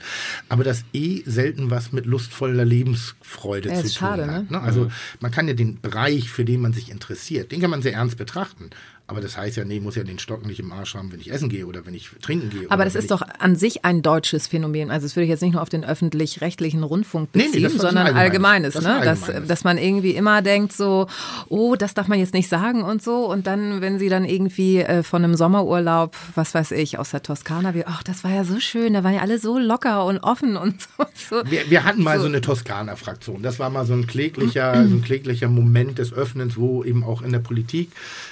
aber 0.50 0.66
das 0.66 0.84
eh 0.92 1.22
selten 1.26 1.72
was 1.72 1.94
mit 1.94 2.06
lustvoller 2.06 2.66
Lebensfreude 2.66 3.70
Ja, 3.70 3.76
zu 3.76 3.86
ist 3.86 3.98
tun 3.98 4.08
schade, 4.08 4.28
hat. 4.30 4.52
ne? 4.52 4.58
Ne? 4.58 4.62
Also 4.62 4.92
man 5.22 5.32
kann 5.32 5.48
ja 5.48 5.54
den 5.54 5.80
Bereich, 5.80 6.30
für 6.30 6.44
den 6.44 6.60
man 6.60 6.74
sich 6.74 6.92
interessiert, 6.92 7.54
den 7.54 7.62
kann 7.62 7.70
man 7.70 7.82
sehr 7.82 7.94
ernst 7.94 8.18
betrachten. 8.18 8.72
Aber 9.08 9.22
das 9.22 9.38
heißt 9.38 9.58
ja, 9.58 9.66
nee, 9.66 9.80
muss 9.80 9.96
ja 9.96 10.04
den 10.04 10.18
Stock 10.18 10.48
nicht 10.48 10.60
im 10.60 10.72
Arsch 10.72 10.96
haben, 10.96 11.12
wenn 11.12 11.20
ich 11.20 11.32
essen 11.32 11.48
gehe 11.48 11.68
oder 11.68 11.86
wenn 11.86 11.94
ich 11.94 12.10
trinken 12.24 12.50
gehe. 12.50 12.72
Aber 12.72 12.86
das 12.86 12.96
ist 12.96 13.12
doch 13.12 13.22
an 13.38 13.56
sich 13.56 13.86
ein 13.86 14.02
deutsches 14.02 14.48
Phänomen. 14.48 14.90
Also 14.90 15.06
das 15.06 15.16
würde 15.16 15.26
ich 15.26 15.30
jetzt 15.30 15.42
nicht 15.42 15.54
nur 15.54 15.62
auf 15.62 15.70
den 15.70 15.86
öffentlich-rechtlichen 15.86 16.82
Rundfunk 16.82 17.30
Nee, 17.34 17.44
nee, 17.44 17.48
beziehen, 17.50 17.66
ist 17.66 17.74
ein 17.76 17.80
sondern 17.82 18.08
allgemeines. 18.16 18.26
allgemeines. 18.26 18.74
Das 18.74 18.84
ne? 18.84 19.06
dass, 19.06 19.24
allgemeines. 19.24 19.48
dass 19.48 19.64
man 19.64 19.78
irgendwie 19.78 20.12
immer 20.16 20.42
denkt 20.42 20.74
so, 20.74 21.06
oh, 21.50 21.76
das 21.76 21.94
darf 21.94 22.08
man 22.08 22.18
jetzt 22.18 22.34
nicht 22.34 22.50
sagen 22.50 22.82
und 22.84 23.04
so. 23.04 23.30
Und 23.32 23.46
dann, 23.46 23.80
wenn 23.82 24.00
sie 24.00 24.10
dann 24.10 24.26
irgendwie 24.26 24.80
äh, 24.80 25.04
von 25.04 25.24
einem 25.24 25.36
Sommerurlaub, 25.36 26.16
was 26.34 26.56
weiß 26.56 26.72
ich, 26.72 26.98
aus 26.98 27.12
der 27.12 27.22
Toskana, 27.22 27.76
wie, 27.76 27.86
ach, 27.86 28.02
das 28.02 28.24
war 28.24 28.32
ja 28.32 28.44
so 28.44 28.60
schön, 28.60 28.94
da 28.94 29.04
waren 29.04 29.14
ja 29.14 29.22
alle 29.22 29.38
so 29.38 29.60
locker 29.60 30.04
und 30.06 30.18
offen 30.20 30.58
und 30.58 30.82
so. 30.98 31.06
so. 31.14 31.52
Wir, 31.52 31.70
wir 31.70 31.84
hatten 31.84 32.02
mal 32.02 32.18
so, 32.18 32.24
So. 32.24 32.30
eine 32.30 32.42
Toskana-Fraktion. 32.42 33.44
Das 33.44 33.60
war 33.60 33.70
mal 33.70 33.86
so 33.86 33.94
ein 33.94 34.08
kläglicher, 34.08 34.74
so 34.88 34.96
ein 34.96 35.04
kläglicher 35.04 35.48
Moment 35.48 36.00
des 36.00 36.12
Öffnens, 36.12 36.58
wo 36.58 36.84
eben 36.84 37.04
auch 37.04 37.22
in 37.22 37.32
der 37.32 37.40
Politik 37.40 37.92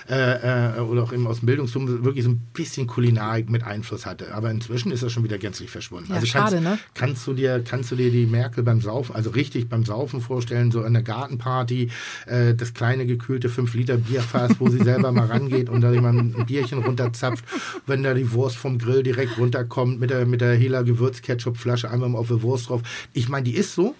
äh, 0.09 0.62
äh, 0.77 0.79
oder 0.79 1.03
auch 1.03 1.13
eben 1.13 1.27
aus 1.27 1.39
dem 1.39 1.47
Bildungstum 1.47 2.03
wirklich 2.03 2.23
so 2.23 2.31
ein 2.31 2.41
bisschen 2.53 2.87
Kulinarik 2.87 3.49
mit 3.49 3.63
Einfluss 3.63 4.05
hatte. 4.05 4.33
Aber 4.33 4.51
inzwischen 4.51 4.91
ist 4.91 5.03
das 5.03 5.11
schon 5.11 5.23
wieder 5.23 5.37
gänzlich 5.37 5.69
verschwunden. 5.69 6.09
Ja, 6.09 6.15
also 6.15 6.27
schade, 6.27 6.55
kannst, 6.55 6.63
ne? 6.63 6.79
kannst 6.93 7.27
du 7.27 7.33
dir 7.33 7.63
kannst 7.63 7.91
du 7.91 7.95
dir 7.95 8.11
die 8.11 8.25
Merkel 8.25 8.63
beim 8.63 8.81
Saufen, 8.81 9.15
also 9.15 9.29
richtig 9.31 9.69
beim 9.69 9.85
Saufen 9.85 10.21
vorstellen, 10.21 10.71
so 10.71 10.81
an 10.81 10.93
der 10.93 11.03
Gartenparty, 11.03 11.89
äh, 12.25 12.53
das 12.55 12.73
kleine 12.73 13.05
gekühlte 13.05 13.49
5 13.49 13.73
Liter 13.73 13.97
Bierfass, 13.97 14.59
wo 14.59 14.69
sie 14.69 14.77
selber 14.83 15.11
mal 15.11 15.27
rangeht 15.27 15.69
und 15.69 15.81
da 15.81 15.91
jemand 15.91 16.37
ein 16.37 16.45
Bierchen 16.45 16.79
runterzapft, 16.79 17.43
wenn 17.85 18.03
da 18.03 18.13
die 18.13 18.31
Wurst 18.31 18.57
vom 18.57 18.77
Grill 18.77 19.03
direkt 19.03 19.37
runterkommt 19.37 19.99
mit 19.99 20.09
der 20.09 20.25
mit 20.25 20.41
der 20.41 20.55
Hela 20.55 20.81
Gewürzketchup-Flasche 20.81 21.89
einfach 21.89 22.07
mal 22.07 22.19
auf 22.19 22.27
die 22.27 22.41
Wurst 22.41 22.69
drauf. 22.69 22.81
Ich 23.13 23.29
meine, 23.29 23.43
die 23.43 23.55
ist 23.55 23.75
so, 23.75 23.95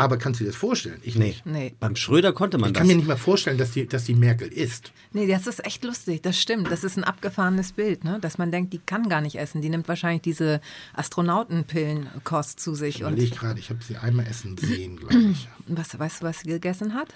aber 0.00 0.16
kannst 0.16 0.40
du 0.40 0.44
dir 0.44 0.50
das 0.50 0.56
vorstellen? 0.56 1.00
Ich 1.02 1.14
Nee. 1.16 1.26
nicht. 1.28 1.46
Nee. 1.46 1.74
Beim 1.78 1.94
Schröder 1.96 2.32
konnte 2.32 2.58
man 2.58 2.68
Ich 2.70 2.72
das. 2.74 2.80
kann 2.80 2.86
mir 2.88 2.96
nicht 2.96 3.06
mal 3.08 3.16
vorstellen, 3.16 3.58
dass 3.58 3.72
die, 3.72 3.86
dass 3.86 4.04
die 4.04 4.14
Merkel 4.14 4.48
ist. 4.48 4.92
Nee, 5.12 5.26
das 5.26 5.46
ist 5.46 5.64
echt 5.64 5.84
lustig, 5.84 6.22
das 6.22 6.40
stimmt. 6.40 6.70
Das 6.70 6.84
ist 6.84 6.96
ein 6.96 7.04
abgefahrenes 7.04 7.72
Bild, 7.72 8.04
ne? 8.04 8.18
dass 8.20 8.38
man 8.38 8.50
denkt, 8.50 8.72
die 8.72 8.78
kann 8.78 9.08
gar 9.08 9.20
nicht 9.20 9.36
essen. 9.38 9.60
Die 9.62 9.68
nimmt 9.68 9.88
wahrscheinlich 9.88 10.22
diese 10.22 10.60
Astronautenpillenkost 10.94 12.60
zu 12.60 12.74
sich. 12.74 12.96
Ich 12.96 13.04
Und 13.04 13.12
überlege 13.14 13.34
gerade, 13.36 13.60
ich 13.60 13.70
habe 13.70 13.82
sie 13.82 13.96
einmal 13.96 14.26
essen 14.26 14.56
sehen, 14.56 14.96
glaube 14.96 15.14
ich. 15.32 15.48
was, 15.66 15.98
weißt 15.98 16.22
du, 16.22 16.26
was 16.26 16.40
sie 16.40 16.48
gegessen 16.48 16.94
hat? 16.94 17.08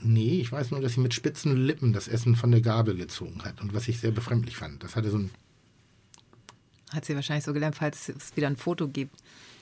Nee, 0.00 0.40
ich 0.40 0.50
weiß 0.50 0.70
nur, 0.72 0.80
dass 0.80 0.94
sie 0.94 1.00
mit 1.00 1.14
spitzen 1.14 1.56
Lippen 1.56 1.92
das 1.92 2.08
Essen 2.08 2.34
von 2.34 2.50
der 2.50 2.60
Gabel 2.60 2.96
gezogen 2.96 3.42
hat. 3.44 3.60
Und 3.60 3.72
was 3.74 3.86
ich 3.88 4.00
sehr 4.00 4.10
befremdlich 4.10 4.56
fand. 4.56 4.82
Das 4.82 4.96
hatte 4.96 5.10
so 5.10 5.18
ein. 5.18 5.30
Hat 6.92 7.04
sie 7.04 7.14
wahrscheinlich 7.14 7.44
so 7.44 7.52
gelernt, 7.52 7.76
falls 7.76 8.08
es 8.08 8.36
wieder 8.36 8.48
ein 8.48 8.56
Foto 8.56 8.88
gibt. 8.88 9.16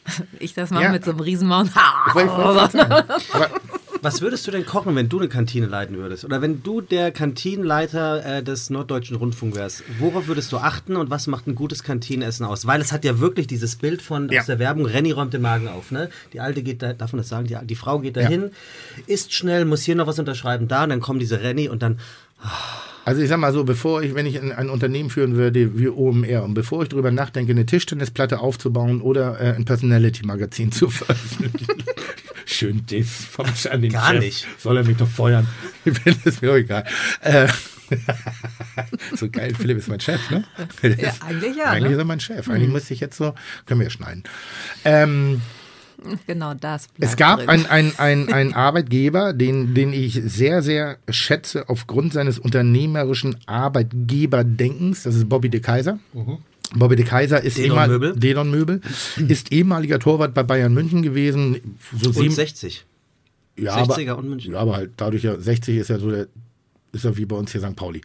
Ich 0.40 0.54
das 0.54 0.70
mache 0.70 0.84
Ja. 0.84 0.90
mit 0.92 1.04
so 1.04 1.10
einem 1.12 1.20
Riesenmaul. 1.20 1.66
Was 4.02 4.22
würdest 4.22 4.46
du 4.46 4.50
denn 4.50 4.64
kochen, 4.64 4.96
wenn 4.96 5.10
du 5.10 5.18
eine 5.18 5.28
Kantine 5.28 5.66
leiten 5.66 5.98
würdest? 5.98 6.24
Oder 6.24 6.40
wenn 6.40 6.62
du 6.62 6.80
der 6.80 7.10
Kantinenleiter 7.12 8.24
äh, 8.38 8.42
des 8.42 8.70
Norddeutschen 8.70 9.16
Rundfunk 9.16 9.54
wärst, 9.54 9.82
worauf 9.98 10.26
würdest 10.26 10.50
du 10.52 10.56
achten 10.56 10.96
und 10.96 11.10
was 11.10 11.26
macht 11.26 11.46
ein 11.46 11.54
gutes 11.54 11.82
Kantinenessen 11.82 12.46
aus? 12.46 12.66
Weil 12.66 12.80
es 12.80 12.92
hat 12.92 13.04
ja 13.04 13.18
wirklich 13.18 13.46
dieses 13.46 13.76
Bild 13.76 14.00
von 14.00 14.30
Ja. 14.30 14.40
aus 14.40 14.46
der 14.46 14.58
Werbung, 14.58 14.86
Renny 14.86 15.12
räumt 15.12 15.34
den 15.34 15.42
Magen 15.42 15.68
auf. 15.68 15.90
Ne? 15.90 16.08
Die 16.32 16.40
Alte 16.40 16.62
geht 16.62 16.80
da, 16.80 16.94
darf 16.94 17.12
man 17.12 17.18
das 17.18 17.28
sagen? 17.28 17.46
Die, 17.46 17.58
die 17.62 17.74
Frau 17.74 17.98
geht 17.98 18.16
da 18.16 18.22
Ja. 18.22 18.28
hin, 18.28 18.52
isst 19.06 19.34
schnell, 19.34 19.66
muss 19.66 19.82
hier 19.82 19.96
noch 19.96 20.06
was 20.06 20.18
unterschreiben, 20.18 20.66
da, 20.66 20.84
und 20.84 20.88
dann 20.88 21.00
kommen 21.00 21.18
diese 21.18 21.42
Renny 21.42 21.68
und 21.68 21.82
dann 21.82 21.98
Also 23.04 23.22
ich 23.22 23.28
sag 23.28 23.38
mal 23.38 23.52
so, 23.52 23.64
bevor 23.64 24.02
ich, 24.02 24.14
wenn 24.14 24.26
ich 24.26 24.40
ein, 24.40 24.52
ein 24.52 24.68
Unternehmen 24.68 25.10
führen 25.10 25.34
würde 25.34 25.78
wie 25.78 25.88
OMR 25.88 26.44
und 26.44 26.54
bevor 26.54 26.82
ich 26.82 26.90
darüber 26.90 27.10
nachdenke, 27.10 27.52
eine 27.52 27.66
Tischtennisplatte 27.66 28.40
aufzubauen 28.40 29.00
oder 29.00 29.40
äh, 29.40 29.54
ein 29.54 29.64
Personality-Magazin 29.64 30.70
zu 30.70 30.90
veröffentlichen. 30.90 31.82
Schön 32.46 32.84
Diss 32.86 33.24
vom 33.24 33.46
an 33.70 33.82
den 33.82 33.92
Gar 33.92 34.12
Chef. 34.12 34.20
nicht. 34.20 34.46
Soll 34.58 34.76
er 34.76 34.84
mich 34.84 34.96
doch 34.96 35.08
feuern. 35.08 35.46
Ich 35.84 35.98
finde 35.98 36.20
es 36.24 36.42
mir 36.42 36.52
auch 36.52 36.56
egal. 36.56 36.84
Äh, 37.22 37.48
so 39.16 39.30
geil, 39.30 39.54
Philipp 39.54 39.78
ist 39.78 39.88
mein 39.88 40.00
Chef, 40.00 40.30
ne? 40.30 40.44
Ja, 40.82 41.14
eigentlich 41.26 41.56
ja, 41.56 41.64
Eigentlich 41.64 41.84
ne? 41.84 41.92
ist 41.92 41.98
er 41.98 42.04
mein 42.04 42.20
Chef. 42.20 42.48
Eigentlich 42.48 42.70
müsste 42.70 42.92
ich 42.92 43.00
jetzt 43.00 43.16
so, 43.16 43.34
können 43.66 43.80
wir 43.80 43.86
ja 43.86 43.90
schneiden. 43.90 44.24
Ähm, 44.84 45.40
Genau 46.26 46.54
das. 46.54 46.88
es 46.98 47.16
gab 47.16 47.40
einen 47.48 47.66
ein, 47.66 47.92
ein, 47.98 48.32
ein 48.32 48.54
Arbeitgeber, 48.54 49.32
den, 49.32 49.74
den 49.74 49.92
ich 49.92 50.20
sehr, 50.24 50.62
sehr 50.62 50.98
schätze 51.08 51.68
aufgrund 51.68 52.12
seines 52.12 52.38
unternehmerischen 52.38 53.36
Arbeitgeberdenkens. 53.46 55.04
Das 55.04 55.14
ist 55.14 55.28
Bobby 55.28 55.48
de 55.48 55.60
Kaiser. 55.60 55.98
Bobby 56.74 56.96
de 56.96 57.04
Kaiser 57.04 57.42
ist 57.42 57.58
Dedon 57.58 57.88
Möbel. 57.88 58.16
Dedon 58.16 58.50
Möbel, 58.50 58.80
ist 59.28 59.52
ehemaliger 59.52 59.98
Torwart 59.98 60.34
bei 60.34 60.42
Bayern 60.42 60.72
München 60.72 61.02
gewesen. 61.02 61.76
So 61.96 62.10
und 62.10 62.14
sieben, 62.14 62.34
60. 62.34 62.86
ja, 63.56 63.82
60er 63.82 64.10
aber, 64.10 64.18
und 64.18 64.28
München. 64.28 64.52
Ja, 64.52 64.60
aber 64.60 64.76
halt 64.76 64.92
dadurch 64.96 65.24
ja 65.24 65.38
60 65.38 65.76
ist 65.76 65.88
ja 65.88 65.98
so 65.98 66.10
der 66.10 66.28
ist 66.92 67.04
ja 67.04 67.16
wie 67.16 67.24
bei 67.24 67.36
uns 67.36 67.52
hier 67.52 67.60
St. 67.60 67.76
Pauli. 67.76 68.00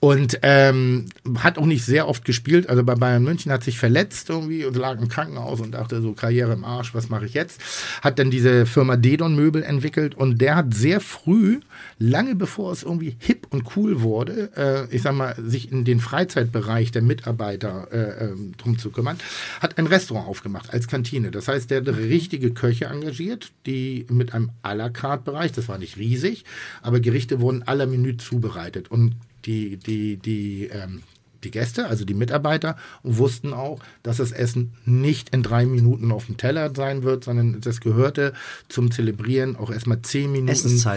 Und 0.00 0.38
ähm, 0.42 1.06
hat 1.38 1.58
auch 1.58 1.66
nicht 1.66 1.84
sehr 1.84 2.08
oft 2.08 2.24
gespielt. 2.24 2.68
Also 2.68 2.82
bei 2.84 2.94
Bayern 2.94 3.22
München 3.22 3.52
hat 3.52 3.64
sich 3.64 3.78
verletzt 3.78 4.30
irgendwie 4.30 4.64
und 4.64 4.76
lag 4.76 4.98
im 4.98 5.08
Krankenhaus 5.08 5.60
und 5.60 5.72
dachte 5.72 6.00
so, 6.00 6.12
Karriere 6.12 6.52
im 6.52 6.64
Arsch, 6.64 6.94
was 6.94 7.08
mache 7.08 7.26
ich 7.26 7.34
jetzt? 7.34 7.60
Hat 8.02 8.18
dann 8.18 8.30
diese 8.30 8.66
Firma 8.66 8.96
Dedon 8.96 9.36
Möbel 9.36 9.62
entwickelt 9.62 10.14
und 10.14 10.40
der 10.40 10.56
hat 10.56 10.74
sehr 10.74 11.00
früh, 11.00 11.60
lange 11.98 12.34
bevor 12.34 12.72
es 12.72 12.82
irgendwie 12.82 13.16
hip 13.18 13.46
und 13.50 13.76
cool 13.76 14.00
wurde, 14.00 14.50
äh, 14.56 14.94
ich 14.94 15.02
sag 15.02 15.14
mal, 15.14 15.34
sich 15.38 15.70
in 15.70 15.84
den 15.84 16.00
Freizeitbereich 16.00 16.90
der 16.92 17.02
Mitarbeiter 17.02 17.88
äh, 17.92 18.24
ähm, 18.24 18.52
drum 18.56 18.78
zu 18.78 18.90
kümmern, 18.90 19.18
hat 19.60 19.78
ein 19.78 19.86
Restaurant 19.86 20.28
aufgemacht 20.28 20.72
als 20.72 20.88
Kantine. 20.88 21.30
Das 21.30 21.48
heißt, 21.48 21.70
der 21.70 21.80
hat 21.80 21.88
richtige 21.88 22.52
Köche 22.52 22.86
engagiert, 22.86 23.52
die 23.66 24.06
mit 24.08 24.32
einem 24.32 24.50
à 24.62 24.74
la 24.74 24.88
carte 24.88 25.24
Bereich, 25.24 25.52
das 25.52 25.68
war 25.68 25.78
nicht 25.78 25.98
riesig, 25.98 26.44
aber 26.82 27.00
Gerichte 27.00 27.40
wurden 27.40 27.62
aller 27.62 27.86
Menü 27.86 28.13
zubereitet. 28.16 28.90
Und 28.90 29.16
die, 29.44 29.76
die, 29.76 30.16
die, 30.16 30.66
ähm, 30.66 31.02
die 31.44 31.50
Gäste, 31.50 31.86
also 31.86 32.04
die 32.04 32.14
Mitarbeiter, 32.14 32.76
wussten 33.02 33.52
auch, 33.52 33.80
dass 34.02 34.16
das 34.18 34.32
Essen 34.32 34.72
nicht 34.84 35.30
in 35.30 35.42
drei 35.42 35.66
Minuten 35.66 36.12
auf 36.12 36.26
dem 36.26 36.36
Teller 36.36 36.72
sein 36.74 37.02
wird, 37.02 37.24
sondern 37.24 37.60
das 37.60 37.80
gehörte 37.80 38.32
zum 38.68 38.90
Zelebrieren 38.90 39.56
auch 39.56 39.70
erstmal 39.70 40.02
zehn 40.02 40.32
Minuten 40.32 40.48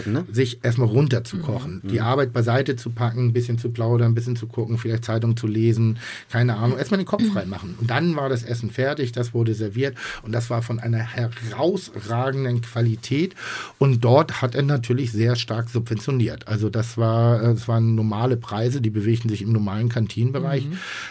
ne? 0.07 0.25
sich 0.31 0.59
erstmal 0.63 0.87
runterzukochen, 0.87 1.81
die 1.83 2.01
Arbeit 2.01 2.33
beiseite 2.33 2.75
zu 2.75 2.89
packen, 2.89 3.27
ein 3.27 3.33
bisschen 3.33 3.57
zu 3.57 3.69
plaudern, 3.69 4.11
ein 4.11 4.15
bisschen 4.15 4.35
zu 4.35 4.47
gucken, 4.47 4.77
vielleicht 4.77 5.05
Zeitung 5.05 5.37
zu 5.37 5.47
lesen, 5.47 5.99
keine 6.29 6.55
Ahnung, 6.55 6.77
erstmal 6.77 6.99
den 6.99 7.05
Kopf 7.05 7.23
frei 7.31 7.45
machen. 7.45 7.75
Und 7.79 7.89
dann 7.89 8.15
war 8.15 8.29
das 8.29 8.43
Essen 8.43 8.69
fertig, 8.69 9.11
das 9.11 9.33
wurde 9.33 9.53
serviert 9.53 9.95
und 10.23 10.31
das 10.31 10.49
war 10.49 10.61
von 10.61 10.79
einer 10.79 10.99
herausragenden 10.99 12.61
Qualität 12.61 13.35
und 13.77 14.03
dort 14.03 14.41
hat 14.41 14.55
er 14.55 14.63
natürlich 14.63 15.11
sehr 15.11 15.35
stark 15.35 15.69
subventioniert. 15.69 16.47
Also 16.47 16.69
das 16.69 16.97
war, 16.97 17.41
äh, 17.41 17.53
das 17.53 17.67
waren 17.67 17.95
normale 17.95 18.37
Preise, 18.37 18.81
die 18.81 18.89
bewegten 18.89 19.29
sich 19.29 19.41
im 19.41 19.51
normalen 19.51 19.89
Kantinenbereich 20.41 20.67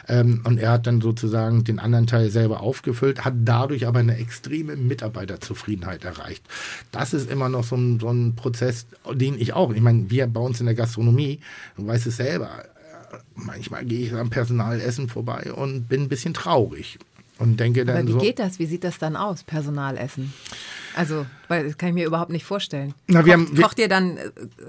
ähm, 0.09 0.41
und 0.45 0.59
er 0.59 0.70
hat 0.72 0.87
dann 0.87 1.01
sozusagen 1.01 1.64
den 1.64 1.79
anderen 1.79 2.07
Teil 2.07 2.31
selber 2.31 2.61
aufgefüllt, 2.61 3.24
hat 3.24 3.35
dadurch 3.45 3.87
aber 3.87 4.01
eine 4.01 4.16
extreme 4.16 4.77
Mitarbeiterzufriedenheit 4.77 6.05
erreicht. 6.05 6.45
Das 6.93 7.14
ist 7.14 7.31
immer 7.31 7.49
noch 7.49 7.64
so 7.64 7.77
ein, 7.77 8.01
so 8.01 8.11
ein 8.11 8.35
Prozess, 8.37 8.87
den 9.12 9.41
ich 9.41 9.53
auch, 9.53 9.72
ich 9.72 9.81
meine, 9.81 10.11
wir 10.11 10.27
bei 10.27 10.41
uns 10.41 10.61
in 10.61 10.66
der 10.66 10.74
Gastronomie, 10.74 11.41
du 11.77 11.87
weißt 11.87 12.07
es 12.07 12.16
selber, 12.16 12.51
äh, 13.12 13.16
manchmal 13.35 13.85
gehe 13.85 14.07
ich 14.07 14.12
am 14.14 14.31
Personalessen 14.31 15.09
vorbei 15.09 15.53
und 15.53 15.89
bin 15.89 16.03
ein 16.03 16.09
bisschen 16.09 16.35
traurig 16.35 16.99
und 17.39 17.61
denke 17.61 17.85
dann 17.85 17.99
Aber 17.99 18.09
wie 18.09 18.12
so, 18.12 18.18
geht 18.18 18.39
das? 18.39 18.59
Wie 18.59 18.66
sieht 18.66 18.85
das 18.85 18.99
dann 18.99 19.16
aus, 19.16 19.43
Personalessen? 19.43 20.33
Also, 20.97 21.26
weil 21.49 21.64
das 21.66 21.78
kann 21.78 21.90
ich 21.90 21.94
mir 21.94 22.07
überhaupt 22.07 22.32
nicht 22.32 22.44
vorstellen. 22.44 22.94
Na, 23.07 23.20
kocht, 23.20 23.32
haben- 23.32 23.55
kocht 23.55 23.78
ihr 23.78 23.88
dann, 23.88 24.16
äh, 24.16 24.22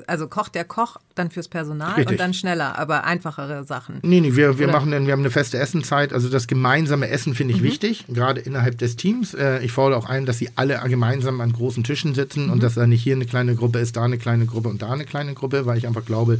also 0.05 0.27
kocht 0.27 0.53
der 0.55 0.65
Koch 0.65 0.97
dann 1.15 1.31
fürs 1.31 1.47
Personal 1.47 1.93
Richtig. 1.93 2.11
und 2.11 2.19
dann 2.19 2.33
schneller, 2.35 2.77
aber 2.77 3.05
einfachere 3.05 3.63
Sachen. 3.63 3.99
Nee, 4.03 4.19
nee, 4.21 4.35
wir, 4.35 4.59
wir 4.59 4.65
Oder- 4.67 4.73
machen 4.77 4.91
dann, 4.91 5.05
wir 5.07 5.13
haben 5.13 5.21
eine 5.21 5.31
feste 5.31 5.57
Essenzeit. 5.57 6.13
Also 6.13 6.29
das 6.29 6.45
gemeinsame 6.47 7.07
Essen 7.09 7.33
finde 7.33 7.53
ich 7.55 7.63
wichtig, 7.63 8.05
gerade 8.09 8.41
innerhalb 8.41 8.77
des 8.77 8.95
Teams. 8.97 9.33
Äh, 9.33 9.63
ich 9.63 9.71
fordere 9.71 9.97
auch 9.99 10.05
ein, 10.07 10.25
dass 10.27 10.37
sie 10.37 10.49
alle 10.55 10.79
gemeinsam 10.87 11.41
an 11.41 11.51
großen 11.53 11.83
Tischen 11.83 12.13
sitzen 12.13 12.49
und 12.49 12.61
dass 12.61 12.75
da 12.75 12.85
nicht 12.85 13.01
hier 13.01 13.15
eine 13.15 13.25
kleine 13.25 13.55
Gruppe 13.55 13.79
ist, 13.79 13.95
da 13.97 14.03
eine 14.03 14.17
kleine 14.19 14.45
Gruppe 14.45 14.69
und 14.69 14.81
da 14.81 14.91
eine 14.91 15.05
kleine 15.05 15.33
Gruppe, 15.33 15.65
weil 15.65 15.77
ich 15.77 15.87
einfach 15.87 16.05
glaube, 16.05 16.39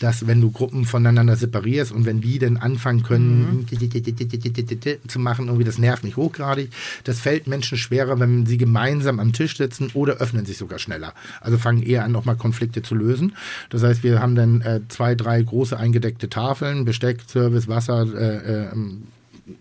dass 0.00 0.26
wenn 0.26 0.40
du 0.40 0.50
Gruppen 0.50 0.84
voneinander 0.84 1.36
separierst 1.36 1.92
und 1.92 2.04
wenn 2.04 2.20
die 2.20 2.38
dann 2.38 2.56
anfangen 2.56 3.02
können 3.04 3.66
zu 5.06 5.18
machen, 5.18 5.46
irgendwie 5.46 5.64
das 5.64 5.78
nervt 5.78 6.04
mich 6.04 6.16
hochgradig. 6.16 6.70
Das 7.04 7.20
fällt 7.20 7.46
Menschen 7.46 7.78
schwerer, 7.78 8.18
wenn 8.20 8.44
sie 8.44 8.58
gemeinsam 8.58 9.20
am 9.20 9.27
Tisch 9.32 9.56
sitzen 9.56 9.90
oder 9.94 10.14
öffnen 10.14 10.46
sich 10.46 10.58
sogar 10.58 10.78
schneller. 10.78 11.12
Also 11.40 11.58
fangen 11.58 11.82
eher 11.82 12.04
an, 12.04 12.12
nochmal 12.12 12.36
Konflikte 12.36 12.82
zu 12.82 12.94
lösen. 12.94 13.36
Das 13.70 13.82
heißt, 13.82 14.02
wir 14.02 14.20
haben 14.20 14.34
dann 14.34 14.60
äh, 14.62 14.80
zwei, 14.88 15.14
drei 15.14 15.42
große 15.42 15.76
eingedeckte 15.76 16.28
Tafeln, 16.28 16.84
Besteck, 16.84 17.20
Service, 17.28 17.68
Wasser, 17.68 18.06
äh, 18.14 18.64
äh, 18.64 18.68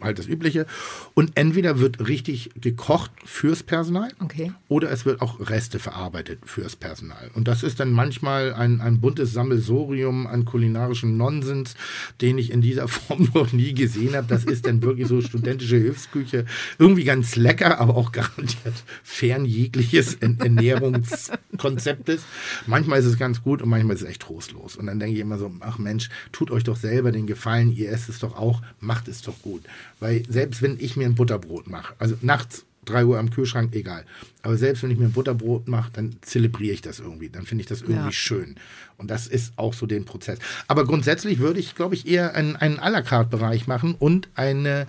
halt 0.02 0.20
das 0.20 0.28
Übliche. 0.28 0.66
Und 1.14 1.32
entweder 1.36 1.80
wird 1.80 2.08
richtig 2.08 2.52
gekocht 2.60 3.12
fürs 3.26 3.64
Personal 3.64 4.10
Okay. 4.20 4.52
oder 4.68 4.92
es 4.92 5.06
wird 5.06 5.22
auch 5.22 5.40
Reste 5.50 5.80
verarbeitet 5.80 6.40
fürs 6.46 6.76
Personal. 6.76 7.30
Und 7.34 7.48
das 7.48 7.64
ist 7.64 7.80
dann 7.80 7.92
manchmal 7.92 8.54
ein, 8.54 8.82
ein 8.82 9.02
buntes 9.02 9.34
Sammelsorium 9.34 10.28
an 10.28 10.46
kulinarischem 10.46 11.18
Nonsens, 11.18 11.76
den 12.22 12.38
ich 12.38 12.52
in 12.52 12.62
dieser 12.62 12.88
Form 12.98 13.30
noch 13.34 13.52
nie 13.54 13.74
gesehen 13.74 14.16
habe. 14.16 14.28
Das 14.28 14.44
ist 14.44 14.66
dann 14.66 14.82
wirklich 14.82 15.08
so 15.08 15.22
studentische 15.22 15.78
Hilfsküche. 15.78 16.46
Irgendwie 16.80 17.04
ganz 17.04 17.36
lecker, 17.36 17.80
aber 17.80 17.96
auch 17.96 18.12
garantiert 18.12 18.74
fern 19.04 19.46
jegliches 19.46 20.16
Ernährungskonzeptes. 20.16 22.22
Manchmal 22.66 23.00
ist 23.00 23.06
es 23.06 23.18
ganz 23.18 23.42
gut 23.42 23.62
und 23.62 23.70
manchmal 23.70 23.96
ist 23.96 24.04
es 24.04 24.10
echt 24.10 24.22
trostlos. 24.22 24.76
Und 24.76 24.88
dann 24.88 25.00
denke 25.00 25.16
ich 25.16 25.22
immer 25.22 25.38
so, 25.38 25.52
ach 25.60 25.78
Mensch, 25.78 26.10
tut 26.32 26.52
euch 26.52 26.64
doch 26.64 26.76
selber 26.76 27.12
den 27.12 27.28
Gefallen, 27.28 27.76
ihr 27.76 27.92
esst 27.92 28.10
es 28.10 28.20
doch 28.20 28.38
auch, 28.38 28.62
macht 28.80 29.08
es 29.08 29.22
doch 29.22 29.40
gut. 29.42 29.64
Weil 30.00 30.24
selbst 30.30 30.62
wenn 30.62 30.78
ich 30.80 30.96
mir 30.96 31.06
ein 31.06 31.16
Butterbrot 31.16 31.68
mache, 31.68 31.94
also 32.00 32.16
nachts 32.22 32.66
3 32.86 33.06
Uhr 33.06 33.20
am 33.20 33.30
Kühlschrank, 33.30 33.76
egal. 33.76 34.06
Aber 34.42 34.58
selbst 34.58 34.82
wenn 34.82 34.92
ich 34.92 34.98
mir 34.98 35.06
ein 35.06 35.12
Butterbrot 35.12 35.68
mache, 35.68 35.92
dann 35.94 36.16
zelebriere 36.22 36.74
ich 36.74 36.82
das 36.82 37.00
irgendwie. 37.00 37.30
Dann 37.30 37.46
finde 37.46 37.62
ich 37.64 37.68
das 37.68 37.82
irgendwie 37.82 38.06
Ja. 38.06 38.12
schön. 38.12 38.56
Und 38.98 39.12
das 39.12 39.28
ist 39.28 39.54
auch 39.58 39.74
so 39.74 39.86
den 39.86 40.06
Prozess. 40.06 40.40
Aber 40.68 40.86
grundsätzlich 40.86 41.40
würde 41.40 41.60
ich, 41.60 41.76
glaube 41.76 41.96
ich, 41.96 42.08
eher 42.08 42.34
einen, 42.34 42.56
einen 42.56 42.80
à 42.80 42.90
la 42.90 43.02
carte 43.02 43.30
Bereich 43.30 43.68
machen 43.68 43.94
und 44.00 44.30
eine 44.36 44.88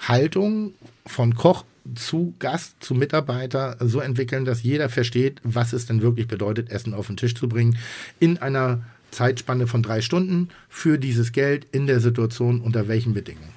Haltung 0.00 0.74
von 1.06 1.34
Koch 1.34 1.64
zu 1.94 2.34
Gast, 2.40 2.74
zu 2.80 2.94
Mitarbeiter 2.94 3.76
so 3.80 4.00
entwickeln, 4.00 4.44
dass 4.44 4.64
jeder 4.64 4.88
versteht, 4.88 5.40
was 5.44 5.72
es 5.72 5.86
denn 5.86 6.02
wirklich 6.02 6.26
bedeutet, 6.26 6.70
Essen 6.70 6.94
auf 6.94 7.06
den 7.06 7.16
Tisch 7.16 7.36
zu 7.36 7.48
bringen. 7.48 7.78
In 8.18 8.38
einer 8.38 8.82
Zeitspanne 9.12 9.68
von 9.68 9.84
drei 9.84 10.00
Stunden 10.00 10.48
für 10.68 10.98
dieses 10.98 11.30
Geld 11.30 11.66
in 11.70 11.86
der 11.86 12.00
Situation 12.00 12.60
unter 12.60 12.88
welchen 12.88 13.14
Bedingungen. 13.14 13.55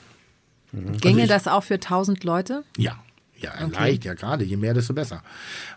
Ginge 0.71 1.23
ich- 1.23 1.29
das 1.29 1.47
auch 1.47 1.63
für 1.63 1.79
1000 1.79 2.23
Leute? 2.23 2.63
Ja, 2.77 2.99
ja, 3.37 3.51
leicht, 3.67 4.05
ja 4.05 4.13
gerade. 4.13 4.43
Je 4.43 4.57
mehr, 4.57 4.73
desto 4.73 4.93
besser. 4.93 5.23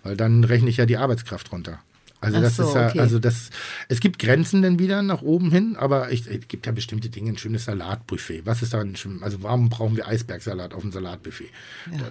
Weil 0.02 0.16
dann 0.16 0.44
rechne 0.44 0.68
ich 0.68 0.76
ja 0.76 0.86
die 0.86 0.96
Arbeitskraft 0.96 1.52
runter. 1.52 1.78
Also 2.22 2.38
Ach 2.38 2.42
das 2.42 2.56
so, 2.56 2.68
ist 2.68 2.74
ja, 2.74 2.88
okay. 2.88 3.00
also 3.00 3.18
das, 3.18 3.50
es 3.88 3.98
gibt 3.98 4.20
Grenzen 4.20 4.62
dann 4.62 4.78
wieder 4.78 5.02
nach 5.02 5.22
oben 5.22 5.50
hin, 5.50 5.76
aber 5.76 6.12
ich, 6.12 6.28
es 6.28 6.46
gibt 6.46 6.66
ja 6.66 6.72
bestimmte 6.72 7.08
Dinge, 7.08 7.30
ein 7.30 7.36
schönes 7.36 7.64
Salatbuffet. 7.64 8.46
Was 8.46 8.62
ist 8.62 8.72
daran 8.74 8.94
schön? 8.94 9.22
Also 9.24 9.42
warum 9.42 9.68
brauchen 9.68 9.96
wir 9.96 10.06
Eisbergsalat 10.06 10.72
auf 10.72 10.82
dem 10.82 10.92
Salatbuffet? 10.92 11.50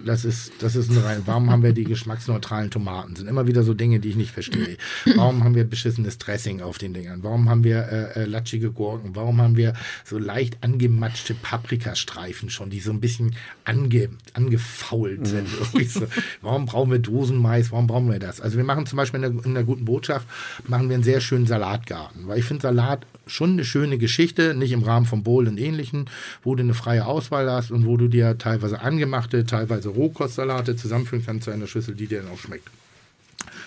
Das 0.04 0.26
ist, 0.26 0.52
das 0.60 0.76
ist 0.76 0.90
ein 0.90 0.98
rein. 0.98 1.22
Warum 1.24 1.50
haben 1.50 1.62
wir 1.62 1.72
die 1.72 1.84
geschmacksneutralen 1.84 2.70
Tomaten? 2.70 3.16
Sind 3.16 3.26
immer 3.26 3.46
wieder 3.46 3.62
so 3.62 3.72
Dinge, 3.72 4.00
die 4.00 4.10
ich 4.10 4.16
nicht 4.16 4.32
verstehe. 4.32 4.76
Warum 5.16 5.44
haben 5.44 5.54
wir 5.54 5.64
beschissenes 5.64 6.18
Dressing 6.18 6.60
auf 6.60 6.76
den 6.76 6.92
Dingern? 6.92 7.22
Warum 7.22 7.48
haben 7.48 7.64
wir 7.64 7.88
äh, 7.88 8.22
äh, 8.22 8.24
latschige 8.26 8.70
Gurken? 8.70 9.16
Warum 9.16 9.40
haben 9.40 9.56
wir 9.56 9.72
so 10.04 10.18
leicht 10.18 10.62
angematschte 10.62 11.32
Paprikastreifen 11.32 12.50
schon, 12.50 12.68
die 12.68 12.80
so 12.80 12.90
ein 12.90 13.00
bisschen 13.00 13.34
ange, 13.64 14.10
angefault 14.34 15.26
sind? 15.26 15.48
So. 15.88 16.06
Warum 16.42 16.66
brauchen 16.66 16.90
wir 16.90 16.98
Dosenmais? 16.98 17.72
Warum 17.72 17.86
brauchen 17.86 18.10
wir 18.10 18.18
das? 18.18 18.40
Also 18.40 18.58
wir 18.58 18.64
machen 18.64 18.84
zum 18.86 18.98
Beispiel 18.98 19.22
in 19.22 19.36
der, 19.36 19.44
in 19.46 19.54
der 19.54 19.64
guten 19.64 19.84
Botschaft 20.02 20.26
machen 20.66 20.88
wir 20.88 20.94
einen 20.94 21.04
sehr 21.04 21.20
schönen 21.20 21.46
Salatgarten, 21.46 22.26
weil 22.26 22.38
ich 22.40 22.44
finde 22.44 22.62
Salat 22.62 23.06
schon 23.28 23.52
eine 23.52 23.64
schöne 23.64 23.98
Geschichte, 23.98 24.52
nicht 24.54 24.72
im 24.72 24.82
Rahmen 24.82 25.06
von 25.06 25.22
Bowl 25.22 25.46
und 25.46 25.58
ähnlichen, 25.58 26.10
wo 26.42 26.56
du 26.56 26.62
eine 26.64 26.74
freie 26.74 27.06
Auswahl 27.06 27.48
hast 27.50 27.70
und 27.70 27.86
wo 27.86 27.96
du 27.96 28.08
dir 28.08 28.36
teilweise 28.36 28.80
angemachte, 28.80 29.46
teilweise 29.46 29.90
Rohkostsalate 29.90 30.74
zusammenführen 30.74 31.24
kannst 31.24 31.44
zu 31.44 31.52
einer 31.52 31.68
Schüssel, 31.68 31.94
die 31.94 32.08
dir 32.08 32.22
dann 32.22 32.32
auch 32.32 32.38
schmeckt. 32.38 32.68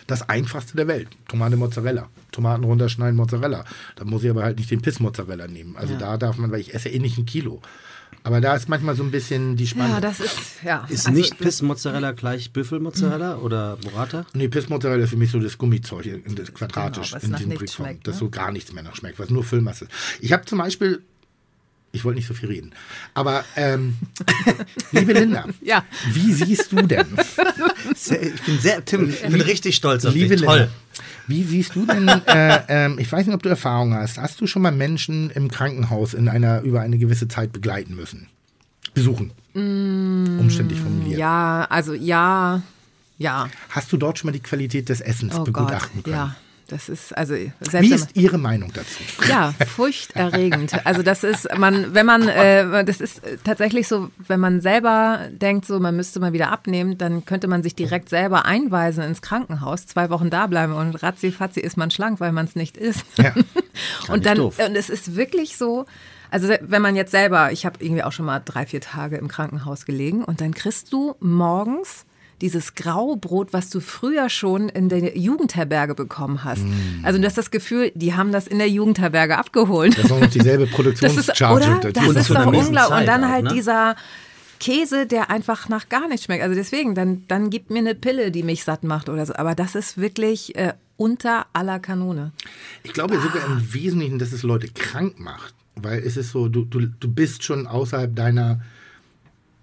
Das 0.07 0.27
einfachste 0.29 0.75
der 0.75 0.87
Welt. 0.87 1.07
Tomate 1.29 1.55
Mozzarella. 1.55 2.09
Tomaten 2.31 2.65
runterschneiden, 2.65 3.15
Mozzarella. 3.15 3.63
Da 3.95 4.03
muss 4.03 4.23
ich 4.23 4.29
aber 4.29 4.43
halt 4.43 4.57
nicht 4.57 4.69
den 4.69 4.81
Piss-Mozzarella 4.81 5.47
nehmen. 5.47 5.75
Also 5.77 5.93
Ja. 5.93 5.99
da 5.99 6.17
darf 6.17 6.37
man, 6.37 6.51
weil 6.51 6.59
ich 6.59 6.73
esse 6.75 6.89
eh 6.89 6.99
nicht 6.99 7.17
ein 7.17 7.25
Kilo. 7.25 7.61
Aber 8.25 8.41
da 8.41 8.55
ist 8.55 8.67
manchmal 8.69 8.95
so 8.95 9.03
ein 9.03 9.11
bisschen 9.11 9.55
die 9.55 9.67
Spannung. 9.67 9.91
Ja, 9.91 10.01
das 10.01 10.19
ist, 10.19 10.35
ja. 10.63 10.83
Ist 10.89 11.05
also, 11.05 11.15
nicht 11.15 11.37
Piss-Mozzarella 11.37 12.11
gleich 12.13 12.51
Büffelmozzarella 12.51 13.37
oder 13.37 13.77
Burrata? 13.77 14.25
Nee, 14.33 14.47
Piss-Mozzarella 14.47 15.03
ist 15.03 15.11
für 15.11 15.15
mich 15.17 15.29
so 15.29 15.39
das 15.39 15.59
Gummizeug, 15.59 16.07
in 16.07 16.33
das 16.33 16.51
quadratisch 16.51 17.11
Genau, 17.11 17.37
in 17.37 17.49
nichts 17.49 17.59
Brickformen, 17.59 17.91
schmeckt, 17.93 18.07
das 18.07 18.15
ne? 18.15 18.19
so 18.21 18.29
gar 18.31 18.51
nichts 18.51 18.73
mehr 18.73 18.81
nach 18.81 18.95
schmeckt, 18.95 19.19
was 19.19 19.29
nur 19.29 19.43
Füllmasse 19.43 19.85
ist. 19.85 19.91
Ich 20.21 20.33
habe 20.33 20.43
zum 20.45 20.57
Beispiel, 20.57 21.03
ich 21.91 22.03
wollte 22.03 22.17
nicht 22.17 22.27
so 22.27 22.33
viel 22.33 22.49
reden, 22.49 22.73
aber 23.13 23.45
ähm, 23.55 23.95
liebe 24.91 25.13
Linda, 25.13 25.45
Ja. 25.61 25.85
wie 26.11 26.33
siehst 26.33 26.71
du 26.71 26.77
denn, 26.81 27.05
Sehr, 27.95 28.23
ich 28.23 28.41
bin 28.41 28.57
sehr, 28.57 28.83
Tim, 28.83 29.07
ich 29.07 29.21
bin 29.21 29.39
richtig 29.41 29.75
stolz 29.75 30.03
auf 30.03 30.15
liebe 30.15 30.35
dich. 30.35 30.45
Toll. 30.47 30.67
Wie 31.27 31.43
siehst 31.43 31.75
du 31.75 31.85
denn, 31.85 32.07
äh, 32.07 32.61
ähm, 32.67 32.99
ich 32.99 33.11
weiß 33.11 33.25
nicht, 33.25 33.35
ob 33.35 33.41
du 33.43 33.49
Erfahrung 33.49 33.93
hast, 33.93 34.17
hast 34.19 34.39
du 34.41 34.47
schon 34.47 34.61
mal 34.61 34.71
Menschen 34.71 35.29
im 35.31 35.49
Krankenhaus 35.49 36.13
in 36.13 36.29
einer 36.29 36.61
über 36.61 36.81
eine 36.81 36.97
gewisse 36.97 37.27
Zeit 37.27 37.51
begleiten 37.51 37.95
müssen? 37.95 38.27
Besuchen? 38.93 39.31
Umständlich 39.53 40.79
formuliert. 40.79 41.17
Mm, 41.17 41.19
Ja, 41.19 41.65
also 41.69 41.93
ja, 41.93 42.61
ja. 43.17 43.49
Hast 43.69 43.91
du 43.91 43.97
dort 43.97 44.19
schon 44.19 44.27
mal 44.29 44.33
die 44.33 44.39
Qualität 44.41 44.89
des 44.89 45.01
Essens 45.01 45.33
Oh 45.33 45.37
Gott, 45.37 45.45
begutachten 45.45 46.03
können? 46.03 46.15
ja. 46.15 46.35
Das 46.67 46.89
ist, 46.89 47.15
also 47.15 47.35
Wie 47.35 47.51
selbst 47.61 47.73
wenn 47.73 47.89
man- 47.89 47.99
ist 47.99 48.15
Ihre 48.15 48.37
Meinung 48.39 48.71
dazu? 48.73 48.97
Ja, 49.29 49.53
furchterregend. 49.67 50.85
Also 50.85 51.03
das 51.03 51.23
ist, 51.23 51.47
man, 51.57 51.93
wenn 51.93 52.05
man, 52.05 52.27
äh, 52.27 52.83
das 52.83 53.01
ist 53.01 53.21
tatsächlich 53.43 53.87
so, 53.87 54.09
wenn 54.27 54.39
man 54.39 54.61
selber 54.61 55.27
denkt, 55.31 55.65
so 55.65 55.79
man 55.79 55.95
müsste 55.95 56.19
mal 56.19 56.33
wieder 56.33 56.51
abnehmen, 56.51 56.97
dann 56.97 57.23
könnte 57.25 57.47
man 57.47 57.61
sich 57.63 57.75
direkt 57.75 58.09
selber 58.09 58.45
einweisen 58.45 59.03
ins 59.03 59.21
Krankenhaus, 59.21 59.85
zwei 59.85 60.09
Wochen 60.09 60.29
da 60.29 60.47
bleiben 60.47 60.73
und 60.73 60.95
ratzi 61.03 61.31
fatzi 61.31 61.59
ist 61.59 61.77
man 61.77 61.91
schlank, 61.91 62.19
weil 62.19 62.31
man 62.31 62.45
es 62.45 62.55
nicht 62.55 62.77
ist. 62.77 63.05
Ja. 63.17 63.33
und 64.07 64.25
dann, 64.25 64.37
doof. 64.37 64.57
und 64.65 64.75
es 64.75 64.89
ist 64.89 65.15
wirklich 65.15 65.57
so, 65.57 65.85
also 66.31 66.49
wenn 66.61 66.81
man 66.81 66.95
jetzt 66.95 67.11
selber, 67.11 67.51
ich 67.51 67.65
habe 67.65 67.83
irgendwie 67.83 68.03
auch 68.03 68.11
schon 68.11 68.25
mal 68.25 68.41
drei, 68.43 68.65
vier 68.65 68.81
Tage 68.81 69.17
im 69.17 69.27
Krankenhaus 69.27 69.85
gelegen 69.85 70.23
und 70.23 70.41
dann 70.41 70.53
kriegst 70.53 70.91
du 70.91 71.15
morgens 71.19 72.05
dieses 72.45 72.75
Graubrot, 72.75 73.53
was 73.53 73.71
du 73.71 73.79
früher 73.79 74.29
schon 74.29 74.69
in 74.69 74.87
der 74.87 75.17
Jugendherberge 75.17 75.95
bekommen 75.95 76.43
hast. 76.43 76.63
Mm. 76.63 77.01
Also 77.01 77.17
du 77.19 77.25
hast 77.25 77.39
das 77.39 77.49
Gefühl, 77.49 77.91
die 77.95 78.13
haben 78.13 78.31
das 78.31 78.45
in 78.45 78.59
der 78.59 78.69
Jugendherberge 78.69 79.35
abgeholt. 79.35 79.97
Das 79.97 80.05
ist 80.05 80.11
auch 80.11 80.19
noch 80.19 80.29
dieselbe 80.29 80.65
Das 80.65 80.69
ist, 80.69 80.75
Produktionscharge. 80.75 81.77
oder? 81.79 81.91
Das 81.91 82.07
ist 82.07 82.29
doch 82.29 82.45
unglaublich. 82.45 82.99
Und 82.99 83.07
dann 83.07 83.27
halt 83.27 83.45
ne? 83.45 83.53
dieser 83.55 83.95
Käse, 84.59 85.07
der 85.07 85.31
einfach 85.31 85.69
nach 85.69 85.89
gar 85.89 86.07
nichts 86.07 86.25
schmeckt. 86.25 86.43
Also 86.43 86.53
deswegen, 86.53 86.93
dann, 86.93 87.23
dann 87.27 87.49
gib 87.49 87.71
mir 87.71 87.79
eine 87.79 87.95
Pille, 87.95 88.29
die 88.29 88.43
mich 88.43 88.63
satt 88.63 88.83
macht 88.83 89.09
oder 89.09 89.25
so. 89.25 89.33
Aber 89.33 89.55
das 89.55 89.73
ist 89.73 89.97
wirklich 89.97 90.55
äh, 90.55 90.73
unter 90.97 91.47
aller 91.53 91.79
Kanone. 91.79 92.31
Ich 92.83 92.93
glaube 92.93 93.19
sogar 93.19 93.43
im 93.47 93.73
Wesentlichen, 93.73 94.19
dass 94.19 94.33
es 94.33 94.43
Leute 94.43 94.67
krank 94.67 95.19
macht. 95.19 95.55
Weil 95.75 96.03
es 96.03 96.15
ist 96.15 96.29
so, 96.29 96.47
du, 96.47 96.63
du, 96.63 96.81
du 96.81 97.11
bist 97.11 97.43
schon 97.43 97.65
außerhalb 97.65 98.15
deiner 98.15 98.61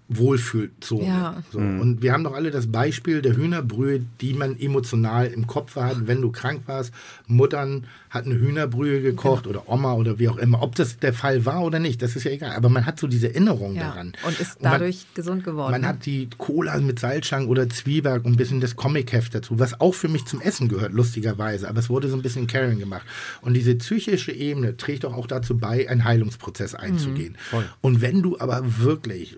Wohlfühlzone. 0.09 1.05
Ja. 1.07 1.43
So. 1.51 1.59
Und 1.59 2.01
wir 2.01 2.13
haben 2.13 2.23
doch 2.23 2.33
alle 2.33 2.51
das 2.51 2.71
Beispiel 2.71 3.21
der 3.21 3.35
Hühnerbrühe, 3.35 4.01
die 4.21 4.33
man 4.33 4.59
emotional 4.59 5.27
im 5.27 5.47
Kopf 5.47 5.75
hat, 5.75 6.07
wenn 6.07 6.21
du 6.21 6.31
krank 6.31 6.63
warst. 6.65 6.93
Muttern 7.27 7.85
hat 8.09 8.25
eine 8.25 8.35
Hühnerbrühe 8.35 9.01
gekocht 9.01 9.47
oder 9.47 9.67
Oma 9.69 9.93
oder 9.93 10.19
wie 10.19 10.29
auch 10.29 10.37
immer. 10.37 10.61
Ob 10.61 10.75
das 10.75 10.99
der 10.99 11.13
Fall 11.13 11.45
war 11.45 11.63
oder 11.63 11.79
nicht, 11.79 12.01
das 12.01 12.15
ist 12.15 12.25
ja 12.25 12.31
egal. 12.31 12.55
Aber 12.55 12.69
man 12.69 12.85
hat 12.85 12.99
so 12.99 13.07
diese 13.07 13.29
Erinnerung 13.29 13.75
Ja. 13.75 13.89
daran. 13.89 14.13
Und 14.25 14.39
ist 14.39 14.61
man- 14.61 14.73
dadurch 14.73 15.05
gesund 15.13 15.43
geworden. 15.43 15.71
man 15.71 15.81
ne? 15.81 15.87
hat 15.87 16.05
die 16.05 16.29
Cola 16.37 16.77
mit 16.79 16.99
Salzstangen 16.99 17.47
oder 17.47 17.67
Zwieback 17.69 18.25
und 18.25 18.33
ein 18.33 18.37
bisschen 18.37 18.61
das 18.61 18.75
Comic-Heft 18.75 19.33
dazu, 19.33 19.57
was 19.59 19.79
auch 19.81 19.93
für 19.95 20.09
mich 20.09 20.25
zum 20.25 20.41
Essen 20.41 20.67
gehört, 20.67 20.93
lustigerweise. 20.93 21.67
Aber 21.67 21.79
es 21.79 21.89
wurde 21.89 22.07
so 22.09 22.15
ein 22.15 22.21
bisschen 22.21 22.45
Caring 22.47 22.77
gemacht. 22.79 23.05
Und 23.41 23.53
diese 23.53 23.75
psychische 23.75 24.31
Ebene 24.31 24.77
trägt 24.77 25.03
doch 25.05 25.13
auch 25.15 25.27
dazu 25.27 25.57
bei, 25.57 25.89
einen 25.89 26.03
Heilungsprozess 26.03 26.75
einzugehen. 26.75 27.37
Und 27.81 28.01
wenn 28.01 28.21
du 28.21 28.37
aber 28.39 28.61
wirklich, 28.79 29.37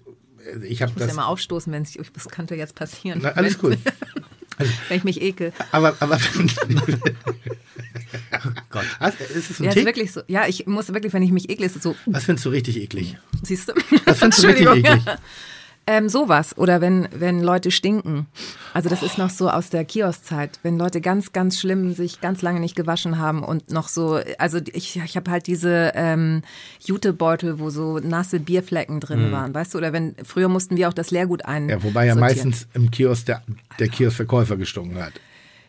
ich 0.67 0.81
habe 0.81 0.91
Ich 0.91 0.97
muss 0.97 1.07
das. 1.07 1.09
ja 1.09 1.13
mal 1.15 1.25
aufstoßen, 1.25 1.71
wenn 1.73 1.83
es, 1.83 1.97
das 2.13 2.27
könnte 2.29 2.55
jetzt 2.55 2.75
passieren. 2.75 3.19
Na, 3.23 3.29
alles 3.31 3.61
wenn, 3.63 3.71
gut. 3.71 3.79
Wenn 4.87 4.97
ich 4.99 5.03
mich 5.03 5.21
ekel. 5.21 5.51
Aber, 5.73 5.97
aber 5.99 6.17
Gott. 8.69 8.85
Was, 8.99 9.15
ist 9.19 9.51
es 9.51 9.59
ein 9.59 9.63
Ja, 9.65 9.69
ist 9.69 9.75
Tick? 9.75 9.85
wirklich 9.85 10.11
so. 10.13 10.21
Ja, 10.27 10.47
ich 10.47 10.65
muss 10.65 10.93
wirklich, 10.93 11.11
wenn 11.11 11.23
ich 11.23 11.31
mich 11.31 11.49
ekle, 11.49 11.65
ist 11.65 11.75
es 11.75 11.83
so, 11.83 11.93
Was 12.05 12.23
findest 12.23 12.45
du 12.45 12.49
richtig 12.49 12.77
eklig? 12.77 13.17
siehst 13.43 13.67
du? 13.69 13.73
Was 14.05 14.19
findest 14.19 14.43
du 14.43 14.47
richtig 14.47 14.67
eklig? 14.67 15.01
Ähm, 15.87 16.09
sowas. 16.09 16.57
Oder 16.57 16.81
wenn, 16.81 17.07
wenn 17.13 17.43
Leute 17.43 17.69
stinken. 17.69 18.25
Also 18.73 18.89
das 18.89 19.03
ist 19.03 19.19
noch 19.19 19.29
so 19.29 19.49
aus 19.49 19.69
der 19.69 19.85
Kioszeit. 19.85 20.59
Wenn 20.63 20.77
Leute 20.79 20.99
ganz, 20.99 21.31
ganz 21.31 21.59
schlimm 21.59 21.93
sich 21.93 22.21
ganz 22.21 22.41
lange 22.41 22.59
nicht 22.59 22.75
gewaschen 22.75 23.19
haben 23.19 23.43
und 23.43 23.71
noch 23.71 23.87
so, 23.87 24.19
also 24.39 24.57
ich, 24.73 24.95
ich 24.97 25.15
habe 25.15 25.29
halt 25.29 25.45
diese 25.45 25.91
ähm, 25.93 26.41
Jutebeutel, 26.83 27.59
wo 27.59 27.69
so 27.69 27.99
nasse 27.99 28.39
Bierflecken 28.39 28.99
drin 28.99 29.31
waren, 29.31 29.53
weißt 29.53 29.73
du? 29.73 29.77
Oder 29.77 29.93
wenn, 29.93 30.15
früher 30.23 30.49
mussten 30.49 30.75
wir 30.75 30.89
auch 30.89 30.93
das 30.93 31.11
Leergut 31.11 31.45
ein. 31.45 31.65
Mhm. 31.65 31.69
Ja, 31.69 31.83
wobei 31.83 32.07
ja 32.07 32.13
sortieren. 32.15 32.49
meistens 32.49 32.67
im 32.73 32.89
Kiosk 32.89 33.27
der, 33.27 33.43
der 33.79 33.87
Kioskverkäufer 33.87 34.57
gestunken 34.57 35.01
hat. 35.03 35.13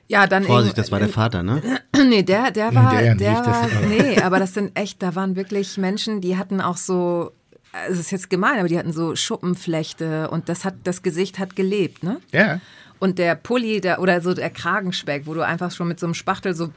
Ja, 0.08 0.26
dann 0.26 0.44
Vorsicht, 0.44 0.78
das 0.78 0.92
war 0.92 1.00
der 1.00 1.08
Vater, 1.08 1.42
ne? 1.42 1.60
Nee, 2.08 2.22
der, 2.22 2.52
der 2.52 2.74
war, 2.74 2.90
der 2.94 3.16
der, 3.16 3.30
nicht, 3.32 3.46
das- 3.46 3.46
war, 3.74 3.80
nee, 3.88 4.20
aber 4.20 4.38
das 4.38 4.54
sind 4.54 4.78
echt, 4.78 5.02
da 5.02 5.14
waren 5.14 5.34
wirklich 5.36 5.76
Menschen, 5.78 6.20
die 6.20 6.36
hatten 6.36 6.60
auch 6.60 6.76
so, 6.76 7.32
es 7.88 7.98
ist 7.98 8.10
jetzt 8.10 8.30
gemein, 8.30 8.58
aber 8.58 8.68
die 8.68 8.78
hatten 8.78 8.92
so 8.92 9.16
Schuppenflechte 9.16 10.30
und 10.30 10.48
das 10.48 10.64
hat, 10.64 10.74
das 10.84 11.02
Gesicht 11.02 11.38
hat 11.38 11.56
gelebt, 11.56 12.02
ne? 12.02 12.20
Ja. 12.32 12.60
Und 12.98 13.18
der 13.18 13.34
Pulli 13.34 13.80
der, 13.80 14.00
oder 14.00 14.20
so 14.20 14.32
der 14.32 14.48
Kragenspeck, 14.50 15.26
wo 15.26 15.34
du 15.34 15.42
einfach 15.44 15.70
schon 15.70 15.88
mit 15.88 16.00
so 16.00 16.06
einem 16.06 16.14
Spachtel 16.14 16.54
so, 16.54 16.70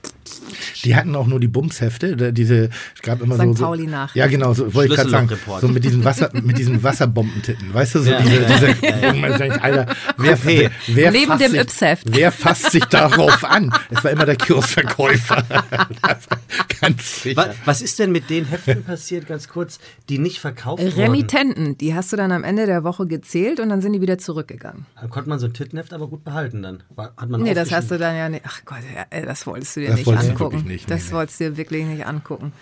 Die 0.84 0.96
hatten 0.96 1.16
auch 1.16 1.28
nur 1.28 1.40
die 1.40 1.48
Bumshefte, 1.48 2.34
diese, 2.34 2.70
es 2.96 3.02
gab 3.02 3.22
immer 3.22 3.36
St. 3.36 3.42
so, 3.44 3.54
so. 3.54 3.64
Pauli 3.66 3.88
nach. 3.88 4.14
Ja, 4.16 4.28
genau, 4.28 4.54
so 4.54 4.74
wollte 4.74 4.92
ich 4.94 4.98
gerade 5.00 5.10
sagen. 5.10 5.30
So 5.62 5.68
mit 5.70 5.84
diesen 5.84 6.04
Wasser, 6.04 6.30
mit 6.34 6.58
diesen 6.58 6.84
Wasserbombentitten, 6.84 7.74
weißt 7.74 7.96
du, 7.96 8.00
so 8.00 8.12
Ja. 8.12 8.22
diese, 8.22 9.62
Alter, 9.62 9.86
wer, 10.18 10.34
Okay. 10.34 10.70
wer, 10.88 10.96
wer 10.96 11.12
Neben 11.12 11.28
fasst 11.28 11.42
dem 11.42 11.52
sich, 11.52 11.60
Yps-Heft. 11.62 12.04
wer 12.16 12.32
fasst 12.32 12.72
sich 12.72 12.86
darauf 12.86 13.44
an? 13.44 13.72
Es 13.90 14.04
war 14.04 14.12
immer 14.12 14.26
der 14.26 14.36
Kioskverkäufer. 14.36 15.44
Ganz 16.82 17.24
sicher. 17.24 17.38
Wa- 17.38 17.54
Was 17.66 17.82
ist 17.82 18.00
denn 18.00 18.12
mit 18.12 18.30
den 18.30 18.46
Heften 18.46 18.84
passiert, 18.84 19.28
ganz 19.28 19.48
kurz, 19.48 19.80
die 20.10 20.18
nicht 20.20 20.40
verkauft 20.40 20.82
wurden? 20.84 20.94
Remittenten, 21.00 21.78
die 21.78 21.94
hast 21.94 22.12
du 22.14 22.18
dann 22.18 22.32
am 22.32 22.44
Ende 22.44 22.66
der 22.66 22.84
Woche 22.84 23.06
gezählt 23.08 23.60
und 23.60 23.70
dann 23.70 23.82
sind 23.82 23.94
die 23.94 24.02
wieder 24.02 24.18
zurückgegangen. 24.18 24.86
Da 25.00 25.08
konnte 25.08 25.30
man 25.30 25.40
so 25.40 25.48
ein 25.48 25.54
Tittenheft 25.54 25.94
aber 25.94 26.08
gut 26.10 26.24
behalten 26.24 26.62
dann. 26.62 26.84
Hat 26.98 27.30
man 27.30 27.42
Nee, 27.42 27.54
das 27.54 27.72
hast 27.72 27.92
du 27.92 27.98
dann 27.98 28.16
ja 28.16 28.30
nicht. 28.30 28.44
Ach 28.48 28.62
Gott, 28.66 28.80
ey, 29.10 29.26
das 29.26 29.46
wolltest 29.48 29.76
du 29.76 29.82
dir 29.82 29.90
Das 29.90 29.98
nicht 29.98 30.08
angucken. 30.08 30.64
nicht, 30.66 30.90
das 30.90 31.08
nee. 31.08 31.14
wolltest 31.14 31.40
du 31.40 31.44
dir 31.46 31.58
wirklich 31.58 31.86
nicht 31.86 32.06
angucken. 32.06 32.54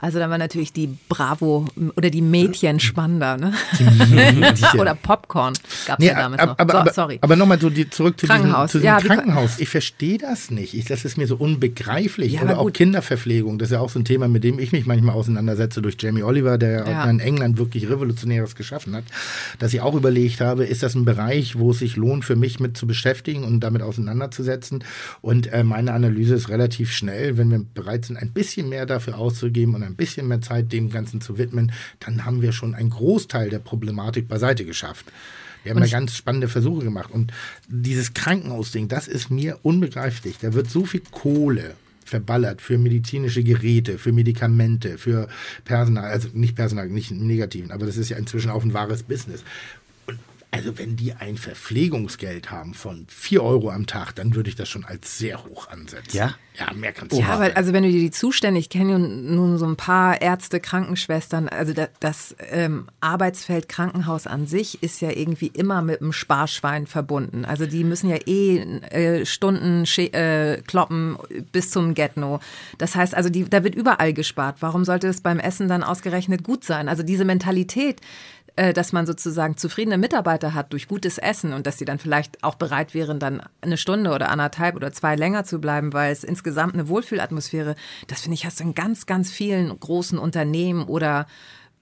Also 0.00 0.18
dann 0.18 0.30
war 0.30 0.38
natürlich 0.38 0.72
die 0.72 0.88
Bravo 1.08 1.66
oder 1.96 2.10
die 2.10 2.22
Mädchen 2.22 2.78
spannender, 2.80 3.36
ne? 3.36 3.52
Mädchen. 4.34 4.78
oder 4.80 4.94
Popcorn. 4.94 5.54
Gab's 5.86 6.04
ja 6.04 6.14
damals 6.14 6.42
noch. 6.44 6.58
aber, 6.58 6.72
so, 6.72 6.78
aber, 6.78 6.92
sorry. 6.92 7.18
aber 7.20 7.36
nochmal 7.36 7.60
so 7.60 7.68
die, 7.68 7.90
zurück 7.90 8.18
zu 8.20 8.26
Krankenhaus. 8.26 8.70
diesem, 8.72 8.80
zu 8.82 8.86
diesem 8.86 8.86
Ja, 8.86 9.00
Krankenhaus. 9.16 9.58
Ich 9.58 9.68
verstehe 9.68 10.18
das 10.18 10.50
nicht. 10.50 10.74
Ich, 10.74 10.84
das 10.84 11.04
ist 11.04 11.16
mir 11.18 11.26
so 11.26 11.36
unbegreiflich. 11.36 12.34
Ja, 12.34 12.42
Oder 12.42 12.58
auch. 12.58 12.72
Kinderverpflegung. 12.72 13.58
Das 13.58 13.68
ist 13.68 13.72
ja 13.72 13.80
auch 13.80 13.90
so 13.90 13.98
ein 13.98 14.04
Thema, 14.04 14.28
mit 14.28 14.44
dem 14.44 14.58
ich 14.58 14.72
mich 14.72 14.86
manchmal 14.86 15.14
auseinandersetze 15.14 15.82
durch 15.82 15.96
Jamie 15.98 16.22
Oliver, 16.22 16.58
der 16.58 16.86
Ja. 16.88 17.04
in 17.10 17.18
England 17.20 17.58
wirklich 17.58 17.88
Revolutionäres 17.88 18.54
geschaffen 18.54 18.94
hat. 18.94 19.04
Dass 19.58 19.74
ich 19.74 19.80
auch 19.80 19.94
überlegt 19.94 20.40
habe, 20.40 20.64
ist 20.64 20.82
das 20.82 20.94
ein 20.94 21.04
Bereich, 21.04 21.58
wo 21.58 21.72
es 21.72 21.80
sich 21.80 21.96
lohnt, 21.96 22.24
für 22.24 22.36
mich 22.36 22.60
mit 22.60 22.76
zu 22.76 22.86
beschäftigen 22.86 23.42
und 23.44 23.60
damit 23.60 23.82
auseinanderzusetzen? 23.82 24.84
Und 25.22 25.52
äh, 25.52 25.64
meine 25.64 25.92
Analyse 25.92 26.34
ist 26.36 26.48
relativ 26.50 26.92
schnell. 26.92 27.36
Wenn 27.36 27.50
wir 27.50 27.64
bereit 27.74 28.04
sind, 28.04 28.16
ein 28.16 28.32
bisschen 28.32 28.68
mehr 28.68 28.86
dafür 28.86 29.18
auszugeben 29.18 29.74
und 29.74 29.87
ein 29.88 29.96
bisschen 29.96 30.28
mehr 30.28 30.40
Zeit 30.40 30.72
dem 30.72 30.90
Ganzen 30.90 31.20
zu 31.20 31.38
widmen, 31.38 31.72
dann 32.00 32.24
haben 32.24 32.42
wir 32.42 32.52
schon 32.52 32.74
einen 32.74 32.90
Großteil 32.90 33.50
der 33.50 33.58
Problematik 33.58 34.28
beiseite 34.28 34.64
geschafft. 34.64 35.06
Wir 35.64 35.74
haben 35.74 35.80
da 35.80 35.86
ganz 35.86 36.16
spannende 36.16 36.48
Versuche 36.48 36.84
gemacht. 36.84 37.10
Und 37.10 37.32
dieses 37.68 38.14
Krankenhausding, 38.14 38.88
das 38.88 39.08
ist 39.08 39.30
mir 39.30 39.58
unbegreiflich. 39.62 40.38
Da 40.38 40.54
wird 40.54 40.70
so 40.70 40.84
viel 40.84 41.02
Kohle 41.10 41.74
verballert 42.08 42.62
für 42.62 42.78
medizinische 42.78 43.44
Geräte, 43.44 43.98
für 43.98 44.12
Medikamente, 44.12 44.98
für 44.98 45.28
Personal, 45.64 46.04
also 46.04 46.28
nicht 46.32 46.56
Personal, 46.56 46.88
nicht 46.88 47.10
im 47.10 47.26
Negativen, 47.26 47.70
aber 47.70 47.86
das 47.86 47.96
ist 47.96 48.08
ja 48.08 48.16
inzwischen 48.16 48.50
auch 48.50 48.64
ein 48.64 48.72
wahres 48.72 49.02
Business. 49.02 49.44
Also 50.50 50.78
wenn 50.78 50.96
die 50.96 51.12
ein 51.12 51.36
Verpflegungsgeld 51.36 52.50
haben 52.50 52.72
von 52.72 53.06
4 53.08 53.42
Euro 53.42 53.70
am 53.70 53.86
Tag, 53.86 54.12
dann 54.14 54.34
würde 54.34 54.48
ich 54.48 54.56
das 54.56 54.68
schon 54.68 54.84
als 54.84 55.18
sehr 55.18 55.44
hoch 55.44 55.68
ansetzen. 55.68 56.16
Ja? 56.16 56.34
Ja, 56.58 56.72
mehr 56.72 56.92
kannst 56.92 57.12
Ja, 57.12 57.18
nicht 57.18 57.28
aber 57.28 57.44
sein. 57.46 57.56
also 57.56 57.72
wenn 57.72 57.82
du 57.84 57.90
dir 57.90 58.00
die 58.00 58.10
Zustände, 58.10 58.58
ich 58.58 58.68
kenne 58.70 58.92
ja 58.92 58.98
nun 58.98 59.58
so 59.58 59.66
ein 59.66 59.76
paar 59.76 60.20
Ärzte, 60.20 60.58
Krankenschwestern, 60.58 61.48
also 61.48 61.72
das, 61.72 61.90
das 62.00 62.36
ähm, 62.50 62.88
Arbeitsfeld 63.00 63.68
Krankenhaus 63.68 64.26
an 64.26 64.46
sich 64.46 64.82
ist 64.82 65.00
ja 65.00 65.10
irgendwie 65.10 65.48
immer 65.48 65.82
mit 65.82 66.00
dem 66.00 66.12
Sparschwein 66.12 66.86
verbunden. 66.86 67.44
Also 67.44 67.66
die 67.66 67.84
müssen 67.84 68.08
ja 68.08 68.16
eh 68.26 68.58
äh, 68.58 69.26
Stunden 69.26 69.84
äh, 69.98 70.62
kloppen 70.66 71.18
bis 71.52 71.70
zum 71.70 71.94
Get-No. 71.94 72.40
Das 72.78 72.96
heißt 72.96 73.14
also, 73.14 73.28
die, 73.28 73.44
da 73.44 73.62
wird 73.62 73.74
überall 73.74 74.12
gespart. 74.12 74.56
Warum 74.60 74.84
sollte 74.84 75.08
es 75.08 75.20
beim 75.20 75.38
Essen 75.38 75.68
dann 75.68 75.84
ausgerechnet 75.84 76.42
gut 76.42 76.64
sein? 76.64 76.88
Also 76.88 77.02
diese 77.02 77.24
Mentalität, 77.24 78.00
dass 78.72 78.92
man 78.92 79.06
sozusagen 79.06 79.56
zufriedene 79.56 79.98
Mitarbeiter 79.98 80.52
hat 80.54 80.72
durch 80.72 80.88
gutes 80.88 81.18
Essen 81.18 81.52
und 81.52 81.66
dass 81.66 81.78
sie 81.78 81.84
dann 81.84 81.98
vielleicht 81.98 82.42
auch 82.42 82.56
bereit 82.56 82.92
wären, 82.92 83.20
dann 83.20 83.42
eine 83.60 83.76
Stunde 83.76 84.10
oder 84.10 84.30
anderthalb 84.30 84.74
oder 84.74 84.92
zwei 84.92 85.14
länger 85.14 85.44
zu 85.44 85.60
bleiben, 85.60 85.92
weil 85.92 86.10
es 86.10 86.24
insgesamt 86.24 86.74
eine 86.74 86.88
Wohlfühlatmosphäre, 86.88 87.76
das 88.08 88.22
finde 88.22 88.34
ich, 88.34 88.46
hast 88.46 88.60
du 88.60 88.64
in 88.64 88.74
ganz, 88.74 89.06
ganz 89.06 89.30
vielen 89.30 89.78
großen 89.78 90.18
Unternehmen 90.18 90.84
oder 90.84 91.26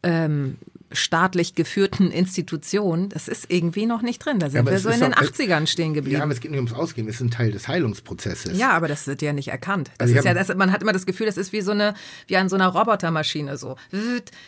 ähm, 0.03 0.59
staatlich 0.93 1.55
geführten 1.55 2.11
Institutionen, 2.11 3.09
das 3.09 3.29
ist 3.29 3.47
irgendwie 3.51 3.87
noch 3.87 4.03
nicht 4.03 4.25
drin. 4.25 4.39
Da 4.39 4.51
sind 4.51 4.61
aber 4.61 4.71
wir 4.73 4.79
so 4.79 4.89
in 4.89 5.01
den 5.01 5.13
doch- 5.13 5.23
80ern 5.23 5.67
stehen 5.67 5.89
ja, 5.95 6.01
geblieben. 6.01 6.21
aber 6.23 6.33
es 6.33 6.41
geht 6.41 6.51
nicht 6.51 6.59
ums 6.59 6.73
Ausgehen, 6.73 7.09
es 7.09 7.17
ist 7.17 7.21
ein 7.23 7.31
Teil 7.31 7.51
des 7.53 7.69
Heilungsprozesses. 7.69 8.59
Ja, 8.59 8.71
aber 8.71 8.89
das 8.89 9.07
wird 9.07 9.23
ja 9.23 9.33
nicht 9.33 9.49
erkannt. 9.49 9.91
Das 9.99 10.09
Also 10.09 10.19
ist 10.19 10.25
ja, 10.25 10.35
das, 10.35 10.55
man 10.57 10.73
hat 10.73 10.83
immer 10.83 10.93
das 10.93 11.07
Gefühl, 11.07 11.27
das 11.27 11.37
ist 11.37 11.53
wie 11.53 11.61
so 11.61 11.73
eine, 11.73 11.95
wie 12.27 12.37
an 12.37 12.49
so 12.49 12.57
einer 12.57 12.69
Robotermaschine 12.69 13.57
so. 13.57 13.77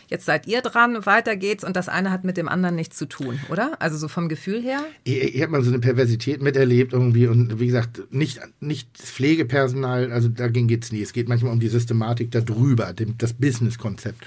Jetzt 0.07 0.25
seid 0.25 0.47
ihr 0.47 0.61
dran, 0.61 1.05
weiter 1.05 1.35
geht's 1.35 1.63
und 1.63 1.75
das 1.75 1.89
eine 1.89 2.11
hat 2.11 2.23
mit 2.23 2.37
dem 2.37 2.47
anderen 2.47 2.75
nichts 2.75 2.97
zu 2.97 3.05
tun, 3.05 3.39
oder? 3.49 3.73
Also 3.81 3.97
so 3.97 4.07
vom 4.07 4.29
Gefühl 4.29 4.61
her. 4.61 4.81
Ich, 5.03 5.35
ich 5.35 5.41
habe 5.41 5.51
mal 5.51 5.63
so 5.63 5.69
eine 5.69 5.79
Perversität 5.79 6.41
miterlebt 6.41 6.93
irgendwie 6.93 7.27
und 7.27 7.59
wie 7.59 7.67
gesagt, 7.67 8.01
nicht, 8.11 8.39
nicht 8.59 8.89
das 8.99 9.09
Pflegepersonal, 9.11 10.11
also 10.11 10.29
dagegen 10.29 10.67
geht's 10.67 10.91
nie. 10.91 11.01
Es 11.01 11.13
geht 11.13 11.27
manchmal 11.29 11.51
um 11.51 11.59
die 11.59 11.67
Systematik 11.67 12.31
darüber, 12.31 12.93
dem, 12.93 13.17
das 13.17 13.33
Businesskonzept. 13.33 14.23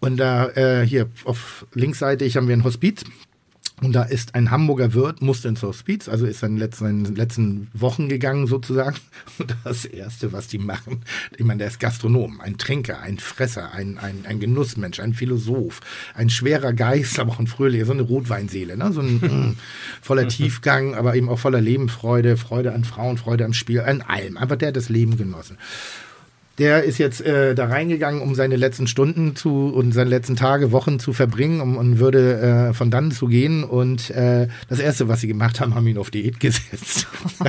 Und 0.00 0.16
da 0.18 0.48
äh, 0.50 0.86
hier 0.86 1.08
auf 1.24 1.66
linksseitig 1.74 2.36
haben 2.36 2.48
wir 2.48 2.56
ein 2.56 2.64
Hospiz. 2.64 3.04
Und 3.80 3.92
da 3.92 4.02
ist 4.02 4.34
ein 4.34 4.50
Hamburger 4.50 4.92
Wirt, 4.92 5.22
musste 5.22 5.46
ins 5.46 5.62
Hospiz, 5.62 6.08
also 6.08 6.26
ist 6.26 6.42
in 6.42 6.54
den 6.54 6.58
letzten, 6.58 6.86
in 6.86 7.04
den 7.04 7.14
letzten 7.14 7.68
Wochen 7.72 8.08
gegangen 8.08 8.48
sozusagen. 8.48 8.96
Und 9.38 9.54
das 9.62 9.84
Erste, 9.84 10.32
was 10.32 10.48
die 10.48 10.58
machen, 10.58 11.02
ich 11.36 11.44
meine, 11.44 11.58
der 11.58 11.68
ist 11.68 11.78
Gastronom, 11.78 12.40
ein 12.40 12.58
Trinker, 12.58 13.00
ein 13.00 13.18
Fresser, 13.18 13.72
ein, 13.72 13.98
ein, 13.98 14.24
ein 14.26 14.40
Genussmensch, 14.40 14.98
ein 14.98 15.14
Philosoph, 15.14 15.80
ein 16.14 16.28
schwerer 16.28 16.72
Geist, 16.72 17.20
aber 17.20 17.32
auch 17.32 17.38
ein 17.38 17.46
fröhlicher, 17.46 17.86
so 17.86 17.92
eine 17.92 18.02
Rotweinseele, 18.02 18.76
ne? 18.76 18.92
so 18.92 19.00
ein 19.00 19.14
mm, 19.20 19.56
voller 20.02 20.26
Tiefgang, 20.26 20.96
aber 20.96 21.14
eben 21.14 21.28
auch 21.28 21.38
voller 21.38 21.60
Lebensfreude, 21.60 22.36
Freude 22.36 22.72
an 22.72 22.82
Frauen, 22.82 23.16
Freude 23.16 23.44
am 23.44 23.52
Spiel, 23.52 23.82
an 23.82 24.00
allem. 24.00 24.38
Einfach 24.38 24.56
der 24.56 24.68
hat 24.68 24.76
das 24.76 24.88
Leben 24.88 25.16
genossen. 25.16 25.56
Der 26.58 26.82
ist 26.82 26.98
jetzt 26.98 27.20
äh, 27.20 27.54
da 27.54 27.66
reingegangen, 27.66 28.20
um 28.20 28.34
seine 28.34 28.56
letzten 28.56 28.86
Stunden 28.86 29.36
zu 29.36 29.68
und 29.68 29.92
seine 29.92 30.10
letzten 30.10 30.34
Tage, 30.36 30.72
Wochen 30.72 30.98
zu 30.98 31.12
verbringen 31.12 31.60
um, 31.60 31.76
und 31.76 31.98
würde 32.00 32.68
äh, 32.70 32.74
von 32.74 32.90
dann 32.90 33.12
zu 33.12 33.26
gehen. 33.28 33.62
Und 33.64 34.10
äh, 34.10 34.48
das 34.68 34.80
Erste, 34.80 35.08
was 35.08 35.20
sie 35.20 35.28
gemacht 35.28 35.60
haben, 35.60 35.74
haben 35.74 35.86
ihn 35.86 35.98
auf 35.98 36.10
Diät 36.10 36.40
gesetzt. 36.40 37.06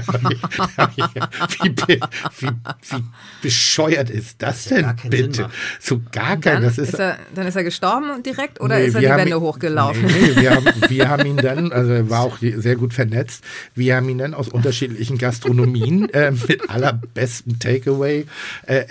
wie, 1.64 1.76
wie, 1.88 2.00
wie 2.40 3.04
bescheuert 3.42 4.10
ist 4.10 4.42
das 4.42 4.66
denn 4.66 4.84
keinen 4.96 5.12
Sinn 5.12 5.12
bitte? 5.32 5.50
So 5.80 6.02
gar 6.12 6.38
kein, 6.38 6.56
Dann 6.56 6.64
das 6.64 6.78
ist, 6.78 6.94
ist. 6.94 7.00
er, 7.00 7.18
dann 7.34 7.48
ist 7.48 7.56
er 7.56 7.64
gestorben 7.64 8.22
direkt 8.24 8.62
oder 8.62 8.78
Nee, 8.78 8.86
ist 8.88 8.96
er 8.96 9.02
die 9.02 9.08
Wände 9.08 9.36
ihn- 9.36 9.40
hochgelaufen? 9.42 10.06
Nee, 10.06 10.14
nee, 10.36 10.42
wir, 10.42 10.52
haben, 10.56 10.66
wir 10.90 11.10
haben 11.10 11.26
ihn 11.26 11.38
dann, 11.38 11.72
also 11.72 11.92
er 11.92 12.10
war 12.10 12.22
auch 12.22 12.38
sehr 12.40 12.76
gut 12.76 12.94
vernetzt, 12.94 13.44
wir 13.76 13.96
haben 13.96 14.10
ihn 14.10 14.18
dann 14.20 14.34
aus 14.34 14.50
unterschiedlichen 14.50 15.18
Gastronomien 15.18 16.10
äh, 16.10 16.32
mit 16.32 16.70
allerbesten 16.70 17.60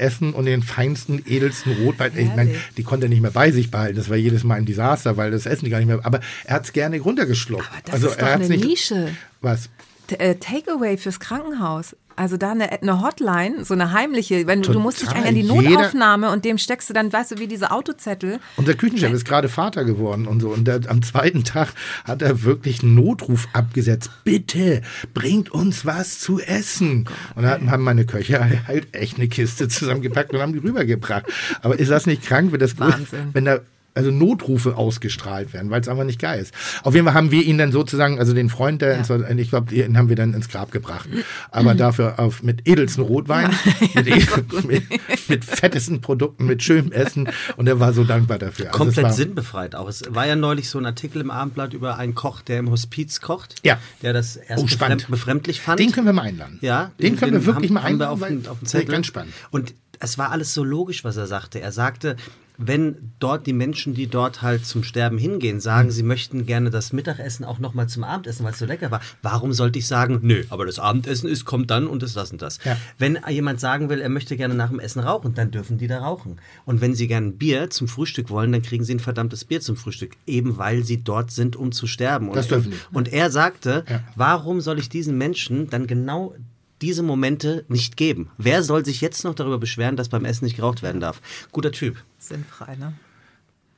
Takeaway-Essen 0.09 0.33
und 0.33 0.45
den 0.47 0.63
feinsten, 0.63 1.23
edelsten 1.27 1.73
Rotwein. 1.85 2.13
Ich 2.17 2.29
meine, 2.29 2.51
Herrlich. 2.51 2.75
die 2.77 2.83
konnte 2.83 3.07
er 3.07 3.09
nicht 3.09 3.23
mehr 3.23 3.31
bei 3.31 3.51
sich 3.51 3.71
behalten. 3.71 3.97
Das 3.97 4.09
war 4.09 4.17
jedes 4.17 4.45
Mal 4.45 4.55
ein 4.55 4.67
Desaster, 4.67 5.17
weil 5.17 5.31
das 5.31 5.47
Essen 5.47 5.65
die 5.65 5.71
gar 5.71 5.79
nicht 5.79 5.89
mehr. 5.89 6.01
Aber 6.05 6.21
er 6.45 6.57
hat 6.57 6.65
es 6.65 6.73
gerne 6.73 7.01
runtergeschluckt. 7.01 7.69
Das 7.85 7.95
also 7.95 8.09
ist 8.09 8.17
er 8.17 8.27
doch 8.27 8.35
eine 8.35 8.49
nicht. 8.49 8.65
Nische. 8.65 9.15
Was? 9.41 9.69
Äh, 10.11 10.37
Takeaway 10.37 10.97
fürs 10.97 11.21
Krankenhaus. 11.21 11.95
Also 12.19 12.37
da 12.37 12.51
eine, 12.51 12.71
eine 12.83 13.01
Hotline, 13.01 13.65
so 13.65 13.75
eine 13.75 13.93
heimliche, 13.93 14.47
wenn 14.47 14.63
du, 14.63 14.73
du 14.73 14.81
musst 14.81 15.01
dich 15.01 15.09
Total. 15.09 15.25
eigentlich 15.25 15.51
an 15.51 15.57
die 15.57 15.63
Jeder- 15.63 15.77
Notaufnahme 15.83 16.31
und 16.31 16.45
dem 16.45 16.59
steckst 16.59 16.91
du 16.91 16.95
dann, 16.95 17.13
weißt 17.13 17.31
du, 17.31 17.39
wie 17.39 17.47
diese 17.47 17.71
Autozettel. 17.71 18.41
Unser 18.57 18.75
Küchenchef 18.75 19.13
ist 19.13 19.25
gerade 19.25 19.49
Vater 19.49 19.85
geworden 19.85 20.27
und 20.27 20.41
so. 20.41 20.49
Und 20.49 20.67
der, 20.67 20.81
am 20.89 21.03
zweiten 21.03 21.45
Tag 21.45 21.69
hat 22.05 22.21
er 22.23 22.43
wirklich 22.43 22.83
einen 22.83 22.95
Notruf 22.97 23.47
abgesetzt. 23.53 24.11
Bitte 24.25 24.83
bringt 25.15 25.51
uns 25.51 25.87
was 25.87 26.19
zu 26.19 26.41
essen. 26.41 27.07
und 27.37 27.45
dann 27.45 27.71
haben 27.71 27.85
meine 27.85 28.05
Köche 28.05 28.41
halt 28.67 28.95
echt 28.95 29.17
eine 29.19 29.29
Kiste 29.29 29.69
zusammengepackt 29.69 30.33
und 30.35 30.41
haben 30.41 30.53
die 30.53 30.59
rübergebracht. 30.59 31.25
Aber 31.63 31.79
ist 31.79 31.91
das 31.91 32.07
nicht 32.07 32.23
krank, 32.25 32.51
wenn 32.53 32.61
das 32.61 32.79
Wahnsinn. 32.79 33.29
wenn 33.33 33.45
da 33.45 33.61
also 33.95 34.11
Notrufe 34.13 34.77
ausgestrahlt 34.77 35.53
werden, 35.53 35.71
weil 35.71 35.81
es 35.81 35.89
einfach 35.89 36.05
nicht 36.05 36.21
geil 36.21 36.41
ist. 36.41 36.55
Auf 36.85 36.95
jeden 36.95 37.05
Fall 37.07 37.15
haben 37.15 37.31
wir 37.33 37.43
ihn 37.43 37.59
dann 37.59 37.73
sozusagen, 37.73 38.19
also 38.21 38.33
den 38.33 38.49
Freund, 38.49 38.81
der, 38.81 38.97
ins, 38.97 39.11
ich 39.11 39.49
glaube, 39.51 39.75
den 39.75 39.99
haben 39.99 40.09
wir 40.09 40.15
dann 40.17 40.35
ins 40.35 40.49
Grab 40.49 40.71
gebracht. 40.71 41.09
Aber 41.51 41.75
dafür 41.75 42.19
auf, 42.21 42.43
mit 42.45 42.69
edelsten 42.69 43.03
Rotwein, 43.03 43.51
mit, 43.95 44.07
edel, 44.07 44.23
mit, 44.69 44.85
mit 45.29 45.45
fettesten 45.45 46.01
Produkten, 46.01 46.47
mit 46.47 46.63
schönem 46.63 46.93
Essen 46.93 47.29
und 47.57 47.67
er 47.67 47.81
war 47.81 47.93
so 47.93 48.05
dankbar 48.05 48.39
dafür. 48.39 48.67
Also 48.67 48.79
Komplett 48.79 49.05
war, 49.05 49.13
sinnbefreit 49.13 49.75
auch. 49.75 49.89
Es 49.89 50.03
war 50.11 50.27
ja 50.27 50.37
neulich 50.37 50.71
so 50.71 50.79
ein 50.79 50.87
Artikel 50.87 51.21
im 51.21 51.31
Abendblatt 51.33 51.75
über 51.75 51.97
einen 51.99 52.15
Koch, 52.15 52.41
der 52.43 52.61
im 52.61 52.71
Hospiz 52.71 53.21
kocht. 53.21 53.57
Ja. 53.65 53.79
Der 54.03 54.13
das 54.13 54.37
erst 54.37 54.63
Oh, 54.63 54.67
spannend. 54.69 55.03
befremd, 55.09 55.11
befremdlich 55.11 55.61
fand. 55.61 55.81
Den 55.81 55.91
können 55.91 56.07
wir 56.07 56.13
mal 56.13 56.23
einladen. 56.23 56.59
Ja, 56.61 56.93
den, 57.01 57.17
können 57.17 57.33
wir 57.33 57.45
wirklich 57.47 57.71
haben, 57.71 57.75
mal 57.75 57.83
haben 57.83 57.99
wir 57.99 58.09
einladen. 58.09 58.13
auf, 58.13 58.21
weil- 58.21 58.37
den, 58.39 58.47
auf 58.47 58.59
den 58.61 58.67
Zettel. 58.67 58.93
Ganz 58.93 59.07
spannend. 59.07 59.33
Und 59.51 59.75
es 59.99 60.19
war 60.19 60.31
alles 60.31 60.55
so 60.55 60.63
logisch, 60.63 61.03
was 61.03 61.17
er 61.17 61.27
sagte. 61.27 61.61
Er 61.61 61.73
sagte, 61.73 62.17
wenn 62.59 63.13
dort 63.21 63.47
die 63.47 63.53
Menschen, 63.53 63.95
die 63.95 64.09
dort 64.09 64.43
halt 64.43 64.67
zum 64.67 64.83
Sterben 64.83 65.17
hingehen, 65.17 65.57
Hm. 65.57 65.61
sagen, 65.61 65.91
sie 65.93 66.03
möchten 66.03 66.45
gerne 66.45 66.71
das 66.71 66.93
Mittagessen 66.93 67.45
auch 67.45 67.59
nochmal 67.61 67.89
zum 67.89 68.03
Abendessen, 68.05 68.45
weil 68.45 68.53
es 68.53 68.59
so 68.59 68.67
lecker 68.67 68.91
war, 68.91 69.01
warum 69.23 69.53
sollte 69.53 69.79
ich 69.79 69.87
sagen, 69.87 70.19
nö, 70.23 70.43
aber 70.51 70.67
das 70.67 70.79
Abendessen 70.79 71.29
ist, 71.29 71.45
kommt 71.45 71.71
dann 71.71 71.87
und 71.87 72.03
das 72.03 72.17
und 72.33 72.43
das. 72.43 72.59
Ja. 72.65 72.77
Wenn 72.99 73.19
jemand 73.29 73.61
sagen 73.61 73.89
will, 73.89 74.01
er 74.01 74.09
möchte 74.09 74.37
gerne 74.37 74.55
nach 74.55 74.71
dem 74.71 74.81
Essen 74.81 75.01
rauchen, 75.01 75.35
dann 75.35 75.51
dürfen 75.53 75.79
die 75.79 75.87
da 75.87 76.01
rauchen. 76.01 76.39
Und 76.65 76.81
wenn 76.81 76.95
sie 76.95 77.07
gerne 77.07 77.29
ein 77.29 77.39
Bier 77.39 77.71
zum 77.71 77.87
Frühstück 77.87 78.29
wollen, 78.31 78.51
dann 78.53 78.63
kriegen 78.63 78.83
sie 78.85 78.95
ein 78.95 79.01
verdammtes 79.01 79.45
Bier 79.45 79.61
zum 79.61 79.77
Frühstück, 79.77 80.17
eben 80.27 80.59
weil 80.59 80.83
sie 80.85 81.03
dort 81.03 81.31
sind, 81.31 81.55
um 81.55 81.71
zu 81.73 81.87
sterben. 81.87 82.33
Das 82.33 82.47
und, 82.47 82.51
dürfen 82.51 82.71
die. 82.73 82.97
Und 82.97 83.13
er 83.13 83.31
sagte, 83.31 83.85
Ja. 83.89 84.03
warum 84.17 84.61
soll 84.61 84.79
ich 84.81 84.89
diesen 84.89 85.17
Menschen 85.17 85.71
dann 85.71 85.87
genau 85.87 86.35
diese 86.83 87.03
Momente 87.03 87.65
nicht 87.69 87.97
geben? 87.97 88.31
Wer 88.39 88.63
soll 88.63 88.85
sich 88.85 89.01
jetzt 89.01 89.25
noch 89.25 89.35
darüber 89.35 89.59
beschweren, 89.59 89.97
dass 89.97 90.09
beim 90.09 90.25
Essen 90.25 90.45
nicht 90.45 90.57
geraucht 90.57 90.83
werden 90.83 91.01
darf? 91.01 91.21
Guter 91.53 91.73
Typ. 91.73 92.03
Sinnfrei, 92.19 92.77
ne? 92.77 92.95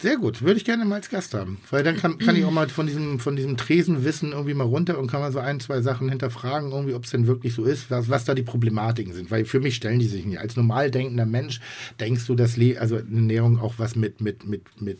Sehr 0.01 0.17
gut, 0.17 0.41
würde 0.41 0.57
ich 0.57 0.65
gerne 0.65 0.87
mal 0.87 0.95
als 0.95 1.11
Gast 1.11 1.35
haben. 1.35 1.59
Weil 1.71 1.83
dann 1.83 1.99
kann, 1.99 2.17
kann 2.17 2.35
ich 2.35 2.47
auch 2.47 2.51
mal 2.51 2.71
von 2.71 2.87
diesem, 2.87 3.19
von 3.21 3.37
diesem 3.37 3.59
Tresenwissen 3.59 4.33
irgendwie 4.33 4.55
mal 4.55 4.65
runter 4.65 4.99
und 4.99 5.11
kann 5.11 5.21
mal 5.21 5.31
so 5.31 5.41
ein, 5.41 5.61
zwei 5.61 5.83
Sachen 5.83 6.09
hinterfragen, 6.09 6.73
irgendwie, 6.73 6.95
ob 6.95 7.05
es 7.05 7.11
denn 7.11 7.27
wirklich 7.27 7.53
so 7.53 7.65
ist, 7.65 7.91
was, 7.91 8.09
was 8.09 8.25
da 8.25 8.35
die 8.35 8.43
Problematiken 8.43 9.13
sind. 9.13 9.31
Weil 9.31 9.45
für 9.45 9.61
mich 9.61 9.77
stellen 9.77 9.99
die 9.99 10.07
sich 10.07 10.25
nicht. 10.25 10.41
Als 10.41 10.57
normal 10.57 10.91
denkender 10.91 11.27
Mensch 11.27 11.61
denkst 12.01 12.27
du, 12.27 12.35
dass 12.35 12.57
Le 12.57 12.81
also 12.81 12.97
Ernährung 12.97 13.61
auch 13.61 13.75
was 13.77 13.95
mit, 13.95 14.23
mit, 14.23 14.47
mit, 14.47 14.63
mit 14.81 14.99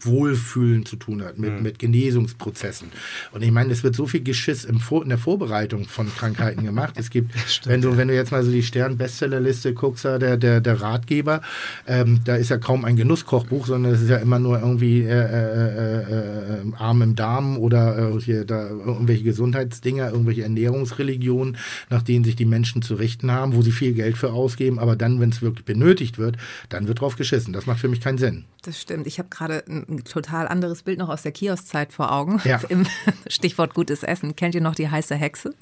Wohlfühlen 0.00 0.84
zu 0.84 0.96
tun 0.96 1.22
hat, 1.22 1.38
mit, 1.38 1.62
mit 1.62 1.78
Genesungsprozessen. 1.78 2.88
Und 3.32 3.42
ich 3.42 3.52
meine, 3.52 3.72
es 3.72 3.84
wird 3.84 3.94
so 3.94 4.06
viel 4.06 4.22
Geschiss 4.22 4.64
im 4.64 4.80
Vor 4.80 5.02
in 5.02 5.08
der 5.08 5.18
Vorbereitung 5.18 5.84
von 5.84 6.12
Krankheiten 6.12 6.64
gemacht. 6.64 6.94
Es 6.96 7.10
gibt, 7.10 7.32
wenn 7.66 7.80
du, 7.80 7.96
wenn 7.96 8.08
du 8.08 8.14
jetzt 8.14 8.32
mal 8.32 8.42
so 8.42 8.50
die 8.50 8.64
Stern-Bestsellerliste 8.64 9.74
guckst, 9.74 10.04
da 10.04 10.18
der, 10.18 10.36
der, 10.36 10.60
der 10.60 10.80
Ratgeber, 10.80 11.40
ähm, 11.86 12.20
da 12.24 12.34
ist 12.34 12.48
ja 12.48 12.58
kaum 12.58 12.84
ein 12.84 12.96
Genusskochbuch, 12.96 13.66
sondern 13.66 13.92
es 13.92 14.02
ist 14.02 14.10
ja 14.10 14.16
immer 14.16 14.40
nur 14.40 14.58
irgendwie 14.58 15.02
äh, 15.02 15.10
äh, 15.10 16.00
äh, 16.00 16.60
äh, 16.62 16.72
Arm 16.78 17.02
im 17.02 17.14
Darm 17.14 17.56
oder 17.56 18.16
äh, 18.16 18.20
hier 18.20 18.44
da 18.44 18.68
irgendwelche 18.68 19.22
Gesundheitsdinger, 19.22 20.10
irgendwelche 20.10 20.42
Ernährungsreligionen, 20.42 21.56
nach 21.90 22.02
denen 22.02 22.24
sich 22.24 22.34
die 22.34 22.44
Menschen 22.44 22.82
zu 22.82 22.94
richten 22.94 23.30
haben, 23.30 23.54
wo 23.54 23.62
sie 23.62 23.72
viel 23.72 23.94
Geld 23.94 24.16
für 24.16 24.32
ausgeben, 24.32 24.78
aber 24.78 24.96
dann, 24.96 25.20
wenn 25.20 25.30
es 25.30 25.42
wirklich 25.42 25.64
benötigt 25.64 26.18
wird, 26.18 26.36
dann 26.68 26.88
wird 26.88 27.00
drauf 27.00 27.16
geschissen. 27.16 27.52
Das 27.52 27.66
macht 27.66 27.80
für 27.80 27.88
mich 27.88 28.00
keinen 28.00 28.18
Sinn. 28.18 28.44
Das 28.62 28.80
stimmt. 28.80 29.06
Ich 29.06 29.20
habe 29.20 29.28
gerade 29.28 29.62
ein 29.88 30.04
total 30.04 30.48
anderes 30.48 30.82
Bild 30.82 30.98
noch 30.98 31.08
aus 31.08 31.22
der 31.22 31.32
Kioszeit 31.32 31.92
vor 31.92 32.12
Augen. 32.12 32.40
Ja. 32.44 32.60
Im 32.68 32.86
Stichwort 33.28 33.74
gutes 33.74 34.02
Essen. 34.02 34.36
Kennt 34.36 34.54
ihr 34.54 34.60
noch 34.60 34.74
die 34.74 34.88
heiße 34.88 35.14
Hexe? 35.14 35.54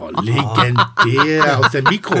Oh, 0.00 0.10
legendär 0.22 1.58
aus 1.58 1.72
der 1.72 1.82
Mikro. 1.82 2.14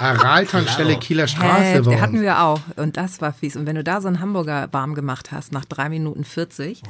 Araltankstelle 0.00 0.96
Kieler 0.98 1.28
Straße 1.28 1.82
bei 1.82 1.90
der 1.92 2.00
hatten 2.00 2.20
wir 2.20 2.42
auch. 2.42 2.60
Und 2.76 2.96
das 2.96 3.20
war 3.20 3.32
fies. 3.32 3.54
Und 3.56 3.66
wenn 3.66 3.76
du 3.76 3.84
da 3.84 4.00
so 4.00 4.08
einen 4.08 4.20
Hamburger 4.20 4.68
warm 4.72 4.94
gemacht 4.94 5.30
hast, 5.30 5.52
nach 5.52 5.64
drei 5.64 5.88
Minuten 5.88 6.24
40, 6.24 6.82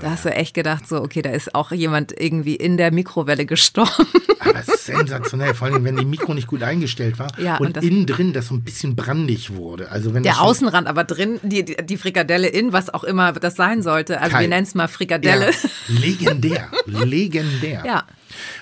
da 0.00 0.10
hast 0.10 0.24
du 0.24 0.30
echt 0.32 0.54
gedacht, 0.54 0.88
so, 0.88 1.02
okay, 1.02 1.22
da 1.22 1.30
ist 1.30 1.54
auch 1.56 1.72
jemand 1.72 2.12
irgendwie 2.18 2.54
in 2.54 2.76
der 2.76 2.92
Mikrowelle 2.92 3.46
gestorben. 3.46 4.06
Aber 4.40 4.62
sensationell, 4.62 5.54
vor 5.54 5.66
allem, 5.68 5.84
wenn 5.84 5.96
die 5.96 6.04
Mikro 6.04 6.34
nicht 6.34 6.46
gut 6.46 6.62
eingestellt 6.62 7.18
war 7.18 7.28
Ja, 7.38 7.56
und, 7.56 7.66
und 7.68 7.76
das- 7.78 7.84
innen 7.84 8.06
drin 8.06 8.32
das 8.32 8.46
so 8.46 8.54
ein 8.54 8.62
bisschen 8.62 8.94
brandig 8.94 9.54
wurde. 9.54 9.90
Also 9.90 10.14
wenn 10.14 10.22
Der 10.22 10.40
Außenrand, 10.40 10.86
aber 10.86 11.02
drin 11.04 11.40
die, 11.42 11.64
die, 11.64 11.96
Frikadelle 11.96 12.46
in, 12.46 12.72
was 12.72 12.92
auch 12.94 13.02
immer 13.04 13.32
das 13.32 13.56
sein 13.56 13.82
sollte. 13.82 14.20
Also 14.20 14.32
Kalt. 14.32 14.42
wir 14.42 14.48
nennen 14.48 14.62
es 14.62 14.74
mal 14.76 14.86
Frikadelle. 14.88 15.50
Ja, 15.50 15.68
legendär, 15.88 16.68
legendär. 16.86 17.82
Ja. 17.88 18.04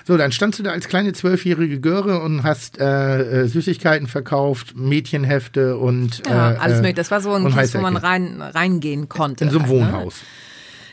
So, 0.05 0.15
dann 0.15 0.31
standst 0.31 0.57
du 0.59 0.63
da 0.63 0.71
als 0.71 0.86
kleine 0.87 1.13
zwölfjährige 1.13 1.79
Göre 1.79 2.21
und 2.21 2.43
hast 2.43 2.79
äh, 2.79 3.43
äh, 3.43 3.47
Süßigkeiten 3.47 4.07
verkauft, 4.07 4.75
Mädchenhefte 4.75 5.77
und 5.77 6.23
Ja, 6.27 6.53
äh, 6.53 6.57
alles 6.57 6.79
äh, 6.79 6.81
mögliche. 6.81 6.95
Das 6.95 7.11
war 7.11 7.21
so 7.21 7.33
ein 7.33 7.47
Kies, 7.53 7.75
wo 7.75 7.79
man 7.79 7.97
rein, 7.97 8.41
reingehen 8.41 9.09
konnte. 9.09 9.45
in 9.45 9.51
so 9.51 9.59
einem 9.59 9.69
halt, 9.69 9.79
ne? 9.79 9.87
Wohnhaus. 9.87 10.15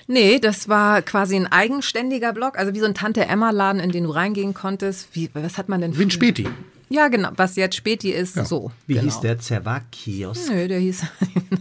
Nee, 0.07 0.39
das 0.39 0.69
war 0.69 1.01
quasi 1.01 1.37
ein 1.37 1.51
eigenständiger 1.51 2.33
Block, 2.33 2.59
also 2.59 2.75
wie 2.75 2.81
so 2.81 2.85
ein 2.85 2.95
Tante-Emma-Laden, 2.95 3.81
in 3.81 3.91
den 3.91 4.05
du 4.05 4.11
reingehen 4.11 4.53
konntest. 4.53 5.09
Wie, 5.13 5.31
was 5.33 5.57
hat 5.57 5.69
man 5.69 5.81
denn? 5.81 5.99
Wie 5.99 6.03
ein 6.03 6.11
Späti. 6.11 6.47
Ja, 6.91 7.09
genau. 7.09 7.31
Was 7.37 7.57
jetzt 7.57 7.77
Späti 7.77 8.11
ist, 8.11 8.35
so. 8.47 8.71
Wie 8.87 8.95
genau. 8.95 9.07
hieß 9.07 9.21
der? 9.21 9.39
Zerwak-Kiosk? 9.39 10.51
Nö, 10.51 10.69
der 10.69 10.79
hieß 10.79 11.03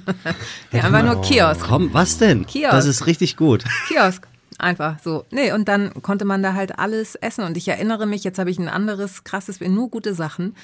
der 0.74 0.84
einfach 0.84 1.04
nur 1.04 1.22
Kiosk. 1.22 1.62
Komm, 1.62 1.94
was 1.94 2.18
denn? 2.18 2.46
Kiosk. 2.46 2.72
Das 2.72 2.86
ist 2.86 3.08
richtig 3.08 3.38
gut. 3.38 3.64
Kiosk. 3.88 4.28
Einfach 4.60 5.00
so. 5.04 5.26
Nee, 5.32 5.52
und 5.52 5.68
dann 5.68 5.92
konnte 6.02 6.26
man 6.26 6.44
da 6.44 6.54
halt 6.54 6.78
alles 6.80 7.16
essen. 7.16 7.44
Und 7.44 7.58
ich 7.58 7.68
erinnere 7.68 8.06
mich, 8.06 8.24
jetzt 8.24 8.40
habe 8.40 8.50
ich 8.52 8.60
ein 8.60 8.70
anderes 8.70 9.24
krasses, 9.24 9.60
nur 9.60 9.90
gute 9.90 10.14
Sachen. 10.14 10.56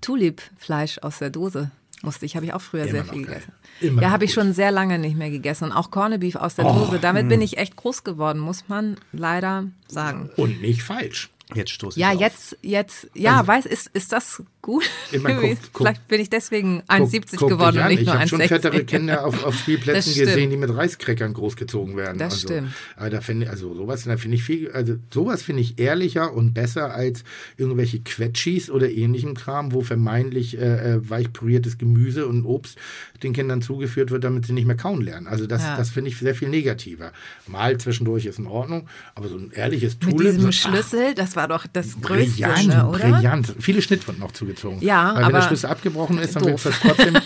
Tulip-Fleisch 0.00 0.98
aus 1.02 1.18
der 1.18 1.30
Dose. 1.30 1.70
Musste 2.02 2.26
ich, 2.26 2.36
habe 2.36 2.44
ich 2.46 2.52
auch 2.52 2.60
früher 2.60 2.82
Immer 2.84 2.92
sehr 2.92 3.04
viel 3.04 3.24
geil. 3.24 3.34
gegessen. 3.36 3.52
Immer 3.80 4.02
ja, 4.02 4.10
habe 4.10 4.24
ich 4.24 4.32
schon 4.32 4.52
sehr 4.52 4.70
lange 4.70 4.98
nicht 4.98 5.16
mehr 5.16 5.30
gegessen. 5.30 5.64
Und 5.64 5.72
auch 5.72 5.90
Corned 5.90 6.20
Beef 6.20 6.36
aus 6.36 6.54
der 6.54 6.66
Oh, 6.66 6.72
Dose. 6.74 6.98
Damit 7.00 7.28
bin 7.28 7.40
ich 7.40 7.56
echt 7.58 7.76
groß 7.76 8.04
geworden, 8.04 8.38
muss 8.38 8.68
man 8.68 8.96
leider 9.12 9.64
sagen. 9.88 10.30
Und 10.36 10.60
nicht 10.60 10.82
falsch. 10.82 11.30
Jetzt 11.54 11.70
stoße 11.70 11.98
ich 11.98 12.02
Ja, 12.02 12.12
auf. 12.12 12.20
jetzt, 12.20 12.56
jetzt, 12.62 13.08
ja, 13.14 13.44
weiß, 13.46 13.66
ist, 13.66 13.88
ist 13.94 14.12
das 14.12 14.42
gut? 14.66 14.84
Ich 15.12 15.22
mein, 15.22 15.36
guck- 15.40 15.56
guck- 15.72 15.82
Vielleicht 15.86 16.08
bin 16.08 16.20
ich 16.20 16.28
deswegen 16.28 16.80
Guck- 16.88 16.90
1,70 17.08 17.36
guck 17.36 17.48
geworden 17.50 17.78
und 17.78 17.88
nicht 17.88 18.00
Ich 18.00 18.06
nur 18.06 18.18
habe 18.18 18.28
schon 18.28 18.40
fettere 18.40 18.76
1,60. 18.78 18.84
Kinder 18.84 19.24
auf, 19.24 19.44
auf 19.44 19.56
Spielplätzen 19.56 20.14
gesehen, 20.14 20.50
die 20.50 20.56
mit 20.56 20.74
Reiskräckern 20.74 21.32
großgezogen 21.32 21.96
werden. 21.96 22.18
Das 22.18 22.34
also, 22.34 22.48
stimmt. 22.48 22.72
Aber 22.96 23.10
da 23.10 23.20
finde 23.20 23.48
also 23.48 23.72
sowas, 23.74 24.02
finde 24.02 24.34
ich 24.34 24.42
viel, 24.42 24.70
also 24.72 24.96
sowas 25.14 25.42
finde 25.42 25.62
ich 25.62 25.78
ehrlicher 25.78 26.32
und 26.34 26.52
besser 26.52 26.92
als 26.92 27.22
irgendwelche 27.56 28.00
Quetschis 28.00 28.68
oder 28.70 28.90
ähnlichem 28.90 29.34
Kram, 29.34 29.72
wo 29.72 29.82
vermeintlich 29.82 30.58
äh, 30.58 30.94
äh, 30.94 31.08
weich 31.08 31.32
püriertes 31.32 31.78
Gemüse 31.78 32.26
und 32.26 32.44
Obst 32.44 32.76
den 33.22 33.32
Kindern 33.32 33.62
zugeführt 33.62 34.10
wird, 34.10 34.24
damit 34.24 34.46
sie 34.46 34.52
nicht 34.52 34.66
mehr 34.66 34.76
kauen 34.76 35.00
lernen. 35.00 35.26
Also 35.28 35.46
das, 35.46 35.62
Ja. 35.62 35.76
das 35.76 35.90
finde 35.90 36.10
ich 36.10 36.18
sehr 36.18 36.34
viel 36.34 36.48
negativer. 36.48 37.12
Mal 37.46 37.78
zwischendurch 37.78 38.26
ist 38.26 38.38
in 38.38 38.46
Ordnung, 38.46 38.88
aber 39.14 39.28
so 39.28 39.36
ein 39.36 39.52
ehrliches 39.52 39.96
Mit 40.04 40.10
Tulip. 40.16 40.32
diesem 40.32 40.48
ach, 40.48 40.52
Schlüssel, 40.52 41.14
das 41.14 41.36
war 41.36 41.46
doch 41.48 41.66
das 41.72 42.00
Größte, 42.00 42.42
Brillant, 42.42 42.66
ne, 42.68 42.86
oder? 42.88 42.98
brillant. 42.98 43.54
Viele 43.60 43.80
Schnittwunden 43.82 44.22
noch 44.22 44.32
zugezogen. 44.32 44.55
Ja, 44.80 45.14
Weil 45.14 45.26
wenn 45.26 45.32
der 45.34 45.42
Schlüssel 45.42 45.70
abgebrochen 45.70 46.18
ist, 46.18 46.36
dann 46.36 46.44
wird 46.44 46.64
das 46.64 46.80
trotzdem 46.80 47.16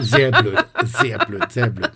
sehr 0.00 0.30
blöd. 0.30 0.64
Sehr 0.84 1.18
blöd, 1.18 1.52
sehr 1.52 1.70
blöd. 1.70 1.90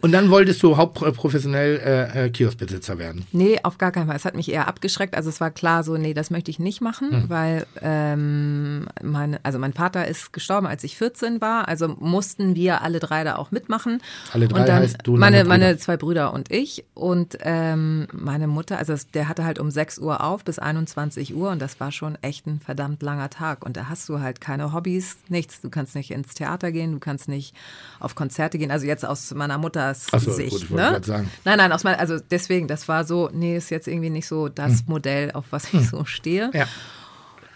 Und 0.00 0.12
dann 0.12 0.30
wolltest 0.30 0.62
du 0.62 0.76
hauptprofessionell 0.76 1.76
äh, 1.78 2.26
äh, 2.26 2.30
Kioskbesitzer 2.30 2.98
werden. 2.98 3.26
Nee, 3.32 3.58
auf 3.62 3.78
gar 3.78 3.92
keinen 3.92 4.06
Fall. 4.06 4.16
Es 4.16 4.24
hat 4.24 4.34
mich 4.36 4.50
eher 4.50 4.68
abgeschreckt. 4.68 5.14
Also 5.14 5.28
es 5.28 5.40
war 5.40 5.50
klar 5.50 5.82
so, 5.84 5.96
nee, 5.96 6.14
das 6.14 6.30
möchte 6.30 6.50
ich 6.50 6.58
nicht 6.58 6.80
machen, 6.80 7.10
Hm. 7.10 7.28
weil 7.30 7.66
ähm, 7.82 8.86
meine, 9.02 9.40
also 9.42 9.58
mein 9.58 9.72
Vater 9.72 10.06
ist 10.06 10.32
gestorben, 10.32 10.66
als 10.66 10.84
ich 10.84 10.96
14 10.96 11.40
war. 11.40 11.68
Also 11.68 11.88
mussten 11.88 12.54
wir 12.54 12.82
alle 12.82 12.98
drei 13.00 13.24
da 13.24 13.36
auch 13.36 13.50
mitmachen. 13.50 14.00
Alle 14.32 14.48
drei 14.48 14.60
und 14.60 14.68
dann 14.68 14.82
heißt 14.82 14.96
du 15.02 15.16
meine, 15.16 15.44
meine 15.44 15.76
zwei 15.78 15.96
Brüder 15.96 16.32
und 16.32 16.50
ich. 16.52 16.84
Und 16.94 17.38
ähm, 17.42 18.06
meine 18.12 18.46
Mutter, 18.46 18.78
also 18.78 18.94
der 19.14 19.28
hatte 19.28 19.44
halt 19.44 19.58
um 19.58 19.70
6 19.70 19.98
Uhr 19.98 20.22
auf 20.22 20.44
bis 20.44 20.58
21 20.58 21.34
Uhr 21.34 21.50
und 21.50 21.60
das 21.60 21.80
war 21.80 21.92
schon 21.92 22.16
echt 22.22 22.46
ein 22.46 22.60
verdammt 22.60 23.02
langer 23.02 23.30
Tag. 23.30 23.64
Und 23.64 23.76
da 23.76 23.88
hast 23.88 24.08
du 24.08 24.20
halt 24.20 24.40
keine 24.40 24.72
Hobbys, 24.72 25.16
nichts. 25.28 25.60
Du 25.60 25.70
kannst 25.70 25.94
nicht 25.94 26.10
ins 26.10 26.34
Theater 26.34 26.72
gehen, 26.72 26.92
du 26.92 26.98
kannst 26.98 27.28
nicht 27.28 27.54
auf 28.00 28.14
Konzerte 28.14 28.58
gehen. 28.58 28.70
Also 28.70 28.86
jetzt 28.86 29.04
aus 29.04 29.34
meiner 29.38 29.58
Mutters 29.58 30.06
Ach 30.12 30.20
so, 30.20 30.32
Sicht. 30.32 30.50
gut, 30.50 30.62
ich 30.64 30.70
ne? 30.70 31.00
sagen. 31.02 31.30
Nein, 31.44 31.58
nein, 31.58 31.72
aus 31.72 31.84
meiner, 31.84 31.98
also 31.98 32.18
deswegen, 32.18 32.68
das 32.68 32.88
war 32.88 33.04
so, 33.04 33.30
nee, 33.32 33.56
ist 33.56 33.70
jetzt 33.70 33.88
irgendwie 33.88 34.10
nicht 34.10 34.26
so 34.26 34.48
das 34.48 34.86
Modell, 34.86 35.30
auf 35.32 35.46
was 35.50 35.72
ich 35.72 35.88
so 35.88 36.04
stehe. 36.04 36.46
Hm. 36.48 36.60
Ja. 36.60 36.66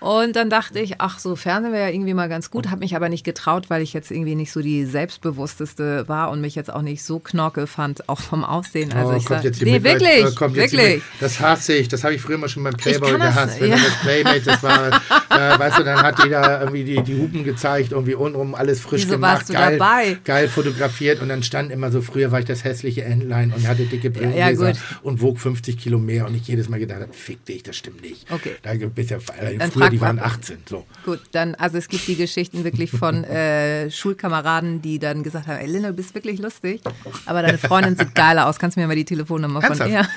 Und 0.02 0.34
dann 0.34 0.50
dachte 0.50 0.80
ich, 0.80 1.00
ach 1.00 1.20
so, 1.20 1.36
Fernsehen 1.36 1.72
wäre 1.72 1.84
ja 1.88 1.94
irgendwie 1.94 2.12
mal 2.12 2.28
ganz 2.28 2.50
gut, 2.50 2.70
habe 2.70 2.80
mich 2.80 2.96
aber 2.96 3.08
nicht 3.08 3.22
getraut, 3.22 3.70
weil 3.70 3.82
ich 3.82 3.92
jetzt 3.92 4.10
irgendwie 4.10 4.34
nicht 4.34 4.50
so 4.50 4.60
die 4.60 4.84
selbstbewussteste 4.84 6.08
war 6.08 6.30
und 6.30 6.40
mich 6.40 6.56
jetzt 6.56 6.72
auch 6.72 6.82
nicht 6.82 7.04
so 7.04 7.20
knorke 7.20 7.68
fand, 7.68 8.08
auch 8.08 8.18
vom 8.18 8.44
Aussehen. 8.44 8.92
Also 8.92 9.12
oh, 9.12 9.16
ich 9.16 9.24
kommt 9.24 9.38
sag, 9.38 9.44
jetzt 9.44 9.60
die 9.60 9.64
nee, 9.64 9.78
Mitleid- 9.78 10.24
wirklich, 10.24 10.40
äh, 10.40 10.54
wirklich. 10.54 11.02
Das 11.20 11.38
hasse 11.38 11.74
ich. 11.74 11.86
Das 11.86 12.02
habe 12.02 12.14
ich 12.14 12.20
früher 12.20 12.36
mal 12.36 12.48
schon 12.48 12.64
beim 12.64 12.74
Playboy 12.74 13.12
das- 13.12 13.20
gehasst. 13.20 13.60
Wenn 13.60 13.70
ja. 13.70 13.76
das 13.76 14.00
Playmate, 14.00 14.40
das 14.40 14.62
war, 14.64 14.88
äh, 14.88 15.58
weißt 15.58 15.78
du, 15.78 15.84
dann 15.84 16.02
hat 16.02 16.24
jeder 16.24 16.60
irgendwie 16.62 16.82
die, 16.82 17.02
die 17.02 17.16
Hupen 17.16 17.44
gezeigt, 17.44 17.92
irgendwie 17.92 18.14
untenrum 18.14 18.56
alles 18.56 18.80
frisch 18.80 19.02
Wieso 19.02 19.12
gemacht, 19.14 19.36
warst 19.36 19.50
du 19.50 19.52
geil, 19.52 19.78
dabei? 19.78 20.18
geil 20.24 20.48
fotografiert 20.48 21.22
und 21.22 21.28
dann 21.28 21.44
stand 21.44 21.70
immer 21.70 21.92
so, 21.92 22.02
früher 22.02 22.32
war 22.32 22.40
ich 22.40 22.46
das 22.46 22.64
hässliche 22.64 23.04
Entlein 23.04 23.52
und 23.54 23.68
hatte 23.68 23.84
dicke 23.84 24.08
ja, 24.08 24.10
Brillengläser 24.10 24.72
gut. 24.72 24.80
und 25.02 25.20
wog 25.22 25.38
50 25.38 25.78
Kilo 25.78 26.00
mehr 26.00 26.26
und 26.26 26.34
ich 26.34 26.48
jedes 26.48 26.68
Mal 26.68 26.80
gedacht 26.80 27.02
habe, 27.02 27.12
fick 27.12 27.44
dich, 27.44 27.62
das 27.62 27.76
stimmt 27.76 28.02
nicht. 28.02 28.26
Okay. 28.32 28.56
Da 28.62 28.72
es 28.72 29.10
ja, 29.10 29.18
früher, 29.20 29.91
die 29.92 30.00
waren 30.00 30.16
mal- 30.16 30.24
18, 30.24 30.58
so. 30.68 30.84
Gut, 31.04 31.20
dann, 31.32 31.54
also 31.54 31.78
es 31.78 31.88
gibt 31.88 32.06
die 32.08 32.16
Geschichten 32.16 32.64
wirklich 32.64 32.90
von 32.90 33.22
äh, 33.24 33.90
Schulkameraden, 33.90 34.82
die 34.82 34.98
dann 34.98 35.22
gesagt 35.22 35.46
haben, 35.46 35.58
ey 35.58 35.66
Linda, 35.66 35.90
du 35.90 35.94
bist 35.94 36.14
wirklich 36.14 36.40
lustig, 36.40 36.80
aber 37.26 37.42
deine 37.42 37.58
Freundin 37.58 37.96
sieht 37.96 38.14
geiler 38.14 38.46
aus, 38.48 38.58
kannst 38.58 38.76
du 38.76 38.80
mir 38.80 38.86
mal 38.88 38.96
die 38.96 39.04
Telefonnummer 39.04 39.62
von 39.62 39.88
ihr? 39.88 40.08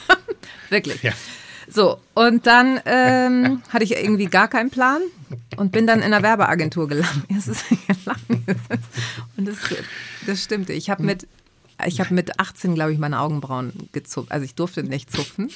wirklich. 0.70 1.02
Ja. 1.02 1.12
So, 1.72 1.98
und 2.14 2.46
dann 2.48 2.80
ähm, 2.84 3.62
hatte 3.68 3.84
ich 3.84 3.92
irgendwie 3.96 4.26
gar 4.26 4.48
keinen 4.48 4.70
Plan 4.70 5.00
und 5.56 5.70
bin 5.70 5.86
dann 5.86 6.00
in 6.00 6.06
einer 6.06 6.20
Werbeagentur 6.22 6.88
gelandet. 6.88 7.24
Ist. 7.28 7.64
Und 9.36 9.46
das, 9.46 9.56
das 10.26 10.42
stimmte. 10.42 10.72
Ich 10.72 10.90
habe 10.90 11.04
mit, 11.04 11.28
ich 11.86 12.00
habe 12.00 12.14
mit 12.14 12.38
18, 12.38 12.74
glaube 12.74 12.92
ich, 12.92 12.98
meine 12.98 13.20
Augenbrauen 13.20 13.72
gezupft. 13.92 14.32
Also 14.32 14.44
ich 14.44 14.54
durfte 14.54 14.82
nicht 14.82 15.10
zupfen, 15.10 15.50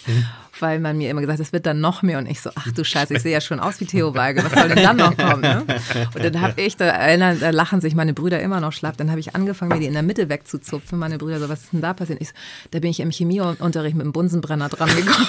weil 0.60 0.80
man 0.80 0.96
mir 0.96 1.10
immer 1.10 1.20
gesagt 1.20 1.38
hat, 1.38 1.46
es 1.46 1.52
wird 1.52 1.66
dann 1.66 1.80
noch 1.80 2.02
mehr. 2.02 2.18
Und 2.18 2.26
ich 2.26 2.40
so, 2.40 2.50
ach 2.54 2.70
du 2.72 2.84
Scheiße, 2.84 3.14
ich 3.14 3.22
sehe 3.22 3.32
ja 3.32 3.40
schon 3.40 3.60
aus 3.60 3.80
wie 3.80 3.86
Theo 3.86 4.14
Weigel. 4.14 4.44
Was 4.44 4.52
soll 4.52 4.68
denn 4.68 4.82
dann 4.82 4.96
noch 4.96 5.16
kommen? 5.16 5.42
Ne? 5.42 5.64
Und 6.14 6.24
dann 6.24 6.40
habe 6.40 6.60
ich, 6.60 6.76
da, 6.76 6.86
erinnern, 6.86 7.38
da 7.40 7.50
lachen 7.50 7.80
sich 7.80 7.94
meine 7.94 8.14
Brüder 8.14 8.40
immer 8.40 8.60
noch 8.60 8.72
schlapp. 8.72 8.96
Dann 8.96 9.10
habe 9.10 9.20
ich 9.20 9.34
angefangen, 9.34 9.72
mir 9.72 9.80
die 9.80 9.86
in 9.86 9.94
der 9.94 10.02
Mitte 10.02 10.28
wegzuzupfen. 10.28 10.98
Meine 10.98 11.18
Brüder 11.18 11.40
so, 11.40 11.48
was 11.48 11.64
ist 11.64 11.72
denn 11.72 11.80
da 11.80 11.94
passiert? 11.94 12.20
Ich 12.20 12.28
so, 12.28 12.34
da 12.70 12.78
bin 12.80 12.90
ich 12.90 13.00
im 13.00 13.10
Chemieunterricht 13.10 13.96
mit 13.96 14.04
dem 14.04 14.12
Bunsenbrenner 14.12 14.68
dran 14.68 14.94
gekommen. 14.94 15.26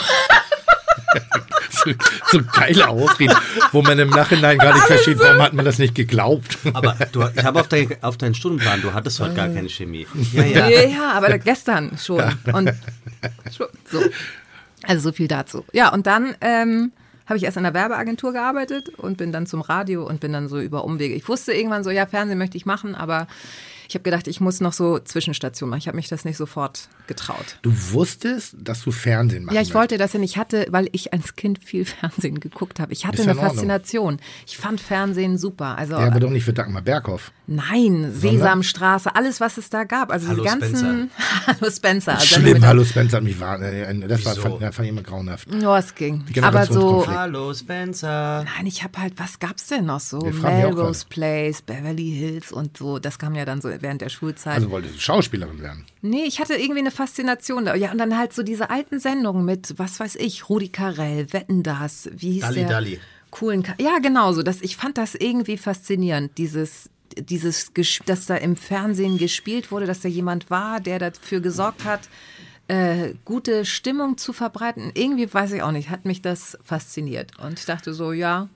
so, 1.70 1.91
so 2.28 2.41
geile 2.53 2.88
Ausreden, 2.88 3.36
wo 3.72 3.82
man 3.82 3.97
im 3.99 4.09
Nachhinein 4.09 4.57
gar 4.57 4.74
nicht 4.74 4.86
versteht, 4.86 5.20
warum 5.20 5.41
hat 5.41 5.53
man 5.53 5.66
das 5.66 5.80
nicht 5.80 5.95
geglaubt. 5.95 6.57
Aber 6.74 6.95
du, 7.11 7.24
ich 7.36 7.43
habe 7.43 7.59
auf, 7.59 7.68
dein, 7.68 7.95
auf 8.01 8.18
deinen 8.18 8.36
Stundenplan, 8.36 8.82
du 8.82 8.93
hattest 8.93 9.20
heute 9.20 9.34
gar 9.34 9.49
keine 9.49 9.70
Chemie. 9.70 10.07
Ja, 10.34 10.43
ja. 10.43 10.68
Ja, 10.68 10.88
ja 10.88 11.11
aber 11.13 11.38
gestern 11.39 11.97
schon. 11.97 12.24
Und 12.53 12.74
schon, 13.55 13.68
so. 13.91 14.01
Also 14.84 15.09
so 15.09 15.13
viel 15.13 15.28
dazu. 15.28 15.66
Ja, 15.74 15.91
und 15.91 16.07
dann 16.07 16.36
ähm, 16.41 16.91
habe 17.26 17.38
ich 17.38 17.43
erst 17.43 17.57
in 17.57 17.63
der 17.63 17.74
Werbeagentur 17.74 18.34
gearbeitet 18.34 18.89
und 18.89 19.18
bin 19.18 19.32
dann 19.32 19.47
zum 19.47 19.61
Radio 19.61 20.05
und 20.05 20.20
bin 20.20 20.34
dann 20.34 20.47
so 20.47 20.59
über 20.59 20.84
Umwege. 20.84 21.16
Ich 21.16 21.28
wusste 21.28 21.53
irgendwann 21.53 21.84
so, 21.84 21.89
ja, 21.89 22.05
Fernsehen 22.05 22.38
möchte 22.38 22.57
ich 22.57 22.66
machen, 22.66 22.95
aber 22.95 23.28
Ich 23.88 23.95
habe 23.95 24.03
gedacht, 24.03 24.27
ich 24.27 24.39
muss 24.41 24.61
noch 24.61 24.73
so 24.73 24.99
Zwischenstationen 24.99 25.69
machen. 25.71 25.79
Ich 25.79 25.88
habe 25.88 25.95
mich 25.97 26.07
das 26.07 26.25
nicht 26.25 26.38
sofort 26.38 26.89
getraut. 27.07 27.57
Du 27.61 27.71
wusstest, 27.91 28.55
dass 28.59 28.81
du 28.83 28.91
Fernsehen 28.91 29.45
machen 29.45 29.55
Ja, 29.55 29.61
ich 29.61 29.67
möchtest. 29.69 29.75
wollte 29.75 29.97
das 29.97 30.13
ja 30.13 30.19
nicht. 30.19 30.31
Ich 30.31 30.38
hatte, 30.38 30.65
weil 30.69 30.89
ich 30.91 31.13
als 31.13 31.36
Kind 31.36 31.63
viel 31.63 31.86
Fernsehen 31.86 32.39
geguckt 32.39 32.79
habe. 32.79 32.93
Ich 32.93 33.05
hatte 33.05 33.23
ja 33.23 33.31
eine. 33.31 33.36
Faszination. 33.39 34.19
Ich 34.47 34.57
fand 34.57 34.81
Fernsehen 34.81 35.38
super. 35.38 35.77
Also 35.77 35.93
Ja, 35.93 36.07
aber 36.07 36.19
doch 36.19 36.29
nicht 36.29 36.43
für 36.45 36.53
Dagmar 36.53 36.81
Berghoff. 36.81 37.31
nein, 37.47 38.11
Sesamstraße, 38.13 39.15
alles, 39.15 39.39
was 39.39 39.57
es 39.57 39.69
da 39.69 39.83
gab. 39.83 40.11
Also 40.11 40.27
Hallo, 40.29 40.43
die 40.43 40.49
ganzen. 40.49 41.11
Hallo 41.47 41.71
Spencer. 41.71 42.13
Also 42.15 42.25
Schlimm, 42.39 42.65
Hallo 42.65 42.83
Spencer 42.83 43.17
hat 43.17 43.23
mich 43.23 43.39
wahr. 43.39 43.61
äh, 43.61 43.93
Das 44.07 44.25
war, 44.25 44.36
fand, 44.36 44.61
das 44.61 44.75
fand 44.75 44.86
ich 44.88 44.91
immer 44.91 45.03
grauenhaft. 45.03 45.47
Ja, 45.53 45.77
es 45.77 45.93
ging. 45.95 46.23
Aber 46.41 46.65
so. 46.65 47.05
Hallo 47.07 47.53
Spencer. 47.53 48.43
Nein, 48.43 48.65
ich 48.67 48.83
habe 48.83 48.99
halt, 48.99 49.13
was 49.17 49.39
gab's 49.39 49.67
denn 49.67 49.86
noch 49.86 49.99
so? 49.99 50.25
Ja 50.25 50.31
Melrose 50.31 51.05
Place, 51.09 51.61
Beverly 51.61 52.11
Hills 52.11 52.51
und 52.51 52.77
so. 52.77 52.99
Das 52.99 53.19
kam 53.19 53.36
ja 53.36 53.45
dann 53.45 53.61
so 53.61 53.69
während 53.82 54.01
der 54.01 54.09
Schulzeit. 54.09 54.55
Also 54.55 54.71
wolltest 54.71 54.95
du 54.95 54.99
Schauspielerin 54.99 55.61
werden. 55.61 55.86
Nee, 56.01 56.23
ich 56.26 56.39
hatte 56.39 56.55
irgendwie 56.55 56.80
eine 56.80 56.91
Faszination. 56.91 57.65
da. 57.65 57.76
Ja, 57.76 57.91
und 57.91 57.97
dann 57.97 58.17
halt 58.17 58.34
so 58.34 58.43
diese 58.43 58.69
alten 58.69 58.99
Sendungen 58.99 59.45
mit, 59.45 59.73
was 59.78 59.99
weiß 59.99 60.15
ich, 60.15 60.49
Rudi 60.49 60.69
Carell, 60.69 61.32
Wetten 61.34 61.63
das, 61.63 62.09
wie 62.13 62.34
hieß 62.34 62.41
Dalli 62.41 62.59
der? 62.61 62.69
Dalli. 62.69 62.99
Coolen 63.32 63.63
Ka 63.63 63.76
Ja, 63.80 63.99
genau 63.99 64.32
so. 64.32 64.43
Das, 64.43 64.61
ich 64.61 64.78
fand 64.78 64.97
das 64.97 65.15
irgendwie 65.15 65.57
faszinierend, 65.57 66.38
dieses, 66.38 66.89
dieses, 67.17 67.71
dass 68.05 68.26
da 68.26 68.36
im 68.36 68.55
Fernsehen 68.55 69.17
gespielt 69.17 69.71
wurde, 69.71 69.86
dass 69.86 69.99
da 70.01 70.09
jemand 70.09 70.49
war, 70.49 70.80
der 70.80 70.99
dafür 70.99 71.41
gesorgt 71.41 71.84
hat, 71.84 72.01
äh, 72.67 73.13
gute 73.26 73.65
Stimmung 73.65 74.17
zu 74.17 74.34
verbreiten. 74.34 74.91
Irgendwie 74.93 75.32
weiß 75.32 75.51
ich 75.51 75.61
auch 75.61 75.71
nicht, 75.71 75.89
hat 75.89 76.05
mich 76.05 76.21
das 76.21 76.57
fasziniert. 76.63 77.38
Und 77.39 77.59
ich 77.59 77.65
dachte 77.65 77.93
so, 77.93 78.11
ja, 78.11 78.49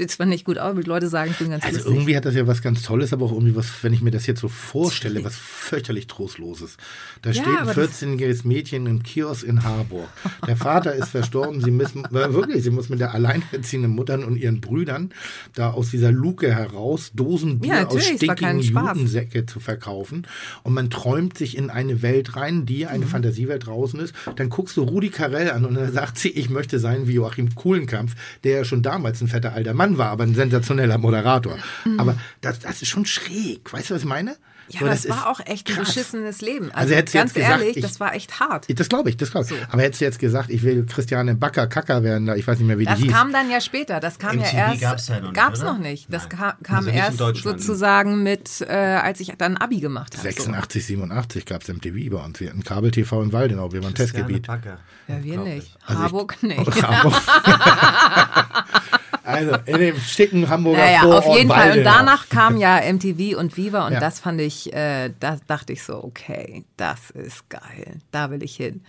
sieht 0.00 0.10
zwar 0.10 0.26
nicht 0.26 0.44
gut 0.44 0.58
aus, 0.58 0.70
aber 0.70 0.80
die 0.82 0.88
Leute 0.88 1.08
sagen, 1.08 1.30
ich 1.30 1.38
bin 1.38 1.50
ganz 1.50 1.62
Also 1.64 1.76
lustig. 1.76 1.92
irgendwie 1.94 2.16
hat 2.16 2.24
das 2.24 2.34
ja 2.34 2.46
was 2.46 2.62
ganz 2.62 2.82
Tolles, 2.82 3.12
aber 3.12 3.26
auch 3.26 3.32
irgendwie 3.32 3.54
was, 3.54 3.66
wenn 3.82 3.92
ich 3.92 4.00
mir 4.00 4.10
das 4.10 4.26
jetzt 4.26 4.40
so 4.40 4.48
vorstelle, 4.48 5.22
was 5.24 5.36
fürchterlich 5.36 6.06
Trostloses. 6.06 6.76
Da 7.22 7.30
Ja, 7.30 7.34
steht 7.42 7.46
ein 7.48 7.56
aber 7.68 7.74
das- 7.74 8.02
14-jähriges 8.02 8.46
Mädchen 8.46 8.86
im 8.86 9.02
Kiosk 9.02 9.44
in 9.44 9.62
Harburg. 9.62 10.08
Der 10.46 10.56
Vater 10.56 10.94
ist 10.94 11.08
verstorben, 11.10 11.60
sie 11.60 11.70
müssen, 11.70 12.04
äh, 12.14 12.32
wirklich, 12.32 12.62
sie 12.64 12.70
muss 12.70 12.88
mit 12.88 13.00
der 13.00 13.14
alleinerziehenden 13.14 13.92
Mutter 13.92 14.14
und 14.26 14.36
ihren 14.36 14.60
Brüdern 14.60 15.12
da 15.54 15.70
aus 15.70 15.90
dieser 15.90 16.12
Luke 16.12 16.52
heraus 16.54 17.10
Dosen 17.14 17.60
Bier 17.60 17.74
Ja, 17.74 17.86
aus 17.86 18.04
stinkigen. 18.04 18.60
Judensäcke 18.60 19.46
zu 19.46 19.60
verkaufen. 19.60 20.26
Und 20.62 20.72
man 20.74 20.90
träumt 20.90 21.36
sich 21.36 21.56
in 21.56 21.70
eine 21.70 22.02
Welt 22.02 22.36
rein, 22.36 22.66
die 22.66 22.86
eine 22.86 23.04
Mhm. 23.04 23.10
Fantasiewelt 23.10 23.66
draußen 23.66 24.00
ist. 24.00 24.14
Dann 24.36 24.48
guckst 24.48 24.76
du 24.76 24.82
Rudi 24.82 25.10
Carell 25.10 25.50
an 25.50 25.64
und 25.64 25.74
dann 25.74 25.92
sagt 25.92 26.18
sie, 26.18 26.28
ich 26.30 26.48
möchte 26.50 26.78
sein 26.78 27.06
wie 27.06 27.12
Joachim 27.14 27.54
Kuhlenkampf, 27.54 28.14
der 28.44 28.52
ja 28.58 28.64
schon 28.64 28.82
damals 28.82 29.20
ein 29.20 29.28
fetter 29.28 29.52
alter 29.52 29.74
Mann 29.74 29.89
war, 29.98 30.10
aber 30.10 30.24
ein 30.24 30.34
sensationeller 30.34 30.98
Moderator. 30.98 31.56
Aber 31.98 32.16
das, 32.40 32.60
das 32.60 32.82
ist 32.82 32.88
schon 32.88 33.06
schräg. 33.06 33.72
Weißt 33.72 33.90
du, 33.90 33.94
was 33.94 34.02
ich 34.02 34.08
meine? 34.08 34.30
Mhm. 34.30 34.36
Ja, 34.72 34.78
So, 34.78 34.84
aber 34.84 34.94
das 34.94 35.02
das 35.02 35.16
war 35.16 35.26
auch 35.28 35.40
echt 35.46 35.68
ein 35.68 35.74
krass. 35.74 35.88
beschissenes 35.88 36.40
Leben. 36.42 36.66
Also 36.70 36.94
Also, 36.94 36.94
ganz 36.94 37.12
jetzt 37.12 37.34
gesagt, 37.34 37.60
ehrlich, 37.60 37.76
ich- 37.78 37.82
das 37.82 37.98
war 37.98 38.14
echt 38.14 38.38
hart. 38.38 38.66
Das 38.78 38.88
glaube 38.88 39.10
ich, 39.10 39.16
das 39.16 39.32
glaube 39.32 39.48
ich. 39.50 39.56
Aber 39.68 39.82
hättest 39.82 40.00
du 40.00 40.04
jetzt 40.04 40.20
gesagt, 40.20 40.48
ich 40.48 40.62
will 40.62 40.86
Christiane 40.86 41.34
Backer 41.34 41.66
Kacker 41.66 42.04
werden, 42.04 42.26
da, 42.26 42.36
ich 42.36 42.46
weiß 42.46 42.58
nicht 42.58 42.68
mehr, 42.68 42.78
wie 42.78 42.84
die 42.84 42.90
Das 42.92 43.00
hieß. 43.00 43.12
kam 43.12 43.32
dann 43.32 43.50
ja 43.50 43.60
später. 43.60 43.98
Das 43.98 44.20
kam 44.20 44.36
MTV 44.36 44.52
ja 44.52 44.68
erst. 44.70 44.80
gab's 44.80 45.08
ja 45.08 45.14
noch 45.16 45.22
nicht, 45.22 45.34
gab's 45.34 45.60
noch 45.62 45.78
nicht. 45.78 46.06
Das 46.12 46.28
Nein. 46.28 46.38
ka 46.38 46.56
kam 46.62 46.76
Also 46.76 46.90
erst 46.90 47.18
Deutschland. 47.20 47.60
sozusagen 47.60 48.22
mit, 48.22 48.60
äh, 48.60 48.66
als 48.72 49.18
ich 49.18 49.32
dann 49.36 49.56
Abi 49.56 49.80
gemacht 49.80 50.12
habe. 50.16 50.22
86, 50.22 50.86
87 50.86 51.46
gab 51.46 51.62
es 51.62 51.68
MTV 51.68 52.10
bei 52.16 52.24
uns. 52.24 52.38
Wir 52.38 52.50
hatten 52.50 52.62
Kabel-TV 52.62 53.22
in 53.24 53.32
Waldenau, 53.32 53.72
wir 53.72 53.82
waren 53.82 53.94
Testgebiet. 53.94 54.46
Backer. 54.46 54.78
So. 55.08 55.14
Ja, 55.14 55.24
wir 55.24 55.38
nicht. 55.38 55.76
Also 55.84 55.94
ich- 55.94 55.98
Harburg 56.04 56.40
nicht. 56.44 56.60
also 59.30 59.56
in 59.66 59.78
dem 59.78 59.96
schicken 59.98 60.48
Hamburger 60.48 60.78
Naja, 60.84 61.00
Vorort 61.00 61.26
auf 61.26 61.36
jeden 61.36 61.50
Fall. 61.50 61.78
Und 61.78 61.84
danach 61.84 62.28
kam 62.28 62.56
ja 62.56 62.80
MTV 62.80 63.38
und 63.38 63.56
Viva 63.56 63.86
und 63.86 63.94
Ja. 63.94 64.00
das 64.00 64.20
fand 64.20 64.40
ich, 64.40 64.72
äh, 64.72 65.10
da 65.20 65.38
dachte 65.46 65.72
ich 65.72 65.82
so, 65.82 66.02
okay, 66.02 66.64
das 66.76 67.10
ist 67.10 67.48
geil. 67.48 67.98
Da 68.10 68.30
will 68.30 68.42
ich 68.42 68.56
hin. 68.56 68.82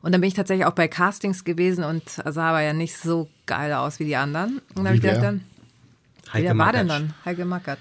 Und 0.00 0.12
dann 0.12 0.20
bin 0.20 0.28
ich 0.28 0.34
tatsächlich 0.34 0.64
auch 0.66 0.72
bei 0.74 0.86
Castings 0.88 1.42
gewesen 1.44 1.82
und 1.84 2.02
sah 2.08 2.50
aber 2.50 2.60
ja 2.60 2.72
nicht 2.72 2.96
so 2.96 3.28
geil 3.46 3.72
aus 3.72 3.98
wie 3.98 4.04
die 4.04 4.16
anderen. 4.16 4.58
Und 4.70 4.76
dann 4.76 4.86
habe 4.86 4.96
ich 4.96 5.02
gedacht, 5.02 5.22
dann, 5.22 5.44
Heike 6.32 6.44
wer 6.44 6.58
war 6.58 6.72
denn 6.72 6.88
dann? 6.88 7.14
Heike 7.24 7.44
Mackert. 7.44 7.78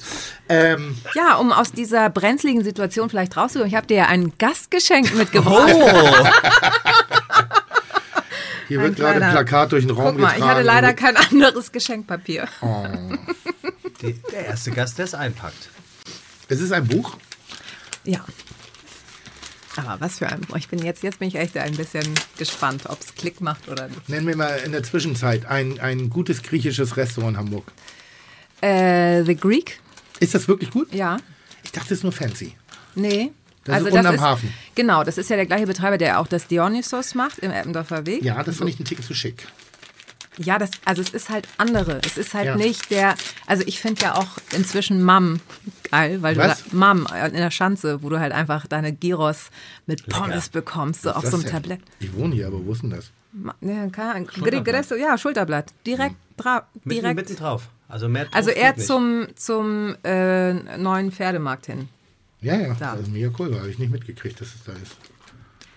Ähm, 0.50 0.98
Ja, 1.14 1.36
um 1.36 1.52
aus 1.52 1.72
dieser 1.74 2.10
brenzligen 2.10 2.64
Situation 2.64 3.10
vielleicht 3.10 3.38
rauszukommen, 3.38 3.68
ich 3.70 3.76
habe 3.76 3.86
dir 3.88 3.98
ja 3.98 4.06
ein 4.08 4.34
Gastgeschenk 4.40 5.14
mitgebracht. 5.16 5.70
hier 8.68 8.82
wird 8.82 8.96
gerade 8.96 9.24
ein 9.24 9.32
Plakat 9.32 9.72
durch 9.72 9.86
den 9.86 9.96
Raum 9.96 10.14
Guck 10.14 10.20
mal, 10.20 10.34
getragen. 10.34 10.44
ich 10.44 10.50
hatte 10.50 10.62
leider 10.64 10.94
kein 10.94 11.18
anderes 11.18 11.72
Geschenkpapier. 11.72 12.48
Die, 14.02 14.14
der 14.32 14.46
erste 14.46 14.72
Gast, 14.72 14.98
der 14.98 15.06
es 15.06 15.14
einpackt. 15.16 15.70
Es 16.50 16.62
ist 16.62 16.72
ein 16.72 16.88
Buch. 16.88 17.18
Ja. 18.04 18.24
Aber 19.76 20.00
was 20.00 20.20
für 20.20 20.28
ein. 20.28 20.42
Ich 20.56 20.70
bin 20.70 20.80
jetzt, 20.80 21.04
jetzt 21.04 21.20
bin 21.20 21.28
ich 21.28 21.36
echt 21.36 21.58
ein 21.58 21.76
bisschen 21.76 22.14
gespannt, 22.38 22.84
ob 22.88 23.00
es 23.00 23.14
Klick 23.16 23.42
macht 23.42 23.68
oder 23.70 23.88
nicht. 23.88 24.10
Nennen 24.10 24.28
wir 24.28 24.36
mal 24.36 24.58
in 24.66 24.72
der 24.72 24.84
Zwischenzeit 24.84 25.46
ein, 25.46 25.80
ein 25.80 26.10
gutes 26.10 26.42
griechisches 26.42 26.98
Restaurant 26.98 27.36
in 27.36 27.38
Hamburg. 27.38 27.72
Äh, 28.62 29.24
The 29.24 29.36
Greek? 29.36 29.80
Ist 30.20 30.34
das 30.34 30.48
wirklich 30.48 30.72
gut? 30.72 30.94
Ja. 30.94 31.18
Ich 31.64 31.72
dachte, 31.72 31.94
es 31.94 32.00
ist 32.00 32.04
nur 32.04 32.12
fancy. 32.12 32.56
Nee. 32.96 33.32
Das 33.68 33.82
ist 33.82 33.92
unten 33.94 34.06
am 34.08 34.22
Hafen. 34.22 34.54
Genau, 34.76 35.04
das 35.04 35.18
ist 35.18 35.30
ja 35.30 35.36
der 35.36 35.46
gleiche 35.46 35.68
Betreiber, 35.68 35.98
der 35.98 36.20
auch 36.20 36.28
das 36.28 36.48
Dionysos 36.48 37.16
macht 37.16 37.40
im 37.40 37.52
Eppendorfer 37.52 38.06
Weg. 38.06 38.24
Ja, 38.24 38.42
das 38.44 38.58
fand 38.58 38.70
ich 38.70 38.78
einen 38.78 38.86
Ticken 38.86 39.04
zu 39.04 39.14
schick. 39.14 39.48
Ja, 40.40 40.60
das, 40.60 40.70
also 40.86 41.02
es 41.02 41.10
ist 41.10 41.30
halt 41.30 41.48
andere. 41.58 42.00
Es 42.06 42.18
ist 42.18 42.36
halt 42.36 42.46
Ja. 42.46 42.56
nicht 42.56 42.92
der, 42.92 43.16
also 43.48 43.64
ich 43.66 43.80
finde 43.80 44.04
ja 44.04 44.16
auch 44.16 44.28
inzwischen 44.56 45.02
Mam 45.02 45.40
geil, 45.90 46.22
weil 46.22 46.36
du 46.36 46.42
Was? 46.42 46.72
Mam 46.72 47.08
in 47.26 47.34
der 47.34 47.50
Schanze, 47.50 48.04
wo 48.04 48.10
du 48.10 48.20
halt 48.20 48.34
einfach 48.34 48.68
deine 48.68 48.94
Gyros 48.94 49.50
mit 49.88 50.08
Pommes 50.08 50.50
bekommst, 50.50 51.02
so 51.02 51.12
auf 51.12 51.26
so 51.26 51.38
einem 51.38 51.44
denn? 51.44 51.52
Tablett. 51.52 51.80
Ich 52.00 52.14
wohne 52.16 52.36
hier, 52.36 52.48
aber 52.48 52.64
wo 52.64 52.72
ist 52.72 52.84
denn 52.84 52.92
das? 52.92 53.10
Ja, 53.62 53.88
keine 53.90 54.14
Ahnung. 54.16 54.30
Schulterblatt. 54.32 54.92
Ja, 55.00 55.18
Schulterblatt. 55.18 55.74
Direkt, 55.88 56.16
dra 56.38 56.68
Mitten, 56.84 56.90
direkt. 57.02 57.16
mitten 57.16 57.36
drauf. 57.36 57.70
Also 57.90 58.08
mehr 58.08 58.28
Also 58.32 58.50
eher 58.52 58.76
zum, 58.78 59.28
zum 59.36 59.96
äh, 60.04 60.54
neuen 60.78 61.12
Pferdemarkt 61.12 61.66
hin. 61.68 61.90
Ja, 62.48 62.56
ja, 62.56 62.74
Da. 62.76 62.92
das 62.94 63.02
ist 63.02 63.12
mega 63.12 63.30
cool, 63.40 63.54
habe 63.58 63.70
ich 63.70 63.78
nicht 63.80 63.92
mitgekriegt, 63.92 64.40
dass 64.40 64.48
es 64.56 64.64
da 64.66 64.72
ist. 64.74 64.96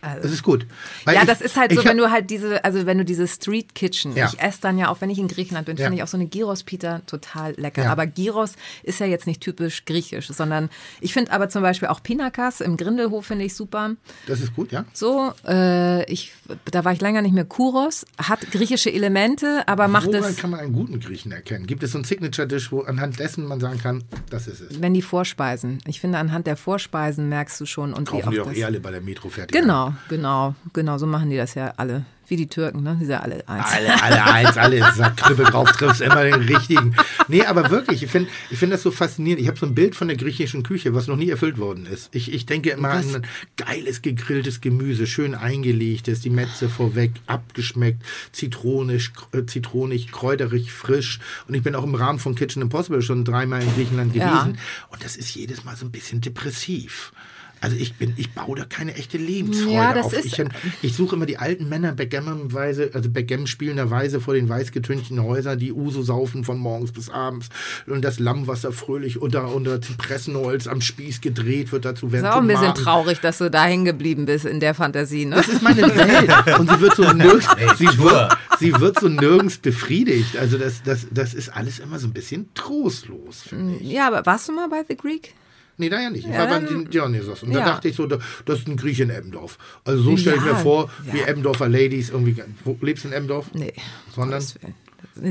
Also- 0.03 0.23
Das 0.23 0.33
ist 0.33 0.43
gut. 0.43 0.67
Ja, 1.07 1.13
ich- 1.21 1.27
das 1.27 1.41
ist 1.41 1.57
halt 1.57 1.73
so, 1.73 1.85
wenn 1.85 1.97
du 1.97 2.11
halt 2.11 2.31
diese, 2.31 2.65
also 2.65 2.87
wenn 2.87 2.99
du 2.99 3.05
diese 3.05 3.29
Street 3.29 3.75
Kitchen, 3.75 4.17
Ja. 4.17 4.27
ich 4.33 4.41
esse 4.41 4.61
dann 4.61 4.79
ja 4.79 4.89
auch, 4.89 5.01
wenn 5.01 5.11
ich 5.11 5.19
in 5.19 5.29
Griechenland 5.29 5.67
bin, 5.67 5.77
Ja. 5.77 5.85
finde 5.85 5.99
ich 5.99 6.03
auch 6.03 6.09
so 6.09 6.17
eine 6.17 6.27
Gyros 6.27 6.63
Pita 6.63 7.01
total 7.07 7.53
lecker. 7.57 7.85
Ja. 7.85 7.93
Aber 7.93 8.07
Gyros 8.07 8.55
ist 8.83 9.01
ja 9.01 9.07
jetzt 9.07 9.27
nicht 9.27 9.41
typisch 9.41 9.85
griechisch, 9.85 10.29
sondern 10.29 10.71
ich 11.01 11.13
finde 11.13 11.33
aber 11.33 11.49
zum 11.49 11.63
Beispiel 11.63 11.89
auch 11.89 12.03
Pinakas 12.03 12.61
im 12.61 12.77
Grindelhof 12.77 13.27
finde 13.27 13.45
ich 13.45 13.55
super. 13.55 13.91
Das 14.27 14.41
ist 14.41 14.55
gut, 14.55 14.73
ja? 14.73 14.85
So, 14.93 15.33
äh, 15.47 16.05
ich, 16.11 16.33
da 16.71 16.85
war 16.85 16.93
ich 16.93 17.01
länger 17.01 17.23
nicht 17.23 17.35
mehr. 17.35 17.45
Kuros 17.45 18.07
hat 18.19 18.51
griechische 18.51 18.93
Elemente, 18.93 19.67
aber 19.69 19.89
macht 19.89 20.07
Woran 20.07 20.25
es, 20.25 20.37
kann 20.37 20.51
man 20.51 20.61
einen 20.61 20.73
guten 20.73 21.01
Griechen 21.01 21.33
erkennen? 21.33 21.67
Gibt 21.67 21.83
es 21.83 21.93
so 21.93 21.99
einen 21.99 22.05
Signature-Dish, 22.05 22.73
wo 22.73 22.81
anhand 22.83 23.19
dessen 23.19 23.45
man 23.47 23.61
sagen 23.61 23.79
kann, 23.79 24.05
das 24.31 24.47
ist 24.47 24.61
es? 24.61 24.81
wenn 24.81 24.95
die 24.95 25.03
Vorspeisen. 25.03 25.79
Ich 25.87 26.01
finde, 26.01 26.19
anhand 26.19 26.47
der 26.47 26.57
Vorspeisen 26.57 27.29
merkst 27.29 27.61
du 27.61 27.67
schon 27.67 27.93
und 27.93 28.09
wie 28.09 28.21
Kaufen 28.21 28.29
auch 28.29 28.31
die 28.45 28.49
das. 28.51 28.57
eh 28.57 28.65
alle 28.65 28.81
bei 28.81 28.91
der 28.91 29.01
Metro 29.01 29.29
fertig. 29.29 29.59
Genau, 29.61 29.90
genau, 30.09 30.55
genau, 30.73 30.99
so 30.99 31.07
machen 31.07 31.31
die 31.31 31.37
das 31.37 31.55
ja 31.55 31.73
alle. 31.77 32.05
Wie 32.29 32.37
die 32.37 32.47
Türken, 32.47 32.85
ne? 32.85 32.93
Die 33.01 33.07
sind 33.07 33.11
ja 33.15 33.21
alle 33.23 33.43
eins. 33.49 33.67
Alle, 33.73 34.03
alle 34.05 34.25
eins, 34.25 34.57
alle 34.57 34.93
Sackknüppel 34.93 35.47
drauf 35.47 35.73
triffst, 35.73 36.01
immer 36.01 36.23
den 36.23 36.35
richtigen. 36.35 36.95
Nee, 37.27 37.45
aber 37.45 37.71
wirklich, 37.71 38.05
ich 38.05 38.11
finde 38.11 38.31
ich 38.51 38.59
find 38.61 38.73
das 38.73 38.85
so 38.85 38.93
faszinierend. 38.93 39.43
Ich 39.43 39.49
habe 39.49 39.59
so 39.59 39.67
ein 39.67 39.75
Bild 39.75 39.97
von 39.97 40.07
der 40.07 40.17
griechischen 40.17 40.63
Küche, 40.63 40.95
was 40.95 41.09
noch 41.09 41.17
nie 41.17 41.29
erfüllt 41.29 41.59
worden 41.59 41.87
ist. 41.87 42.09
Ich, 42.15 42.33
ich 42.33 42.47
denke 42.47 42.71
immer 42.71 42.91
Was? 42.91 43.17
an 43.17 43.23
ein 43.23 43.27
geiles 43.57 44.01
gegrilltes 44.01 44.61
Gemüse, 44.61 45.09
schön 45.09 45.35
eingelegtes, 45.35 46.21
die 46.21 46.31
Metze 46.31 46.69
vorweg, 46.69 47.11
abgeschmeckt, 47.27 48.01
zitronisch, 48.31 49.13
äh, 49.33 49.45
zitronig, 49.47 50.13
kräuterig, 50.13 50.73
frisch. 50.73 51.19
Und 51.49 51.55
ich 51.55 51.65
bin 51.65 51.75
auch 51.75 51.83
im 51.83 51.97
Rahmen 51.97 52.21
von 52.21 52.37
Kitchen 52.37 52.63
Impossible 52.63 53.03
schon 53.03 53.25
dreimal 53.25 53.61
in 53.61 53.75
Griechenland 53.75 54.15
Ja. 54.15 54.29
gewesen. 54.45 54.59
Und 54.91 55.03
das 55.03 55.17
ist 55.17 55.35
jedes 55.35 55.65
Mal 55.65 55.75
so 55.75 55.85
ein 55.85 55.91
bisschen 55.91 56.21
depressiv. 56.21 57.13
Also 57.61 57.77
ich 57.77 57.95
bin, 57.95 58.15
ich 58.17 58.33
baue 58.33 58.59
da 58.59 58.65
keine 58.65 58.95
echte 58.95 59.19
Lebensfreude 59.19 59.73
Ja, 59.75 59.93
das 59.95 60.07
auf. 60.07 60.13
ist- 60.15 60.25
ich, 60.39 60.43
ich 60.83 60.95
suche 60.97 61.15
immer 61.17 61.27
die 61.27 61.37
alten 61.37 61.69
Männer 61.69 61.93
Backgammon-Weise, 61.93 62.91
also 62.95 63.11
Backgammon 63.11 63.47
spielenderweise 63.47 64.21
vor 64.21 64.33
den 64.35 64.49
weißgetünchten 64.49 65.23
Häusern, 65.23 65.59
die 65.59 65.73
Uso 65.73 66.03
saufen 66.03 66.45
von 66.45 66.59
morgens 66.59 66.93
bis 66.93 67.11
abends 67.11 67.49
und 67.87 68.03
das 68.03 68.19
Lammwasser 68.19 68.73
fröhlich 68.73 69.21
unter, 69.21 69.55
unter 69.55 69.81
Zypressenholz 69.83 70.67
am 70.69 70.81
Spieß 70.81 71.21
gedreht 71.21 71.71
wird 71.73 71.85
dazu 71.85 72.13
werden 72.13 72.25
Ist 72.25 72.33
auch 72.33 72.37
ein 72.39 72.47
bisschen 72.47 72.63
Tomaten- 72.63 72.83
traurig, 72.83 73.21
dass 73.21 73.39
du 73.39 73.51
da 73.51 73.65
hängen 73.65 73.85
geblieben 73.85 74.25
bist 74.27 74.47
in 74.47 74.61
der 74.61 74.75
Fantasie, 74.75 75.27
ne? 75.27 75.37
Das 75.37 75.49
ist 75.49 75.63
meine 75.63 75.83
Welt. 75.83 76.59
Und 76.59 76.71
sie 76.71 76.81
wird 76.81 76.97
so 76.97 77.03
nirgends, 77.13 77.47
sie 77.79 77.87
wird, 77.99 78.39
sie 78.59 78.73
wird 78.81 78.99
so 79.01 79.09
nirgends 79.09 79.59
befriedigt. 79.59 80.37
Also 80.39 80.57
das, 80.59 80.83
das, 80.83 81.07
das 81.11 81.35
ist 81.35 81.51
alles 81.51 81.79
immer 81.79 81.99
so 81.99 82.07
ein 82.07 82.13
bisschen 82.13 82.49
trostlos, 82.55 83.43
finde 83.43 83.77
ich. 83.81 83.91
Ja, 83.91 84.07
aber 84.09 84.25
warst 84.25 84.49
du 84.49 84.53
mal 84.53 84.69
bei 84.69 84.83
The 84.89 84.97
Greek? 84.97 85.35
Nee, 85.81 85.89
da 85.89 86.01
ja 86.01 86.11
nicht. 86.11 86.25
Ich 86.27 86.33
Ja, 86.33 86.39
war 86.41 86.61
beim 86.61 86.89
Dionysos. 86.91 87.43
Und 87.43 87.51
ja. 87.53 87.61
da 87.61 87.65
dachte 87.67 87.89
ich 87.89 87.97
so, 87.97 88.07
da- 88.07 88.19
das 88.45 88.61
ist 88.61 88.69
ein 88.69 88.77
Grieche 88.77 89.03
in 89.03 89.11
Eppendorf. 89.11 89.59
Also 89.85 90.03
so 90.03 90.17
stelle 90.17 90.37
ich 90.37 90.43
mir 90.43 90.55
vor, 90.57 90.91
wie 91.11 91.19
ja. 91.19 91.25
Eppendorfer 91.27 91.69
Ladies 91.69 92.11
irgendwie. 92.11 92.37
Wo, 92.65 92.79
lebst 92.81 93.05
du 93.05 93.09
in 93.09 93.15
Eppendorf? 93.15 93.47
Nee. 93.55 93.73
Sondern. 94.15 94.39
Das 94.39 94.55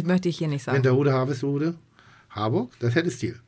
möchte 0.04 0.28
ich 0.30 0.38
hier 0.38 0.48
nicht 0.48 0.64
sagen. 0.64 0.78
Winterhude, 0.78 1.14
Harvestehude? 1.14 1.76
Harburg? 2.32 2.72
Das 2.80 2.96
hätte 2.96 3.10
Stil. 3.12 3.40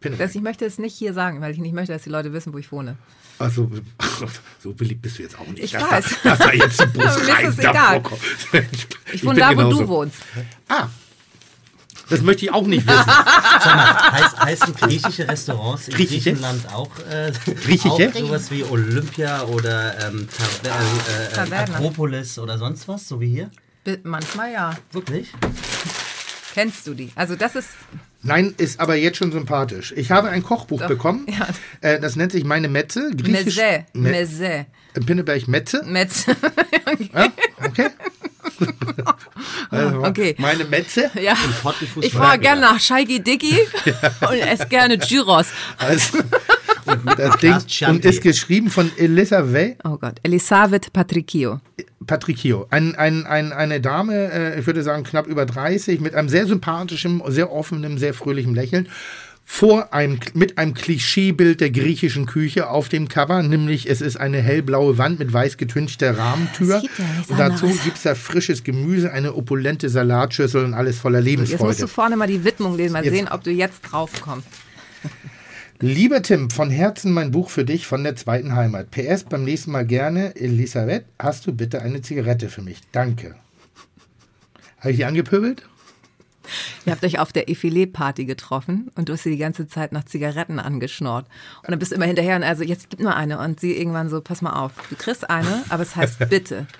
Das, 0.00 0.34
ich 0.36 0.42
möchte 0.42 0.64
es 0.64 0.78
nicht 0.78 0.94
hier 0.96 1.12
sagen, 1.12 1.40
weil 1.40 1.52
ich 1.52 1.58
nicht 1.58 1.74
möchte, 1.74 1.92
dass 1.92 2.02
die 2.02 2.10
Leute 2.10 2.32
wissen, 2.32 2.52
wo 2.52 2.58
ich 2.58 2.70
wohne. 2.70 2.96
Also, 3.40 3.68
so 4.62 4.72
beliebt 4.72 5.02
bist 5.02 5.18
du 5.18 5.22
jetzt 5.24 5.38
auch 5.38 5.46
nicht. 5.48 5.58
Ich 5.62 5.72
dass 5.72 5.82
weiß. 5.90 6.04
Da, 6.22 6.30
dass 6.30 6.38
da 6.38 6.52
jetzt 6.52 6.80
ein 6.80 6.92
Mir 6.96 7.04
ist 7.04 7.16
Bus 7.26 7.48
es 7.48 7.58
egal. 7.58 8.02
Ich 9.12 9.24
wohne 9.24 9.40
da, 9.40 9.50
wo 9.50 9.56
genauso. 9.56 9.82
du 9.82 9.88
wohnst. 9.88 10.18
Ah, 10.68 10.88
das 12.10 12.22
möchte 12.22 12.44
ich 12.46 12.52
auch 12.52 12.66
nicht 12.66 12.86
wissen. 12.86 13.04
Sag 13.06 13.76
mal, 13.76 14.12
heiß, 14.12 14.38
heißen 14.40 14.74
griechische 14.74 15.28
Restaurants 15.28 15.88
in 15.88 15.94
Griechische? 15.94 16.32
Griechenland 16.32 16.72
auch, 16.72 16.90
äh, 17.10 17.32
Griechische? 17.64 17.90
auch 17.90 18.14
sowas 18.14 18.50
wie 18.50 18.64
Olympia 18.64 19.42
oder 19.44 20.08
ähm, 20.08 20.28
äh, 20.64 21.38
äh. 21.38 21.54
Akropolis 21.54 22.38
oder 22.38 22.58
sonst 22.58 22.88
was, 22.88 23.08
so 23.08 23.20
wie 23.20 23.28
hier? 23.28 23.50
Manchmal 24.02 24.52
ja. 24.52 24.76
Wirklich? 24.92 25.32
Kennst 26.54 26.86
du 26.86 26.94
die? 26.94 27.10
Also 27.14 27.36
das 27.36 27.54
ist, 27.54 27.68
Nein, 28.22 28.54
ist 28.56 28.80
aber 28.80 28.96
jetzt 28.96 29.16
schon 29.18 29.30
sympathisch. 29.30 29.94
Ich 29.96 30.10
habe 30.10 30.28
ein 30.28 30.42
Kochbuch 30.42 30.80
Doch, 30.80 30.88
bekommen. 30.88 31.26
ja. 31.28 31.46
Äh, 31.80 32.00
das 32.00 32.16
nennt 32.16 32.32
sich 32.32 32.44
Meine 32.44 32.68
Metze. 32.68 33.10
Griechisch. 33.16 33.56
Meze, 33.56 33.86
Me 33.92 34.10
Meze, 34.10 34.66
in 34.94 35.06
Pinneberg 35.06 35.48
Metze. 35.48 35.82
Metz. 35.84 36.26
Ja, 37.14 37.32
okay. 37.64 37.90
Also, 39.70 40.02
Okay. 40.04 40.34
Meine 40.38 40.64
Metze. 40.64 41.10
ja. 41.20 41.34
Ich 42.00 42.12
fahre 42.12 42.38
gerne 42.38 42.62
nach 42.62 42.80
Scheigi 42.80 43.22
Diggi 43.22 43.56
und 44.20 44.38
esse 44.38 44.66
gerne 44.66 44.98
Gyros. 44.98 45.48
Also, 45.76 46.18
das 47.16 47.36
Ding, 47.38 47.88
und 47.88 48.04
ist 48.04 48.22
geschrieben 48.22 48.70
von 48.70 48.90
Elisabeth 48.96 49.78
Oh 49.84 49.96
Gott, 49.98 50.14
Elisabeth 50.22 50.92
Patricchio. 50.92 51.60
Patricchio. 52.06 52.66
Ein, 52.70 52.96
ein, 52.96 53.26
ein, 53.26 53.52
eine 53.52 53.80
Dame, 53.80 54.32
äh, 54.32 54.60
ich 54.60 54.66
würde 54.66 54.82
sagen 54.82 55.04
knapp 55.04 55.26
über 55.26 55.44
30, 55.46 56.00
mit 56.00 56.14
einem 56.14 56.28
sehr 56.28 56.46
sympathischen, 56.46 57.22
sehr 57.26 57.52
offenen, 57.52 57.98
sehr 57.98 58.14
fröhlichen 58.14 58.54
Lächeln. 58.54 58.88
Vor 59.50 59.94
einem, 59.94 60.20
mit 60.34 60.58
einem 60.58 60.74
Klischeebild 60.74 61.60
der 61.62 61.70
griechischen 61.70 62.26
Küche 62.26 62.68
auf 62.68 62.90
dem 62.90 63.08
Cover, 63.08 63.42
nämlich 63.42 63.88
es 63.90 64.02
ist 64.02 64.16
eine 64.16 64.40
hellblaue 64.42 64.98
Wand 64.98 65.18
mit 65.18 65.32
weiß 65.32 65.56
getünchter 65.56 66.16
Rahmentür. 66.16 66.82
Ja 66.82 67.04
und 67.26 67.38
dazu 67.38 67.66
gibt 67.82 67.96
es 67.96 68.02
da 68.02 68.14
frisches 68.14 68.62
Gemüse, 68.62 69.10
eine 69.10 69.34
opulente 69.34 69.88
Salatschüssel 69.88 70.64
und 70.64 70.74
alles 70.74 70.98
voller 70.98 71.20
Jetzt 71.20 71.38
musst 71.38 71.50
Lebensfreude. 71.50 71.80
du 71.80 71.88
vorne 71.88 72.16
mal 72.16 72.28
die 72.28 72.44
Widmung 72.44 72.76
lesen, 72.76 72.92
mal 72.92 73.02
Jetzt. 73.02 73.14
sehen, 73.14 73.28
ob 73.28 73.42
du 73.42 73.50
jetzt 73.50 73.80
drauf 73.80 74.12
kommst. 74.20 74.46
Lieber 75.80 76.22
Tim, 76.22 76.50
von 76.50 76.70
Herzen 76.70 77.10
mein 77.12 77.30
Buch 77.30 77.48
für 77.50 77.64
dich 77.64 77.86
von 77.86 78.04
der 78.04 78.14
zweiten 78.16 78.54
Heimat. 78.54 78.90
PS, 78.90 79.24
beim 79.24 79.44
nächsten 79.44 79.72
Mal 79.72 79.86
gerne. 79.86 80.36
Elisabeth, 80.36 81.06
hast 81.18 81.46
du 81.46 81.52
bitte 81.52 81.80
eine 81.80 82.02
Zigarette 82.02 82.48
für 82.50 82.62
mich? 82.62 82.82
Danke. 82.92 83.34
Habe 84.78 84.90
ich 84.90 84.98
die 84.98 85.04
angepöbelt? 85.06 85.62
Ihr 86.86 86.92
habt 86.92 87.04
euch 87.04 87.18
auf 87.18 87.32
der 87.32 87.48
Effilé-Party 87.48 88.24
getroffen 88.24 88.90
und 88.94 89.08
du 89.08 89.12
hast 89.14 89.22
sie 89.24 89.30
die 89.30 89.36
ganze 89.38 89.66
Zeit 89.68 89.92
nach 89.92 90.04
Zigaretten 90.04 90.58
angeschnort. 90.58 91.26
Und 91.62 91.70
dann 91.70 91.78
bist 91.78 91.92
du 91.92 91.96
immer 91.96 92.06
hinterher 92.06 92.36
und 92.36 92.42
also, 92.44 92.62
jetzt 92.64 92.90
gib 92.90 93.00
nur 93.00 93.14
eine. 93.16 93.38
Und 93.38 93.60
sie 93.60 93.76
irgendwann 93.76 94.08
so, 94.08 94.20
pass 94.20 94.42
mal 94.42 94.52
auf, 94.54 94.72
du 94.90 94.96
kriegst 94.96 95.28
eine, 95.28 95.64
aber 95.68 95.82
es 95.82 95.94
heißt 95.96 96.18
bitte. 96.28 96.66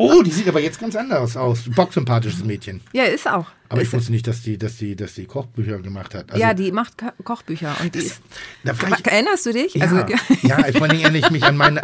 Oh, 0.00 0.22
die 0.22 0.30
sieht 0.30 0.46
aber 0.48 0.60
jetzt 0.60 0.78
ganz 0.78 0.94
anders 0.94 1.36
aus. 1.36 1.64
Bocksympathisches 1.74 2.44
Mädchen. 2.44 2.80
Ja, 2.92 3.02
ist 3.04 3.28
auch. 3.28 3.46
Aber 3.68 3.80
ich 3.82 3.88
ist, 3.88 3.94
wusste 3.94 4.12
nicht, 4.12 4.28
dass 4.28 4.42
die, 4.42 4.56
dass 4.56 4.76
die, 4.76 4.94
dass 4.94 5.14
die 5.14 5.26
Kochbücher 5.26 5.80
gemacht 5.80 6.14
hat. 6.14 6.30
Also, 6.30 6.40
ja, 6.40 6.54
die 6.54 6.70
macht 6.70 6.96
Ko 6.96 7.08
Kochbücher 7.24 7.74
und 7.80 7.94
die 7.96 7.98
ist. 8.00 8.20
Na, 8.62 8.74
vielleicht- 8.74 9.04
Erinnerst 9.08 9.46
du 9.46 9.52
dich? 9.52 9.74
Ja, 9.74 9.82
Also, 9.86 9.96
ja, 10.42 10.56
vor 10.72 10.82
allen 10.82 10.90
Dingen 10.90 11.02
erinnere 11.02 11.18
ich 11.26 11.30
mich 11.30 11.42
an 11.42 11.56
meine, 11.56 11.82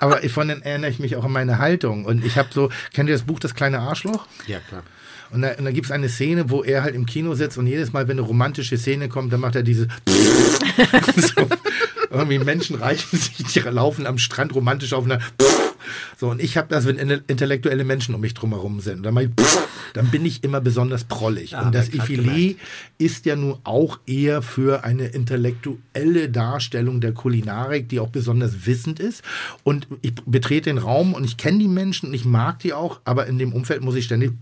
aber 0.00 0.20
vor 0.28 0.40
allen 0.42 0.48
Dingen 0.48 0.62
erinnere 0.62 0.90
ich 0.90 0.98
mich 0.98 1.14
auch 1.16 1.24
an 1.24 1.32
meine 1.32 1.58
Haltung. 1.58 2.04
Und 2.04 2.24
ich 2.24 2.36
habe 2.36 2.48
so, 2.52 2.70
kennt 2.92 3.08
ihr 3.08 3.14
das 3.14 3.22
Buch 3.22 3.38
Das 3.38 3.54
kleine 3.54 3.80
Arschloch? 3.80 4.26
Ja, 4.46 4.58
klar. 4.60 4.82
Und 5.30 5.42
da, 5.42 5.52
und 5.52 5.64
da 5.64 5.70
gibt 5.70 5.86
es 5.86 5.92
eine 5.92 6.08
Szene, 6.08 6.50
wo 6.50 6.64
er 6.64 6.82
halt 6.82 6.94
im 6.94 7.06
Kino 7.06 7.34
sitzt 7.34 7.56
und 7.56 7.66
jedes 7.66 7.92
Mal, 7.92 8.08
wenn 8.08 8.18
eine 8.18 8.26
romantische 8.26 8.76
Szene 8.76 9.08
kommt, 9.08 9.32
dann 9.32 9.40
macht 9.40 9.54
er 9.54 9.62
diese. 9.62 9.86
so, 11.16 11.46
irgendwie 12.10 12.38
Menschen 12.40 12.76
reichen 12.76 13.16
sich, 13.18 13.36
die 13.36 13.60
laufen 13.60 14.06
am 14.06 14.18
Strand 14.18 14.54
romantisch 14.54 14.92
auf 14.92 15.04
einer. 15.04 15.20
So, 16.18 16.28
und 16.30 16.40
ich 16.42 16.56
habe 16.56 16.68
das, 16.68 16.86
wenn 16.86 16.96
in- 16.98 17.22
intellektuelle 17.26 17.84
Menschen 17.84 18.14
um 18.14 18.20
mich 18.20 18.34
drumherum 18.34 18.80
sind. 18.80 19.04
Dann, 19.04 19.16
ich, 19.16 19.28
dann 19.94 20.06
bin 20.10 20.24
ich 20.26 20.44
immer 20.44 20.60
besonders 20.60 21.04
prollig. 21.04 21.52
Ja, 21.52 21.62
und 21.62 21.74
das 21.74 21.90
Effilé 21.90 22.56
ist 22.98 23.26
ja 23.26 23.36
nun 23.36 23.58
auch 23.64 23.98
eher 24.06 24.42
für 24.42 24.84
eine 24.84 25.06
intellektuelle 25.06 26.28
Darstellung 26.28 27.00
der 27.00 27.12
Kulinarik, 27.12 27.88
die 27.88 28.00
auch 28.00 28.10
besonders 28.10 28.66
wissend 28.66 29.00
ist. 29.00 29.22
Und 29.64 29.86
ich 30.02 30.14
betrete 30.26 30.70
den 30.70 30.78
Raum 30.78 31.14
und 31.14 31.24
ich 31.24 31.36
kenne 31.36 31.58
die 31.58 31.68
Menschen 31.68 32.08
und 32.08 32.14
ich 32.14 32.24
mag 32.24 32.58
die 32.60 32.72
auch, 32.72 33.00
aber 33.04 33.26
in 33.26 33.38
dem 33.38 33.52
Umfeld 33.52 33.82
muss 33.82 33.94
ich 33.96 34.04
ständig 34.04 34.32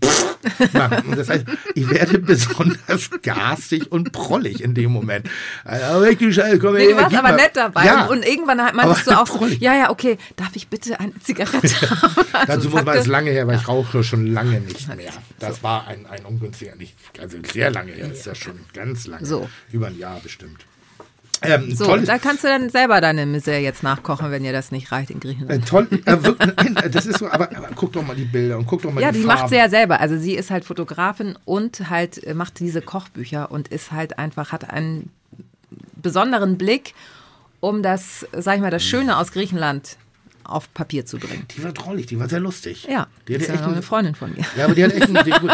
machen. 0.73 1.03
Und 1.07 1.17
das 1.17 1.29
heißt, 1.29 1.45
ich 1.75 1.89
werde 1.89 2.19
besonders 2.19 3.09
garstig 3.21 3.91
und 3.91 4.11
prollig 4.11 4.61
in 4.63 4.73
dem 4.73 4.91
Moment. 4.91 5.27
Also, 5.63 6.05
Scheiße, 6.31 6.59
komm 6.59 6.75
Nee, 6.75 6.89
du 6.89 6.95
warst 6.95 7.15
aber 7.15 7.29
mal. 7.29 7.35
nett 7.35 7.51
dabei. 7.55 7.85
Ja, 7.85 8.05
Und 8.05 8.25
irgendwann 8.25 8.57
meintest 8.75 9.07
du 9.07 9.11
auch, 9.19 9.27
trollig. 9.27 9.59
ja, 9.61 9.75
ja, 9.75 9.89
okay, 9.89 10.17
darf 10.35 10.55
ich 10.55 10.67
bitte 10.67 10.99
eine 10.99 11.11
Zigarette 11.29 11.91
haben? 11.91 12.25
Also 12.33 12.53
Dazu 12.53 12.69
muss 12.69 12.85
man 12.85 12.97
es 12.97 13.07
lange 13.07 13.31
her, 13.31 13.47
weil 13.47 13.57
ich 13.57 13.67
rauche 13.67 14.03
schon 14.03 14.27
lange 14.27 14.59
nicht 14.61 14.87
mehr. 14.95 15.11
Das 15.39 15.61
war 15.63 15.87
ein, 15.87 16.05
ein 16.05 16.25
ungünstiger, 16.25 16.75
nicht, 16.75 16.95
also 17.19 17.37
sehr 17.51 17.69
lange 17.71 17.91
her, 17.91 18.11
ist 18.11 18.25
ja 18.25 18.35
schon 18.35 18.59
ganz 18.73 19.07
lange. 19.07 19.25
So. 19.25 19.49
Über 19.71 19.87
ein 19.87 19.97
Jahr 19.97 20.19
bestimmt. 20.21 20.65
Ähm, 21.41 21.73
So, 21.73 21.95
da 21.95 22.17
kannst 22.17 22.43
du 22.43 22.47
dann 22.49 22.69
selber 22.69 22.99
deine 22.99 23.25
Misere 23.25 23.59
jetzt 23.59 23.81
nachkochen, 23.81 24.29
wenn 24.29 24.43
dir 24.43 24.51
das 24.51 24.71
nicht 24.71 24.91
reicht 24.91 25.09
in 25.09 25.17
äh, 25.17 25.19
Griechenland. 25.21 25.67
toll, 25.67 25.87
äh, 26.05 26.17
wirklich, 26.23 26.53
nein, 26.57 26.91
das 26.91 27.05
ist 27.05 27.19
so, 27.19 27.27
aber, 27.29 27.49
aber 27.55 27.69
guck 27.75 27.93
doch 27.93 28.05
mal 28.05 28.15
die 28.15 28.25
Bilder 28.25 28.57
und 28.57 28.65
guck 28.67 28.81
doch 28.81 28.91
mal 28.91 28.99
Ja, 29.01 29.11
die 29.13 29.19
die 29.19 29.23
Farben. 29.25 29.39
macht 29.41 29.49
sie 29.49 29.55
ja 29.55 29.69
selber. 29.69 30.01
Also 30.01 30.17
sie 30.17 30.33
ist 30.35 30.51
halt 30.51 30.65
Fotografin 30.65 31.37
und 31.45 31.89
halt 31.89 32.21
äh, 32.25 32.33
macht 32.33 32.59
diese 32.59 32.81
Kochbücher 32.81 33.51
und 33.51 33.69
ist 33.69 33.91
halt 33.93 34.19
einfach, 34.19 34.51
hat 34.51 34.69
einen 34.69 35.11
besonderen 35.95 36.57
Blick, 36.57 36.93
um 37.61 37.83
das, 37.83 38.25
sag 38.37 38.55
ich 38.55 38.61
mal, 38.61 38.71
das 38.71 38.83
Schöne 38.83 39.17
aus 39.17 39.31
Griechenland 39.31 39.97
auf 40.51 40.73
Papier 40.73 41.05
zu 41.05 41.17
bringen. 41.17 41.45
Die 41.55 41.63
war 41.63 41.71
drollig, 41.71 42.07
die 42.07 42.19
war 42.19 42.29
sehr 42.29 42.39
lustig. 42.39 42.87
Ja, 42.89 43.07
die 43.27 43.35
hatte 43.35 43.45
ist 43.45 43.49
echt 43.49 43.63
eine 43.63 43.81
Freundin 43.81 44.15
von 44.15 44.31
mir. 44.33 44.45
Ja, 44.57 44.65
aber 44.65 44.75
die 44.75 44.83
hat 44.83 44.93
echt 44.93 45.09
einen, 45.09 45.23
die, 45.25 45.31
gut. 45.31 45.51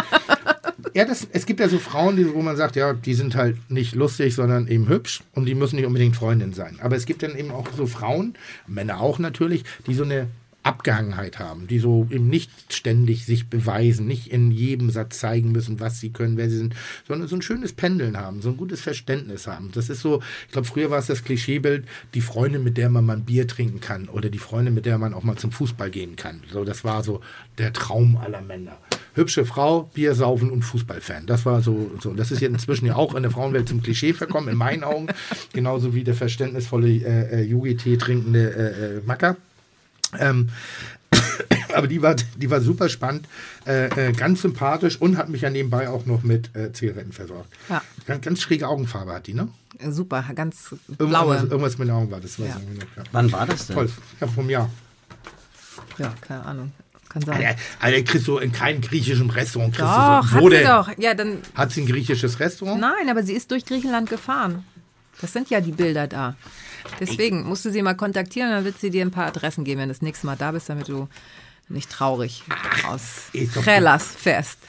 Ja, 0.93 1.05
das, 1.05 1.27
es 1.31 1.45
gibt 1.45 1.59
ja 1.59 1.67
so 1.67 1.77
Frauen, 1.77 2.15
die, 2.15 2.33
wo 2.33 2.41
man 2.41 2.55
sagt, 2.55 2.75
ja, 2.75 2.93
die 2.93 3.13
sind 3.13 3.35
halt 3.35 3.57
nicht 3.69 3.95
lustig, 3.95 4.33
sondern 4.33 4.67
eben 4.67 4.87
hübsch 4.87 5.23
und 5.33 5.45
die 5.45 5.55
müssen 5.55 5.75
nicht 5.75 5.85
unbedingt 5.85 6.15
Freundin 6.15 6.53
sein. 6.53 6.79
Aber 6.81 6.95
es 6.95 7.05
gibt 7.05 7.21
dann 7.21 7.35
eben 7.35 7.51
auch 7.51 7.67
so 7.75 7.85
Frauen, 7.85 8.35
Männer 8.65 9.01
auch 9.01 9.19
natürlich, 9.19 9.63
die 9.87 9.93
so 9.93 10.03
eine 10.03 10.27
Abgehangenheit 10.65 11.39
haben, 11.39 11.67
die 11.67 11.79
so 11.79 12.07
eben 12.09 12.27
nicht 12.27 12.51
ständig 12.73 13.25
sich 13.25 13.49
beweisen, 13.49 14.07
nicht 14.07 14.27
in 14.27 14.51
jedem 14.51 14.89
Satz 14.89 15.19
zeigen 15.19 15.51
müssen, 15.51 15.79
was 15.79 15.99
sie 15.99 16.09
können, 16.09 16.37
wer 16.37 16.49
sie 16.49 16.57
sind, 16.57 16.75
sondern 17.07 17.27
so 17.27 17.35
ein 17.35 17.41
schönes 17.41 17.73
Pendeln 17.73 18.17
haben, 18.17 18.41
so 18.41 18.49
ein 18.49 18.57
gutes 18.57 18.81
Verständnis 18.81 19.47
haben. 19.47 19.71
Das 19.73 19.89
ist 19.89 20.01
so, 20.01 20.21
ich 20.47 20.53
glaube, 20.53 20.67
früher 20.67 20.89
war 20.89 20.99
es 20.99 21.07
das 21.07 21.23
Klischeebild, 21.23 21.85
die 22.13 22.21
Freundin, 22.21 22.63
mit 22.63 22.77
der 22.77 22.89
man 22.89 23.05
mal 23.05 23.17
ein 23.17 23.25
Bier 23.25 23.47
trinken 23.47 23.79
kann 23.79 24.09
oder 24.09 24.29
die 24.29 24.39
Freundin, 24.39 24.73
mit 24.73 24.85
der 24.85 24.97
man 24.97 25.13
auch 25.13 25.23
mal 25.23 25.35
zum 25.35 25.51
Fußball 25.51 25.91
gehen 25.91 26.15
kann. 26.15 26.41
So, 26.51 26.63
das 26.63 26.83
war 26.83 27.03
so 27.03 27.21
der 27.57 27.71
Traum 27.71 28.17
aller 28.17 28.41
Männer. 28.41 28.77
Hübsche 29.13 29.45
Frau, 29.45 29.83
Bier 29.93 30.13
saufen 30.13 30.49
und 30.49 30.63
Fußballfan. 30.63 31.25
Das 31.25 31.45
war 31.45 31.61
so, 31.61 31.91
so. 32.01 32.13
Das 32.13 32.31
ist 32.31 32.41
jetzt 32.41 32.51
inzwischen 32.51 32.85
ja 32.85 32.95
auch 32.95 33.15
in 33.15 33.23
der 33.23 33.31
Frauenwelt 33.31 33.69
zum 33.69 33.81
Klischee 33.81 34.13
verkommen, 34.13 34.49
in 34.49 34.57
meinen 34.57 34.83
Augen. 34.83 35.07
Genauso 35.53 35.95
wie 35.95 36.03
der 36.03 36.15
verständnisvolle 36.15 36.89
äh, 36.89 37.41
äh, 37.41 37.43
Yugi-Tee 37.43 37.97
trinkende 37.97 38.49
äh, 38.49 38.97
äh, 38.97 39.01
Macker. 39.05 39.37
Ähm, 40.19 40.49
aber 41.73 41.87
die 41.87 42.01
war, 42.01 42.15
die 42.15 42.49
war 42.49 42.61
super 42.61 42.89
spannend, 42.89 43.27
äh, 43.67 44.09
äh, 44.09 44.11
ganz 44.13 44.41
sympathisch 44.41 44.99
und 44.99 45.17
hat 45.17 45.29
mich 45.29 45.41
ja 45.41 45.49
nebenbei 45.49 45.89
auch 45.89 46.05
noch 46.05 46.23
mit 46.23 46.55
äh, 46.55 46.71
Zigaretten 46.73 47.11
versorgt. 47.11 47.51
Ja. 47.69 47.81
Ganz, 48.05 48.23
ganz 48.25 48.41
schräge 48.41 48.67
Augenfarbe 48.67 49.13
hat 49.13 49.27
die, 49.27 49.33
ne? 49.33 49.47
Super, 49.89 50.23
ganz 50.35 50.71
Irgendwas, 50.87 51.07
blaue. 51.09 51.35
irgendwas 51.37 51.77
mit 51.77 51.87
den 51.89 51.95
Augen 51.95 52.11
war 52.11 52.21
das. 52.21 52.39
Weiß 52.39 52.47
Ja. 52.47 52.57
ich 52.61 52.79
nicht 52.79 52.95
mehr. 52.95 53.05
Wann 53.11 53.31
war 53.31 53.45
das 53.45 53.67
denn? 53.67 53.75
Toll, 53.75 53.89
ja, 54.21 54.27
vom 54.27 54.49
Jahr. 54.49 54.69
Ja, 55.97 56.13
keine 56.21 56.45
Ahnung. 56.45 56.71
Kann 57.09 57.21
sein. 57.23 57.35
Alter, 57.45 57.59
Alter, 57.79 58.01
kriegst 58.03 58.27
du 58.27 58.37
in 58.37 58.51
keinem 58.51 58.81
griechischen 58.81 59.29
Restaurant. 59.29 59.73
Kriegst 59.73 59.87
Doch, 59.89 60.23
so, 60.27 60.35
hat 60.35 60.41
wo 60.41 60.49
sie 60.49 60.55
denn? 60.57 60.67
doch. 60.67 60.89
Ja, 60.97 61.13
dann, 61.13 61.37
Hat 61.55 61.71
sie 61.71 61.81
ein 61.81 61.87
griechisches 61.87 62.39
Restaurant? 62.39 62.79
nein, 62.81 63.09
aber 63.09 63.23
sie 63.23 63.33
ist 63.33 63.51
durch 63.51 63.65
Griechenland 63.65 64.09
gefahren. 64.09 64.63
Das 65.21 65.31
sind 65.31 65.49
ja 65.49 65.61
die 65.61 65.71
Bilder 65.71 66.07
da. 66.07 66.35
Deswegen 66.99 67.43
musst 67.47 67.65
du 67.65 67.71
sie 67.71 67.81
mal 67.81 67.95
kontaktieren, 67.95 68.51
dann 68.51 68.63
wird 68.65 68.79
sie 68.79 68.89
dir 68.89 69.03
ein 69.03 69.11
paar 69.11 69.25
Adressen 69.27 69.63
geben, 69.63 69.81
wenn 69.81 69.89
du 69.89 69.93
das 69.93 70.01
nächste 70.01 70.25
Mal 70.25 70.35
da 70.35 70.51
bist, 70.51 70.69
damit 70.69 70.87
du 70.87 71.07
nicht 71.69 71.89
traurig 71.91 72.43
aus 72.87 73.23
ist 73.33 73.55
doch- 73.55 73.65
Hellas 73.65 74.07
fährst. 74.17 74.59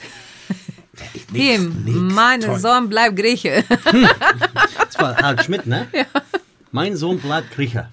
Nix, 1.30 1.56
Tim, 1.56 1.84
nix. 1.84 1.98
mein 2.14 2.40
Toll. 2.40 2.58
Sohn 2.58 2.88
bleibt 2.88 3.16
Grieche. 3.16 3.64
Das 3.72 4.98
war 4.98 5.16
Harald 5.16 5.44
Schmidt, 5.44 5.66
ne? 5.66 5.86
Ja. 5.92 6.04
Mein 6.72 6.96
Sohn 6.96 7.18
bleibt 7.18 7.50
Griecher. 7.52 7.90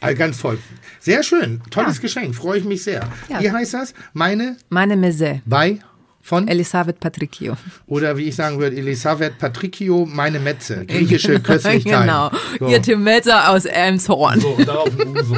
Also 0.00 0.16
ganz 0.18 0.38
toll. 0.38 0.58
Sehr 1.00 1.22
schön. 1.22 1.60
Tolles 1.70 2.00
Geschenk. 2.00 2.34
Freue 2.34 2.58
ich 2.58 2.64
mich 2.64 2.82
sehr. 2.84 3.06
Ja. 3.28 3.40
Wie 3.40 3.50
heißt 3.50 3.74
das? 3.74 3.92
Meine 4.14 4.56
Meine 4.70 4.96
Mese, 4.96 5.42
bei 5.44 5.78
von 6.26 6.48
Elisabeth 6.48 6.98
Patricchio. 6.98 7.56
oder 7.86 8.16
wie 8.16 8.24
ich 8.24 8.34
sagen 8.34 8.58
würde, 8.58 8.76
Elisabeth 8.76 9.38
Patricchio, 9.38 10.06
meine 10.06 10.40
Metze. 10.40 10.84
Griechische 10.84 11.38
Köstlichkeit. 11.40 12.02
genau. 12.02 12.30
So. 12.58 12.66
Ihr 12.66 12.82
Tim 12.82 13.04
Melzer 13.04 13.48
aus 13.50 13.64
Elmshorn. 13.64 14.40
So, 14.40 14.56
darauf 14.64 14.90
ein 14.98 15.08
Uso. 15.16 15.36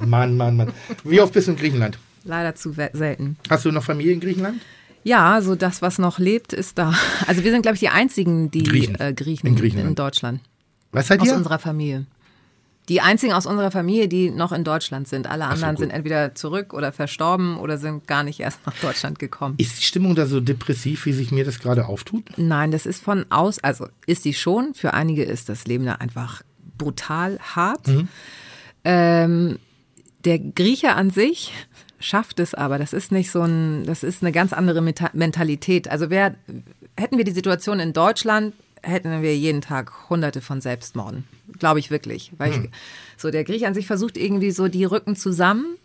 Mann, 0.00 0.36
Mann, 0.36 0.56
Mann. 0.56 0.72
Wie 1.04 1.20
oft 1.20 1.32
bist 1.32 1.46
du 1.48 1.52
in 1.52 1.56
Griechenland? 1.56 1.98
Leider 2.24 2.54
zu 2.54 2.72
selten. 2.72 3.38
Hast 3.48 3.64
du 3.64 3.72
noch 3.72 3.82
Familie 3.82 4.12
in 4.12 4.20
Griechenland? 4.20 4.60
Ja, 5.02 5.40
so 5.40 5.54
das, 5.54 5.80
was 5.80 5.98
noch 5.98 6.18
lebt, 6.18 6.52
ist 6.52 6.76
da. 6.76 6.92
Also 7.26 7.42
wir 7.44 7.52
sind, 7.52 7.62
glaube 7.62 7.76
ich, 7.76 7.80
die 7.80 7.88
einzigen, 7.88 8.50
die 8.50 8.64
Griechen. 8.64 8.96
Äh, 9.00 9.14
Griechen 9.14 9.56
In 9.56 9.78
in. 9.78 9.94
Deutschland. 9.94 10.40
Was 10.92 11.06
seid 11.06 11.20
Aus 11.20 11.28
ihr? 11.28 11.36
unserer 11.36 11.58
Familie. 11.58 12.04
Die 12.88 13.00
einzigen 13.00 13.32
aus 13.32 13.46
unserer 13.46 13.70
Familie, 13.70 14.06
die 14.06 14.30
noch 14.30 14.52
in 14.52 14.62
Deutschland 14.62 15.08
sind. 15.08 15.26
Alle 15.26 15.46
anderen 15.46 15.74
gut. 15.74 15.80
sind 15.80 15.90
entweder 15.90 16.34
zurück 16.34 16.72
oder 16.72 16.92
verstorben 16.92 17.58
oder 17.58 17.78
sind 17.78 18.06
gar 18.06 18.22
nicht 18.22 18.38
erst 18.38 18.64
nach 18.64 18.76
Deutschland 18.80 19.18
gekommen. 19.18 19.54
Ist 19.58 19.80
die 19.80 19.84
Stimmung 19.84 20.14
da 20.14 20.26
so 20.26 20.40
depressiv, 20.40 21.06
wie 21.06 21.12
sich 21.12 21.32
mir 21.32 21.44
das 21.44 21.58
gerade 21.58 21.86
auftut? 21.86 22.24
Nein, 22.36 22.70
das 22.70 22.86
ist 22.86 23.02
von 23.02 23.26
aus, 23.30 23.58
also 23.58 23.88
ist 24.06 24.24
die 24.24 24.34
schon. 24.34 24.74
Für 24.74 24.94
einige 24.94 25.24
ist 25.24 25.48
das 25.48 25.66
Leben 25.66 25.84
da 25.84 25.94
einfach 25.94 26.42
brutal 26.78 27.38
hart. 27.40 27.88
Ähm, 28.84 29.58
der 30.24 30.38
Grieche 30.38 30.94
an 30.94 31.10
sich 31.10 31.52
schafft 31.98 32.40
es 32.40 32.54
aber. 32.54 32.78
Das 32.78 32.92
ist 32.92 33.10
nicht 33.10 33.30
so 33.30 33.42
ein, 33.42 33.84
das 33.84 34.02
ist 34.02 34.22
eine 34.22 34.32
ganz 34.32 34.52
andere 34.52 34.80
Mentalität. 34.82 35.88
Also 35.88 36.10
wer, 36.10 36.34
hätten 36.96 37.16
wir 37.16 37.24
die 37.24 37.32
Situation 37.32 37.80
in 37.80 37.92
Deutschland, 37.92 38.54
hätten 38.86 39.22
wir 39.22 39.36
jeden 39.36 39.60
Tag 39.60 39.92
hunderte 40.08 40.40
von 40.40 40.60
Selbstmorden. 40.60 41.24
Glaube 41.58 41.78
ich 41.78 41.90
wirklich. 41.90 42.32
Weil 42.38 42.52
ich, 42.52 42.70
so 43.16 43.30
der 43.30 43.44
Grieche 43.44 43.66
an 43.66 43.74
sich 43.74 43.86
versucht 43.86 44.16
irgendwie 44.16 44.50
so 44.50 44.68
die 44.68 44.84
Rücken 44.84 45.16
zusammen 45.16 45.76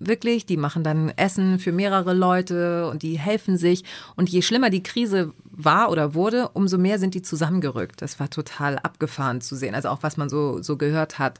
wirklich. 0.00 0.46
Die 0.46 0.56
machen 0.56 0.82
dann 0.82 1.10
Essen 1.16 1.58
für 1.58 1.72
mehrere 1.72 2.14
Leute 2.14 2.88
und 2.90 3.02
die 3.02 3.18
helfen 3.18 3.56
sich. 3.56 3.84
Und 4.16 4.28
je 4.28 4.42
schlimmer 4.42 4.70
die 4.70 4.82
Krise 4.82 5.32
war 5.44 5.90
oder 5.90 6.14
wurde, 6.14 6.48
umso 6.48 6.78
mehr 6.78 6.98
sind 6.98 7.14
die 7.14 7.22
zusammengerückt. 7.22 8.02
Das 8.02 8.18
war 8.18 8.30
total 8.30 8.78
abgefahren 8.78 9.40
zu 9.40 9.54
sehen. 9.54 9.74
Also 9.74 9.88
auch 9.90 10.02
was 10.02 10.16
man 10.16 10.28
so, 10.28 10.62
so 10.62 10.76
gehört 10.76 11.18
hat. 11.18 11.38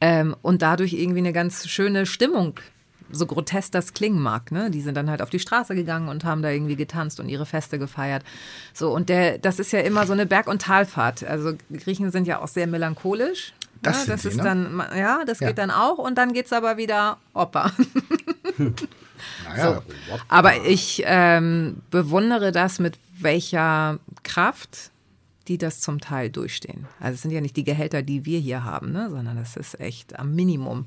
Ähm, 0.00 0.36
und 0.42 0.62
dadurch 0.62 0.92
irgendwie 0.92 1.18
eine 1.18 1.32
ganz 1.32 1.66
schöne 1.66 2.06
Stimmung. 2.06 2.60
So 3.10 3.26
grotesk 3.26 3.72
das 3.72 3.92
klingen 3.92 4.20
mag, 4.20 4.50
ne? 4.50 4.70
Die 4.70 4.80
sind 4.80 4.96
dann 4.96 5.10
halt 5.10 5.22
auf 5.22 5.30
die 5.30 5.38
Straße 5.38 5.74
gegangen 5.74 6.08
und 6.08 6.24
haben 6.24 6.42
da 6.42 6.50
irgendwie 6.50 6.76
getanzt 6.76 7.20
und 7.20 7.28
ihre 7.28 7.46
Feste 7.46 7.78
gefeiert. 7.78 8.24
So, 8.72 8.92
und 8.92 9.08
der, 9.08 9.38
das 9.38 9.58
ist 9.58 9.72
ja 9.72 9.80
immer 9.80 10.06
so 10.06 10.12
eine 10.12 10.26
Berg- 10.26 10.48
und 10.48 10.62
Talfahrt. 10.62 11.24
Also 11.24 11.52
Griechen 11.72 12.10
sind 12.10 12.26
ja 12.26 12.40
auch 12.40 12.48
sehr 12.48 12.66
melancholisch. 12.66 13.52
Das 13.82 14.06
ja, 14.06 14.12
das 14.12 14.22
sie, 14.22 14.28
ist 14.28 14.38
ne? 14.38 14.42
dann, 14.42 14.82
ja, 14.96 15.24
das 15.26 15.40
Ja. 15.40 15.48
geht 15.48 15.58
dann 15.58 15.70
auch 15.70 15.98
und 15.98 16.16
dann 16.16 16.32
geht's 16.32 16.52
aber 16.52 16.76
wieder 16.76 17.18
Opa. 17.34 17.70
Naja, 19.48 19.82
Aber 20.28 20.66
ich 20.66 21.02
ähm, 21.06 21.78
bewundere 21.90 22.52
das, 22.52 22.78
mit 22.78 22.98
welcher 23.18 23.98
Kraft 24.22 24.90
die 25.48 25.58
das 25.58 25.80
zum 25.80 26.00
Teil 26.00 26.30
durchstehen. 26.30 26.86
Also 27.00 27.14
es 27.16 27.22
sind 27.22 27.30
ja 27.30 27.40
nicht 27.40 27.56
die 27.56 27.64
Gehälter, 27.64 28.02
die 28.02 28.24
wir 28.24 28.38
hier 28.38 28.64
haben, 28.64 28.92
ne? 28.92 29.10
sondern 29.10 29.36
das 29.36 29.56
ist 29.56 29.78
echt 29.78 30.18
am 30.18 30.34
Minimum. 30.34 30.86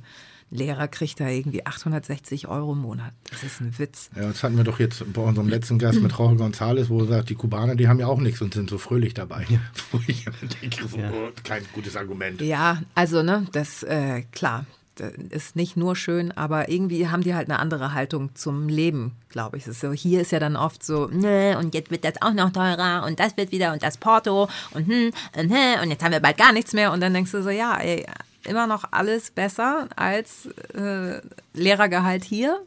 Lehrer 0.49 0.87
kriegt 0.87 1.19
da 1.19 1.27
irgendwie 1.27 1.65
860 1.65 2.47
Euro 2.47 2.73
im 2.73 2.79
Monat. 2.79 3.11
Das 3.29 3.43
ist 3.43 3.59
ein 3.59 3.77
Witz. 3.77 4.09
Ja, 4.15 4.27
das 4.27 4.43
hatten 4.43 4.55
wir 4.55 4.63
doch 4.63 4.79
jetzt 4.79 5.11
bei 5.11 5.21
unserem 5.21 5.49
letzten 5.49 5.77
Gast 5.77 6.01
mit 6.01 6.13
Jorge 6.13 6.41
González, 6.41 6.89
wo 6.89 7.01
er 7.01 7.07
sagt, 7.07 7.29
die 7.29 7.35
Kubaner, 7.35 7.75
die 7.75 7.87
haben 7.87 7.99
ja 7.99 8.07
auch 8.07 8.19
nichts 8.19 8.41
und 8.41 8.53
sind 8.53 8.69
so 8.69 8.77
fröhlich 8.77 9.13
dabei. 9.13 9.45
Wo 9.91 9.99
ich 10.07 10.25
denke, 10.61 10.87
so, 10.87 10.97
oh, 10.97 11.29
kein 11.43 11.63
gutes 11.73 11.95
Argument. 11.95 12.41
Ja, 12.41 12.81
also 12.95 13.23
ne, 13.23 13.47
das 13.51 13.83
äh, 13.83 14.23
klar, 14.31 14.65
das 14.95 15.13
ist 15.29 15.55
nicht 15.55 15.77
nur 15.77 15.95
schön, 15.95 16.31
aber 16.31 16.69
irgendwie 16.69 17.07
haben 17.07 17.23
die 17.23 17.35
halt 17.35 17.49
eine 17.49 17.59
andere 17.59 17.93
Haltung 17.93 18.35
zum 18.35 18.67
Leben, 18.67 19.13
glaube 19.29 19.57
ich. 19.57 19.63
Es 19.63 19.69
ist 19.69 19.81
so, 19.81 19.91
hier 19.91 20.21
ist 20.21 20.31
ja 20.31 20.39
dann 20.39 20.55
oft 20.55 20.83
so, 20.83 21.07
ne, 21.07 21.57
und 21.59 21.73
jetzt 21.73 21.91
wird 21.91 22.03
das 22.03 22.21
auch 22.21 22.33
noch 22.33 22.51
teurer 22.51 23.05
und 23.05 23.19
das 23.19 23.37
wird 23.37 23.51
wieder 23.51 23.73
und 23.73 23.83
das 23.83 23.97
Porto 23.97 24.49
und 24.71 24.87
hm, 24.87 25.11
und, 25.35 25.51
hm, 25.51 25.81
und 25.83 25.89
jetzt 25.89 26.03
haben 26.03 26.11
wir 26.11 26.19
bald 26.19 26.37
gar 26.37 26.51
nichts 26.53 26.73
mehr 26.73 26.91
und 26.91 27.01
dann 27.01 27.13
denkst 27.13 27.31
du 27.31 27.43
so, 27.43 27.49
ja, 27.49 27.77
ey, 27.77 28.05
immer 28.47 28.67
noch 28.67 28.85
alles 28.91 29.31
besser 29.31 29.87
als 29.95 30.47
äh, 30.73 31.21
Lehrergehalt 31.53 32.23
hier, 32.23 32.61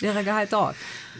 Lehrergehalt 0.00 0.52
dort. 0.52 0.76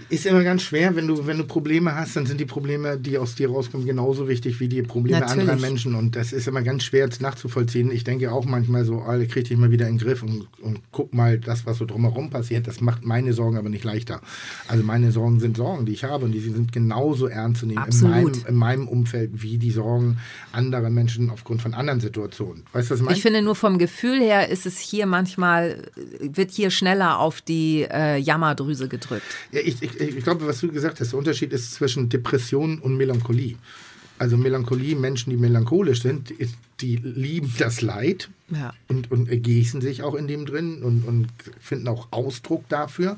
Ist 0.08 0.24
immer 0.24 0.42
ganz 0.42 0.62
schwer, 0.62 0.96
wenn 0.96 1.06
du, 1.06 1.26
wenn 1.26 1.36
du 1.36 1.44
Probleme 1.44 1.94
hast, 1.94 2.16
dann 2.16 2.24
sind 2.24 2.40
die 2.40 2.46
Probleme, 2.46 2.96
die 2.96 3.18
aus 3.18 3.34
dir 3.34 3.50
rauskommen, 3.50 3.86
genauso 3.86 4.26
wichtig 4.26 4.58
wie 4.58 4.68
die 4.68 4.82
Probleme 4.82 5.20
Natürlich. 5.20 5.48
anderer 5.48 5.60
Menschen. 5.60 5.94
Und 5.94 6.16
das 6.16 6.32
ist 6.32 6.48
immer 6.48 6.62
ganz 6.62 6.84
schwer 6.84 7.08
nachzuvollziehen. 7.20 7.90
Ich 7.90 8.02
denke 8.02 8.32
auch 8.32 8.46
manchmal 8.46 8.84
so, 8.84 9.00
alle 9.00 9.26
krieg 9.26 9.44
dich 9.44 9.56
mal 9.58 9.70
wieder 9.70 9.86
in 9.88 9.98
den 9.98 10.04
Griff 10.04 10.22
und, 10.22 10.48
und 10.62 10.80
guck 10.92 11.12
mal, 11.12 11.38
das, 11.38 11.66
was 11.66 11.78
so 11.78 11.84
drumherum 11.84 12.30
passiert, 12.30 12.66
das 12.66 12.80
macht 12.80 13.04
meine 13.04 13.34
Sorgen 13.34 13.58
aber 13.58 13.68
nicht 13.68 13.84
leichter. 13.84 14.20
Also 14.66 14.82
meine 14.82 15.12
Sorgen 15.12 15.40
sind 15.40 15.58
Sorgen, 15.58 15.84
die 15.84 15.92
ich 15.92 16.04
habe 16.04 16.24
und 16.24 16.32
die 16.32 16.40
sind 16.40 16.72
genauso 16.72 17.26
ernst 17.26 17.60
zu 17.60 17.66
nehmen 17.66 17.84
in 17.86 18.00
meinem, 18.00 18.32
in 18.48 18.54
meinem 18.54 18.88
Umfeld 18.88 19.42
wie 19.42 19.58
die 19.58 19.70
Sorgen 19.70 20.18
anderer 20.52 20.90
Menschen 20.90 21.30
aufgrund 21.30 21.60
von 21.60 21.74
anderen 21.74 22.00
Situationen. 22.00 22.64
Weißt 22.72 22.90
du, 22.90 22.94
was 22.94 23.00
ich 23.00 23.04
meine? 23.04 23.16
Ich 23.16 23.22
finde 23.22 23.42
nur 23.42 23.54
vom 23.54 23.78
Gefühl 23.78 24.20
her 24.20 24.48
ist 24.48 24.64
es 24.64 24.78
hier 24.78 25.06
manchmal, 25.06 25.90
wird 26.18 26.50
hier 26.50 26.70
schneller 26.70 27.18
auf 27.18 27.42
die 27.42 27.82
äh, 27.82 28.16
Jammerdrüse 28.72 28.88
gedrückt. 28.88 29.22
Ja, 29.52 29.60
ich, 29.60 29.82
ich, 29.82 30.00
ich 30.00 30.24
glaube, 30.24 30.46
was 30.46 30.60
du 30.60 30.70
gesagt 30.70 31.00
hast, 31.00 31.12
der 31.12 31.18
Unterschied 31.18 31.52
ist 31.52 31.72
zwischen 31.74 32.08
Depression 32.08 32.78
und 32.78 32.96
Melancholie. 32.96 33.56
Also 34.18 34.36
Melancholie, 34.36 34.94
Menschen, 34.94 35.30
die 35.30 35.36
melancholisch 35.36 36.02
sind, 36.02 36.30
die 36.82 36.96
lieben 36.96 37.54
das 37.59 37.80
Leid 37.80 38.28
Ja. 38.50 38.74
und, 38.88 39.10
und 39.10 39.28
ergießen 39.28 39.80
sich 39.80 40.02
auch 40.02 40.14
in 40.14 40.26
dem 40.26 40.44
drin 40.46 40.82
und, 40.82 41.04
und 41.04 41.28
finden 41.60 41.88
auch 41.88 42.09
Ausdruck 42.10 42.68
dafür. 42.68 43.16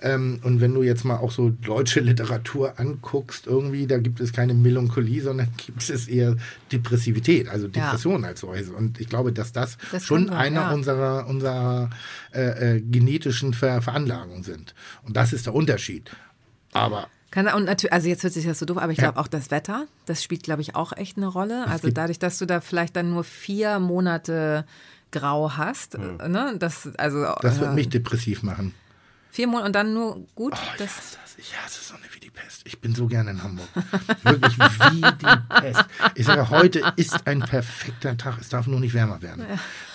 Ähm, 0.00 0.40
und 0.42 0.60
wenn 0.60 0.74
du 0.74 0.82
jetzt 0.82 1.04
mal 1.04 1.18
auch 1.18 1.30
so 1.30 1.50
deutsche 1.50 2.00
Literatur 2.00 2.80
anguckst, 2.80 3.46
irgendwie, 3.46 3.86
da 3.86 3.98
gibt 3.98 4.20
es 4.20 4.32
keine 4.32 4.54
Melancholie, 4.54 5.22
sondern 5.22 5.48
gibt 5.56 5.88
es 5.88 6.08
eher 6.08 6.36
Depressivität, 6.72 7.48
also 7.48 7.68
Depression 7.68 8.24
als 8.24 8.40
solche. 8.40 8.72
Und 8.72 9.00
ich 9.00 9.08
glaube, 9.08 9.32
dass 9.32 9.52
das, 9.52 9.76
Das 9.92 10.06
schon 10.06 10.28
sein, 10.28 10.36
einer 10.36 10.60
ja. 10.62 10.72
unserer, 10.72 11.26
unserer 11.28 11.90
äh, 12.34 12.76
äh, 12.76 12.80
genetischen 12.80 13.52
Ver 13.54 13.82
Veranlagungen 13.82 14.42
sind. 14.42 14.74
Und 15.04 15.16
das 15.16 15.32
ist 15.32 15.46
der 15.46 15.54
Unterschied. 15.54 16.10
Aber 16.72 17.08
Kann, 17.32 17.48
und 17.48 17.64
natürlich, 17.64 17.92
also 17.92 18.06
jetzt 18.08 18.22
hört 18.22 18.32
sich 18.34 18.44
das 18.46 18.58
so 18.60 18.66
doof, 18.66 18.76
aber 18.78 18.92
ich 18.92 18.98
Ja. 18.98 19.04
glaube 19.10 19.18
auch 19.18 19.26
das 19.26 19.50
Wetter, 19.50 19.86
das 20.06 20.22
spielt, 20.22 20.44
glaube 20.44 20.62
ich, 20.62 20.76
auch 20.76 20.92
echt 20.96 21.16
eine 21.16 21.26
Rolle. 21.26 21.66
Also 21.66 21.90
dadurch, 21.90 22.18
dass 22.20 22.38
du 22.38 22.46
da 22.46 22.60
vielleicht 22.60 22.94
dann 22.94 23.10
nur 23.10 23.24
vier 23.24 23.78
Monate 23.80 24.64
grau 25.10 25.52
hast, 25.56 25.94
äh, 25.96 26.28
ne, 26.28 26.54
das, 26.58 26.88
also 26.98 27.24
das 27.40 27.58
wird 27.58 27.70
äh, 27.72 27.74
mich 27.74 27.88
depressiv 27.88 28.42
machen. 28.42 28.74
vier 29.30 29.46
Monate 29.46 29.66
und 29.66 29.72
dann 29.74 29.92
nur 29.94 30.26
gut, 30.34 30.52
Oh, 30.54 30.58
ich 30.76 30.80
hasse 30.82 31.16
das. 31.18 31.18
Ich 31.38 31.56
hasse 31.58 31.82
Sonne 31.82 32.02
wie 32.12 32.20
die 32.20 32.30
Pest. 32.30 32.60
Ich 32.64 32.80
bin 32.80 32.94
so 32.94 33.06
gerne 33.06 33.30
in 33.32 33.42
Hamburg. 33.42 33.66
Wirklich 34.22 34.56
wie 34.58 35.00
die 35.00 35.60
Pest. 35.60 35.84
Ich 36.14 36.26
sage, 36.26 36.50
heute 36.50 36.82
ist 36.96 37.26
ein 37.26 37.40
perfekter 37.40 38.16
Tag. 38.16 38.36
Es 38.40 38.50
darf 38.50 38.66
nur 38.68 38.78
nicht 38.78 38.94
wärmer 38.94 39.22
werden. 39.22 39.44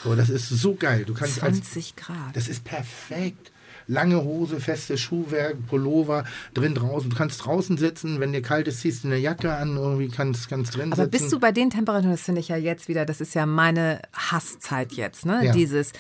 So, 0.04 0.16
das 0.16 0.30
ist 0.30 0.50
so 0.50 0.74
geil. 0.76 1.06
Du 1.06 1.14
kannst 1.14 1.42
als, 1.44 1.58
20 1.58 1.96
Grad. 1.96 2.36
das 2.36 2.48
ist 2.50 2.64
perfekt. 2.66 3.52
Lange 3.88 4.24
Hose, 4.24 4.60
festes 4.60 5.00
Schuhwerk, 5.00 5.56
Pullover, 5.68 6.26
drin 6.54 6.76
draußen. 6.76 7.10
Du 7.10 7.16
kannst 7.16 7.46
draußen 7.46 7.78
sitzen, 7.78 8.20
wenn 8.20 8.34
dir 8.34 8.42
kalt 8.42 8.68
ist, 8.68 8.82
ziehst 8.82 9.04
du 9.04 9.08
eine 9.08 9.18
Jacke 9.18 9.54
an, 9.54 9.78
irgendwie 9.78 10.10
kannst, 10.10 10.50
kannst 10.50 10.76
drin 10.76 10.92
Aber 10.92 11.06
sitzen. 11.06 11.12
bist 11.12 11.32
du 11.32 11.40
bei 11.40 11.52
den 11.52 11.70
Temperaturen, 11.70 12.12
das 12.12 12.22
finde 12.22 12.42
ich 12.42 12.50
ja 12.50 12.58
jetzt 12.58 12.88
wieder, 12.88 13.06
das 13.06 13.22
ist 13.22 13.34
ja 13.34 13.46
meine 13.46 14.02
Hasszeit 14.14 14.94
jetzt, 14.94 15.26
ne? 15.26 15.46
Ja. 15.46 15.52
Dieses, 15.54 15.94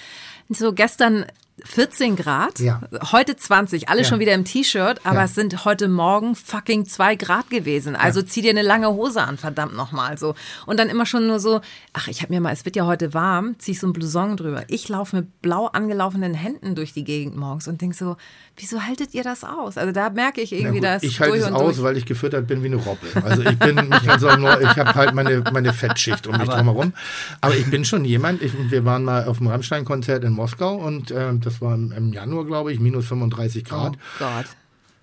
so 0.49 0.73
gestern 0.73 1.25
14 1.65 2.15
Grad, 2.15 2.59
Ja. 2.59 2.81
heute 3.11 3.35
20, 3.35 3.89
alle 3.89 4.01
Ja. 4.01 4.07
schon 4.07 4.19
wieder 4.19 4.33
im 4.33 4.45
T-Shirt, 4.45 5.01
aber 5.03 5.19
Ja. 5.19 5.23
es 5.25 5.33
sind 5.35 5.65
heute 5.65 5.87
Morgen 5.87 6.35
fucking 6.35 6.85
2 6.85 7.15
Grad 7.15 7.49
gewesen. 7.49 7.95
Also 7.95 8.21
zieh 8.21 8.41
dir 8.41 8.51
eine 8.51 8.61
lange 8.61 8.89
Hose 8.89 9.21
an, 9.23 9.37
verdammt 9.37 9.75
nochmal 9.75 10.17
so. 10.17 10.35
Und 10.67 10.79
dann 10.79 10.87
immer 10.89 11.05
schon 11.05 11.25
nur 11.25 11.39
so, 11.39 11.61
ach, 11.93 12.07
ich 12.07 12.21
habe 12.21 12.31
mir 12.33 12.41
mal, 12.41 12.53
es 12.53 12.63
wird 12.65 12.75
ja 12.75 12.85
heute 12.85 13.13
warm, 13.13 13.55
zieh 13.57 13.71
ich 13.71 13.79
so 13.79 13.87
ein 13.87 13.93
Blouson 13.93 14.37
drüber. 14.37 14.63
Ich 14.67 14.87
laufe 14.87 15.15
mit 15.15 15.41
blau 15.41 15.65
angelaufenen 15.67 16.33
Händen 16.35 16.75
durch 16.75 16.93
die 16.93 17.03
Gegend 17.03 17.35
morgens 17.37 17.67
und 17.67 17.81
denk 17.81 17.95
so, 17.95 18.17
wieso 18.55 18.83
haltet 18.83 19.13
ihr 19.15 19.23
das 19.23 19.43
aus? 19.43 19.77
Also 19.77 19.91
da 19.91 20.09
merke 20.11 20.41
ich 20.41 20.53
irgendwie, 20.53 20.79
das 20.79 21.01
ich 21.03 21.19
halte 21.19 21.37
es 21.37 21.47
und 21.47 21.53
aus, 21.53 21.75
durch. 21.75 21.83
weil 21.83 21.97
ich 21.97 22.05
gefüttert 22.05 22.47
bin 22.47 22.61
wie 22.63 22.67
eine 22.67 22.75
Robbe. 22.77 23.07
Also 23.23 23.41
ich 23.41 23.57
bin 23.57 23.75
nicht 23.75 24.07
also 24.07 24.35
nur, 24.35 24.61
ich 24.61 24.77
habe 24.77 24.93
halt 24.93 25.13
meine, 25.15 25.43
meine 25.51 25.73
Fettschicht 25.73 26.27
um 26.27 26.37
mich 26.37 26.49
drumherum. 26.49 26.93
Aber 27.41 27.55
ich 27.55 27.69
bin 27.69 27.83
schon 27.83 28.05
jemand, 28.05 28.41
ich, 28.41 28.51
wir 28.69 28.85
waren 28.85 29.03
mal 29.03 29.25
auf 29.25 29.37
dem 29.39 29.47
Rammstein-Konzert 29.47 30.23
in 30.23 30.33
Moskau 30.33 30.75
und 30.75 31.11
äh, 31.11 31.33
das 31.47 31.61
war 31.61 31.75
im, 31.75 32.13
Januar, 32.13 32.45
glaube 32.45 32.73
ich, 32.73 32.79
minus 32.79 33.07
35 33.07 33.63
Oh 33.65 33.69
Grad. 33.69 33.97
Gott. 34.19 34.45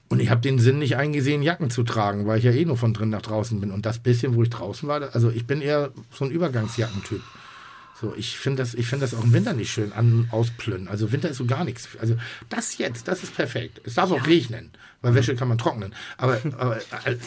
Und 0.08 0.20
ich 0.20 0.30
habe 0.30 0.40
den 0.40 0.58
Sinn 0.58 0.78
nicht 0.78 0.96
eingesehen, 0.96 1.42
Jacken 1.42 1.70
zu 1.70 1.82
tragen, 1.82 2.26
weil 2.26 2.38
ich 2.38 2.44
ja 2.44 2.52
eh 2.52 2.64
nur 2.64 2.76
von 2.76 2.92
drin 2.92 3.08
nach 3.10 3.22
draußen 3.22 3.58
bin. 3.60 3.70
Und 3.70 3.86
das 3.86 3.98
bisschen, 3.98 4.34
wo 4.34 4.42
ich 4.42 4.50
draußen 4.50 4.88
war, 4.88 5.14
also 5.14 5.30
ich 5.30 5.46
bin 5.46 5.60
eher 5.60 5.90
so 6.12 6.24
ein 6.24 6.30
Übergangsjackentyp. 6.30 7.22
So, 8.00 8.12
ich 8.16 8.38
finde 8.38 8.62
das, 8.62 8.74
ich 8.74 8.86
finde 8.86 9.06
das 9.06 9.14
auch 9.14 9.24
im 9.24 9.32
Winter 9.32 9.54
nicht 9.54 9.72
schön 9.72 9.92
an, 9.92 10.28
ausplünnen. 10.30 10.88
Also 10.88 11.10
Winter 11.10 11.30
ist 11.30 11.38
so 11.38 11.46
gar 11.46 11.64
nichts. 11.64 11.88
Also 12.00 12.16
das 12.50 12.76
jetzt, 12.76 13.08
das 13.08 13.22
ist 13.22 13.34
perfekt. 13.34 13.80
Es 13.84 13.94
darf 13.94 14.10
auch 14.10 14.26
regnen, 14.26 14.70
weil 15.00 15.14
Wäsche 15.14 15.36
kann 15.36 15.48
man 15.48 15.58
trocknen. 15.58 15.94
Aber, 16.18 16.38
aber 16.58 16.80
also, 17.04 17.18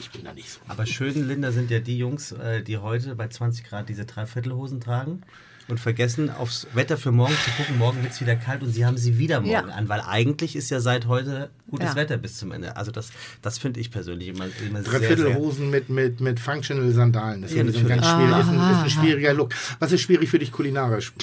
ich 0.00 0.10
bin 0.10 0.24
da 0.24 0.32
nicht 0.32 0.50
so. 0.50 0.60
Aber 0.68 0.86
Schödenlinder 0.86 1.52
sind 1.52 1.70
ja 1.70 1.80
die 1.80 1.98
Jungs, 1.98 2.32
äh, 2.32 2.62
die 2.62 2.78
heute 2.78 3.14
bei 3.14 3.28
20 3.28 3.64
Grad 3.64 3.88
diese 3.88 4.06
Dreiviertelhosen 4.06 4.80
tragen 4.80 5.22
und 5.68 5.78
vergessen, 5.80 6.28
aufs 6.30 6.66
Wetter 6.74 6.96
für 6.96 7.12
morgen 7.12 7.34
zu 7.44 7.50
gucken. 7.52 7.78
Morgen 7.78 8.02
wird 8.02 8.12
es 8.12 8.20
wieder 8.20 8.36
kalt 8.36 8.62
und 8.62 8.72
sie 8.72 8.84
haben 8.84 8.96
sie 8.96 9.18
wieder 9.18 9.40
morgen 9.40 9.50
Ja. 9.52 9.60
an, 9.74 9.88
weil 9.88 10.00
eigentlich 10.00 10.56
ist 10.56 10.70
ja 10.70 10.80
seit 10.80 11.06
heute 11.06 11.50
gutes 11.70 11.90
Ja. 11.90 11.96
Wetter 11.96 12.16
bis 12.18 12.36
zum 12.36 12.52
Ende. 12.52 12.76
Also 12.76 12.90
das, 12.90 13.10
das 13.42 13.58
finde 13.58 13.80
ich 13.80 13.90
persönlich 13.90 14.28
immer, 14.28 14.46
immer. 14.66 14.82
Dreiviertelhosen 14.82 15.70
mit, 15.70 15.88
mit, 15.88 16.20
mit 16.20 16.40
Functional 16.40 16.90
Sandalen. 16.92 17.42
Das 17.42 17.52
ist, 17.52 17.56
Ja, 17.56 17.62
sowieso 17.64 17.78
ein 17.80 17.88
ganz 17.88 18.02
natürlich. 18.02 18.28
schwierig, 18.28 18.44
ist, 18.44 18.48
ein, 18.48 18.70
ist 18.72 18.82
ein 18.82 18.90
schwieriger 19.02 19.34
Look. 19.34 19.50
Was 19.78 19.92
ist 19.92 20.00
schwierig 20.02 20.28
für 20.28 20.38
dich 20.38 20.52
kulinarisch? 20.52 21.12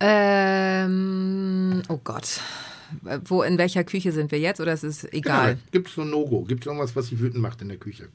Ähm, 0.00 1.82
oh 1.88 1.98
Gott. 2.02 2.40
wo, 3.24 3.42
in 3.42 3.58
welcher 3.58 3.84
Küche 3.84 4.12
sind 4.12 4.30
wir 4.32 4.38
jetzt 4.38 4.60
oder 4.60 4.72
ist 4.72 4.82
es 4.82 5.04
egal? 5.12 5.54
Genau, 5.54 5.62
Gibt 5.72 5.88
es 5.88 5.94
so 5.94 6.02
ein 6.02 6.10
No-Go? 6.10 6.42
Gibt 6.44 6.62
es 6.62 6.66
irgendwas, 6.66 6.94
was 6.94 7.06
sie 7.06 7.18
wütend 7.20 7.40
macht 7.40 7.62
in 7.62 7.68
der 7.68 7.78
Küche? 7.78 8.08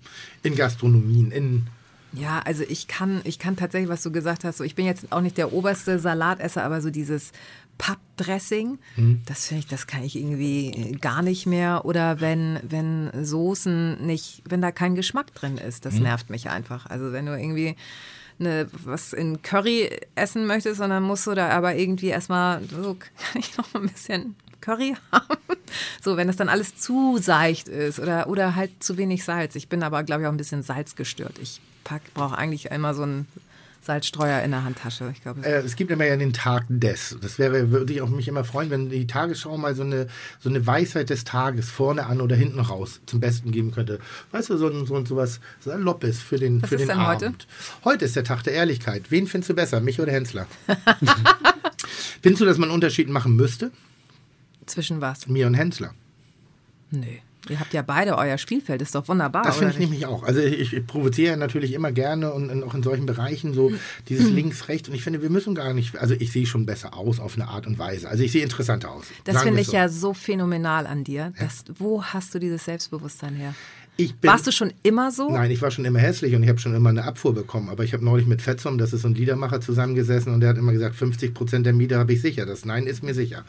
In 0.43 0.55
Gastronomien, 0.55 1.31
in. 1.31 1.67
Ja, 2.13 2.39
also 2.45 2.63
ich 2.67 2.87
kann, 2.87 3.21
ich 3.23 3.37
kann 3.39 3.55
tatsächlich, 3.55 3.89
was 3.89 4.01
du 4.01 4.11
gesagt 4.11 4.43
hast, 4.43 4.57
so 4.57 4.63
ich 4.63 4.75
bin 4.75 4.85
jetzt 4.85 5.11
auch 5.11 5.21
nicht 5.21 5.37
der 5.37 5.53
oberste 5.53 5.99
Salatesser, 5.99 6.63
aber 6.63 6.81
so 6.81 6.89
dieses 6.89 7.31
Pappdressing, 7.77 8.77
das 9.25 9.47
finde 9.47 9.59
ich, 9.61 9.67
das 9.67 9.87
kann 9.87 10.03
ich 10.03 10.17
irgendwie 10.17 10.67
äh, 10.67 10.91
gar 10.97 11.21
nicht 11.21 11.45
mehr. 11.45 11.85
Oder 11.85 12.19
wenn, 12.19 12.59
wenn 12.63 13.09
Soßen 13.23 14.05
nicht, 14.05 14.43
wenn 14.49 14.61
da 14.61 14.71
kein 14.71 14.95
Geschmack 14.95 15.33
drin 15.33 15.57
ist, 15.57 15.85
das 15.85 15.95
nervt 15.95 16.29
mich 16.29 16.49
einfach. 16.49 16.87
Also 16.87 17.13
wenn 17.13 17.25
du 17.25 17.39
irgendwie 17.39 17.75
eine, 18.39 18.67
was 18.71 19.13
in 19.13 19.41
Curry 19.41 19.89
essen 20.15 20.45
möchtest 20.45 20.81
und 20.81 20.89
dann 20.89 21.03
musst 21.03 21.25
du 21.27 21.35
da 21.35 21.49
aber 21.49 21.75
irgendwie 21.75 22.07
erstmal, 22.07 22.61
so 22.63 22.95
kann 23.33 23.39
ich 23.41 23.57
noch 23.57 23.73
ein 23.73 23.87
bisschen 23.87 24.35
Curry 24.61 24.95
haben. 25.11 25.37
So, 26.01 26.17
wenn 26.17 26.25
das 26.25 26.35
dann 26.35 26.49
alles 26.49 26.77
zu 26.77 27.19
seicht 27.19 27.67
ist 27.67 27.99
oder, 27.99 28.27
oder 28.27 28.55
halt 28.55 28.81
zu 28.81 28.97
wenig 28.97 29.23
Salz. 29.23 29.53
Ich 29.53 29.69
bin 29.69 29.83
aber, 29.83 30.03
glaube 30.03 30.23
ich, 30.23 30.27
auch 30.27 30.31
ein 30.31 30.37
bisschen 30.37 30.63
salzgestört. 30.63 31.37
Ich 31.39 31.61
brauche 32.13 32.37
eigentlich 32.37 32.65
immer 32.67 32.93
so 32.93 33.03
einen 33.03 33.27
Salzstreuer 33.81 34.41
in 34.43 34.51
der 34.51 34.63
Handtasche. 34.63 35.09
Ich 35.13 35.21
glaube, 35.21 35.41
Äh, 35.43 35.61
es 35.61 35.75
gibt 35.75 35.89
immer 35.89 36.05
ja 36.05 36.15
den 36.17 36.33
Tag 36.33 36.65
des. 36.67 37.17
Das 37.21 37.39
wäre, 37.39 37.71
würde 37.71 37.93
ich 37.93 38.01
auch 38.01 38.09
mich 38.09 38.27
immer 38.27 38.43
freuen, 38.43 38.69
wenn 38.69 38.89
die 38.89 39.07
Tagesschau 39.07 39.57
mal 39.57 39.73
so 39.73 39.83
eine, 39.83 40.07
so 40.39 40.49
eine 40.49 40.67
Weisheit 40.67 41.09
des 41.09 41.23
Tages 41.23 41.69
vorne 41.69 42.05
an 42.05 42.21
oder 42.21 42.35
hinten 42.35 42.59
raus 42.59 42.99
zum 43.05 43.19
Besten 43.19 43.51
geben 43.51 43.71
könnte. 43.71 43.99
Weißt 44.31 44.49
du, 44.49 44.57
so 44.57 44.67
ein, 44.67 44.85
so 44.85 44.95
ein 44.95 45.05
sowas 45.05 45.39
Saloppes 45.61 46.21
für 46.21 46.37
den, 46.37 46.61
Was 46.61 46.69
für 46.69 46.75
ist 46.75 46.81
den 46.81 46.87
denn 46.89 47.07
heute? 47.07 47.25
Abend. 47.27 47.47
Heute 47.85 48.05
ist 48.05 48.15
der 48.15 48.23
Tag 48.25 48.43
der 48.43 48.53
Ehrlichkeit. 48.53 49.11
Wen 49.11 49.27
findest 49.27 49.49
du 49.49 49.53
besser, 49.55 49.79
mich 49.79 49.99
oder 49.99 50.11
Hensler? 50.11 50.45
Findest 52.21 52.41
du, 52.41 52.45
dass 52.45 52.57
man 52.57 52.69
einen 52.69 52.75
Unterschied 52.75 53.09
machen 53.09 53.35
müsste? 53.35 53.71
zwischen 54.65 55.01
was? 55.01 55.27
Mir 55.27 55.47
und 55.47 55.55
Hensler. 55.55 55.93
Nee. 56.91 57.21
Ihr 57.49 57.59
habt 57.59 57.73
ja 57.73 57.81
beide 57.81 58.17
euer 58.17 58.37
Spielfeld, 58.37 58.81
ist 58.81 58.95
doch 58.95 59.07
wunderbar. 59.07 59.43
Das 59.43 59.57
finde 59.57 59.73
ich 59.73 59.79
nicht? 59.79 59.89
nämlich 59.89 60.05
auch. 60.05 60.23
Also 60.23 60.39
ich, 60.39 60.73
ich 60.73 60.87
provoziere 60.87 61.37
natürlich 61.37 61.73
immer 61.73 61.91
gerne 61.91 62.31
und, 62.33 62.49
und 62.49 62.63
auch 62.63 62.73
in 62.73 62.83
solchen 62.83 63.05
Bereichen 63.05 63.53
so 63.53 63.71
dieses 64.07 64.29
links, 64.29 64.67
rechts. 64.67 64.89
Und 64.89 64.95
ich 64.95 65.03
finde, 65.03 65.21
wir 65.21 65.29
müssen 65.29 65.55
gar 65.55 65.73
nicht, 65.73 65.97
also 65.97 66.13
ich 66.13 66.31
sehe 66.31 66.45
schon 66.45 66.65
besser 66.65 66.95
aus 66.95 67.19
auf 67.19 67.35
eine 67.35 67.47
Art 67.47 67.67
und 67.67 67.79
Weise. 67.79 68.09
Also 68.09 68.23
ich 68.23 68.31
sehe 68.31 68.43
interessanter 68.43 68.91
aus. 68.91 69.05
Das 69.23 69.43
finde 69.43 69.61
ich 69.61 69.67
so. 69.67 69.73
ja 69.73 69.89
so 69.89 70.13
phänomenal 70.13 70.87
an 70.87 71.03
dir. 71.03 71.33
Das, 71.39 71.63
wo 71.77 72.03
hast 72.03 72.33
du 72.35 72.39
dieses 72.39 72.65
Selbstbewusstsein 72.65 73.35
her? 73.35 73.53
Bin, 74.07 74.31
Warst 74.31 74.47
du 74.47 74.51
schon 74.51 74.71
immer 74.81 75.11
so? 75.11 75.29
Nein, 75.29 75.51
ich 75.51 75.61
war 75.61 75.71
schon 75.71 75.83
immer 75.83 75.99
hässlich 75.99 76.33
und 76.33 76.43
ich 76.43 76.49
habe 76.49 76.59
schon 76.59 76.73
immer 76.73 76.89
eine 76.89 77.03
Abfuhr 77.03 77.33
bekommen. 77.33 77.69
Aber 77.69 77.83
ich 77.83 77.93
habe 77.93 78.03
neulich 78.05 78.27
mit 78.27 78.41
Fetzum, 78.41 78.77
das 78.77 78.93
ist 78.93 79.01
so 79.01 79.09
ein 79.09 79.15
Liedermacher, 79.15 79.59
zusammengesessen 79.59 80.33
und 80.33 80.39
der 80.39 80.49
hat 80.49 80.57
immer 80.57 80.71
gesagt, 80.71 80.95
50 80.95 81.33
Prozent 81.33 81.65
der 81.65 81.73
Miete 81.73 81.97
habe 81.97 82.13
ich 82.13 82.21
sicher. 82.21 82.45
Das 82.45 82.63
Nein 82.63 82.87
ist 82.87 83.03
mir 83.03 83.13
sicher. 83.13 83.43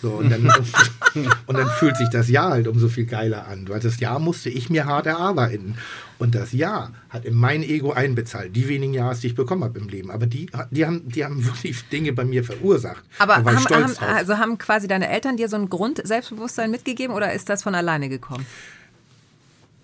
So, 0.00 0.12
und, 0.12 0.30
dann, 0.30 0.46
und 1.46 1.58
dann 1.58 1.68
fühlt 1.70 1.96
sich 1.96 2.08
das 2.10 2.28
Ja 2.28 2.50
halt 2.50 2.68
umso 2.68 2.88
viel 2.88 3.06
geiler 3.06 3.48
an. 3.48 3.68
Weil 3.68 3.80
das 3.80 3.98
Ja 3.98 4.18
musste 4.18 4.48
ich 4.48 4.70
mir 4.70 4.86
hart 4.86 5.06
erarbeiten. 5.06 5.76
Und 6.18 6.34
das 6.34 6.52
Ja 6.52 6.92
hat 7.08 7.24
in 7.24 7.34
mein 7.34 7.62
Ego 7.62 7.92
einbezahlt. 7.92 8.54
Die 8.54 8.68
wenigen 8.68 8.94
Ja's, 8.94 9.20
die 9.20 9.28
ich 9.28 9.34
bekommen 9.34 9.64
habe 9.64 9.78
im 9.78 9.88
Leben. 9.88 10.10
Aber 10.10 10.26
die, 10.26 10.48
die, 10.70 10.86
haben, 10.86 11.08
die 11.08 11.24
haben 11.24 11.44
wirklich 11.44 11.88
Dinge 11.88 12.12
bei 12.12 12.24
mir 12.24 12.44
verursacht. 12.44 13.04
Aber 13.18 13.36
haben, 13.36 13.58
stolz 13.58 14.00
haben, 14.00 14.16
also 14.16 14.38
haben 14.38 14.56
quasi 14.58 14.86
deine 14.86 15.08
Eltern 15.08 15.36
dir 15.36 15.48
so 15.48 15.56
ein 15.56 15.68
Grund-Selbstbewusstsein 15.68 16.70
mitgegeben 16.70 17.14
oder 17.14 17.32
ist 17.32 17.48
das 17.48 17.62
von 17.62 17.74
alleine 17.74 18.08
gekommen? 18.08 18.46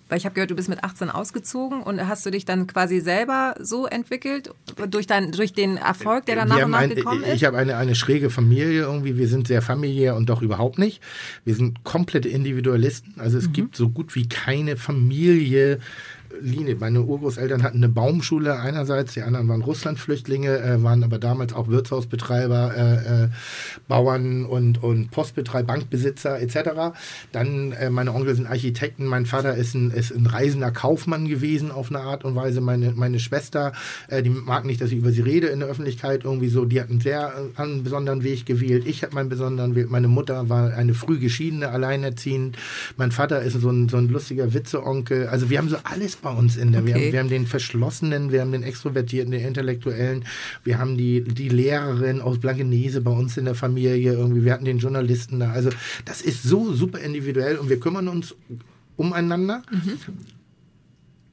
Weil 0.09 0.17
ich 0.17 0.25
habe 0.25 0.35
gehört, 0.35 0.51
du 0.51 0.55
bist 0.55 0.69
mit 0.69 0.83
18 0.83 1.09
ausgezogen 1.09 1.81
und 1.81 2.07
hast 2.07 2.25
du 2.25 2.29
dich 2.31 2.45
dann 2.45 2.67
quasi 2.67 2.99
selber 2.99 3.55
so 3.59 3.87
entwickelt 3.87 4.49
durch, 4.89 5.07
dein, 5.07 5.31
durch 5.31 5.53
den 5.53 5.77
Erfolg, 5.77 6.25
der 6.25 6.35
dann 6.35 6.49
nach 6.49 6.63
und 6.65 6.73
ein, 6.73 6.89
gekommen 6.89 7.23
ist? 7.23 7.33
ich 7.35 7.45
habe 7.45 7.57
eine, 7.57 7.77
eine 7.77 7.95
schräge 7.95 8.29
Familie 8.29 8.81
irgendwie. 8.81 9.17
Wir 9.17 9.27
sind 9.27 9.47
sehr 9.47 9.61
familiär 9.61 10.15
und 10.15 10.29
doch 10.29 10.41
überhaupt 10.41 10.77
nicht. 10.77 11.01
Wir 11.45 11.55
sind 11.55 11.83
komplette 11.83 12.29
Individualisten. 12.29 13.13
Also 13.17 13.37
Mhm. 13.37 13.43
es 13.43 13.53
gibt 13.53 13.75
so 13.75 13.89
gut 13.89 14.15
wie 14.15 14.27
keine 14.27 14.77
Familie. 14.77 15.79
Linie. 16.41 16.75
Meine 16.79 17.01
Urgroßeltern 17.01 17.63
hatten 17.63 17.77
eine 17.77 17.89
Baumschule 17.89 18.59
einerseits, 18.59 19.13
die 19.13 19.21
anderen 19.21 19.47
waren 19.47 19.61
Russlandflüchtlinge, 19.61 20.59
äh, 20.59 20.83
waren 20.83 21.03
aber 21.03 21.19
damals 21.19 21.53
auch 21.53 21.67
Wirtshausbetreiber, 21.67 22.73
äh, 22.75 23.23
äh, 23.23 23.29
Bauern 23.87 24.45
und, 24.45 24.81
und 24.83 25.11
Postbetreiber, 25.11 25.67
Bankbesitzer 25.67 26.39
etc. 26.39 26.95
Dann 27.31 27.71
äh, 27.73 27.89
meine 27.89 28.13
Onkel 28.13 28.35
sind 28.35 28.47
Architekten, 28.47 29.05
mein 29.05 29.25
Vater 29.25 29.55
ist 29.55 29.75
ein, 29.75 29.91
ist 29.91 30.11
ein 30.11 30.25
reisender 30.25 30.71
Kaufmann 30.71 31.27
gewesen 31.27 31.71
auf 31.71 31.89
eine 31.89 31.99
Art 31.99 32.25
und 32.25 32.35
Weise. 32.35 32.61
Meine, 32.61 32.91
meine 32.91 33.19
Schwester, 33.19 33.73
äh, 34.07 34.23
die 34.23 34.29
mag 34.29 34.65
nicht, 34.65 34.81
dass 34.81 34.91
ich 34.91 34.97
über 34.97 35.11
sie 35.11 35.21
rede 35.21 35.47
in 35.47 35.59
der 35.59 35.69
Öffentlichkeit 35.69 36.23
irgendwie 36.23 36.49
so, 36.49 36.65
die 36.65 36.81
hat 36.81 36.89
einen 36.89 37.01
sehr 37.01 37.33
äh, 37.57 37.61
einen 37.61 37.83
besonderen 37.83 38.23
Weg 38.23 38.45
gewählt. 38.45 38.85
Ich 38.87 39.03
habe 39.03 39.15
meinen 39.15 39.29
besonderen 39.29 39.75
Weg. 39.75 39.89
Meine 39.89 40.07
Mutter 40.07 40.49
war 40.49 40.73
eine 40.73 40.93
früh 40.93 41.19
geschiedene, 41.19 41.69
alleinerziehend. 41.69 42.57
Mein 42.97 43.11
Vater 43.11 43.41
ist 43.41 43.53
so 43.59 43.69
ein, 43.69 43.89
so 43.89 43.97
ein 43.97 44.09
lustiger 44.09 44.53
Witzeonkel. 44.53 45.27
Also 45.27 45.49
wir 45.49 45.57
haben 45.57 45.69
so 45.69 45.77
alles 45.83 46.15
bei 46.23 46.31
uns 46.31 46.57
in 46.57 46.71
der. 46.71 46.85
Wir, 46.85 46.95
Okay. 46.95 47.05
haben, 47.05 47.11
wir 47.13 47.19
haben 47.19 47.29
den 47.29 47.45
Verschlossenen, 47.47 48.31
wir 48.31 48.41
haben 48.41 48.51
den 48.51 48.63
Extrovertierten, 48.63 49.31
den 49.31 49.45
Intellektuellen, 49.45 50.25
wir 50.63 50.79
haben 50.79 50.97
die, 50.97 51.23
die 51.23 51.49
Lehrerin 51.49 52.19
aus 52.21 52.39
Blankenese 52.39 53.01
bei 53.01 53.11
uns 53.11 53.37
in 53.37 53.45
der 53.45 53.55
Familie 53.55 54.13
irgendwie, 54.13 54.43
wir 54.43 54.53
hatten 54.53 54.65
den 54.65 54.79
Journalisten 54.79 55.39
da. 55.39 55.51
Also 55.51 55.69
das 56.05 56.21
ist 56.21 56.41
so 56.43 56.73
super 56.73 56.99
individuell 56.99 57.57
und 57.57 57.69
wir 57.69 57.79
kümmern 57.79 58.07
uns 58.07 58.33
umeinander. 58.97 59.61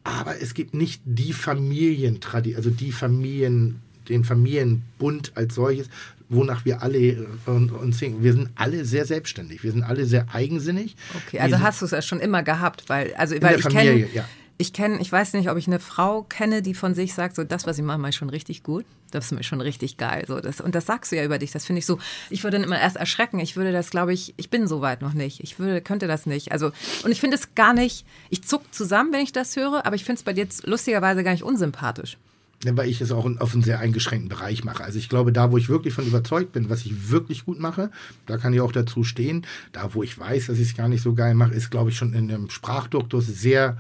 Aber 0.05 0.41
es 0.41 0.55
gibt 0.55 0.75
nicht 0.75 1.03
die 1.05 1.33
Familientradition, 1.33 2.57
also 2.57 2.71
die 2.71 2.93
Familien, 2.93 3.81
den 4.09 4.25
Familienbund 4.25 5.33
als 5.35 5.55
solches, 5.55 5.89
wonach 6.31 6.65
wir 6.65 6.83
alle 6.83 6.99
äh, 6.99 7.27
uns 7.51 7.99
singen. 7.99 8.23
Wir 8.23 8.33
sind 8.33 8.49
alle 8.55 8.85
sehr 8.85 9.05
selbstständig, 9.05 9.63
wir 9.63 9.73
sind 9.73 9.83
alle 9.83 10.07
sehr 10.07 10.27
eigensinnig. 10.33 10.97
Okay, 11.15 11.37
Wir 11.39 11.43
also 11.43 11.61
hast 11.61 11.81
du 11.83 11.85
es 11.87 11.91
ja 11.91 12.01
schon 12.03 12.21
immer 12.21 12.43
gehabt, 12.43 12.85
weil 12.89 13.13
also 13.15 13.35
weil 13.43 13.57
ich 13.57 13.63
Familie, 13.63 14.07
kenne 14.07 14.15
ja. 14.15 14.25
Ich 14.61 14.75
kenne, 14.75 15.01
ich 15.01 15.11
weiß 15.11 15.33
nicht, 15.33 15.49
ob 15.49 15.57
ich 15.57 15.67
eine 15.67 15.79
Frau 15.79 16.23
kenne, 16.23 16.61
die 16.61 16.75
von 16.75 16.95
sich 16.95 17.15
sagt, 17.15 17.35
so 17.35 17.45
das, 17.45 17.67
was 17.67 17.79
ich 17.79 17.85
mache, 17.85 17.97
mache 17.97 18.11
ich 18.11 18.17
schon 18.17 18.29
richtig 18.29 18.63
gut. 18.63 18.85
Das 19.11 19.25
ist 19.25 19.33
mir 19.33 19.43
schon 19.43 19.63
richtig 19.63 19.97
geil. 19.97 20.25
So, 20.29 20.39
das, 20.39 20.61
und 20.61 20.75
das 20.75 20.85
sagst 20.85 21.11
du 21.11 21.17
ja 21.17 21.25
über 21.25 21.39
dich. 21.39 21.51
Das 21.51 21.65
finde 21.65 21.79
ich 21.79 21.87
so. 21.87 21.99
Ich 22.29 22.45
würde 22.45 22.59
dann 22.59 22.65
immer 22.65 22.79
erst 22.79 22.97
erschrecken. 22.97 23.41
Ich 23.41 23.57
würde 23.57 23.73
das, 23.73 23.89
glaube 23.89 24.13
ich, 24.13 24.35
ich 24.37 24.51
bin 24.51 24.69
so 24.69 24.83
weit 24.83 25.01
noch 25.01 25.15
nicht. 25.15 25.43
Ich 25.43 25.59
würde, 25.59 25.81
könnte 25.81 26.07
das 26.07 26.27
nicht. 26.27 26.53
Also, 26.53 26.73
und 27.03 27.11
ich 27.11 27.21
finde 27.21 27.39
es 27.39 27.55
gar 27.55 27.73
nicht, 27.73 28.05
ich 28.29 28.43
zuck 28.43 28.63
zusammen, 28.71 29.13
wenn 29.15 29.23
ich 29.23 29.33
das 29.33 29.57
höre, 29.57 29.87
aber 29.87 29.97
ich 29.97 30.05
finde 30.05 30.19
es 30.19 30.25
bei 30.25 30.35
dir 30.35 30.47
lustigerweise 30.65 31.25
gar 31.25 31.33
nicht 31.33 31.43
unsympathisch. 31.43 32.19
Weil 32.63 32.91
ich 32.91 33.01
es 33.01 33.13
auch 33.13 33.25
auf 33.25 33.55
einen 33.55 33.63
sehr 33.63 33.81
eingeschränkten 33.81 34.29
Bereich 34.29 34.63
mache. 34.63 34.85
Also 34.85 34.99
ich 34.99 35.09
glaube, 35.09 35.33
da, 35.33 35.51
wo 35.51 35.57
ich 35.57 35.71
wirklich 35.71 35.95
von 35.95 36.07
überzeugt 36.07 36.53
bin, 36.53 36.69
was 36.69 36.85
ich 36.85 37.11
wirklich 37.11 37.47
gut 37.47 37.59
mache, 37.59 37.91
da 38.27 38.37
kann 38.37 38.53
ich 38.53 38.61
auch 38.61 38.73
dazu 38.73 39.05
stehen. 39.05 39.47
Da, 39.73 39.95
wo 39.95 40.03
ich 40.03 40.19
weiß, 40.19 40.49
dass 40.49 40.59
ich 40.59 40.69
es 40.69 40.77
gar 40.77 40.89
nicht 40.89 41.03
so 41.03 41.15
geil 41.15 41.35
mache, 41.35 41.55
ist, 41.55 41.71
glaube 41.71 41.89
ich, 41.89 41.97
schon 41.97 42.13
in 42.13 42.29
dem 42.29 42.51
Sprachduktus 42.51 43.27
sehr 43.27 43.79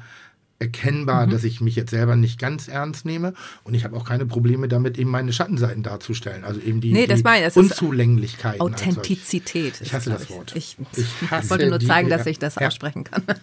erkennbar, 0.60 1.26
Mhm. 1.26 1.30
dass 1.30 1.42
ich 1.44 1.60
mich 1.60 1.74
jetzt 1.74 1.90
selber 1.90 2.14
nicht 2.16 2.38
ganz 2.38 2.68
ernst 2.68 3.04
nehme. 3.04 3.34
Und 3.64 3.74
ich 3.74 3.82
habe 3.84 3.96
auch 3.96 4.04
keine 4.04 4.26
Probleme 4.26 4.68
damit, 4.68 4.98
eben 4.98 5.10
meine 5.10 5.32
Schattenseiten 5.32 5.82
darzustellen. 5.82 6.44
Also 6.44 6.60
eben 6.60 6.80
die, 6.80 6.92
Nee, 6.92 7.06
das 7.06 7.18
die 7.18 7.24
meine 7.24 7.38
ich, 7.48 7.54
das 7.54 7.56
Unzulänglichkeiten. 7.56 8.60
Authentizität. 8.60 9.80
Ich 9.80 9.92
hasse 9.92 10.10
das 10.10 10.30
Wort. 10.30 10.54
Ich, 10.54 10.76
Ich 10.96 11.06
hasse 11.30 11.50
wollte 11.50 11.68
nur 11.68 11.78
die- 11.78 11.86
zeigen, 11.86 12.08
dass 12.10 12.26
ich 12.26 12.38
das 12.38 12.54
Ja. 12.56 12.68
aussprechen 12.68 13.04
kann. 13.04 13.22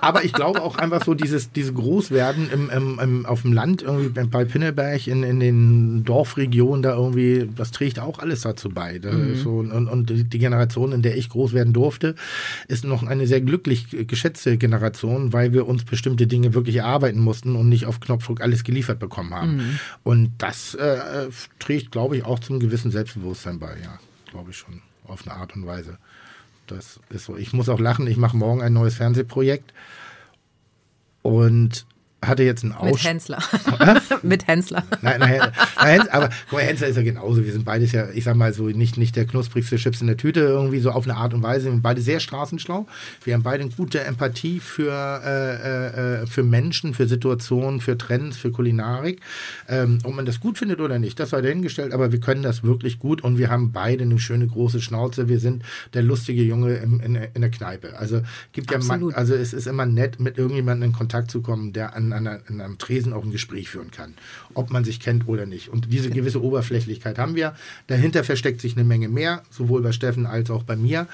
Aber 0.00 0.24
ich 0.24 0.32
glaube 0.32 0.62
auch 0.62 0.76
einfach 0.76 1.04
so, 1.04 1.14
dieses, 1.14 1.52
diese 1.52 1.72
Großwerden 1.72 2.50
im, 2.50 2.70
im, 2.70 2.98
im, 2.98 3.26
auf 3.26 3.42
dem 3.42 3.52
Land, 3.52 3.82
irgendwie 3.82 4.08
bei 4.26 4.44
Pinneberg, 4.44 5.06
in, 5.06 5.22
in 5.22 5.40
den 5.40 6.04
Dorfregionen, 6.04 6.82
da 6.82 6.94
irgendwie, 6.94 7.48
das 7.54 7.70
trägt 7.70 7.98
auch 7.98 8.18
alles 8.18 8.42
dazu 8.42 8.68
bei. 8.68 8.98
Da 8.98 9.10
ist 9.10 9.42
so, 9.42 9.58
und, 9.58 9.88
und 9.88 10.10
die 10.10 10.38
Generation, 10.38 10.92
in 10.92 11.02
der 11.02 11.16
ich 11.16 11.28
groß 11.28 11.52
werden 11.52 11.72
durfte, 11.72 12.14
ist 12.68 12.84
noch 12.84 13.02
eine 13.02 13.26
sehr 13.26 13.40
glücklich 13.40 13.88
geschätzte 14.06 14.56
Generation, 14.58 15.32
weil 15.32 15.52
wir 15.52 15.66
uns 15.66 15.84
bestimmte 15.84 16.26
Dinge 16.26 16.54
wirklich 16.54 16.76
erarbeiten 16.76 17.20
mussten 17.20 17.56
und 17.56 17.68
nicht 17.68 17.86
auf 17.86 18.00
Knopfdruck 18.00 18.40
alles 18.40 18.64
geliefert 18.64 18.98
bekommen 18.98 19.34
haben. 19.34 19.78
Und 20.02 20.32
das 20.38 20.74
äh, 20.74 21.28
trägt, 21.58 21.92
glaube 21.92 22.16
ich, 22.16 22.24
auch 22.24 22.38
zum 22.38 22.60
gewissen 22.60 22.90
Selbstbewusstsein 22.90 23.58
bei, 23.58 23.76
ja, 23.82 23.98
glaube 24.30 24.50
ich 24.50 24.56
schon, 24.56 24.82
auf 25.04 25.26
eine 25.26 25.36
Art 25.36 25.54
und 25.56 25.66
Weise. 25.66 25.98
Das 26.68 27.00
ist 27.10 27.24
so. 27.24 27.36
Ich 27.36 27.52
muss 27.52 27.68
auch 27.68 27.80
lachen. 27.80 28.06
Ich 28.06 28.16
mache 28.16 28.36
morgen 28.36 28.62
ein 28.62 28.72
neues 28.72 28.94
Fernsehprojekt 28.94 29.72
und 31.22 31.86
hatte 32.24 32.42
jetzt 32.42 32.64
einen 32.64 32.74
Mit 32.82 32.94
Aus. 32.94 33.04
Hensler. 33.04 33.38
Mit 34.22 34.46
Hensler. 34.48 34.82
Nein, 35.02 35.20
nein, 35.20 35.40
nein, 35.76 36.08
aber 36.10 36.30
guck 36.50 36.58
mal, 36.58 36.64
Hensler 36.64 36.88
ist 36.88 36.96
ja 36.96 37.02
genauso. 37.02 37.44
Wir 37.44 37.52
sind 37.52 37.64
beides 37.64 37.92
ja, 37.92 38.08
ich 38.10 38.24
sag 38.24 38.34
mal 38.34 38.52
so, 38.52 38.64
nicht, 38.64 38.96
nicht 38.96 39.14
der 39.14 39.24
knusprigste 39.24 39.76
Chips 39.76 40.00
in 40.00 40.08
der 40.08 40.16
Tüte, 40.16 40.40
irgendwie 40.40 40.80
so 40.80 40.90
auf 40.90 41.04
eine 41.04 41.16
Art 41.16 41.32
und 41.32 41.44
Weise. 41.44 41.66
Wir 41.66 41.72
sind 41.72 41.82
beide 41.82 42.00
sehr 42.00 42.18
straßenschlau. 42.18 42.86
Wir 43.22 43.34
haben 43.34 43.44
beide 43.44 43.62
eine 43.62 43.72
gute 43.72 44.02
Empathie 44.02 44.58
für, 44.58 44.92
äh, 44.92 46.22
äh, 46.22 46.26
für 46.26 46.42
Menschen, 46.42 46.92
für 46.92 47.06
Situationen, 47.06 47.80
für 47.80 47.96
Trends, 47.96 48.36
für 48.36 48.50
Kulinarik. 48.50 49.20
Ähm, 49.68 49.98
ob 50.02 50.14
man 50.14 50.26
das 50.26 50.40
gut 50.40 50.58
findet 50.58 50.80
oder 50.80 50.98
nicht, 50.98 51.20
das 51.20 51.30
sei 51.30 51.40
dahingestellt, 51.40 51.92
aber 51.92 52.10
wir 52.10 52.18
können 52.18 52.42
das 52.42 52.64
wirklich 52.64 52.98
gut 52.98 53.22
und 53.22 53.38
wir 53.38 53.48
haben 53.48 53.70
beide 53.70 54.02
eine 54.02 54.18
schöne 54.18 54.48
große 54.48 54.80
Schnauze. 54.80 55.28
Wir 55.28 55.38
sind 55.38 55.62
der 55.94 56.02
lustige 56.02 56.42
Junge 56.42 56.74
im, 56.74 57.00
in, 57.00 57.14
in 57.14 57.40
der 57.40 57.50
Kneipe. 57.50 57.96
Also 57.96 58.22
gibt 58.52 58.72
ja 58.72 58.78
man, 58.78 59.14
also 59.14 59.34
es 59.34 59.52
ist 59.52 59.68
immer 59.68 59.86
nett, 59.86 60.18
mit 60.18 60.36
irgendjemandem 60.36 60.90
in 60.90 60.96
Kontakt 60.96 61.30
zu 61.30 61.42
kommen, 61.42 61.72
der 61.72 61.94
an 61.94 62.07
an, 62.12 62.26
an, 62.26 62.40
an 62.48 62.60
einem 62.60 62.78
Tresen 62.78 63.12
auch 63.12 63.24
ein 63.24 63.30
Gespräch 63.30 63.68
führen 63.68 63.90
kann, 63.90 64.14
ob 64.54 64.70
man 64.70 64.84
sich 64.84 65.00
kennt 65.00 65.28
oder 65.28 65.46
nicht. 65.46 65.68
Und 65.68 65.92
diese 65.92 66.10
gewisse 66.10 66.42
Oberflächlichkeit 66.42 67.18
haben 67.18 67.34
wir. 67.34 67.54
Dahinter 67.86 68.24
versteckt 68.24 68.60
sich 68.60 68.76
eine 68.76 68.84
Menge 68.84 69.08
mehr, 69.08 69.42
sowohl 69.50 69.82
bei 69.82 69.92
Steffen 69.92 70.26
als 70.26 70.50
auch 70.50 70.62
bei 70.62 70.76
mir. 70.76 71.06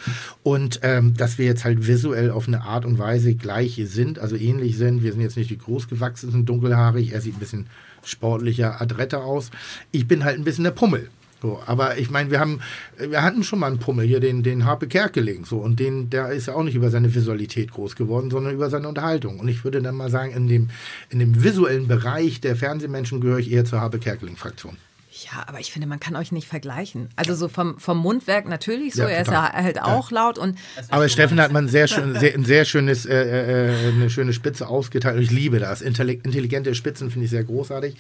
Und 0.43 0.81
ähm, 0.83 1.15
dass 1.15 1.39
wir 1.39 1.47
jetzt 1.47 1.65
halt 1.65 1.87
visuell 1.87 2.31
auf 2.31 2.49
eine 2.49 2.63
Art 2.63 2.85
und 2.85 2.99
Weise 2.99 3.35
gleich 3.35 3.81
sind, 3.85 4.19
also 4.19 4.37
ähnlich 4.37 4.77
sind. 4.77 5.03
Wir 5.03 5.13
sind 5.13 5.21
jetzt 5.21 5.37
nicht 5.37 5.51
die 5.51 5.59
großgewachsenen, 5.59 6.47
dunkelhaarig. 6.47 7.13
Er 7.13 7.21
sieht 7.21 7.37
ein 7.37 7.41
bisschen 7.41 7.67
sportlicher, 8.05 8.81
adretter 8.81 9.25
aus. 9.25 9.51
Ich 9.91 10.07
bin 10.07 10.25
halt 10.25 10.39
ein 10.39 10.45
bisschen 10.45 10.65
der 10.65 10.71
Pummel. 10.71 11.11
So, 11.43 11.61
aber 11.67 11.99
ich 11.99 12.11
meine, 12.11 12.31
wir 12.31 12.41
haben, 12.41 12.61
wir 12.97 13.23
hatten 13.23 13.45
schon 13.45 13.59
mal 13.59 13.67
einen 13.67 13.79
Pummel 13.79 14.07
hier, 14.07 14.21
den, 14.21 14.43
den 14.43 14.65
Harpe 14.65 14.87
Kerkeling, 14.87 15.45
so, 15.45 15.59
und 15.59 15.79
den, 15.79 16.09
der 16.09 16.31
ist 16.31 16.47
ja 16.47 16.55
auch 16.55 16.63
nicht 16.63 16.75
über 16.75 16.91
seine 16.91 17.15
Visualität 17.15 17.71
groß 17.71 17.97
geworden, 17.97 18.31
sondern 18.31 18.55
über 18.55 18.71
seine 18.71 18.89
Unterhaltung. 18.89 19.41
Und 19.41 19.49
ich 19.49 19.65
würde 19.65 19.83
dann 19.83 19.95
mal 19.95 20.11
sagen, 20.11 20.33
in 20.33 20.49
dem, 20.49 20.71
in 21.11 21.19
dem 21.19 21.45
visuellen 21.45 21.87
Bereich 21.87 22.41
der 22.41 22.57
Fernsehmenschen 22.57 23.21
gehöre 23.21 23.39
ich 23.39 23.53
eher 23.53 23.65
zur 23.65 23.81
Harpe 23.81 23.99
Kerkeling-Fraktion. 23.99 24.77
Ja, 25.25 25.45
aber 25.47 25.61
ich 25.61 25.73
finde, 25.73 25.87
man 25.89 26.01
kann 26.01 26.17
euch 26.17 26.33
nicht 26.33 26.47
vergleichen. 26.49 27.09
Also 27.17 27.35
so 27.35 27.49
vom, 27.49 27.79
vom 27.79 27.99
Mundwerk 27.99 28.49
natürlich 28.49 28.95
so, 28.95 29.03
Ja, 29.03 29.09
er 29.09 29.23
ist 29.23 29.31
ja 29.31 29.53
halt 29.53 29.81
auch 29.81 30.11
laut 30.11 30.39
und 30.39 30.59
Aber 30.91 31.09
Steffen 31.09 31.41
hat 31.41 31.53
man 31.53 31.69
sehr 31.69 31.89
schön, 31.89 32.15
sehr, 32.19 32.35
ein 32.35 32.45
sehr 32.45 32.65
schönes, 32.65 33.07
äh, 33.07 33.69
äh, 33.71 33.89
eine 33.89 34.11
schöne 34.11 34.33
Spitze 34.33 34.69
ausgeteilt. 34.69 35.17
Und 35.17 35.23
ich 35.23 35.31
liebe 35.31 35.59
das. 35.59 35.81
Intelli 35.83 36.21
intelligente 36.23 36.75
Spitzen 36.75 37.11
finde 37.11 37.25
ich 37.25 37.31
sehr 37.31 37.45
großartig. 37.45 37.97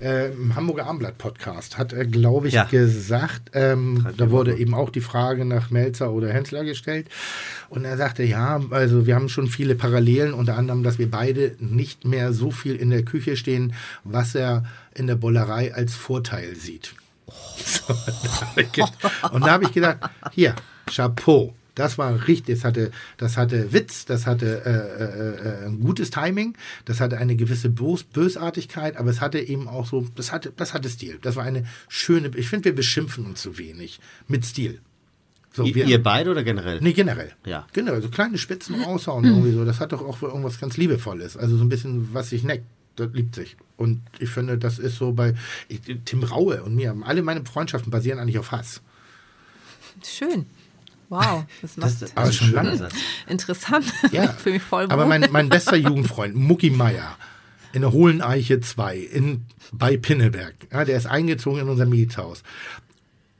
Äh, 0.00 0.28
Im 0.32 0.54
Hamburger 0.56 0.86
Armblatt 0.86 1.18
Podcast 1.18 1.78
hat 1.78 1.92
er, 1.92 2.04
glaube 2.04 2.48
ich, 2.48 2.54
Ja. 2.54 2.64
gesagt, 2.64 3.50
ähm, 3.54 4.06
da 4.16 4.30
wurde 4.30 4.56
eben 4.56 4.74
auch 4.74 4.90
die 4.90 5.00
Frage 5.00 5.44
nach 5.44 5.70
Melzer 5.70 6.12
oder 6.12 6.28
Hensler 6.32 6.64
gestellt. 6.64 7.08
Und 7.68 7.84
er 7.84 7.96
sagte, 7.96 8.22
ja, 8.22 8.60
also 8.70 9.06
wir 9.06 9.14
haben 9.14 9.28
schon 9.28 9.48
viele 9.48 9.74
Parallelen, 9.74 10.32
unter 10.32 10.56
anderem, 10.56 10.82
dass 10.82 10.98
wir 10.98 11.10
beide 11.10 11.56
nicht 11.58 12.04
mehr 12.04 12.32
so 12.32 12.50
viel 12.50 12.76
in 12.76 12.90
der 12.90 13.02
Küche 13.02 13.36
stehen, 13.36 13.74
was 14.04 14.34
er 14.34 14.64
in 14.98 15.06
der 15.06 15.16
Bollerei 15.16 15.74
als 15.74 15.94
Vorteil 15.94 16.56
sieht. 16.56 16.94
So, 17.64 17.94
da 18.76 19.28
und 19.28 19.44
da 19.44 19.50
habe 19.52 19.64
ich 19.64 19.72
gedacht, 19.72 19.98
hier, 20.32 20.54
Chapeau. 20.86 21.54
Das 21.74 21.96
war 21.96 22.26
richtig, 22.26 22.56
das 22.56 22.64
hatte, 22.64 22.90
das 23.18 23.36
hatte 23.36 23.72
Witz, 23.72 24.04
das 24.04 24.26
hatte 24.26 24.62
äh, 24.66 24.70
äh, 25.04 25.64
äh, 25.64 25.66
ein 25.68 25.78
gutes 25.78 26.10
Timing, 26.10 26.56
das 26.86 26.98
hatte 26.98 27.18
eine 27.18 27.36
gewisse 27.36 27.70
Bös 27.70 28.02
Bösartigkeit, 28.02 28.96
aber 28.96 29.10
es 29.10 29.20
hatte 29.20 29.38
eben 29.38 29.68
auch 29.68 29.86
so, 29.86 30.04
das 30.16 30.32
hatte, 30.32 30.52
das 30.56 30.74
hatte 30.74 30.88
Stil. 30.88 31.20
Das 31.22 31.36
war 31.36 31.44
eine 31.44 31.66
schöne, 31.88 32.32
ich 32.34 32.48
finde, 32.48 32.64
wir 32.64 32.74
beschimpfen 32.74 33.26
uns 33.26 33.42
zu 33.42 33.58
wenig 33.58 34.00
mit 34.26 34.44
Stil. 34.44 34.80
So, 35.52 35.64
wir, 35.72 35.86
ihr 35.86 36.02
beide 36.02 36.30
oder 36.32 36.42
generell? 36.42 36.80
Nee, 36.80 36.94
generell. 36.94 37.32
Ja. 37.46 37.66
Generell, 37.72 38.02
so 38.02 38.08
kleine 38.08 38.38
Spitzen 38.38 38.82
raushauen 38.82 39.24
irgendwie 39.24 39.52
so. 39.52 39.64
Das 39.64 39.78
hat 39.78 39.92
doch 39.92 40.02
auch 40.02 40.20
irgendwas 40.20 40.58
ganz 40.58 40.76
Liebevolles. 40.76 41.36
Also 41.36 41.56
so 41.56 41.64
ein 41.64 41.68
bisschen, 41.68 42.12
was 42.12 42.30
sich 42.30 42.42
neckt, 42.42 42.66
das 42.98 43.12
liebt 43.12 43.34
sich. 43.34 43.56
Und 43.76 44.02
ich 44.18 44.28
finde, 44.28 44.58
das 44.58 44.78
ist 44.78 44.96
so 44.96 45.12
bei 45.12 45.34
ich, 45.68 45.80
Tim 46.04 46.24
Raue 46.24 46.62
und 46.62 46.74
mir, 46.74 46.94
alle 47.02 47.22
meine 47.22 47.44
Freundschaften 47.44 47.90
basieren 47.90 48.18
eigentlich 48.18 48.38
auf 48.38 48.50
Hass. 48.50 48.80
schön. 50.04 50.46
Wow, 51.08 51.44
das 51.62 51.76
macht 51.76 52.02
Das, 52.02 52.16
Aber 52.16 52.26
das 52.26 52.36
schon 52.36 52.52
lange. 52.52 52.88
Interessant. 53.28 53.86
Ja. 54.12 54.24
Ich 54.24 54.30
fühle 54.32 54.54
mich 54.56 54.62
voll 54.62 54.86
Aber 54.88 55.06
mein, 55.06 55.26
mein 55.30 55.48
bester 55.48 55.76
Jugendfreund, 55.76 56.34
Mucki 56.34 56.70
Meier, 56.70 57.16
in 57.72 57.82
der 57.82 57.92
Hohlen 57.92 58.20
Eiche 58.20 58.60
2 58.60 58.98
in, 58.98 59.46
bei 59.72 59.96
Pinneberg, 59.96 60.54
ja, 60.72 60.84
der 60.84 60.96
ist 60.96 61.06
eingezogen 61.06 61.60
in 61.60 61.68
unser 61.68 61.86
Mietshaus. 61.86 62.42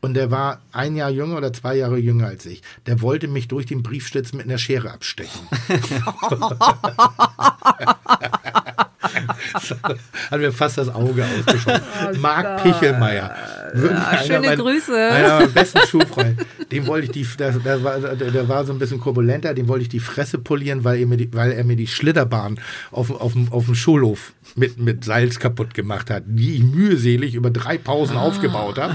Und 0.01 0.15
der 0.15 0.31
war 0.31 0.63
ein 0.71 0.95
Jahr 0.95 1.11
jünger 1.11 1.37
oder 1.37 1.53
zwei 1.53 1.77
Jahre 1.77 1.99
jünger 1.99 2.29
als 2.29 2.47
ich. 2.47 2.63
Der 2.87 3.03
wollte 3.03 3.27
mich 3.27 3.49
durch 3.49 3.67
den 3.67 3.83
Briefschlitz 3.83 4.33
mit 4.33 4.47
einer 4.47 4.59
Schere 4.59 4.93
abstechen. 4.93 5.49
Hat 10.31 10.41
mir 10.41 10.53
fast 10.53 10.79
das 10.79 10.89
Auge 10.89 11.25
ausgeschossen. 11.25 11.83
Marc 12.21 12.63
Pichelmeier. 12.63 13.35
Wirklich 13.75 13.99
einer 14.07 14.23
schöne 14.23 14.41
meiner- 14.41 14.57
Grüße. 14.63 14.97
Einer 14.97 15.35
meiner 15.41 15.47
besten 15.49 15.79
Schulfreunde. 15.89 16.37
Dem 16.71 16.87
wollte 16.87 17.07
ich 17.07 17.13
die, 17.13 17.27
der, 17.39 17.53
der, 17.53 17.83
war, 17.85 17.99
der, 17.99 18.49
war 18.49 18.65
so 18.65 18.73
ein 18.73 18.79
bisschen 18.79 19.01
korpulenter, 19.01 19.55
dem 19.55 19.69
wollte 19.69 19.83
ich 19.83 19.89
die 19.89 20.01
Fresse 20.01 20.39
polieren, 20.39 20.85
weil 20.85 21.01
er 21.01 21.07
mir 21.07 21.17
die, 21.17 21.33
weil 21.33 21.53
er 21.53 21.65
mir 21.65 21.77
die 21.77 21.87
Schlitterbahn 21.87 22.59
auf, 22.91 23.11
auf, 23.11 23.33
dem- 23.33 23.51
auf 23.53 23.65
dem 23.67 23.75
Schulhof 23.75 24.33
mit, 24.57 24.79
mit 24.79 25.05
Salz 25.05 25.39
kaputt 25.39 25.75
gemacht 25.75 26.11
hat, 26.11 26.25
die 26.27 26.57
ich 26.57 26.63
mühselig 26.65 27.35
über 27.35 27.51
drei 27.51 27.79
Pausen 27.79 28.17
aufgebaut 28.17 28.79
habe. 28.79 28.95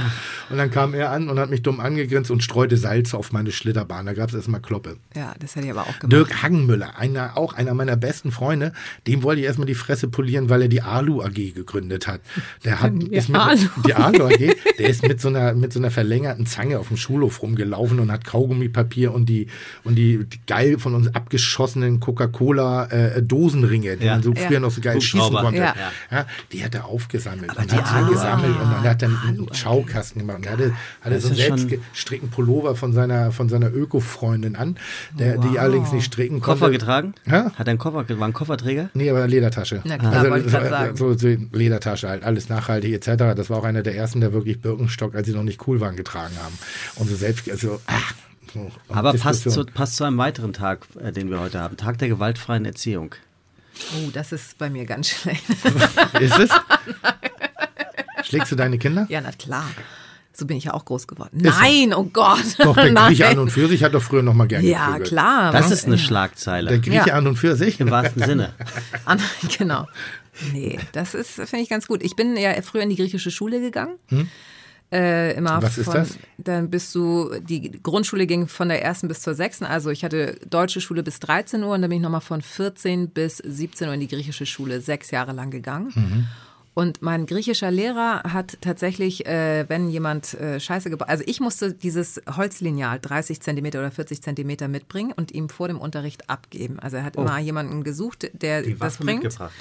Und 0.49 0.57
dann 0.57 0.69
kam 0.71 0.93
er 0.93 1.11
an 1.11 1.29
und 1.29 1.39
hat 1.39 1.49
mich 1.49 1.61
dumm 1.63 1.79
angegrinst 1.79 2.29
und 2.31 2.43
streute 2.43 2.77
Salz 2.77 3.13
auf 3.13 3.31
meine 3.31 3.51
Schlitterbahn. 3.51 4.05
Da 4.05 4.13
gab 4.13 4.29
es 4.29 4.35
erstmal 4.35 4.61
Kloppe. 4.61 4.97
ja, 5.15 5.33
das 5.39 5.55
hätte 5.55 5.65
ich 5.65 5.71
aber 5.71 5.81
auch 5.83 5.99
gemacht. 5.99 6.11
Dirk 6.11 6.43
Hagenmüller, 6.43 6.97
einer, 6.97 7.37
auch 7.37 7.53
einer 7.53 7.73
meiner 7.73 7.95
besten 7.95 8.31
Freunde, 8.31 8.73
dem 9.07 9.23
wollte 9.23 9.41
ich 9.41 9.47
erstmal 9.47 9.67
die 9.67 9.73
Fresse 9.75 10.07
polieren, 10.07 10.49
weil 10.49 10.61
er 10.63 10.67
die 10.67 10.81
Alu 10.81 11.21
AG 11.23 11.33
gegründet 11.55 12.07
hat. 12.07 12.21
Der 12.65 12.81
hat 12.81 12.91
Die 13.01 13.07
ist 13.15 13.29
mit, 13.29 13.39
Alu. 13.41 13.59
die 13.87 13.93
Alu 13.93 14.25
AG, 14.27 14.55
der 14.77 14.89
ist 14.89 15.03
mit 15.07 15.19
so 15.21 15.27
einer 15.29 15.53
mit 15.53 15.73
so 15.73 15.79
einer 15.79 15.91
verlängerten 15.91 16.45
Zange 16.45 16.79
auf 16.79 16.87
dem 16.89 16.97
Schulhof 16.97 17.41
rumgelaufen 17.41 17.99
und 17.99 18.11
hat 18.11 18.25
Kaugummipapier 18.25 19.13
und 19.13 19.27
die 19.27 19.47
und 19.83 19.95
die, 19.95 20.23
die 20.25 20.39
geil 20.47 20.79
von 20.79 20.95
uns 20.95 21.13
abgeschossenen 21.13 21.99
Coca-Cola 21.99 22.85
äh, 22.85 23.21
die 23.23 24.05
Ja. 24.05 24.13
man 24.13 24.23
so 24.23 24.31
Ja. 24.33 24.47
früher 24.47 24.59
noch 24.59 24.71
so 24.71 24.81
geil 24.81 24.99
schießen 25.01 25.33
konnte. 25.33 25.59
Ja. 25.61 25.75
Ja. 26.11 26.25
die 26.51 26.63
hat 26.63 26.75
er 26.75 26.85
aufgesammelt 26.85 27.51
Aber 27.51 27.61
und 27.61 27.71
die 27.71 27.75
hat 27.75 27.87
sie 27.87 28.11
gesammelt 28.11 28.51
und 28.59 28.71
dann 28.71 28.83
hat 28.83 29.01
er 29.01 29.09
einen. 29.09 29.47
Schaukasten 29.53 30.19
gemacht. 30.19 30.37
Und 30.37 30.45
er 30.45 30.51
hatte, 30.53 30.73
hatte 31.01 31.19
so 31.19 31.27
einen 31.27 31.37
selbstgestrickten 31.37 32.29
Pullover 32.29 32.75
von 32.75 32.93
seiner 32.93 33.31
von 33.31 33.49
seiner 33.49 33.73
Öko-Freundin 33.73 34.55
an, 34.55 34.77
der 35.17 35.37
die 35.37 35.59
allerdings 35.59 35.91
nicht 35.91 36.05
stricken 36.05 36.39
konnte. 36.41 36.59
Koffer 36.59 36.71
getragen? 36.71 37.13
Ja? 37.25 37.51
Hat 37.55 37.67
er 37.67 37.71
einen 37.71 37.77
Koffer, 37.79 38.05
war 38.07 38.27
ein 38.27 38.33
Kofferträger? 38.33 38.89
Nee, 38.93 39.09
aber 39.09 39.27
Ledertasche. 39.27 39.81
Na 39.83 39.97
klar, 39.97 40.29
wollte 40.29 40.45
ich 40.45 40.51
so, 40.51 40.57
grad 40.57 40.69
sagen. 40.69 40.97
so, 40.97 41.13
so 41.17 41.27
Ledertasche 41.51 42.09
halt, 42.09 42.23
alles 42.23 42.49
nachhaltig 42.49 42.93
etc. 42.93 43.35
Das 43.35 43.49
war 43.49 43.57
auch 43.59 43.63
einer 43.63 43.83
der 43.83 43.95
ersten, 43.95 44.21
der 44.21 44.33
wirklich 44.33 44.52
Birkenstock, 44.61 45.15
als 45.15 45.27
sie 45.27 45.33
noch 45.33 45.43
nicht 45.43 45.67
cool 45.67 45.79
waren, 45.79 45.95
getragen 45.95 46.35
haben. 46.43 46.57
Und 46.95 47.09
so 47.09 47.15
selbst, 47.15 47.49
also, 47.49 47.79
ach, 47.87 48.13
so, 48.53 48.71
Aber 48.89 49.13
passt 49.13 49.49
zu, 49.49 49.65
passt 49.65 49.95
zu 49.95 50.03
einem 50.03 50.17
weiteren 50.17 50.53
Tag, 50.53 50.85
äh, 51.01 51.11
den 51.11 51.29
wir 51.31 51.39
heute 51.39 51.59
haben. 51.59 51.75
Tag 51.77 51.97
der 51.97 52.07
gewaltfreien 52.09 52.65
Erziehung. 52.65 53.15
Oh, 53.95 54.09
das 54.13 54.31
ist 54.31 54.57
bei 54.59 54.69
mir 54.69 54.85
ganz 54.85 55.09
schlecht. 55.09 55.43
Ist 56.19 56.37
es? 56.37 56.49
Schlägst 58.23 58.51
du 58.51 58.55
deine 58.55 58.77
Kinder? 58.77 59.05
ja, 59.09 59.21
na 59.21 59.31
klar. 59.31 59.65
So 60.35 60.47
bin 60.47 60.57
ich 60.57 60.63
ja 60.63 60.73
auch 60.73 60.85
groß 60.85 61.05
geworden. 61.07 61.39
Ist 61.41 61.53
so. 61.55 61.61
Nein, 61.61 61.93
oh 61.93 62.05
Gott. 62.05 62.43
Doch, 62.57 62.75
der 62.75 62.91
Nein. 62.91 63.07
Grieche 63.09 63.27
an 63.27 63.37
und 63.37 63.51
für 63.51 63.67
sich 63.67 63.83
hat 63.83 63.93
doch 63.93 64.01
früher 64.01 64.23
noch 64.23 64.33
mal 64.33 64.47
gerne 64.47 64.67
Ja, 64.67 64.85
geprügelt. 64.87 65.07
klar. 65.09 65.51
Das 65.51 65.69
ist 65.69 65.85
eine. 65.85 65.99
Schlagzeile. 65.99 66.69
Der 66.69 66.79
Grieche 66.79 67.09
Ja. 67.09 67.13
an 67.15 67.27
und 67.27 67.35
für 67.35 67.55
sich? 67.55 67.79
Im 67.79 67.91
wahrsten 67.91 68.23
Sinne. 68.23 68.53
An, 69.05 69.19
genau. 69.57 69.87
Nee, 70.51 70.79
das 70.93 71.13
ist, 71.13 71.31
finde 71.33 71.59
ich 71.59 71.69
ganz 71.69 71.87
gut. 71.87 72.03
Ich 72.03 72.15
bin 72.15 72.35
ja 72.37 72.53
früher 72.61 72.81
in 72.81 72.89
die 72.89 72.95
griechische 72.95 73.31
Schule 73.31 73.59
gegangen. 73.61 73.97
Äh, 74.91 75.35
immer 75.35 75.57
Hm? 75.57 75.63
Was 75.63 75.77
ist 75.77 75.85
von, 75.85 75.93
das? 75.95 76.17
Dann 76.37 76.69
bist 76.69 76.93
du, 76.93 77.31
die 77.39 77.71
Grundschule 77.71 78.27
ging 78.27 78.47
von 78.47 78.69
der 78.69 78.83
ersten 78.83 79.07
bis 79.07 79.21
zur 79.21 79.33
sechsten. 79.33 79.65
Also 79.65 79.89
ich 79.89 80.03
hatte 80.03 80.35
deutsche 80.47 80.81
Schule 80.81 81.01
bis 81.03 81.19
13 81.19 81.63
Uhr 81.63 81.73
und 81.73 81.81
dann 81.81 81.89
bin 81.89 81.97
ich 81.97 82.03
nochmal 82.03 82.21
von 82.21 82.41
14 82.41 83.09
bis 83.09 83.37
17 83.37 83.87
Uhr 83.87 83.93
in 83.95 83.99
die 84.01 84.07
griechische 84.07 84.45
Schule, 84.45 84.81
sechs 84.81 85.09
Jahre 85.11 85.31
lang 85.31 85.49
gegangen. 85.49 85.91
Mhm. 85.95 86.27
Und 86.75 87.03
mein 87.03 87.27
griechischer 87.27 87.69
Lehrer 87.69 88.23
hat 88.23 88.57
tatsächlich, 88.61 89.27
äh, 89.27 89.65
wenn 89.67 89.89
jemand 89.89 90.33
äh, 90.33 90.59
Scheiße 90.59 90.89
gebaut, 90.89 91.07
also 91.07 91.23
ich 91.27 91.39
musste 91.39 91.71
dieses 91.73 92.19
Holzlineal 92.35 92.99
30 92.99 93.41
Zentimeter 93.41 93.77
oder 93.79 93.91
40 93.91 94.23
Zentimeter 94.23 94.67
mitbringen 94.67 95.11
und 95.15 95.31
ihm 95.31 95.49
vor 95.49 95.67
dem 95.67 95.77
Unterricht 95.79 96.31
abgeben. 96.31 96.79
Also 96.79 96.97
er 96.97 97.03
hat 97.03 97.15
immer 97.15 97.37
jemanden 97.39 97.83
gesucht, 97.83 98.29
der 98.33 98.63
Oh. 98.65 98.71
Das 98.79 98.97
bringt. 98.97 99.23
mitgebracht. 99.23 99.53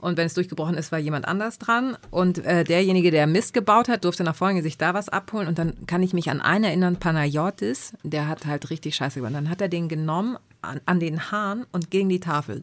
Und 0.00 0.16
wenn 0.16 0.26
es 0.26 0.34
durchgebrochen 0.34 0.76
ist, 0.76 0.92
war 0.92 0.98
jemand 0.98 1.26
anders 1.28 1.58
dran. 1.58 1.96
Und 2.10 2.38
äh, 2.44 2.64
derjenige, 2.64 3.10
der 3.10 3.26
Mist 3.26 3.52
gebaut 3.54 3.88
hat, 3.88 4.04
durfte 4.04 4.24
nach 4.24 4.34
vorne 4.34 4.62
sich 4.62 4.78
da 4.78 4.94
was 4.94 5.08
abholen. 5.08 5.46
Und 5.48 5.58
dann 5.58 5.86
kann 5.86 6.02
ich 6.02 6.12
mich 6.14 6.30
an 6.30 6.40
einen 6.40 6.64
erinnern, 6.64 6.96
Panayotis, 6.96 7.92
der 8.02 8.26
hat 8.28 8.46
halt 8.46 8.70
richtig 8.70 8.96
scheiße 8.96 9.20
gemacht. 9.20 9.34
Dann 9.34 9.50
hat 9.50 9.60
er 9.60 9.68
den 9.68 9.88
genommen 9.88 10.36
an, 10.62 10.80
an 10.86 11.00
den 11.00 11.30
Haaren 11.30 11.66
und 11.72 11.90
gegen 11.90 12.08
die 12.08 12.20
Tafel. 12.20 12.62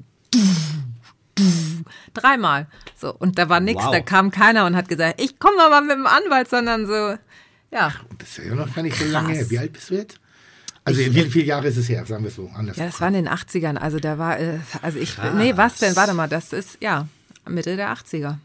Dreimal. 2.13 2.67
So, 2.95 3.13
und 3.13 3.37
da 3.37 3.47
war 3.49 3.59
nichts, 3.59 3.83
Wow. 3.85 3.91
da 3.91 3.99
kam 4.01 4.31
keiner 4.31 4.65
und 4.65 4.75
hat 4.75 4.89
gesagt, 4.89 5.21
ich 5.21 5.37
komme 5.39 5.61
aber 5.61 5.81
mit 5.81 5.91
dem 5.95 6.07
Anwalt, 6.07 6.49
sondern 6.49 6.87
so, 6.87 7.15
ja. 7.71 7.91
Das 8.17 8.37
ist 8.37 8.45
ja 8.47 8.55
noch 8.55 8.73
gar 8.73 8.81
nicht 8.81 8.97
so 8.97 9.05
lange 9.05 9.27
Krass. 9.29 9.37
her. 9.37 9.49
Wie 9.51 9.59
alt 9.59 9.73
bist 9.73 9.89
du 9.91 9.95
jetzt? 9.95 10.19
Also, 10.83 10.99
wie 11.01 11.23
viele 11.29 11.45
Jahre 11.45 11.67
ist 11.67 11.75
es 11.77 11.89
her? 11.89 12.05
Sagen 12.05 12.23
wir 12.23 12.29
es 12.29 12.35
so. 12.37 12.49
Anders. 12.55 12.77
Ja, 12.77 12.85
das 12.85 12.99
war 13.01 13.09
in 13.09 13.13
den 13.15 13.27
80ern. 13.27 13.75
Also 13.75 13.99
da 13.99 14.17
war, 14.17 14.39
äh, 14.39 14.59
also 14.81 14.97
ich, 14.99 15.17
nee, 15.35 15.51
was 15.57 15.79
denn? 15.79 15.95
Warte 15.97 16.13
mal, 16.13 16.29
das 16.29 16.53
ist, 16.53 16.77
ja, 16.81 17.07
Mitte 17.49 17.75
der 17.75 17.93
80er. 17.93 18.37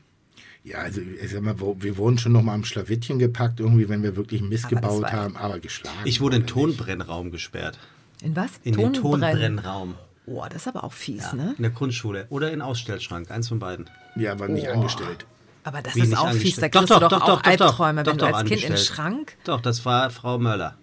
Ja, 0.65 0.79
also 0.79 1.01
ich 1.01 1.31
sag 1.31 1.43
mal, 1.43 1.57
wir 1.59 1.97
wurden 1.97 2.19
schon 2.19 2.33
noch 2.33 2.43
mal 2.43 2.55
am 2.55 2.65
Schlawittchen 2.65 3.19
gepackt, 3.19 3.59
irgendwie, 3.59 3.89
wenn 3.89 4.03
wir 4.03 4.17
wirklich 4.17 4.43
Mist 4.43 4.67
Aber 4.67 4.77
gebaut 4.77 5.13
haben, 5.13 5.37
aber 5.37 5.59
geschlagen. 5.59 5.99
Ich 6.05 6.21
wurde 6.21 6.37
in 6.37 6.43
nicht. 6.43 6.55
Tonbrennraum 6.55 7.33
gesperrt. 7.33 7.79
In 8.23 8.37
was? 8.37 8.51
In 8.63 8.77
den 8.77 8.93
Tonbrennen. 8.93 9.57
Tonbrennraum. 9.57 9.95
Oh, 10.27 10.45
das 10.49 10.63
ist 10.63 10.69
aber 10.69 10.85
auch 10.85 10.93
fies, 10.93 11.25
Ja, 11.33 11.35
ne? 11.35 11.55
In 11.57 11.63
der 11.63 11.73
Grundschule. 11.73 12.27
Oder 12.29 12.53
in 12.53 12.63
Ausstellschrank. 12.63 13.31
Eins 13.33 13.49
von 13.49 13.59
beiden. 13.59 13.91
Ja, 14.15 14.33
aber 14.33 14.47
nicht 14.47 14.69
angestellt. 14.69 15.27
Aber 15.65 15.83
das 15.83 15.97
Wie 15.97 16.01
ist 16.01 16.09
nicht 16.11 16.19
auch 16.19 16.33
fies. 16.33 16.57
Da 16.57 16.69
kriegst 16.69 16.91
du 16.91 16.99
doch, 16.99 17.13
auch 17.13 17.43
Albträume, 17.43 18.05
doch, 18.05 18.13
wenn 18.13 18.19
doch, 18.19 18.29
du 18.29 18.35
als 18.35 18.49
Kind 18.49 18.63
in 18.63 18.69
den. 18.73 18.79
Schrank. 18.79 19.37
Doch, 19.45 19.61
das 19.61 19.85
war 19.85 20.11
Frau 20.11 20.39
Möller. 20.39 20.77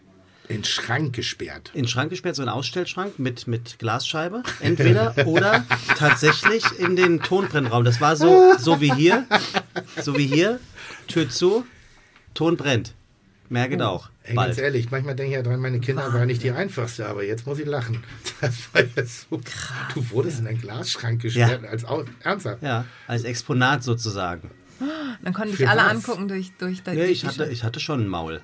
In 0.50 0.58
den 0.58 0.64
Schrank 0.64 1.16
gesperrt. 1.16 1.70
in 1.76 1.84
den 1.84 1.88
Schrank 1.88 2.10
gesperrt, 2.10 2.36
so 2.36 2.42
ein 2.42 2.50
Ausstellschrank 2.50 3.20
mit, 3.20 3.46
mit 3.46 3.78
Glasscheibe, 3.78 4.42
entweder 4.60 5.16
oder 5.28 5.64
tatsächlich 5.96 6.66
in 6.80 6.96
den 6.96 7.22
Tonbrennraum. 7.22 7.86
Das 7.86 8.02
war 8.02 8.16
so, 8.16 8.56
so 8.58 8.82
wie 8.82 8.92
hier, 8.92 9.28
so 10.02 10.18
wie 10.18 10.26
hier, 10.26 10.60
Tür 11.08 11.30
zu, 11.30 11.66
Ton 12.34 12.58
brennt. 12.58 12.96
Merket 13.50 13.82
auch. 13.84 14.10
Ey, 14.24 14.36
ganz 14.36 14.58
ehrlich, 14.58 14.90
manchmal 14.92 15.16
denke 15.16 15.32
ich 15.32 15.36
ja 15.36 15.44
dran, 15.44 15.60
meine 15.60 15.80
Kinder 15.80 16.12
waren 16.14 16.28
nicht 16.28 16.44
die 16.44 16.52
einfachste, 16.52 17.08
aber 17.08 17.24
jetzt 17.24 17.46
muss 17.46 17.60
ich 17.60 17.66
lachen. 17.66 18.04
Das 18.42 18.74
war 18.74 18.82
ja 18.82 19.06
so. 19.06 19.40
Krass. 19.44 19.94
Du 19.94 20.10
wurdest 20.12 20.40
in 20.40 20.48
einen 20.48 20.62
Glasschrank 20.62 21.22
gesperrt 21.22 21.66
als 21.66 21.86
Au 21.86 22.06
Ernsthaft. 22.24 22.64
Ja, 22.64 22.86
als 23.06 23.24
Exponat 23.24 23.84
sozusagen. 23.84 24.50
Dann 25.24 25.34
konnten 25.34 25.56
dich 25.56 25.68
alle 25.68 25.82
was? 25.82 25.92
angucken 25.92 26.28
durch, 26.28 26.54
durch 26.58 26.82
Nee, 26.86 27.06
ich, 27.06 27.26
hatte, 27.26 27.50
ich 27.50 27.64
hatte 27.64 27.80
schon 27.80 28.02
ein 28.02 28.08
Maul. 28.08 28.42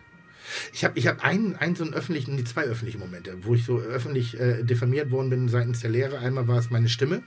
Ich 0.73 0.84
habe 0.84 0.98
ich 0.98 1.07
hab 1.07 1.23
einen, 1.23 1.56
einen 1.56 1.76
so 1.76 1.84
einen 1.84 1.94
öffentlichen, 1.94 2.36
nee, 2.36 2.44
zwei 2.44 2.64
öffentliche 2.64 2.98
Momente, 2.98 3.34
wo 3.44 3.56
ich 3.56 3.65
so 3.65 3.80
öffentlich 3.80 4.40
äh, 4.40 4.64
diffamiert 4.64 5.11
worden 5.11 5.30
bin 5.30 5.49
seitens 5.49 5.82
der 5.82 5.90
Lehrer. 5.90 6.19
Einmal 6.19 6.48
war 6.48 6.57
es 6.57 6.69
meine 6.69 6.90
Stimme 6.90 7.22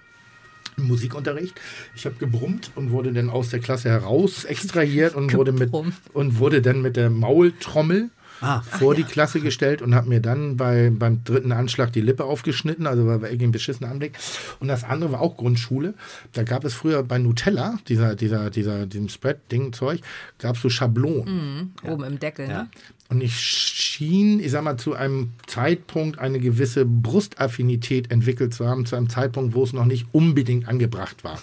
im 0.76 0.86
Musikunterricht. 0.86 1.60
Ich 1.94 2.06
habe 2.06 2.16
gebrummt 2.16 2.70
und 2.74 2.90
wurde 2.90 3.12
dann 3.12 3.30
aus 3.30 3.50
der 3.50 3.60
Klasse 3.60 3.90
heraus 3.90 4.44
extrahiert 4.44 5.14
und 5.14 5.32
wurde, 5.34 5.52
mit, 5.52 5.72
und 6.12 6.38
wurde 6.38 6.62
dann 6.62 6.82
mit 6.82 6.96
der 6.96 7.10
Maultrommel 7.10 8.10
Ah. 8.40 8.60
vor 8.60 8.94
die 8.94 9.02
Klasse 9.02 9.40
gestellt 9.40 9.82
und 9.82 9.96
habe 9.96 10.08
mir 10.08 10.20
dann 10.20 10.56
bei, 10.56 10.92
beim 10.94 11.24
dritten 11.24 11.50
Anschlag 11.50 11.92
die 11.92 12.00
Lippe 12.00 12.24
aufgeschnitten, 12.24 12.86
also 12.86 13.04
war 13.04 13.16
irgendwie 13.22 13.46
ein 13.46 13.50
beschissener 13.52 13.90
Anblick. 13.90 14.16
Und 14.60 14.68
das 14.68 14.84
andere 14.84 15.12
war 15.12 15.20
auch 15.20 15.36
Grundschule. 15.36 15.94
Da 16.32 16.44
gab 16.44 16.64
es 16.64 16.74
früher 16.74 17.02
bei 17.02 17.18
Nutella, 17.18 17.78
dieser, 17.88 18.14
dieser, 18.14 18.50
dieser, 18.50 18.86
diesem 18.86 19.08
Spread-Ding-Zeug, 19.08 20.02
gab 20.38 20.54
es 20.54 20.62
so 20.62 20.68
Schablonen. 20.68 21.74
oben 21.82 22.04
im 22.04 22.20
Deckel. 22.20 22.48
Ja. 22.48 22.62
Ne? 22.62 22.68
Und 23.10 23.22
ich 23.22 23.40
schien, 23.40 24.38
ich 24.38 24.50
sag 24.50 24.64
mal, 24.64 24.76
zu 24.76 24.94
einem 24.94 25.30
Zeitpunkt 25.46 26.18
eine 26.18 26.38
gewisse 26.38 26.84
Brustaffinität 26.84 28.10
entwickelt 28.10 28.52
zu 28.52 28.66
haben, 28.66 28.84
zu 28.84 28.96
einem 28.96 29.08
Zeitpunkt, 29.08 29.54
wo 29.54 29.64
es 29.64 29.72
noch 29.72 29.86
nicht 29.86 30.06
unbedingt 30.12 30.68
angebracht 30.68 31.24
war. 31.24 31.40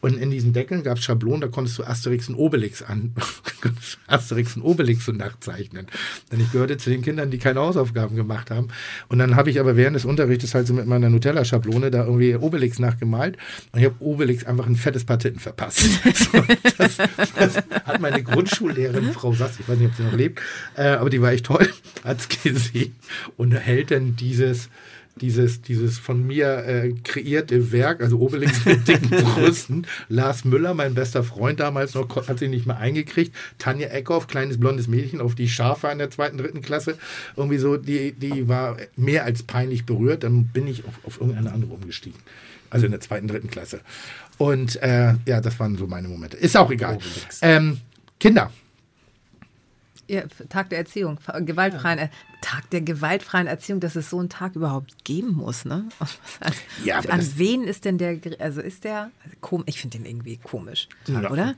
Und 0.00 0.16
in 0.18 0.30
diesen 0.30 0.52
Deckeln 0.52 0.82
gab 0.82 0.98
es 0.98 1.04
Schablonen, 1.04 1.42
da 1.42 1.46
konntest 1.46 1.78
du 1.78 1.84
Asterix 1.84 2.28
und 2.28 2.34
Obelix 2.34 2.82
an, 2.82 3.12
Asterix 4.08 4.56
und 4.56 4.62
Obelix 4.62 5.04
so 5.04 5.12
nachzeichnen. 5.12 5.86
Denn 6.32 6.40
ich 6.40 6.50
gehörte 6.50 6.76
zu 6.76 6.90
den 6.90 7.02
Kindern, 7.02 7.30
die 7.30 7.38
keine 7.38 7.60
Hausaufgaben 7.60 8.16
gemacht 8.16 8.50
haben. 8.50 8.68
Und 9.08 9.18
dann 9.18 9.36
habe 9.36 9.50
ich 9.50 9.60
aber 9.60 9.76
während 9.76 9.94
des 9.94 10.04
Unterrichtes 10.04 10.54
halt 10.54 10.66
so 10.66 10.74
mit 10.74 10.86
meiner 10.86 11.08
Nutella-Schablone 11.08 11.92
da 11.92 12.04
irgendwie 12.04 12.34
Obelix 12.34 12.80
nachgemalt. 12.80 13.36
Und 13.70 13.78
ich 13.78 13.84
habe 13.84 13.94
Obelix 14.00 14.44
einfach 14.44 14.66
ein 14.66 14.74
fettes 14.74 15.04
Paar 15.04 15.20
Titten 15.20 15.38
verpasst. 15.38 15.80
so, 16.14 16.44
das, 16.78 16.96
das 17.36 17.56
hat 17.56 18.00
meine 18.00 18.24
Grundschullehrerin, 18.24 19.12
Frau 19.12 19.34
Sass, 19.34 19.60
ich 19.60 19.68
weiß 19.68 19.78
nicht, 19.78 19.90
ob 19.90 19.96
sie 19.96 20.02
noch 20.02 20.14
lebt, 20.14 20.40
äh, 20.74 20.96
aber 21.02 21.10
die 21.10 21.20
war 21.20 21.32
echt 21.32 21.46
toll, 21.46 21.68
hat 22.04 22.20
es 22.20 22.28
gesehen 22.28 22.94
und 23.36 23.50
hält 23.50 23.90
dann 23.90 24.14
dieses, 24.14 24.68
dieses, 25.16 25.60
dieses 25.60 25.98
von 25.98 26.24
mir 26.24 26.64
äh, 26.64 26.92
kreierte 27.02 27.72
Werk, 27.72 28.00
also 28.00 28.20
Obelix 28.20 28.64
mit 28.64 28.86
dicken 28.86 29.10
Brüsten, 29.10 29.88
Lars 30.08 30.44
Müller, 30.44 30.74
mein 30.74 30.94
bester 30.94 31.24
Freund 31.24 31.58
damals 31.58 31.94
noch, 31.94 32.28
hat 32.28 32.38
sich 32.38 32.48
nicht 32.48 32.66
mehr 32.66 32.78
eingekriegt, 32.78 33.34
Tanja 33.58 33.88
Eckhoff, 33.88 34.28
kleines 34.28 34.60
blondes 34.60 34.86
Mädchen, 34.86 35.20
auf 35.20 35.34
die 35.34 35.50
war 35.58 35.90
in 35.90 35.98
der 35.98 36.10
zweiten, 36.10 36.38
dritten 36.38 36.62
Klasse, 36.62 36.96
irgendwie 37.36 37.58
so, 37.58 37.76
die, 37.76 38.12
die 38.12 38.46
war 38.46 38.76
mehr 38.94 39.24
als 39.24 39.42
peinlich 39.42 39.84
berührt, 39.84 40.22
dann 40.22 40.44
bin 40.44 40.68
ich 40.68 40.84
auf, 40.84 41.00
auf 41.02 41.20
irgendeine 41.20 41.52
andere 41.52 41.72
umgestiegen. 41.72 42.20
Also 42.70 42.86
in 42.86 42.92
der 42.92 43.00
zweiten, 43.00 43.26
dritten 43.26 43.50
Klasse. 43.50 43.80
Und 44.38 44.80
äh, 44.80 45.14
ja, 45.26 45.40
das 45.40 45.58
waren 45.58 45.76
so 45.76 45.88
meine 45.88 46.06
Momente. 46.06 46.36
Ist 46.36 46.56
auch 46.56 46.70
egal. 46.70 46.98
Ähm, 47.42 47.80
Kinder. 48.20 48.52
Ja, 50.12 50.22
Tag 50.50 50.68
der 50.70 50.78
Erziehung, 50.78 51.18
gewaltfreien, 51.40 51.98
Er- 51.98 52.10
Tag 52.42 52.68
der 52.70 52.82
gewaltfreien 52.82 53.46
Erziehung, 53.46 53.80
dass 53.80 53.96
es 53.96 54.10
so 54.10 54.18
einen 54.18 54.28
Tag 54.28 54.54
überhaupt 54.56 55.04
geben 55.04 55.32
muss, 55.34 55.64
ne? 55.64 55.88
Also, 56.40 56.58
Ja, 56.84 56.98
an 56.98 57.26
wen 57.36 57.64
ist 57.64 57.84
denn 57.86 57.96
der, 57.98 58.18
also 58.40 58.60
ist 58.60 58.84
der, 58.84 59.10
kom 59.40 59.62
ich 59.66 59.80
finde 59.80 59.98
den 59.98 60.06
irgendwie 60.06 60.36
komisch, 60.36 60.88
Ja. 61.06 61.30
oder? 61.30 61.54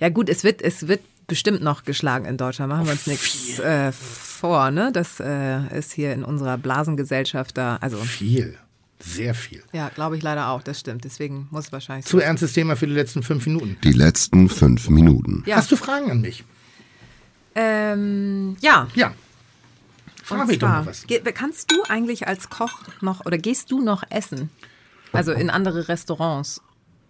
Ja 0.00 0.08
gut, 0.10 0.28
es 0.28 0.44
wird, 0.44 0.60
es 0.60 0.86
wird 0.88 1.00
bestimmt 1.28 1.62
noch 1.62 1.84
geschlagen 1.84 2.26
in 2.26 2.36
Deutschland, 2.36 2.68
machen 2.70 2.84
wir 2.84 2.92
uns 2.92 3.06
nichts 3.06 3.58
äh, 3.58 3.90
vor, 3.92 4.70
ne? 4.70 4.90
Das 4.92 5.18
äh, 5.20 5.76
ist 5.78 5.92
hier 5.92 6.12
in 6.12 6.24
unserer 6.24 6.58
Blasengesellschaft 6.58 7.56
da, 7.56 7.76
also 7.80 7.96
Viel. 7.98 8.58
Sehr 8.98 9.34
viel. 9.34 9.62
ja, 9.72 9.90
glaube 9.90 10.16
ich 10.16 10.22
leider 10.22 10.48
auch, 10.48 10.62
das 10.62 10.80
stimmt, 10.80 11.04
deswegen 11.04 11.48
muss 11.50 11.66
es 11.66 11.72
wahrscheinlich 11.72 12.06
Zu 12.06 12.18
ernstes 12.18 12.54
Thema 12.54 12.76
für 12.76 12.86
die 12.86 12.94
letzten 12.94 13.22
fünf 13.22 13.46
Minuten. 13.46 13.76
Die 13.84 13.92
letzten 13.92 14.48
fünf 14.48 14.88
Minuten. 14.88 15.42
Ja, 15.46 15.56
Hast 15.56 15.70
du 15.70 15.76
Fragen 15.76 16.10
an 16.10 16.20
mich? 16.22 16.44
Ähm, 17.56 18.56
ja, 18.60 18.86
Ja. 18.94 19.12
Frag 20.22 20.46
mich 20.48 20.58
doch 20.58 20.68
mal 20.68 20.86
was. 20.86 21.06
kannst 21.34 21.70
du 21.70 21.82
eigentlich 21.88 22.26
als 22.26 22.50
Koch 22.50 22.80
noch 23.00 23.24
oder 23.26 23.38
gehst 23.38 23.70
du 23.70 23.80
noch 23.80 24.02
essen? 24.10 24.50
Also 25.12 25.32
in 25.32 25.50
andere 25.50 25.88
Restaurants? 25.88 26.60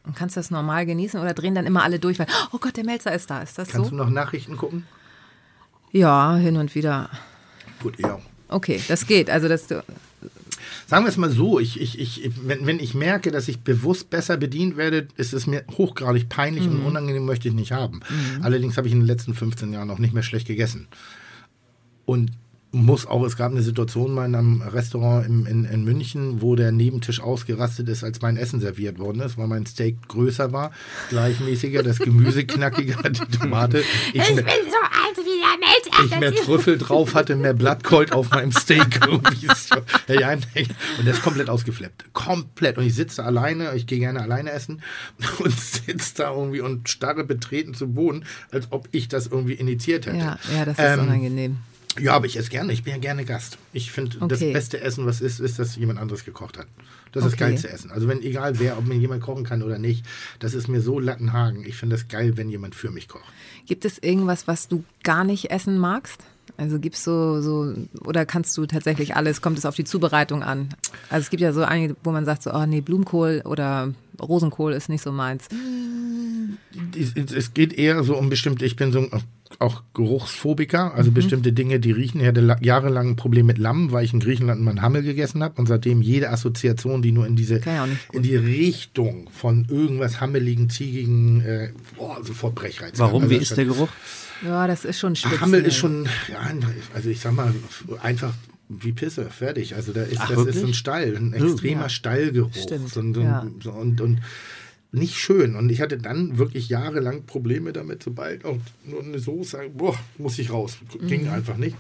Und 0.05 0.15
kannst 0.15 0.37
das 0.37 0.51
normal 0.51 0.85
genießen 0.87 1.19
oder 1.19 1.33
drehen 1.35 1.55
dann 1.55 1.67
immer 1.67 1.83
alle 1.83 1.99
durch, 1.99 2.19
weil, 2.19 2.27
oh 2.53 2.59
Gott, 2.59 2.77
der 2.77 2.85
Melzer 2.85 3.13
ist 3.15 3.31
da. 3.31 3.41
Ist 3.43 3.59
das 3.59 3.69
Kannst 3.71 3.91
so? 3.91 3.97
du 3.97 3.97
noch 3.97 4.11
Nachrichten 4.11 4.57
gucken? 4.57 4.87
Ja, 5.93 6.37
hin 6.37 6.57
und 6.59 6.75
wieder. 6.75 7.09
Gut, 7.83 7.99
ja. 7.99 8.19
Okay, 8.49 8.81
das 8.87 9.07
geht. 9.07 9.31
Also, 9.31 9.49
dass 9.49 9.67
du. 9.67 9.83
Sagen 10.87 11.05
wir 11.05 11.09
es 11.09 11.17
mal 11.17 11.31
so, 11.31 11.59
ich, 11.59 11.81
ich, 11.81 11.99
ich, 11.99 12.31
wenn, 12.45 12.65
wenn 12.65 12.79
ich 12.79 12.95
merke, 12.95 13.33
dass 13.33 13.49
ich 13.49 13.59
bewusst 13.61 14.09
besser 14.09 14.37
bedient 14.37 14.77
werde, 14.77 15.09
ist 15.17 15.33
es 15.33 15.49
mir 15.49 15.65
hochgradig 15.77 16.29
peinlich 16.29 16.65
und 16.69 16.85
unangenehm 16.87 17.25
möchte 17.25 17.49
ich 17.49 17.55
nicht 17.55 17.73
haben. 17.73 18.01
Allerdings 18.41 18.77
habe 18.77 18.87
ich 18.87 18.93
in 18.93 19.01
den 19.01 19.07
letzten 19.07 19.35
15 19.35 19.73
Jahren 19.73 19.91
auch 19.91 19.99
nicht 19.99 20.15
mehr 20.15 20.23
schlecht 20.23 20.47
gegessen. 20.47 20.87
Und 22.05 22.31
muss 22.77 23.07
auch, 23.07 23.25
es 23.25 23.37
gab 23.37 23.51
eine 23.53 23.63
Situation 23.63 24.15
mal 24.15 24.27
in 24.27 24.35
einem 24.35 24.63
Restaurant 24.63 25.27
in, 25.27 25.47
in, 25.47 25.65
in 25.65 25.85
München, 25.85 26.43
wo 26.43 26.55
der 26.57 26.73
Nebentisch 26.73 27.21
ausgerastet 27.21 27.89
ist, 27.89 28.05
als 28.05 28.21
mein 28.21 28.37
Essen 28.37 28.61
serviert 28.61 28.99
worden 28.99 29.21
ist, 29.21 29.39
weil 29.39 29.47
mein 29.47 29.67
Steak 29.67 30.09
größer 30.09 30.53
war, 30.53 30.71
gleichmäßiger, 31.09 31.83
das 31.83 31.99
Gemüse 31.99 32.45
knackiger, 32.45 33.03
die 33.11 33.39
Tomate. 33.39 33.83
Ich, 34.13 34.21
ich 34.23 34.35
bin 34.35 34.37
so 34.37 34.43
alt 34.43 35.17
wie 35.17 35.41
der 35.41 35.59
Melzer. 35.59 36.15
Ich 36.15 36.21
mehr 36.21 36.35
Trüffel 36.35 36.79
drauf 36.79 37.15
hatte, 37.15 37.37
mehr 37.37 37.55
Blattgold 37.55 38.13
auf 38.13 38.31
meinem 38.31 38.53
Steak. 38.53 39.01
Und 40.99 41.05
der 41.05 41.15
ist 41.15 41.23
komplett 41.23 41.49
ausgeflippt. 41.49 42.13
Komplett. 42.13 42.79
Und 42.79 42.85
ich 42.85 42.95
sitze 42.95 43.25
alleine, 43.25 43.75
ich 43.75 43.87
gehe 43.87 43.99
gerne 43.99 44.21
alleine 44.21 44.51
essen 44.51 44.83
und 45.39 45.59
sitze 45.59 46.15
da 46.17 46.35
irgendwie 46.35 46.61
und 46.61 46.89
starre 46.89 47.25
betreten 47.25 47.75
zu 47.75 47.89
Boden, 47.89 48.25
als 48.51 48.69
ob 48.71 48.89
ich 48.93 49.09
das 49.09 49.27
irgendwie 49.27 49.55
initiiert 49.55 50.07
hätte. 50.07 50.17
Ja, 50.17 50.39
ja, 50.55 50.65
das 50.65 50.79
ist 50.79 50.85
Ähm, 50.85 51.01
unangenehm. 51.01 51.59
Ja, 52.01 52.13
aber 52.15 52.27
ich 52.27 52.37
esse 52.37 52.51
gerne. 52.51 52.73
Ich 52.73 52.83
bin 52.85 52.93
ja 52.93 52.99
gerne 52.99 53.25
Gast. 53.25 53.59
Ich 53.73 53.91
finde, 53.93 54.19
das 54.29 54.41
Okay. 54.41 54.53
beste 54.53 54.81
Essen, 54.81 55.07
was 55.07 55.21
ist, 55.21 55.41
ist, 55.41 55.59
dass 55.59 55.77
jemand 55.77 55.99
anderes 55.99 56.25
gekocht 56.25 56.59
hat. 56.59 56.67
Das 57.13 57.25
ist 57.25 57.33
das 57.33 57.33
Okay. 57.35 57.51
geilste 57.51 57.71
Essen. 57.71 57.91
Also 57.91 58.09
wenn, 58.09 58.23
egal 58.23 58.59
wer, 58.59 58.77
ob 58.79 58.87
mir 58.87 58.95
jemand 58.97 59.23
kochen 59.23 59.45
kann 59.45 59.63
oder 59.63 59.79
nicht, 59.79 60.05
das 60.39 60.55
ist 60.55 60.69
mir 60.69 60.81
so 60.81 60.99
Lattenhagen. 61.01 61.65
Ich 61.65 61.77
finde 61.77 61.97
das 61.97 62.09
geil, 62.09 62.37
wenn 62.37 62.49
jemand 62.49 62.75
für 62.75 62.91
mich 62.91 63.09
kocht. 63.09 63.25
Gibt 63.67 63.85
es 63.85 63.99
irgendwas, 63.99 64.47
was 64.47 64.69
du 64.69 64.85
gar 65.03 65.25
nicht 65.25 65.51
essen 65.51 65.79
magst? 65.79 66.23
Also 66.59 66.79
gibt's 66.79 67.03
so, 67.05 67.43
so, 67.43 67.75
oder 68.05 68.25
kannst 68.25 68.57
du 68.57 68.67
tatsächlich 68.67 69.17
alles, 69.17 69.43
kommt 69.43 69.59
es 69.59 69.67
auf 69.67 69.75
die 69.75 69.85
Zubereitung 69.85 70.43
an? 70.43 70.69
Also 71.11 71.25
es 71.25 71.31
gibt 71.31 71.41
ja 71.43 71.53
so 71.53 71.63
einige, 71.65 71.97
wo 72.05 72.13
man 72.13 72.25
sagt 72.25 72.43
so, 72.45 72.53
oh 72.55 72.65
nee, 72.67 72.81
Blumenkohl 72.81 73.43
oder 73.45 73.93
Rosenkohl 74.23 74.73
ist 74.73 74.89
nicht 74.89 75.03
so 75.03 75.11
meins. 75.13 75.49
Es, 76.97 77.13
es- 77.15 77.33
es 77.33 77.55
geht 77.55 77.73
eher 77.73 78.03
so 78.05 78.17
um 78.17 78.29
bestimmte, 78.31 78.65
ich 78.65 78.77
bin 78.77 78.93
so 78.93 79.01
ein 79.01 79.11
auch 79.59 79.83
Geruchsphobiker, 79.95 80.87
Mhm. 80.87 80.93
also 80.97 81.11
bestimmte 81.13 81.53
Dinge, 81.53 81.81
die 81.81 81.93
riechen. 81.93 82.21
Ich 82.21 82.27
hatte 82.27 82.41
la- 82.41 82.59
jahrelang 82.61 83.11
ein 83.11 83.17
Problem 83.17 83.47
mit 83.47 83.59
Lamm, 83.59 83.93
weil 83.93 84.05
ich 84.05 84.13
in 84.13 84.21
Griechenland 84.21 84.61
mal 84.61 84.71
einen 84.71 84.83
Hammel 84.83 85.03
gegessen 85.03 85.43
habe 85.43 85.55
und 85.61 85.67
seitdem 85.67 86.03
jede 86.03 86.31
Assoziation, 86.31 87.03
die 87.03 87.13
nur 87.13 87.27
in 87.27 87.37
diese 87.37 87.61
in 88.13 88.23
die 88.23 88.37
Richtung 88.37 89.29
von 89.33 89.67
irgendwas 89.71 90.21
hammeligen, 90.21 90.69
ziegigen, 90.71 91.41
äh, 91.43 91.71
boah, 91.97 92.19
sofort 92.25 92.55
Brechreiz. 92.55 92.99
Warum? 92.99 93.23
Also 93.25 93.35
Wie 93.35 93.39
ist 93.41 93.57
der 93.57 93.65
Geruch? 93.67 93.89
Ja, 94.45 94.67
das 94.67 94.85
ist 94.85 94.99
schon 94.99 95.17
speziell. 95.17 95.41
Hammel 95.41 95.65
ist 95.65 95.77
schon, 95.77 96.05
ja, 96.31 96.41
also 96.95 97.09
ich 97.09 97.21
sag 97.21 97.33
mal, 97.35 97.55
einfach 98.03 98.35
wie 98.69 98.93
Pisse, 98.93 99.27
fertig. 99.31 99.75
Also 99.77 99.93
da 99.93 100.03
ist, 100.03 100.19
Ach, 100.21 100.29
das 100.29 100.39
ist 100.39 100.45
wirklich? 100.47 100.61
so 100.61 100.67
ein 100.67 100.75
Stall, 100.75 101.17
ein 101.17 101.33
extremer 101.33 101.83
Ja. 101.83 101.89
Stallgeruch. 101.89 102.51
Stimmt, 102.53 102.89
So, 102.91 103.01
so, 103.15 103.21
ja. 103.21 103.47
so, 103.63 103.71
und, 103.71 104.01
und 104.01 104.19
nicht 104.93 105.17
schön. 105.17 105.57
Und 105.57 105.71
ich 105.71 105.81
hatte 105.81 105.99
dann 105.99 106.39
wirklich 106.39 106.69
jahrelang 106.69 107.25
Probleme 107.27 107.73
damit, 107.73 108.03
sobald 108.03 108.45
auch 108.45 108.59
nur 108.85 109.03
eine 109.03 109.19
Soße, 109.19 109.71
boah, 109.75 109.99
muss 110.19 110.39
ich 110.39 110.51
raus. 110.51 110.79
Ging 111.07 111.25
Mhm. 111.25 111.31
einfach 111.31 111.57
nicht. 111.57 111.77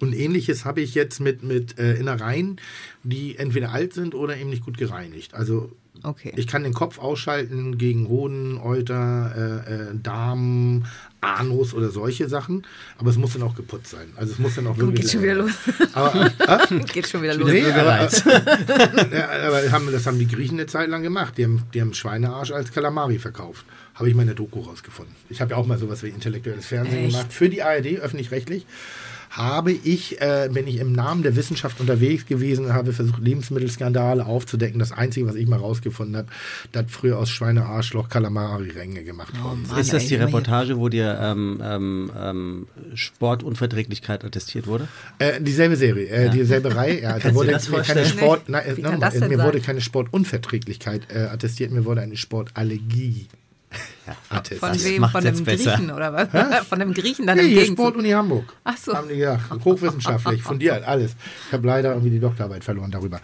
Und 0.00 0.12
ähnliches 0.12 0.64
habe 0.64 0.80
ich 0.80 0.94
jetzt 0.94 1.20
mit, 1.20 1.42
mit 1.42 1.78
äh, 1.78 1.94
Innereien, 1.94 2.60
die 3.04 3.36
entweder 3.38 3.72
alt 3.72 3.92
sind 3.94 4.14
oder 4.14 4.36
eben 4.36 4.50
nicht 4.50 4.64
gut 4.64 4.76
gereinigt. 4.76 5.34
Also 5.34 5.74
Okay. 6.02 6.32
Ich 6.36 6.46
kann 6.46 6.64
den 6.64 6.74
Kopf 6.74 6.98
ausschalten 6.98 7.78
gegen 7.78 8.08
Hoden, 8.08 8.58
Euter, 8.58 9.62
äh, 9.66 9.72
äh, 9.72 9.94
Darm, 9.94 10.84
Anus 11.20 11.72
oder 11.72 11.90
solche 11.90 12.28
Sachen, 12.28 12.66
aber 12.98 13.10
es 13.10 13.16
muss 13.16 13.32
dann 13.32 13.42
auch 13.42 13.54
geputzt 13.54 13.90
sein. 13.90 14.08
Also 14.16 14.32
es 14.32 14.38
muss 14.38 14.56
dann 14.56 14.66
auch 14.66 14.76
wirklich. 14.76 15.02
geht 15.02 15.10
schon 15.12 15.22
wieder 15.22 15.34
los. 15.34 15.52
Aber, 15.94 16.26
äh, 16.26 16.84
Geht 16.92 17.08
schon 17.08 17.22
wieder 17.22 17.34
los. 17.34 17.50
nee, 17.50 17.64
aber, 17.64 18.08
ja, 19.16 19.28
aber 19.46 19.72
haben, 19.72 19.90
das 19.90 20.06
haben 20.06 20.18
die 20.18 20.26
Griechen 20.26 20.58
eine 20.58 20.66
Zeit 20.66 20.88
lang 20.88 21.02
gemacht. 21.02 21.38
Die 21.38 21.44
haben, 21.44 21.62
die 21.72 21.80
haben 21.80 21.94
Schweinearsch 21.94 22.50
als 22.50 22.72
Kalamari 22.72 23.18
verkauft. 23.18 23.64
Habe 23.94 24.08
ich 24.08 24.14
mal 24.14 24.22
in 24.22 24.28
der 24.28 24.36
Doku 24.36 24.60
rausgefunden. 24.60 25.14
Ich 25.30 25.40
habe 25.40 25.52
ja 25.52 25.56
auch 25.56 25.66
mal 25.66 25.78
sowas 25.78 26.02
wie 26.02 26.08
intellektuelles 26.08 26.66
Fernsehen 26.66 27.04
Echt? 27.04 27.12
gemacht. 27.12 27.32
Für 27.32 27.48
die 27.48 27.62
ARD, 27.62 28.00
öffentlich-rechtlich, 28.00 28.66
habe 29.36 29.72
ich, 29.72 30.20
äh, 30.20 30.48
bin 30.52 30.66
ich 30.66 30.78
im 30.78 30.92
Namen 30.92 31.22
der 31.22 31.34
Wissenschaft 31.34 31.80
unterwegs 31.80 32.26
gewesen 32.26 32.66
und 32.66 32.72
habe 32.72 32.92
versucht, 32.92 33.20
Lebensmittelskandale 33.20 34.24
aufzudecken. 34.24 34.78
Das 34.78 34.92
Einzige, 34.92 35.26
was 35.26 35.34
ich 35.34 35.48
mal 35.48 35.58
rausgefunden 35.58 36.16
habe, 36.16 36.28
dass 36.72 36.84
früher 36.88 37.18
aus 37.18 37.30
Schweinearschloch 37.30 38.08
Kalamari-Ränge 38.08 39.02
gemacht 39.02 39.42
worden 39.42 39.64
sind. 39.66 39.78
Ist 39.78 39.92
das 39.92 40.06
die. 40.06 40.14
Reportage, 40.14 40.78
wo 40.78 40.88
dir 40.88 41.18
ähm, 41.20 41.60
ähm, 41.62 42.10
ähm, 42.16 42.66
Sportunverträglichkeit 42.94 44.24
attestiert 44.24 44.68
wurde? 44.68 44.86
Äh, 45.18 45.40
dieselbe 45.40 45.74
Serie, 45.74 46.06
äh, 46.06 46.30
dieselbe 46.30 46.74
Reihe. 46.74 47.02
Ja, 47.02 47.18
da 47.22 47.34
wurde 47.34 47.58
mir 47.70 47.82
keine? 47.82 48.06
Sport, 48.06 48.48
noch 48.48 48.60
kann 48.62 49.00
mal, 49.00 49.28
mir 49.28 49.36
sein? 49.36 49.46
wurde 49.46 49.60
keine 49.60 49.80
Sportunverträglichkeit 49.80 51.08
äh, 51.12 51.24
attestiert, 51.24 51.72
mir 51.72 51.84
wurde 51.84 52.02
eine 52.02 52.16
Sportallergie 52.16 53.26
attestiert. 54.30 54.60
Von 54.60 54.84
wem? 54.84 55.04
Von 55.08 55.24
dem. 55.24 55.44
Griechen 55.44 55.90
oder 55.90 56.12
was? 56.12 56.66
Von 56.68 56.78
dem 56.78 56.92
Griechen 56.94 57.26
dann 57.26 57.38
Nee, 57.38 57.44
im 57.44 57.48
hier. 57.50 57.66
Sportuni 57.66 58.10
Hamburg. 58.10 58.52
Ach 58.64 58.76
so. 58.76 58.94
Haben 58.94 59.08
die 59.08 59.16
gesagt. 59.16 59.64
Hochwissenschaftlich, 59.64 60.42
fundiert, 60.42 60.86
alles. 60.86 61.12
Ich 61.48 61.52
habe 61.52 61.66
leider 61.66 61.90
irgendwie 61.90 62.10
die 62.10 62.20
Doktorarbeit 62.20 62.64
verloren 62.64 62.90
darüber. 62.90 63.20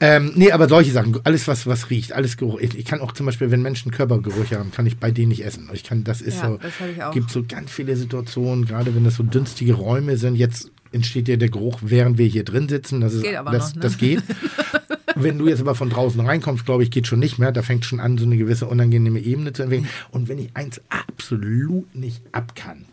Ähm, 0.00 0.30
nee, 0.36 0.52
aber 0.52 0.68
solche 0.68 0.92
Sachen, 0.92 1.18
alles 1.24 1.48
was, 1.48 1.66
was 1.66 1.90
riecht, 1.90 2.12
alles 2.12 2.36
Geruch. 2.36 2.60
Ich, 2.60 2.78
ich 2.78 2.84
kann 2.84 3.00
auch 3.00 3.10
zum 3.12 3.26
Beispiel, 3.26 3.50
wenn 3.50 3.62
Menschen 3.62 3.90
Körpergerüche 3.90 4.56
haben, 4.56 4.70
kann 4.70 4.86
ich 4.86 4.98
bei 4.98 5.10
denen 5.10 5.30
nicht 5.30 5.44
essen. 5.44 5.68
Ich 5.72 5.82
kann, 5.82 6.04
das 6.04 6.20
ist 6.20 6.36
Ja, 6.40 6.50
so, 6.50 6.56
das 6.58 6.78
hab 6.78 6.88
ich 6.88 7.02
auch. 7.02 7.12
gibt 7.12 7.30
so 7.30 7.42
ganz 7.42 7.72
viele 7.72 7.96
Situationen, 7.96 8.64
gerade 8.64 8.94
wenn 8.94 9.02
das 9.02 9.16
so 9.16 9.24
dünstige 9.24 9.74
Räume 9.74 10.16
sind. 10.16 10.36
Jetzt 10.36 10.70
entsteht 10.92 11.28
ja 11.28 11.36
der 11.36 11.48
Geruch, 11.50 11.78
während 11.82 12.18
wir 12.18 12.26
hier 12.26 12.44
drin 12.44 12.68
sitzen. 12.68 13.00
Das 13.00 13.14
ist, 13.14 13.22
Geht 13.22 13.36
aber 13.36 13.50
das, 13.50 13.70
noch, 13.70 13.76
ne? 13.76 13.80
das 13.82 13.98
geht. 13.98 14.22
Wenn 15.14 15.38
du 15.38 15.48
jetzt 15.48 15.60
aber 15.60 15.74
von 15.74 15.90
draußen 15.90 16.20
reinkommst, 16.20 16.64
glaube 16.64 16.82
ich, 16.84 16.90
geht 16.90 17.06
schon 17.06 17.18
nicht 17.18 17.38
mehr. 17.38 17.50
Da 17.50 17.62
fängt 17.62 17.84
schon 17.84 17.98
an, 17.98 18.18
so 18.18 18.24
eine 18.24 18.36
gewisse 18.36 18.66
unangenehme 18.66 19.18
Ebene 19.18 19.52
zu 19.52 19.62
entwickeln. 19.64 19.88
Und 20.10 20.28
wenn 20.28 20.38
ich 20.38 20.50
eins 20.54 20.80
absolut 20.90 21.92
nicht 21.94 22.22
ab 22.32 22.54
kann, 22.54 22.84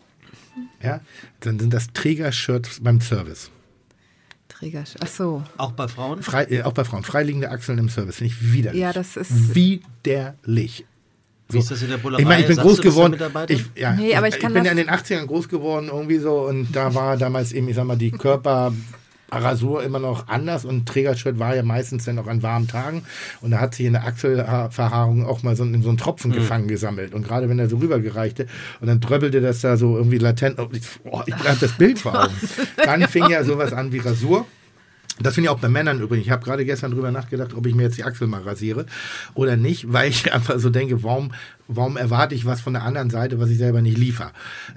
ja, 0.82 1.00
dann 1.40 1.58
sind 1.60 1.72
das 1.72 1.92
Trägershirts 1.92 2.80
beim 2.80 3.00
Service. 3.00 3.50
Träger. 4.48 4.84
Ach 5.00 5.06
so. 5.06 5.42
Auch 5.58 5.72
bei 5.72 5.86
Frauen? 5.86 6.22
Frei, 6.22 6.44
äh, 6.44 6.62
auch 6.62 6.72
bei 6.72 6.84
Frauen. 6.84 7.02
Freiliegende 7.04 7.50
Achseln 7.50 7.78
im 7.78 7.88
Service. 7.90 8.20
Ich 8.22 8.52
widerlich. 8.52 8.80
Ja, 8.80 8.92
das 8.92 9.16
ist- 9.16 9.54
Widerlich. 9.54 10.84
Wie 11.48 11.58
ist 11.58 11.70
das 11.70 11.82
in 11.82 11.90
der 11.90 11.98
Bullerei? 11.98 12.22
Ich 12.22 12.28
meine, 12.28 12.40
ich 12.40 12.46
bin 12.48 12.56
Sagst 12.56 12.68
groß 12.68 12.80
geworden. 12.82 13.16
Ich, 13.48 13.64
ja, 13.76 13.92
Nee, 13.92 14.16
aber 14.16 14.28
ich 14.28 14.38
kann 14.38 14.52
bin 14.52 14.64
ja 14.64 14.72
in 14.72 14.78
den 14.78 14.90
80ern 14.90 15.26
groß 15.26 15.48
geworden, 15.48 15.88
irgendwie 15.92 16.18
so. 16.18 16.40
Und 16.40 16.74
da 16.74 16.94
war 16.94 17.16
damals 17.16 17.52
eben, 17.52 17.68
ich 17.68 17.76
sag 17.76 17.84
mal, 17.84 17.96
die 17.96 18.10
Körperrasur 18.10 19.84
immer 19.84 20.00
noch 20.00 20.26
anders. 20.26 20.64
Und 20.64 20.86
Trägershirt 20.86 21.38
war 21.38 21.54
ja 21.54 21.62
meistens 21.62 22.04
dann 22.04 22.18
auch 22.18 22.26
an 22.26 22.42
warmen 22.42 22.66
Tagen. 22.66 23.04
Und 23.42 23.52
da 23.52 23.60
hat 23.60 23.76
sich 23.76 23.86
in 23.86 23.92
der 23.92 24.04
Achselverhaarung 24.04 25.24
auch 25.24 25.44
mal 25.44 25.54
so, 25.54 25.62
in 25.62 25.82
so 25.82 25.88
einen 25.88 25.98
Tropfen 25.98 26.32
gefangen 26.32 26.66
gesammelt. 26.66 27.14
Und 27.14 27.24
gerade 27.24 27.48
wenn 27.48 27.60
er 27.60 27.68
so 27.68 27.76
rübergereichte 27.76 28.46
und 28.80 28.88
dann 28.88 28.98
dröppelte 28.98 29.40
das 29.40 29.60
da 29.60 29.76
so 29.76 29.96
irgendwie 29.96 30.18
latent. 30.18 30.58
Oh, 30.58 30.68
ich, 30.72 30.82
oh, 31.04 31.22
ich 31.26 31.34
habe 31.34 31.58
das 31.60 31.72
Bild 31.78 32.00
vor 32.00 32.24
Augen. 32.24 32.34
Dann 32.84 33.06
fing 33.06 33.30
ja 33.30 33.44
sowas 33.44 33.72
an 33.72 33.92
wie 33.92 33.98
Rasur. 33.98 34.46
Das 35.18 35.34
finde 35.34 35.46
ich 35.46 35.50
auch 35.50 35.60
bei 35.60 35.68
Männern 35.68 36.00
übrigens. 36.00 36.26
Ich 36.26 36.30
habe 36.30 36.44
gerade 36.44 36.64
gestern 36.64 36.90
drüber 36.90 37.10
nachgedacht, 37.10 37.54
ob 37.54 37.66
ich 37.66 37.74
mir 37.74 37.84
jetzt 37.84 37.96
die 37.96 38.04
Achsel 38.04 38.26
mal 38.26 38.42
rasiere 38.42 38.86
oder 39.34 39.56
nicht, 39.56 39.92
weil 39.92 40.10
ich 40.10 40.32
einfach 40.34 40.58
so 40.58 40.70
denke, 40.70 41.02
warum, 41.02 41.32
warum 41.68 41.96
erwarte 41.96 42.34
ich 42.34 42.46
was 42.46 42.60
von 42.60 42.72
der 42.74 42.82
anderen 42.82 43.10
Seite, 43.10 43.40
was 43.40 43.50
ich 43.50 43.58
selber 43.58 43.82
nicht 43.82 43.98
liefere. 43.98 44.30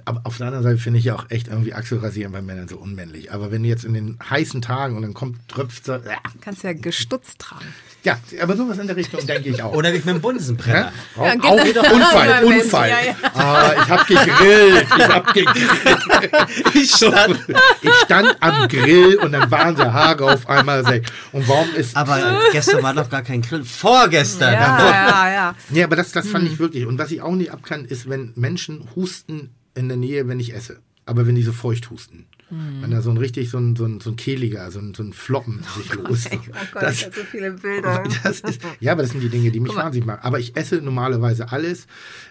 Aber 0.04 0.20
auf 0.24 0.36
der 0.38 0.46
anderen 0.48 0.64
Seite 0.64 0.78
finde 0.78 0.98
ich 0.98 1.04
ja 1.04 1.14
auch 1.14 1.26
echt 1.30 1.48
irgendwie 1.48 1.74
Achselrasieren 1.74 2.32
bei 2.32 2.42
Männern 2.42 2.68
so 2.68 2.76
unmännlich. 2.76 3.32
Aber 3.32 3.50
wenn 3.52 3.64
jetzt 3.64 3.84
in 3.84 3.94
den 3.94 4.18
heißen 4.28 4.60
Tagen 4.62 4.96
und 4.96 5.02
dann 5.02 5.14
kommt, 5.14 5.48
tröpft 5.48 5.84
so, 5.86 5.94
äh, 5.94 6.00
Kannst 6.40 6.62
ja 6.64 6.72
gestutzt 6.72 7.38
tragen. 7.38 7.66
ja, 8.02 8.18
aber 8.42 8.56
sowas 8.56 8.78
in 8.78 8.86
der 8.86 8.96
Richtung 8.96 9.24
denke 9.26 9.48
ich 9.50 9.62
auch. 9.62 9.72
Oder 9.74 9.90
nicht 9.92 10.04
mit 10.06 10.14
dem 10.16 10.20
Bunsenbrenner. 10.20 10.92
Ja, 11.16 11.34
genau. 11.34 11.48
auch 11.58 11.64
Unfall, 11.92 12.28
Ja, 12.28 12.40
Mensch, 12.48 12.64
Unfall. 12.64 12.88
ja, 12.88 12.96
ja. 13.02 13.14
Ah, 13.34 13.72
ich 13.82 13.88
habe 13.88 14.04
gegrillt, 14.06 14.86
ich 14.98 15.08
habe 15.08 15.32
gegrillt. 15.32 16.00
Ich 16.74 16.90
stand. 16.94 17.38
Ich 17.82 17.90
stand 18.04 18.36
am 18.40 18.68
Grill 18.68 19.16
und 19.16 19.32
dann 19.32 19.50
waren 19.50 19.74
die 19.76 19.82
Haare 19.82 20.32
auf 20.32 20.48
einmal 20.48 20.86
weg. 20.86 21.04
Und 21.32 21.46
warum 21.48 21.68
ist 21.74 21.96
Aber 21.96 22.40
gestern 22.52 22.82
war 22.82 22.94
doch 22.94 23.08
gar 23.08 23.22
kein 23.22 23.42
Grill. 23.42 23.64
Vorgestern. 23.64 24.52
Ja, 24.52 24.78
ja, 24.90 25.32
ja. 25.32 25.54
Ja, 25.70 25.84
aber 25.84 25.96
das, 25.96 26.12
das 26.12 26.28
fand 26.28 26.46
ich 26.50 26.58
wirklich. 26.58 26.79
Und 26.86 26.98
was 26.98 27.10
ich 27.10 27.22
auch 27.22 27.34
nicht 27.34 27.52
abkann, 27.52 27.84
ist, 27.84 28.08
wenn 28.08 28.32
Menschen 28.36 28.88
husten 28.94 29.50
in 29.74 29.88
der 29.88 29.96
Nähe, 29.96 30.28
wenn 30.28 30.40
ich 30.40 30.54
esse. 30.54 30.80
Aber 31.06 31.26
wenn 31.26 31.34
die 31.34 31.42
so 31.42 31.52
feucht 31.52 31.90
husten. 31.90 32.26
Wenn 32.50 32.90
da 32.90 33.00
so 33.02 33.10
ein 33.10 33.16
richtig, 33.16 33.50
so 33.50 33.58
ein, 33.58 33.76
so 33.76 33.84
ein, 33.84 34.00
so 34.00 34.10
ein 34.10 34.16
kehliger, 34.16 34.70
so 34.70 34.78
ein, 34.80 34.94
so 34.94 35.02
ein 35.02 35.12
Floppen 35.12 35.62
sich 35.76 35.94
los. 35.94 36.26
Oh 36.32 36.36
Gott, 36.72 36.82
das, 36.82 37.02
ich 37.02 37.14
so 37.14 37.22
viele 37.30 37.52
Bilder. 37.52 38.02
ist, 38.24 38.44
ja, 38.80 38.92
aber 38.92 39.02
das 39.02 39.12
sind 39.12 39.20
die 39.20 39.28
Dinge, 39.28 39.50
die 39.50 39.60
mich 39.60 39.74
wahnsinnig 39.74 40.06
machen. 40.06 40.20
Aber 40.22 40.38
ich 40.38 40.56
esse 40.56 40.76
normalerweise 40.82 41.52
alles. 41.52 41.86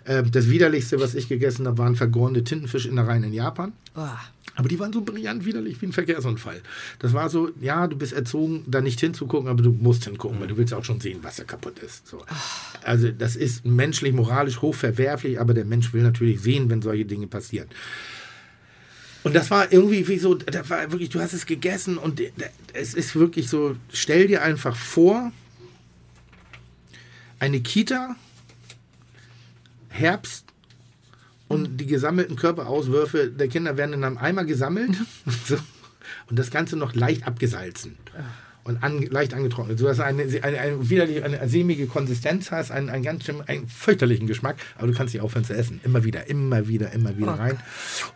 Äh, 0.06 0.24
Das 0.24 0.50
widerlichste, 0.50 1.00
was 1.00 1.16
ich 1.16 1.30
gegessen 1.30 1.68
habe, 1.68 1.78
waren 1.78 1.96
vergorene 1.96 2.44
Tintenfischinnereien 2.44 3.24
in 3.24 3.34
Japan. 3.34 3.74
Boah. 3.94 4.20
Aber 4.56 4.68
die 4.68 4.78
waren 4.78 4.92
so 4.92 5.02
brillant 5.02 5.46
widerlich 5.46 5.82
wie 5.82 5.86
ein 5.86 5.94
Verkehrsunfall. 5.94 6.62
Das 7.00 7.14
war 7.14 7.30
so, 7.30 7.50
ja, 7.62 7.88
du 7.88 7.96
bist 7.96 8.12
erzogen, 8.12 8.66
da 8.68 8.82
nicht 8.82 9.00
hinzugucken, 9.00 9.48
aber 9.48 9.64
du 9.64 9.72
musst 9.72 10.04
hingucken, 10.04 10.38
weil 10.42 10.48
du 10.48 10.58
willst 10.58 10.74
auch 10.74 10.84
schon 10.84 11.00
sehen, 11.00 11.20
was 11.22 11.38
da 11.38 11.46
kaputt 11.46 11.80
ist. 11.80 12.06
So. 12.08 12.26
Also 12.84 13.10
das 13.10 13.38
ist 13.38 13.64
menschlich, 13.66 14.12
moralisch 14.14 14.62
hoch 14.62 14.76
verwerflich, 14.76 15.40
aber 15.40 15.54
der 15.54 15.64
Mensch 15.64 15.94
will 15.94 16.02
natürlich 16.02 16.42
sehen, 16.42 16.70
wenn 16.70 16.82
solche 16.82 17.06
Dinge 17.06 17.28
passieren. 17.28 17.70
Und 19.24 19.36
das 19.36 19.52
war 19.52 19.72
irgendwie 19.72 20.08
wie 20.08 20.18
so, 20.18 20.34
das 20.34 20.70
war 20.70 20.92
wirklich, 20.92 21.10
du 21.10 21.20
hast 21.20 21.34
es 21.34 21.46
gegessen 21.46 21.98
und 21.98 22.22
es 22.74 22.94
ist 22.94 23.16
wirklich 23.16 23.50
so, 23.50 23.76
stell 23.92 24.28
dir 24.28 24.42
einfach 24.42 24.76
vor, 24.76 25.32
eine 27.40 27.60
Kita, 27.62 28.16
Herbst 29.90 30.46
und 31.48 31.78
die 31.78 31.86
gesammelten 31.86 32.36
Körperauswürfe 32.36 33.30
der 33.30 33.48
Kinder 33.48 33.76
werden 33.76 33.94
in 33.94 34.04
einem 34.04 34.18
Eimer 34.18 34.46
gesammelt. 34.46 34.92
So, 35.46 35.58
und 36.28 36.40
das 36.40 36.50
Ganze 36.50 36.76
noch 36.76 36.96
leicht 36.96 37.28
abgesalzen 37.28 37.98
und 38.70 38.84
an, 38.84 39.02
leicht 39.02 39.34
angetrocknet, 39.34 39.80
sodass 39.80 39.98
du 39.98 40.06
eine, 40.06 40.24
eine, 40.24 40.60
eine, 40.60 40.90
widerliche, 40.90 41.24
eine 41.24 41.48
sämige 41.50 41.88
Konsistenz 41.88 42.52
hast, 42.52 42.72
einen, 42.72 42.90
einen 42.90 43.04
ganz 43.04 43.24
schlimmen, 43.24 43.42
einen 43.48 43.68
fürchterlichen 43.68 44.28
Geschmack, 44.28 44.58
aber 44.78 44.88
du 44.88 44.94
kannst 44.94 45.14
nicht 45.14 45.22
aufhören 45.22 45.44
zu 45.44 45.54
essen. 45.54 45.82
Immer 45.84 46.04
wieder, 46.04 46.30
immer 46.30 46.68
wieder, 46.68 46.92
immer 46.92 47.18
wieder 47.18 47.34
rein. 47.34 47.58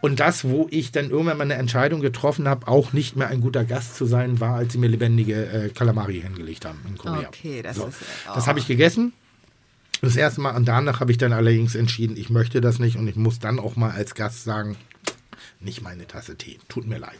Und 0.01 0.19
das, 0.19 0.45
wo 0.45 0.67
ich 0.69 0.91
dann 0.91 1.09
irgendwann 1.09 1.37
mal 1.37 1.43
eine 1.43 1.55
Entscheidung 1.55 2.01
getroffen 2.01 2.47
habe, 2.47 2.67
auch 2.67 2.93
nicht 2.93 3.15
mehr 3.15 3.27
ein 3.27 3.41
guter 3.41 3.65
Gast 3.65 3.95
zu 3.95 4.05
sein, 4.05 4.39
war, 4.39 4.55
als 4.55 4.73
sie 4.73 4.77
mir 4.77 4.87
lebendige 4.87 5.45
äh, 5.45 5.69
Kalamari 5.69 6.21
hingelegt 6.21 6.65
haben 6.65 6.79
in 6.87 6.97
Korea. 6.97 7.27
Okay, 7.27 7.61
das 7.61 7.77
so. 7.77 7.87
ist, 7.87 7.97
oh. 8.29 8.31
Das 8.35 8.47
habe 8.47 8.59
ich 8.59 8.67
gegessen. 8.67 9.13
Das 10.01 10.17
erste 10.17 10.41
Mal 10.41 10.55
und 10.55 10.67
danach 10.67 10.99
habe 10.99 11.11
ich 11.11 11.17
dann 11.17 11.31
allerdings 11.31 11.75
entschieden, 11.75 12.17
ich 12.17 12.29
möchte 12.29 12.59
das 12.59 12.77
nicht 12.77 12.97
und 12.97 13.07
ich 13.07 13.15
muss 13.15 13.39
dann 13.39 13.57
auch 13.57 13.77
mal 13.77 13.91
als 13.91 14.15
Gast 14.15 14.43
sagen, 14.43 14.75
nicht 15.63 15.81
meine 15.81 16.05
Tasse 16.07 16.35
Tee. 16.35 16.59
Tut 16.69 16.85
mir 16.87 16.97
leid. 16.97 17.17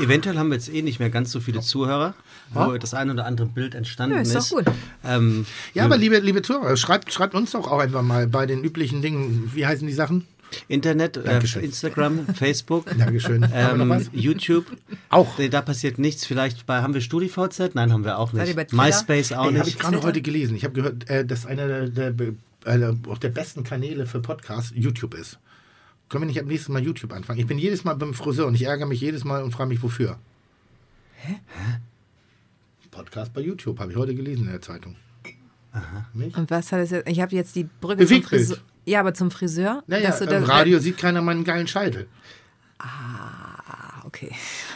Eventuell 0.00 0.38
haben 0.38 0.48
wir 0.50 0.56
jetzt 0.56 0.72
eh 0.72 0.82
nicht 0.82 0.98
mehr 0.98 1.10
ganz 1.10 1.30
so 1.30 1.40
viele 1.40 1.60
Zuhörer, 1.60 2.14
wo 2.50 2.76
das 2.78 2.94
ein 2.94 3.10
oder 3.10 3.26
andere 3.26 3.46
Bild 3.46 3.74
entstanden 3.74 4.16
Ja, 4.16 4.22
ist 4.22 4.34
ist. 4.34 4.52
doch 4.52 4.58
gut. 4.58 4.66
Ähm, 5.04 5.46
Ja, 5.74 5.84
aber 5.84 5.96
liebe, 5.96 6.18
liebe 6.18 6.42
Zuhörer, 6.42 6.76
schreibt, 6.76 7.12
schreibt 7.12 7.34
uns 7.34 7.52
doch 7.52 7.70
auch 7.70 7.78
einfach 7.80 8.02
mal 8.02 8.26
bei 8.26 8.46
den 8.46 8.62
üblichen 8.62 9.02
Dingen, 9.02 9.50
wie 9.54 9.66
heißen 9.66 9.86
die 9.86 9.92
Sachen? 9.92 10.26
Internet, 10.68 11.16
äh. 11.18 11.40
Instagram, 11.60 12.26
Facebook, 12.34 12.86
ähm? 13.52 14.08
YouTube. 14.12 14.64
Auch. 15.10 15.34
Da 15.50 15.60
passiert 15.60 15.98
nichts. 15.98 16.24
Vielleicht 16.24 16.66
bei, 16.66 16.80
haben 16.80 16.94
wir 16.94 17.00
StudiVZ? 17.00 17.74
Nein, 17.74 17.92
haben 17.92 18.04
wir 18.04 18.18
auch 18.18 18.32
nicht. 18.32 18.72
MySpace 18.72 19.32
auch 19.32 19.40
Ey, 19.44 19.52
habe 19.52 19.58
nicht. 19.58 19.68
ich 19.68 19.78
gerade 19.78 20.02
heute 20.02 20.22
gelesen. 20.22 20.56
Ich 20.56 20.64
habe 20.64 20.74
gehört, 20.74 21.08
äh, 21.10 21.24
dass 21.26 21.44
einer 21.44 21.88
der, 21.88 22.10
der, 22.12 22.28
äh, 22.64 22.94
auch 23.08 23.18
der 23.18 23.28
besten 23.28 23.62
Kanäle 23.62 24.06
für 24.06 24.20
Podcasts 24.20 24.72
YouTube 24.74 25.14
ist. 25.14 25.38
Können 26.08 26.22
wir 26.22 26.26
nicht 26.26 26.40
ab 26.40 26.46
nächstes 26.46 26.70
Mal 26.70 26.82
YouTube 26.82 27.12
anfangen? 27.12 27.38
Ich 27.38 27.46
bin 27.46 27.58
jedes 27.58 27.84
Mal 27.84 27.94
beim 27.94 28.14
Friseur 28.14 28.46
und 28.46 28.54
ich 28.54 28.62
ärgere 28.62 28.86
mich 28.86 29.00
jedes 29.00 29.24
Mal 29.24 29.42
und 29.42 29.52
frage 29.52 29.68
mich, 29.68 29.82
wofür. 29.82 30.18
Hä? 31.16 31.40
Podcast 32.90 33.34
bei 33.34 33.42
YouTube, 33.42 33.78
habe 33.78 33.92
ich 33.92 33.98
heute 33.98 34.14
gelesen 34.14 34.46
in 34.46 34.50
der 34.50 34.62
Zeitung. 34.62 34.96
Nicht? 36.14 36.36
Und 36.36 36.50
was 36.50 36.72
hat 36.72 36.80
es 36.80 36.90
jetzt? 36.90 37.08
Ich 37.08 37.20
habe 37.20 37.34
jetzt 37.36 37.54
die 37.54 37.64
Brücke 37.64 38.06
zum. 38.06 38.22
Friseur. 38.22 38.58
Ja, 38.86 39.00
aber 39.00 39.12
zum 39.12 39.30
Friseur. 39.30 39.82
Naja, 39.86 40.08
dass 40.08 40.18
du 40.20 40.24
im 40.24 40.44
Radio 40.44 40.78
sieht 40.78 40.96
keiner 40.96 41.20
meinen 41.20 41.44
geilen 41.44 41.66
Scheitel. 41.66 42.08
Ah, 42.78 44.02
okay. 44.04 44.32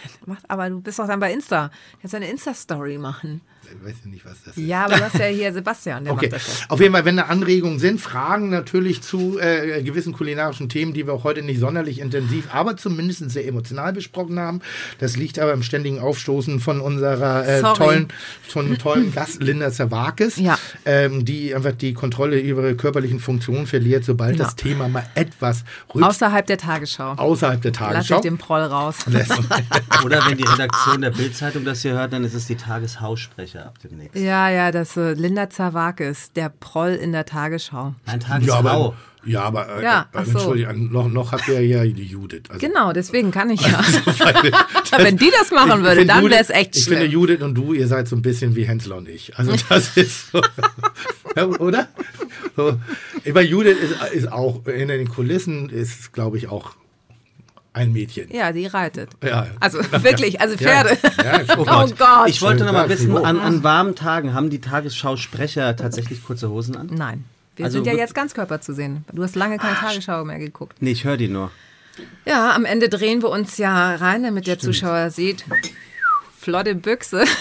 aber 0.48 0.68
du 0.68 0.80
bist 0.80 0.98
doch 0.98 1.06
dann 1.06 1.18
bei 1.18 1.32
Insta. 1.32 1.70
Kannst 2.00 2.14
eine 2.14 2.28
Insta-Story 2.30 2.98
machen. 2.98 3.40
Ich 3.64 3.86
weiß 3.88 3.94
ja 4.04 4.10
nicht, 4.10 4.24
was 4.24 4.34
das 4.44 4.56
ist. 4.56 4.64
Ja, 4.66 4.84
aber 4.84 4.96
du 4.96 5.04
hast 5.04 5.14
ja 5.18 5.26
hier 5.26 5.52
Sebastian, 5.52 6.04
der 6.04 6.12
Okay, 6.12 6.28
das 6.28 6.62
auf 6.68 6.80
jeden 6.80 6.92
Fall, 6.92 7.04
wenn 7.04 7.16
da 7.16 7.24
Anregungen 7.24 7.78
sind, 7.78 8.00
Fragen 8.00 8.50
natürlich 8.50 9.02
zu 9.02 9.38
äh, 9.38 9.82
gewissen 9.82 10.12
kulinarischen 10.12 10.68
Themen, 10.68 10.92
die 10.92 11.06
wir 11.06 11.14
auch 11.14 11.24
heute 11.24 11.42
nicht 11.42 11.58
sonderlich 11.60 11.98
intensiv, 12.00 12.48
aber 12.52 12.76
zumindest 12.76 13.30
sehr 13.30 13.46
emotional 13.46 13.92
besprochen 13.92 14.38
haben. 14.38 14.60
Das 14.98 15.16
liegt 15.16 15.38
aber 15.38 15.52
im 15.52 15.62
ständigen 15.62 15.98
Aufstoßen 16.00 16.60
von 16.60 16.80
unserer 16.80 17.46
äh, 17.46 17.62
tollen, 17.74 18.08
von 18.46 18.76
tollen 18.78 19.12
Gast 19.14 19.42
Linda 19.42 19.70
Zerwakis, 19.70 20.36
Ja. 20.36 20.58
ähm, 20.84 21.24
die 21.24 21.54
einfach 21.54 21.72
die 21.72 21.94
Kontrolle 21.94 22.38
über 22.40 22.62
ihre 22.62 22.74
körperlichen 22.76 23.20
Funktionen 23.20 23.66
verliert, 23.66 24.04
sobald 24.04 24.36
Ja. 24.38 24.44
das 24.44 24.56
Thema 24.56 24.88
mal 24.88 25.04
etwas 25.14 25.64
rückt, 25.94 26.04
Außerhalb 26.04 26.46
der 26.46 26.58
Tagesschau. 26.58 27.12
außerhalb 27.12 27.60
der 27.62 27.72
Lass 27.72 27.80
ich 27.80 27.86
Tagesschau. 28.08 28.20
den 28.20 28.38
Proll 28.38 28.62
raus. 28.62 28.96
Oder 30.04 30.26
wenn 30.28 30.36
die 30.38 30.44
Redaktion 30.44 31.00
der 31.00 31.10
Bildzeitung 31.10 31.64
das 31.64 31.82
hier 31.82 31.92
hört, 31.92 32.12
dann 32.12 32.24
ist 32.24 32.34
es 32.34 32.46
die 32.46 32.56
Tageshaussprecher 32.56 33.61
ab 33.66 33.78
demnächst. 33.82 34.14
Ja, 34.16 34.50
ja, 34.50 34.70
das 34.72 34.96
äh, 34.96 35.12
Linda 35.14 35.48
Zawakis, 35.50 36.32
der 36.34 36.48
Proll 36.48 36.90
in 36.92 37.12
der 37.12 37.24
Tagesschau. 37.24 37.94
Ein 38.06 38.20
ja, 38.42 38.54
aber, 38.54 38.94
ja, 39.24 39.42
aber 39.42 39.78
äh, 39.78 39.82
Ja, 39.84 40.06
äh, 40.12 40.24
so. 40.24 40.30
Entschuldigung, 40.32 40.92
noch, 40.92 41.08
noch 41.08 41.32
habt 41.32 41.46
ihr 41.48 41.64
ja 41.64 41.84
die 41.84 42.04
Judith. 42.04 42.42
Also, 42.48 42.66
Genau, 42.66 42.92
deswegen 42.92 43.30
kann 43.30 43.50
ich 43.50 43.60
ja. 43.66 43.80
weil- 44.18 44.52
Wenn 45.04 45.16
die 45.16 45.30
das 45.38 45.50
machen 45.50 45.82
würde, 45.82 46.04
dann 46.06 46.28
wäre 46.28 46.40
es 46.40 46.50
echt 46.50 46.76
Ich 46.76 46.84
finde, 46.84 47.00
schlimm. 47.00 47.12
Judith 47.12 47.40
und 47.42 47.54
du, 47.54 47.72
ihr 47.72 47.86
seid 47.88 48.08
so 48.08 48.16
ein 48.16 48.22
bisschen 48.22 48.54
wie 48.56 48.64
Hensler 48.64 48.96
und 48.96 49.08
ich. 49.08 49.38
Also 49.38 49.54
das 49.68 49.96
ist 49.96 50.30
so. 50.32 50.42
Oder? 51.60 51.88
So. 52.56 52.78
Bei 53.32 53.42
Judith 53.42 53.78
ist, 53.78 54.12
ist 54.12 54.32
auch, 54.32 54.66
in 54.66 54.88
den 54.88 55.08
Kulissen 55.08 55.70
ist, 55.70 56.12
glaube 56.12 56.36
ich, 56.36 56.48
auch 56.48 56.72
ein 57.74 57.92
Mädchen. 57.92 58.28
Ja, 58.30 58.52
die 58.52 58.66
reitet. 58.66 59.10
Ja. 59.22 59.46
Also 59.60 59.78
wirklich, 60.02 60.40
also 60.40 60.56
Pferde. 60.56 60.96
Ja, 61.18 61.40
ja, 61.40 61.58
Oh 61.58 61.88
Gott. 61.96 62.28
Ich 62.28 62.42
wollte 62.42 62.64
noch 62.64 62.72
mal 62.72 62.88
wissen, 62.88 63.16
an, 63.16 63.40
an 63.40 63.62
warmen 63.62 63.94
Tagen 63.94 64.34
haben 64.34 64.50
die 64.50 64.60
Tagesschausprecher 64.60 65.76
tatsächlich 65.76 66.24
kurze 66.24 66.50
Hosen 66.50 66.76
an? 66.76 66.90
Nein. 66.92 67.24
Wir 67.56 67.66
Also 67.66 67.78
sind 67.78 67.86
ja 67.86 67.94
jetzt 67.94 68.14
Ganzkörper 68.14 68.60
zu 68.60 68.74
sehen. 68.74 69.04
Du 69.12 69.22
hast 69.22 69.36
lange 69.36 69.58
keine 69.58 69.76
Tagesschau 69.76 70.24
mehr 70.24 70.38
geguckt. 70.38 70.76
Nee, 70.80 70.92
ich 70.92 71.04
höre 71.04 71.16
die 71.16 71.28
nur. 71.28 71.50
Ja, 72.24 72.54
am 72.54 72.64
Ende 72.64 72.88
drehen 72.88 73.22
wir 73.22 73.28
uns 73.28 73.58
ja 73.58 73.94
rein, 73.96 74.22
damit 74.22 74.46
der 74.46 74.58
Zuschauer 74.58 75.10
sieht. 75.10 75.44
Flotte 76.38 76.74
Büchse. 76.74 77.24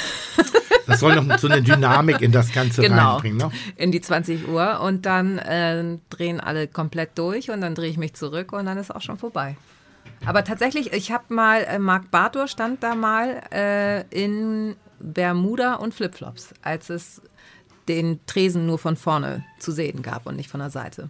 Das 0.88 0.99
soll 0.99 1.16
noch 1.16 1.38
so 1.38 1.48
eine 1.48 1.62
Dynamik 1.62 2.22
in 2.22 2.34
das 2.34 2.52
Ganze 2.52 2.82
genau. 2.82 3.14
reinbringen. 3.14 3.38
Ne? 3.38 3.52
In 3.78 3.91
die 3.94 4.02
20 4.02 4.49
Uhr. 4.49 4.82
Und 4.82 5.06
dann 5.06 5.38
äh, 5.38 5.98
drehen 6.10 6.41
alle 6.41 6.68
komplett 6.68 7.12
durch 7.16 7.49
und 7.49 7.62
dann 7.62 7.76
drehe 7.76 7.90
ich 7.90 7.98
mich 7.98 8.14
zurück 8.14 8.52
und 8.52 8.66
dann 8.66 8.78
ist 8.78 8.94
auch 8.94 8.99
schon 9.02 9.18
vorbei. 9.18 9.56
Aber 10.26 10.43
tatsächlich, 10.43 10.93
ich 10.93 11.11
habe 11.11 11.34
mal, 11.34 11.64
äh, 11.64 11.80
Marc 11.80 12.11
Bartor 12.11 12.48
stand 12.48 12.84
da 12.84 12.95
mal 12.95 13.41
äh, 13.52 14.02
in 14.10 14.76
Bermuda 14.99 15.76
und 15.76 15.93
Flipflops, 15.93 16.53
als 16.61 16.89
es 16.89 17.22
den 17.88 18.19
Tresen 18.27 18.65
nur 18.65 18.77
von 18.77 18.95
vorne 18.95 19.43
zu 19.60 19.72
sehen 19.72 20.02
gab 20.02 20.27
und 20.27 20.35
nicht 20.35 20.49
von 20.49 20.60
der 20.60 20.69
Seite. 20.69 21.10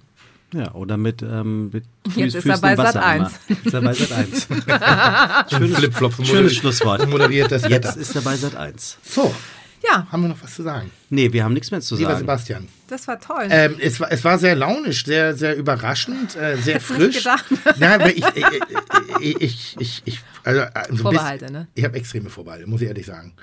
Ja, 0.54 0.74
oder 0.74 0.98
mit, 0.98 1.22
ähm, 1.22 1.70
mit 1.72 1.86
Jetzt 2.06 2.34
Füßen 2.34 2.40
ist 2.40 2.46
er 2.48 2.58
bei 2.58 2.74
im 2.74 2.78
Wasser 2.78 2.94
Sat.1. 2.94 3.16
immer. 3.18 3.32
Jetzt 3.48 3.66
ist 3.66 3.74
er 3.74 3.82
bei 3.82 3.94
Sat 3.94 4.12
1. 4.12 4.48
Schönes 5.52 5.78
Flipflops. 5.78 6.28
Schönes 6.28 6.56
Schlusswort. 6.56 7.08
Moderiert 7.08 7.52
das 7.52 7.68
Jetzt 7.68 7.96
ist 7.96 8.16
er 8.16 8.22
bei 8.22 8.36
Sat 8.36 8.56
1. 8.56 8.98
So, 9.02 9.34
Ja, 9.84 10.08
haben 10.12 10.22
wir 10.24 10.30
noch 10.30 10.42
was 10.44 10.54
zu 10.56 10.64
sagen? 10.64 10.92
Nee, 11.10 11.34
wir 11.34 11.44
haben 11.44 11.54
nichts 11.54 11.72
mehr 11.72 11.82
zu 11.82 11.96
Lieber 11.96 12.10
sagen. 12.12 12.20
Sebastian. 12.20 12.68
das 12.88 13.08
war 13.08 13.20
toll. 13.20 13.48
Ähm, 13.50 13.76
es, 13.80 14.00
war, 14.00 14.12
es 14.12 14.24
war 14.24 14.38
sehr 14.38 14.56
launisch, 14.56 15.06
sehr, 15.06 15.36
sehr 15.36 15.56
überraschend, 15.56 16.36
äh, 16.36 16.56
sehr 16.58 16.76
Hätt's 16.76 16.90
nicht 16.92 17.02
frisch. 17.02 17.18
gedacht. 17.18 17.46
Ja, 17.80 17.96
aber 17.96 18.10
ich, 18.16 18.24
ich, 18.36 18.46
ich, 19.20 19.42
ich, 19.42 19.76
ich, 19.80 20.02
ich 20.06 20.20
also, 20.44 20.62
äh, 20.62 20.70
so 20.88 20.92
ein 20.94 20.98
Vorbehalte, 20.98 21.46
bisschen- 21.46 21.54
ne? 21.62 21.68
Ich 21.74 21.84
habe 21.84 21.98
extreme 21.98 22.30
Vorbehalte, 22.30 22.68
muss 22.68 22.82
ich 22.82 22.88
ehrlich 22.88 23.06
sagen. 23.06 23.34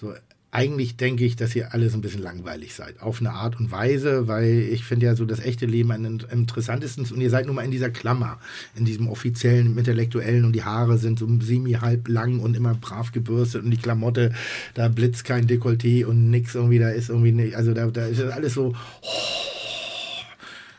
So, 0.00 0.12
eigentlich 0.54 0.96
denke 0.96 1.24
ich, 1.24 1.34
dass 1.34 1.56
ihr 1.56 1.74
alle 1.74 1.90
so 1.90 1.98
ein 1.98 2.00
bisschen 2.00 2.22
langweilig 2.22 2.74
seid. 2.74 3.02
Auf 3.02 3.20
eine 3.20 3.32
Art 3.32 3.58
und 3.58 3.72
Weise, 3.72 4.28
weil 4.28 4.68
ich 4.70 4.84
finde 4.84 5.06
ja 5.06 5.16
so 5.16 5.24
das 5.24 5.40
echte 5.40 5.66
Leben 5.66 5.90
am 5.90 6.04
in- 6.04 6.22
interessantesten 6.30 7.04
und 7.04 7.20
ihr 7.20 7.28
seid 7.30 7.46
nun 7.46 7.56
mal 7.56 7.64
in 7.64 7.72
dieser 7.72 7.90
Klammer, 7.90 8.38
in 8.76 8.84
diesem 8.84 9.08
offiziellen, 9.08 9.66
im 9.66 9.78
intellektuellen 9.78 10.44
und 10.44 10.52
die 10.52 10.62
Haare 10.62 10.96
sind 10.98 11.18
so 11.18 11.28
semi-halb 11.40 12.06
lang 12.06 12.38
und 12.38 12.56
immer 12.56 12.74
brav 12.74 13.10
gebürstet 13.10 13.64
und 13.64 13.72
die 13.72 13.76
Klamotte, 13.76 14.32
da 14.74 14.86
blitzt 14.88 15.24
kein 15.24 15.48
Dekolleté 15.48 16.04
und 16.04 16.30
nix 16.30 16.54
irgendwie, 16.54 16.78
da 16.78 16.90
ist 16.90 17.08
irgendwie 17.08 17.32
nicht, 17.32 17.56
also 17.56 17.74
da, 17.74 17.86
da 17.88 18.06
ist 18.06 18.20
das 18.20 18.32
alles 18.32 18.54
so, 18.54 18.74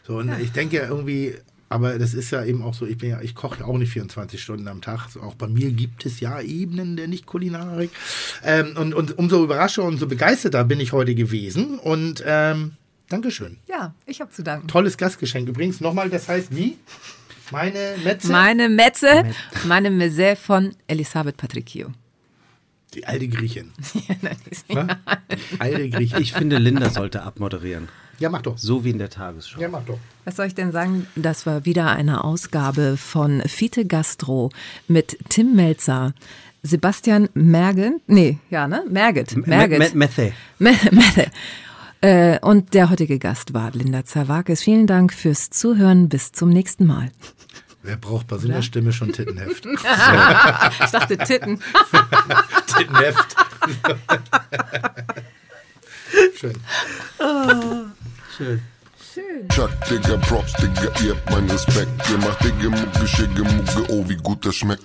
so, 0.08 0.20
und 0.20 0.32
ich 0.42 0.52
denke 0.52 0.78
irgendwie, 0.78 1.34
aber 1.70 1.98
das 2.00 2.14
ist 2.14 2.32
ja 2.32 2.44
eben 2.46 2.62
auch 2.62 2.74
so, 2.74 2.86
ich 2.86 2.98
bin 2.98 3.10
ja, 3.10 3.22
ich 3.22 3.34
koche 3.36 3.60
ja 3.62 3.66
auch 3.66 3.78
nicht 3.78 3.92
24 3.92 4.42
Stunden 4.42 4.68
am 4.68 4.82
Tag. 4.82 5.10
So, 5.10 5.22
auch 5.22 5.36
bei 5.36 5.48
mir 5.48 5.72
gibt 5.72 6.06
es 6.06 6.20
ja 6.20 6.40
Ebenen 6.42 6.96
der 6.96 7.08
Nicht-Kulinarik. 7.08 7.90
Ähm, 8.44 8.76
und, 8.78 8.94
und 8.94 9.18
umso 9.18 9.44
überraschter 9.44 9.84
und 9.84 9.98
so 9.98 10.08
begeisterter 10.08 10.64
bin 10.64 10.80
ich 10.80 10.92
heute 10.94 11.16
gewesen. 11.16 11.80
Und 11.80 12.24
ähm, 12.26 12.74
Dankeschön. 13.10 13.58
ja, 13.68 13.94
ich 14.06 14.22
habe 14.22 14.32
zu 14.32 14.44
danken. 14.44 14.68
Tolles 14.68 14.98
Gastgeschenk. 14.98 15.48
Übrigens 15.50 15.82
nochmal, 15.82 16.10
das 16.10 16.28
heißt 16.30 16.56
wie? 16.56 16.78
Meine 17.52 17.96
Metze? 18.04 18.32
Meine 18.32 18.70
Metze, 18.70 19.24
meine 19.66 19.92
Meze 19.92 20.36
von 20.36 20.76
Elisabeth 20.88 21.38
Patricchio. 21.38 21.92
Die 22.96 23.06
alte 23.06 23.28
Griechin. 23.28 23.72
Nein, 24.22 24.38
die 24.46 24.50
ist- 24.52 24.70
Ne? 24.70 24.88
Die 25.52 25.60
alte 25.62 25.90
Griechin. 25.90 26.22
Ich 26.22 26.34
finde, 26.34 26.58
Linda 26.58 26.90
sollte 26.90 27.22
abmoderieren. 27.24 27.90
Ja, 28.20 28.30
mach 28.30 28.42
doch. 28.42 28.58
So 28.58 28.84
wie 28.84 28.90
in 28.92 28.98
der 28.98 29.10
Tagesschau. 29.10 29.60
Ja, 29.60 29.68
mach 29.68 29.84
doch. 29.84 30.00
Was 30.24 30.36
soll 30.38 30.48
ich 30.48 30.56
denn 30.56 30.72
sagen? 30.72 31.08
Das 31.16 31.46
war 31.46 31.66
wieder 31.66 31.92
eine 31.92 32.24
Ausgabe 32.24 32.98
von 32.98 33.42
Fiete 33.48 33.86
Gastro 33.86 34.50
mit 34.88 35.18
Tim 35.30 35.56
Melzer, 35.56 36.14
Sebastian 36.64 37.30
Mergen, 37.36 38.02
nee, 38.08 38.40
ja, 38.50 38.68
ne? 38.68 38.84
Merget. 38.90 39.36
Merget. 39.48 39.78
Met 39.80 39.94
Methe. 39.96 40.34
Me- 40.58 40.74
Mette. 40.92 41.30
Äh, 42.02 42.40
Und 42.42 42.74
der 42.74 42.90
heutige 42.90 43.20
Gast 43.20 43.54
war 43.54 43.72
Linda 43.72 44.04
Zawakis. 44.04 44.62
Vielen 44.64 44.88
Dank 44.88 45.14
fürs 45.14 45.50
Zuhören. 45.52 46.10
Bis 46.10 46.32
zum 46.32 46.50
nächsten 46.50 46.86
Mal. 46.86 47.12
Wer 47.84 47.98
braucht 47.98 48.28
bei 48.28 48.38
so 48.40 48.48
einer 48.48 48.64
Stimme 48.64 48.92
schon 48.94 49.12
Tittenheft? 49.14 49.66
Ich 50.86 50.90
dachte 50.92 51.18
Titten. 51.18 51.60
Tittenheft. 52.78 53.36
Schön. 58.36 58.62
Schön. 59.14 59.48
Chuck, 59.50 59.70
Digga, 59.90 60.18
Props, 60.18 60.52
Digga, 60.54 60.92
ihr 61.06 61.16
habt 61.16 61.30
meinen 61.30 61.50
Respekt. 61.50 61.90
Ihr 62.10 62.18
macht 62.18 62.44
Digga, 62.44 62.70
Mucke, 62.70 63.08
Schicke, 63.08 63.44
Mucke, 63.44 63.92
oh, 63.94 64.04
wie 64.10 64.18
gut 64.18 64.46
das 64.46 64.56
schmeckt. 64.56 64.84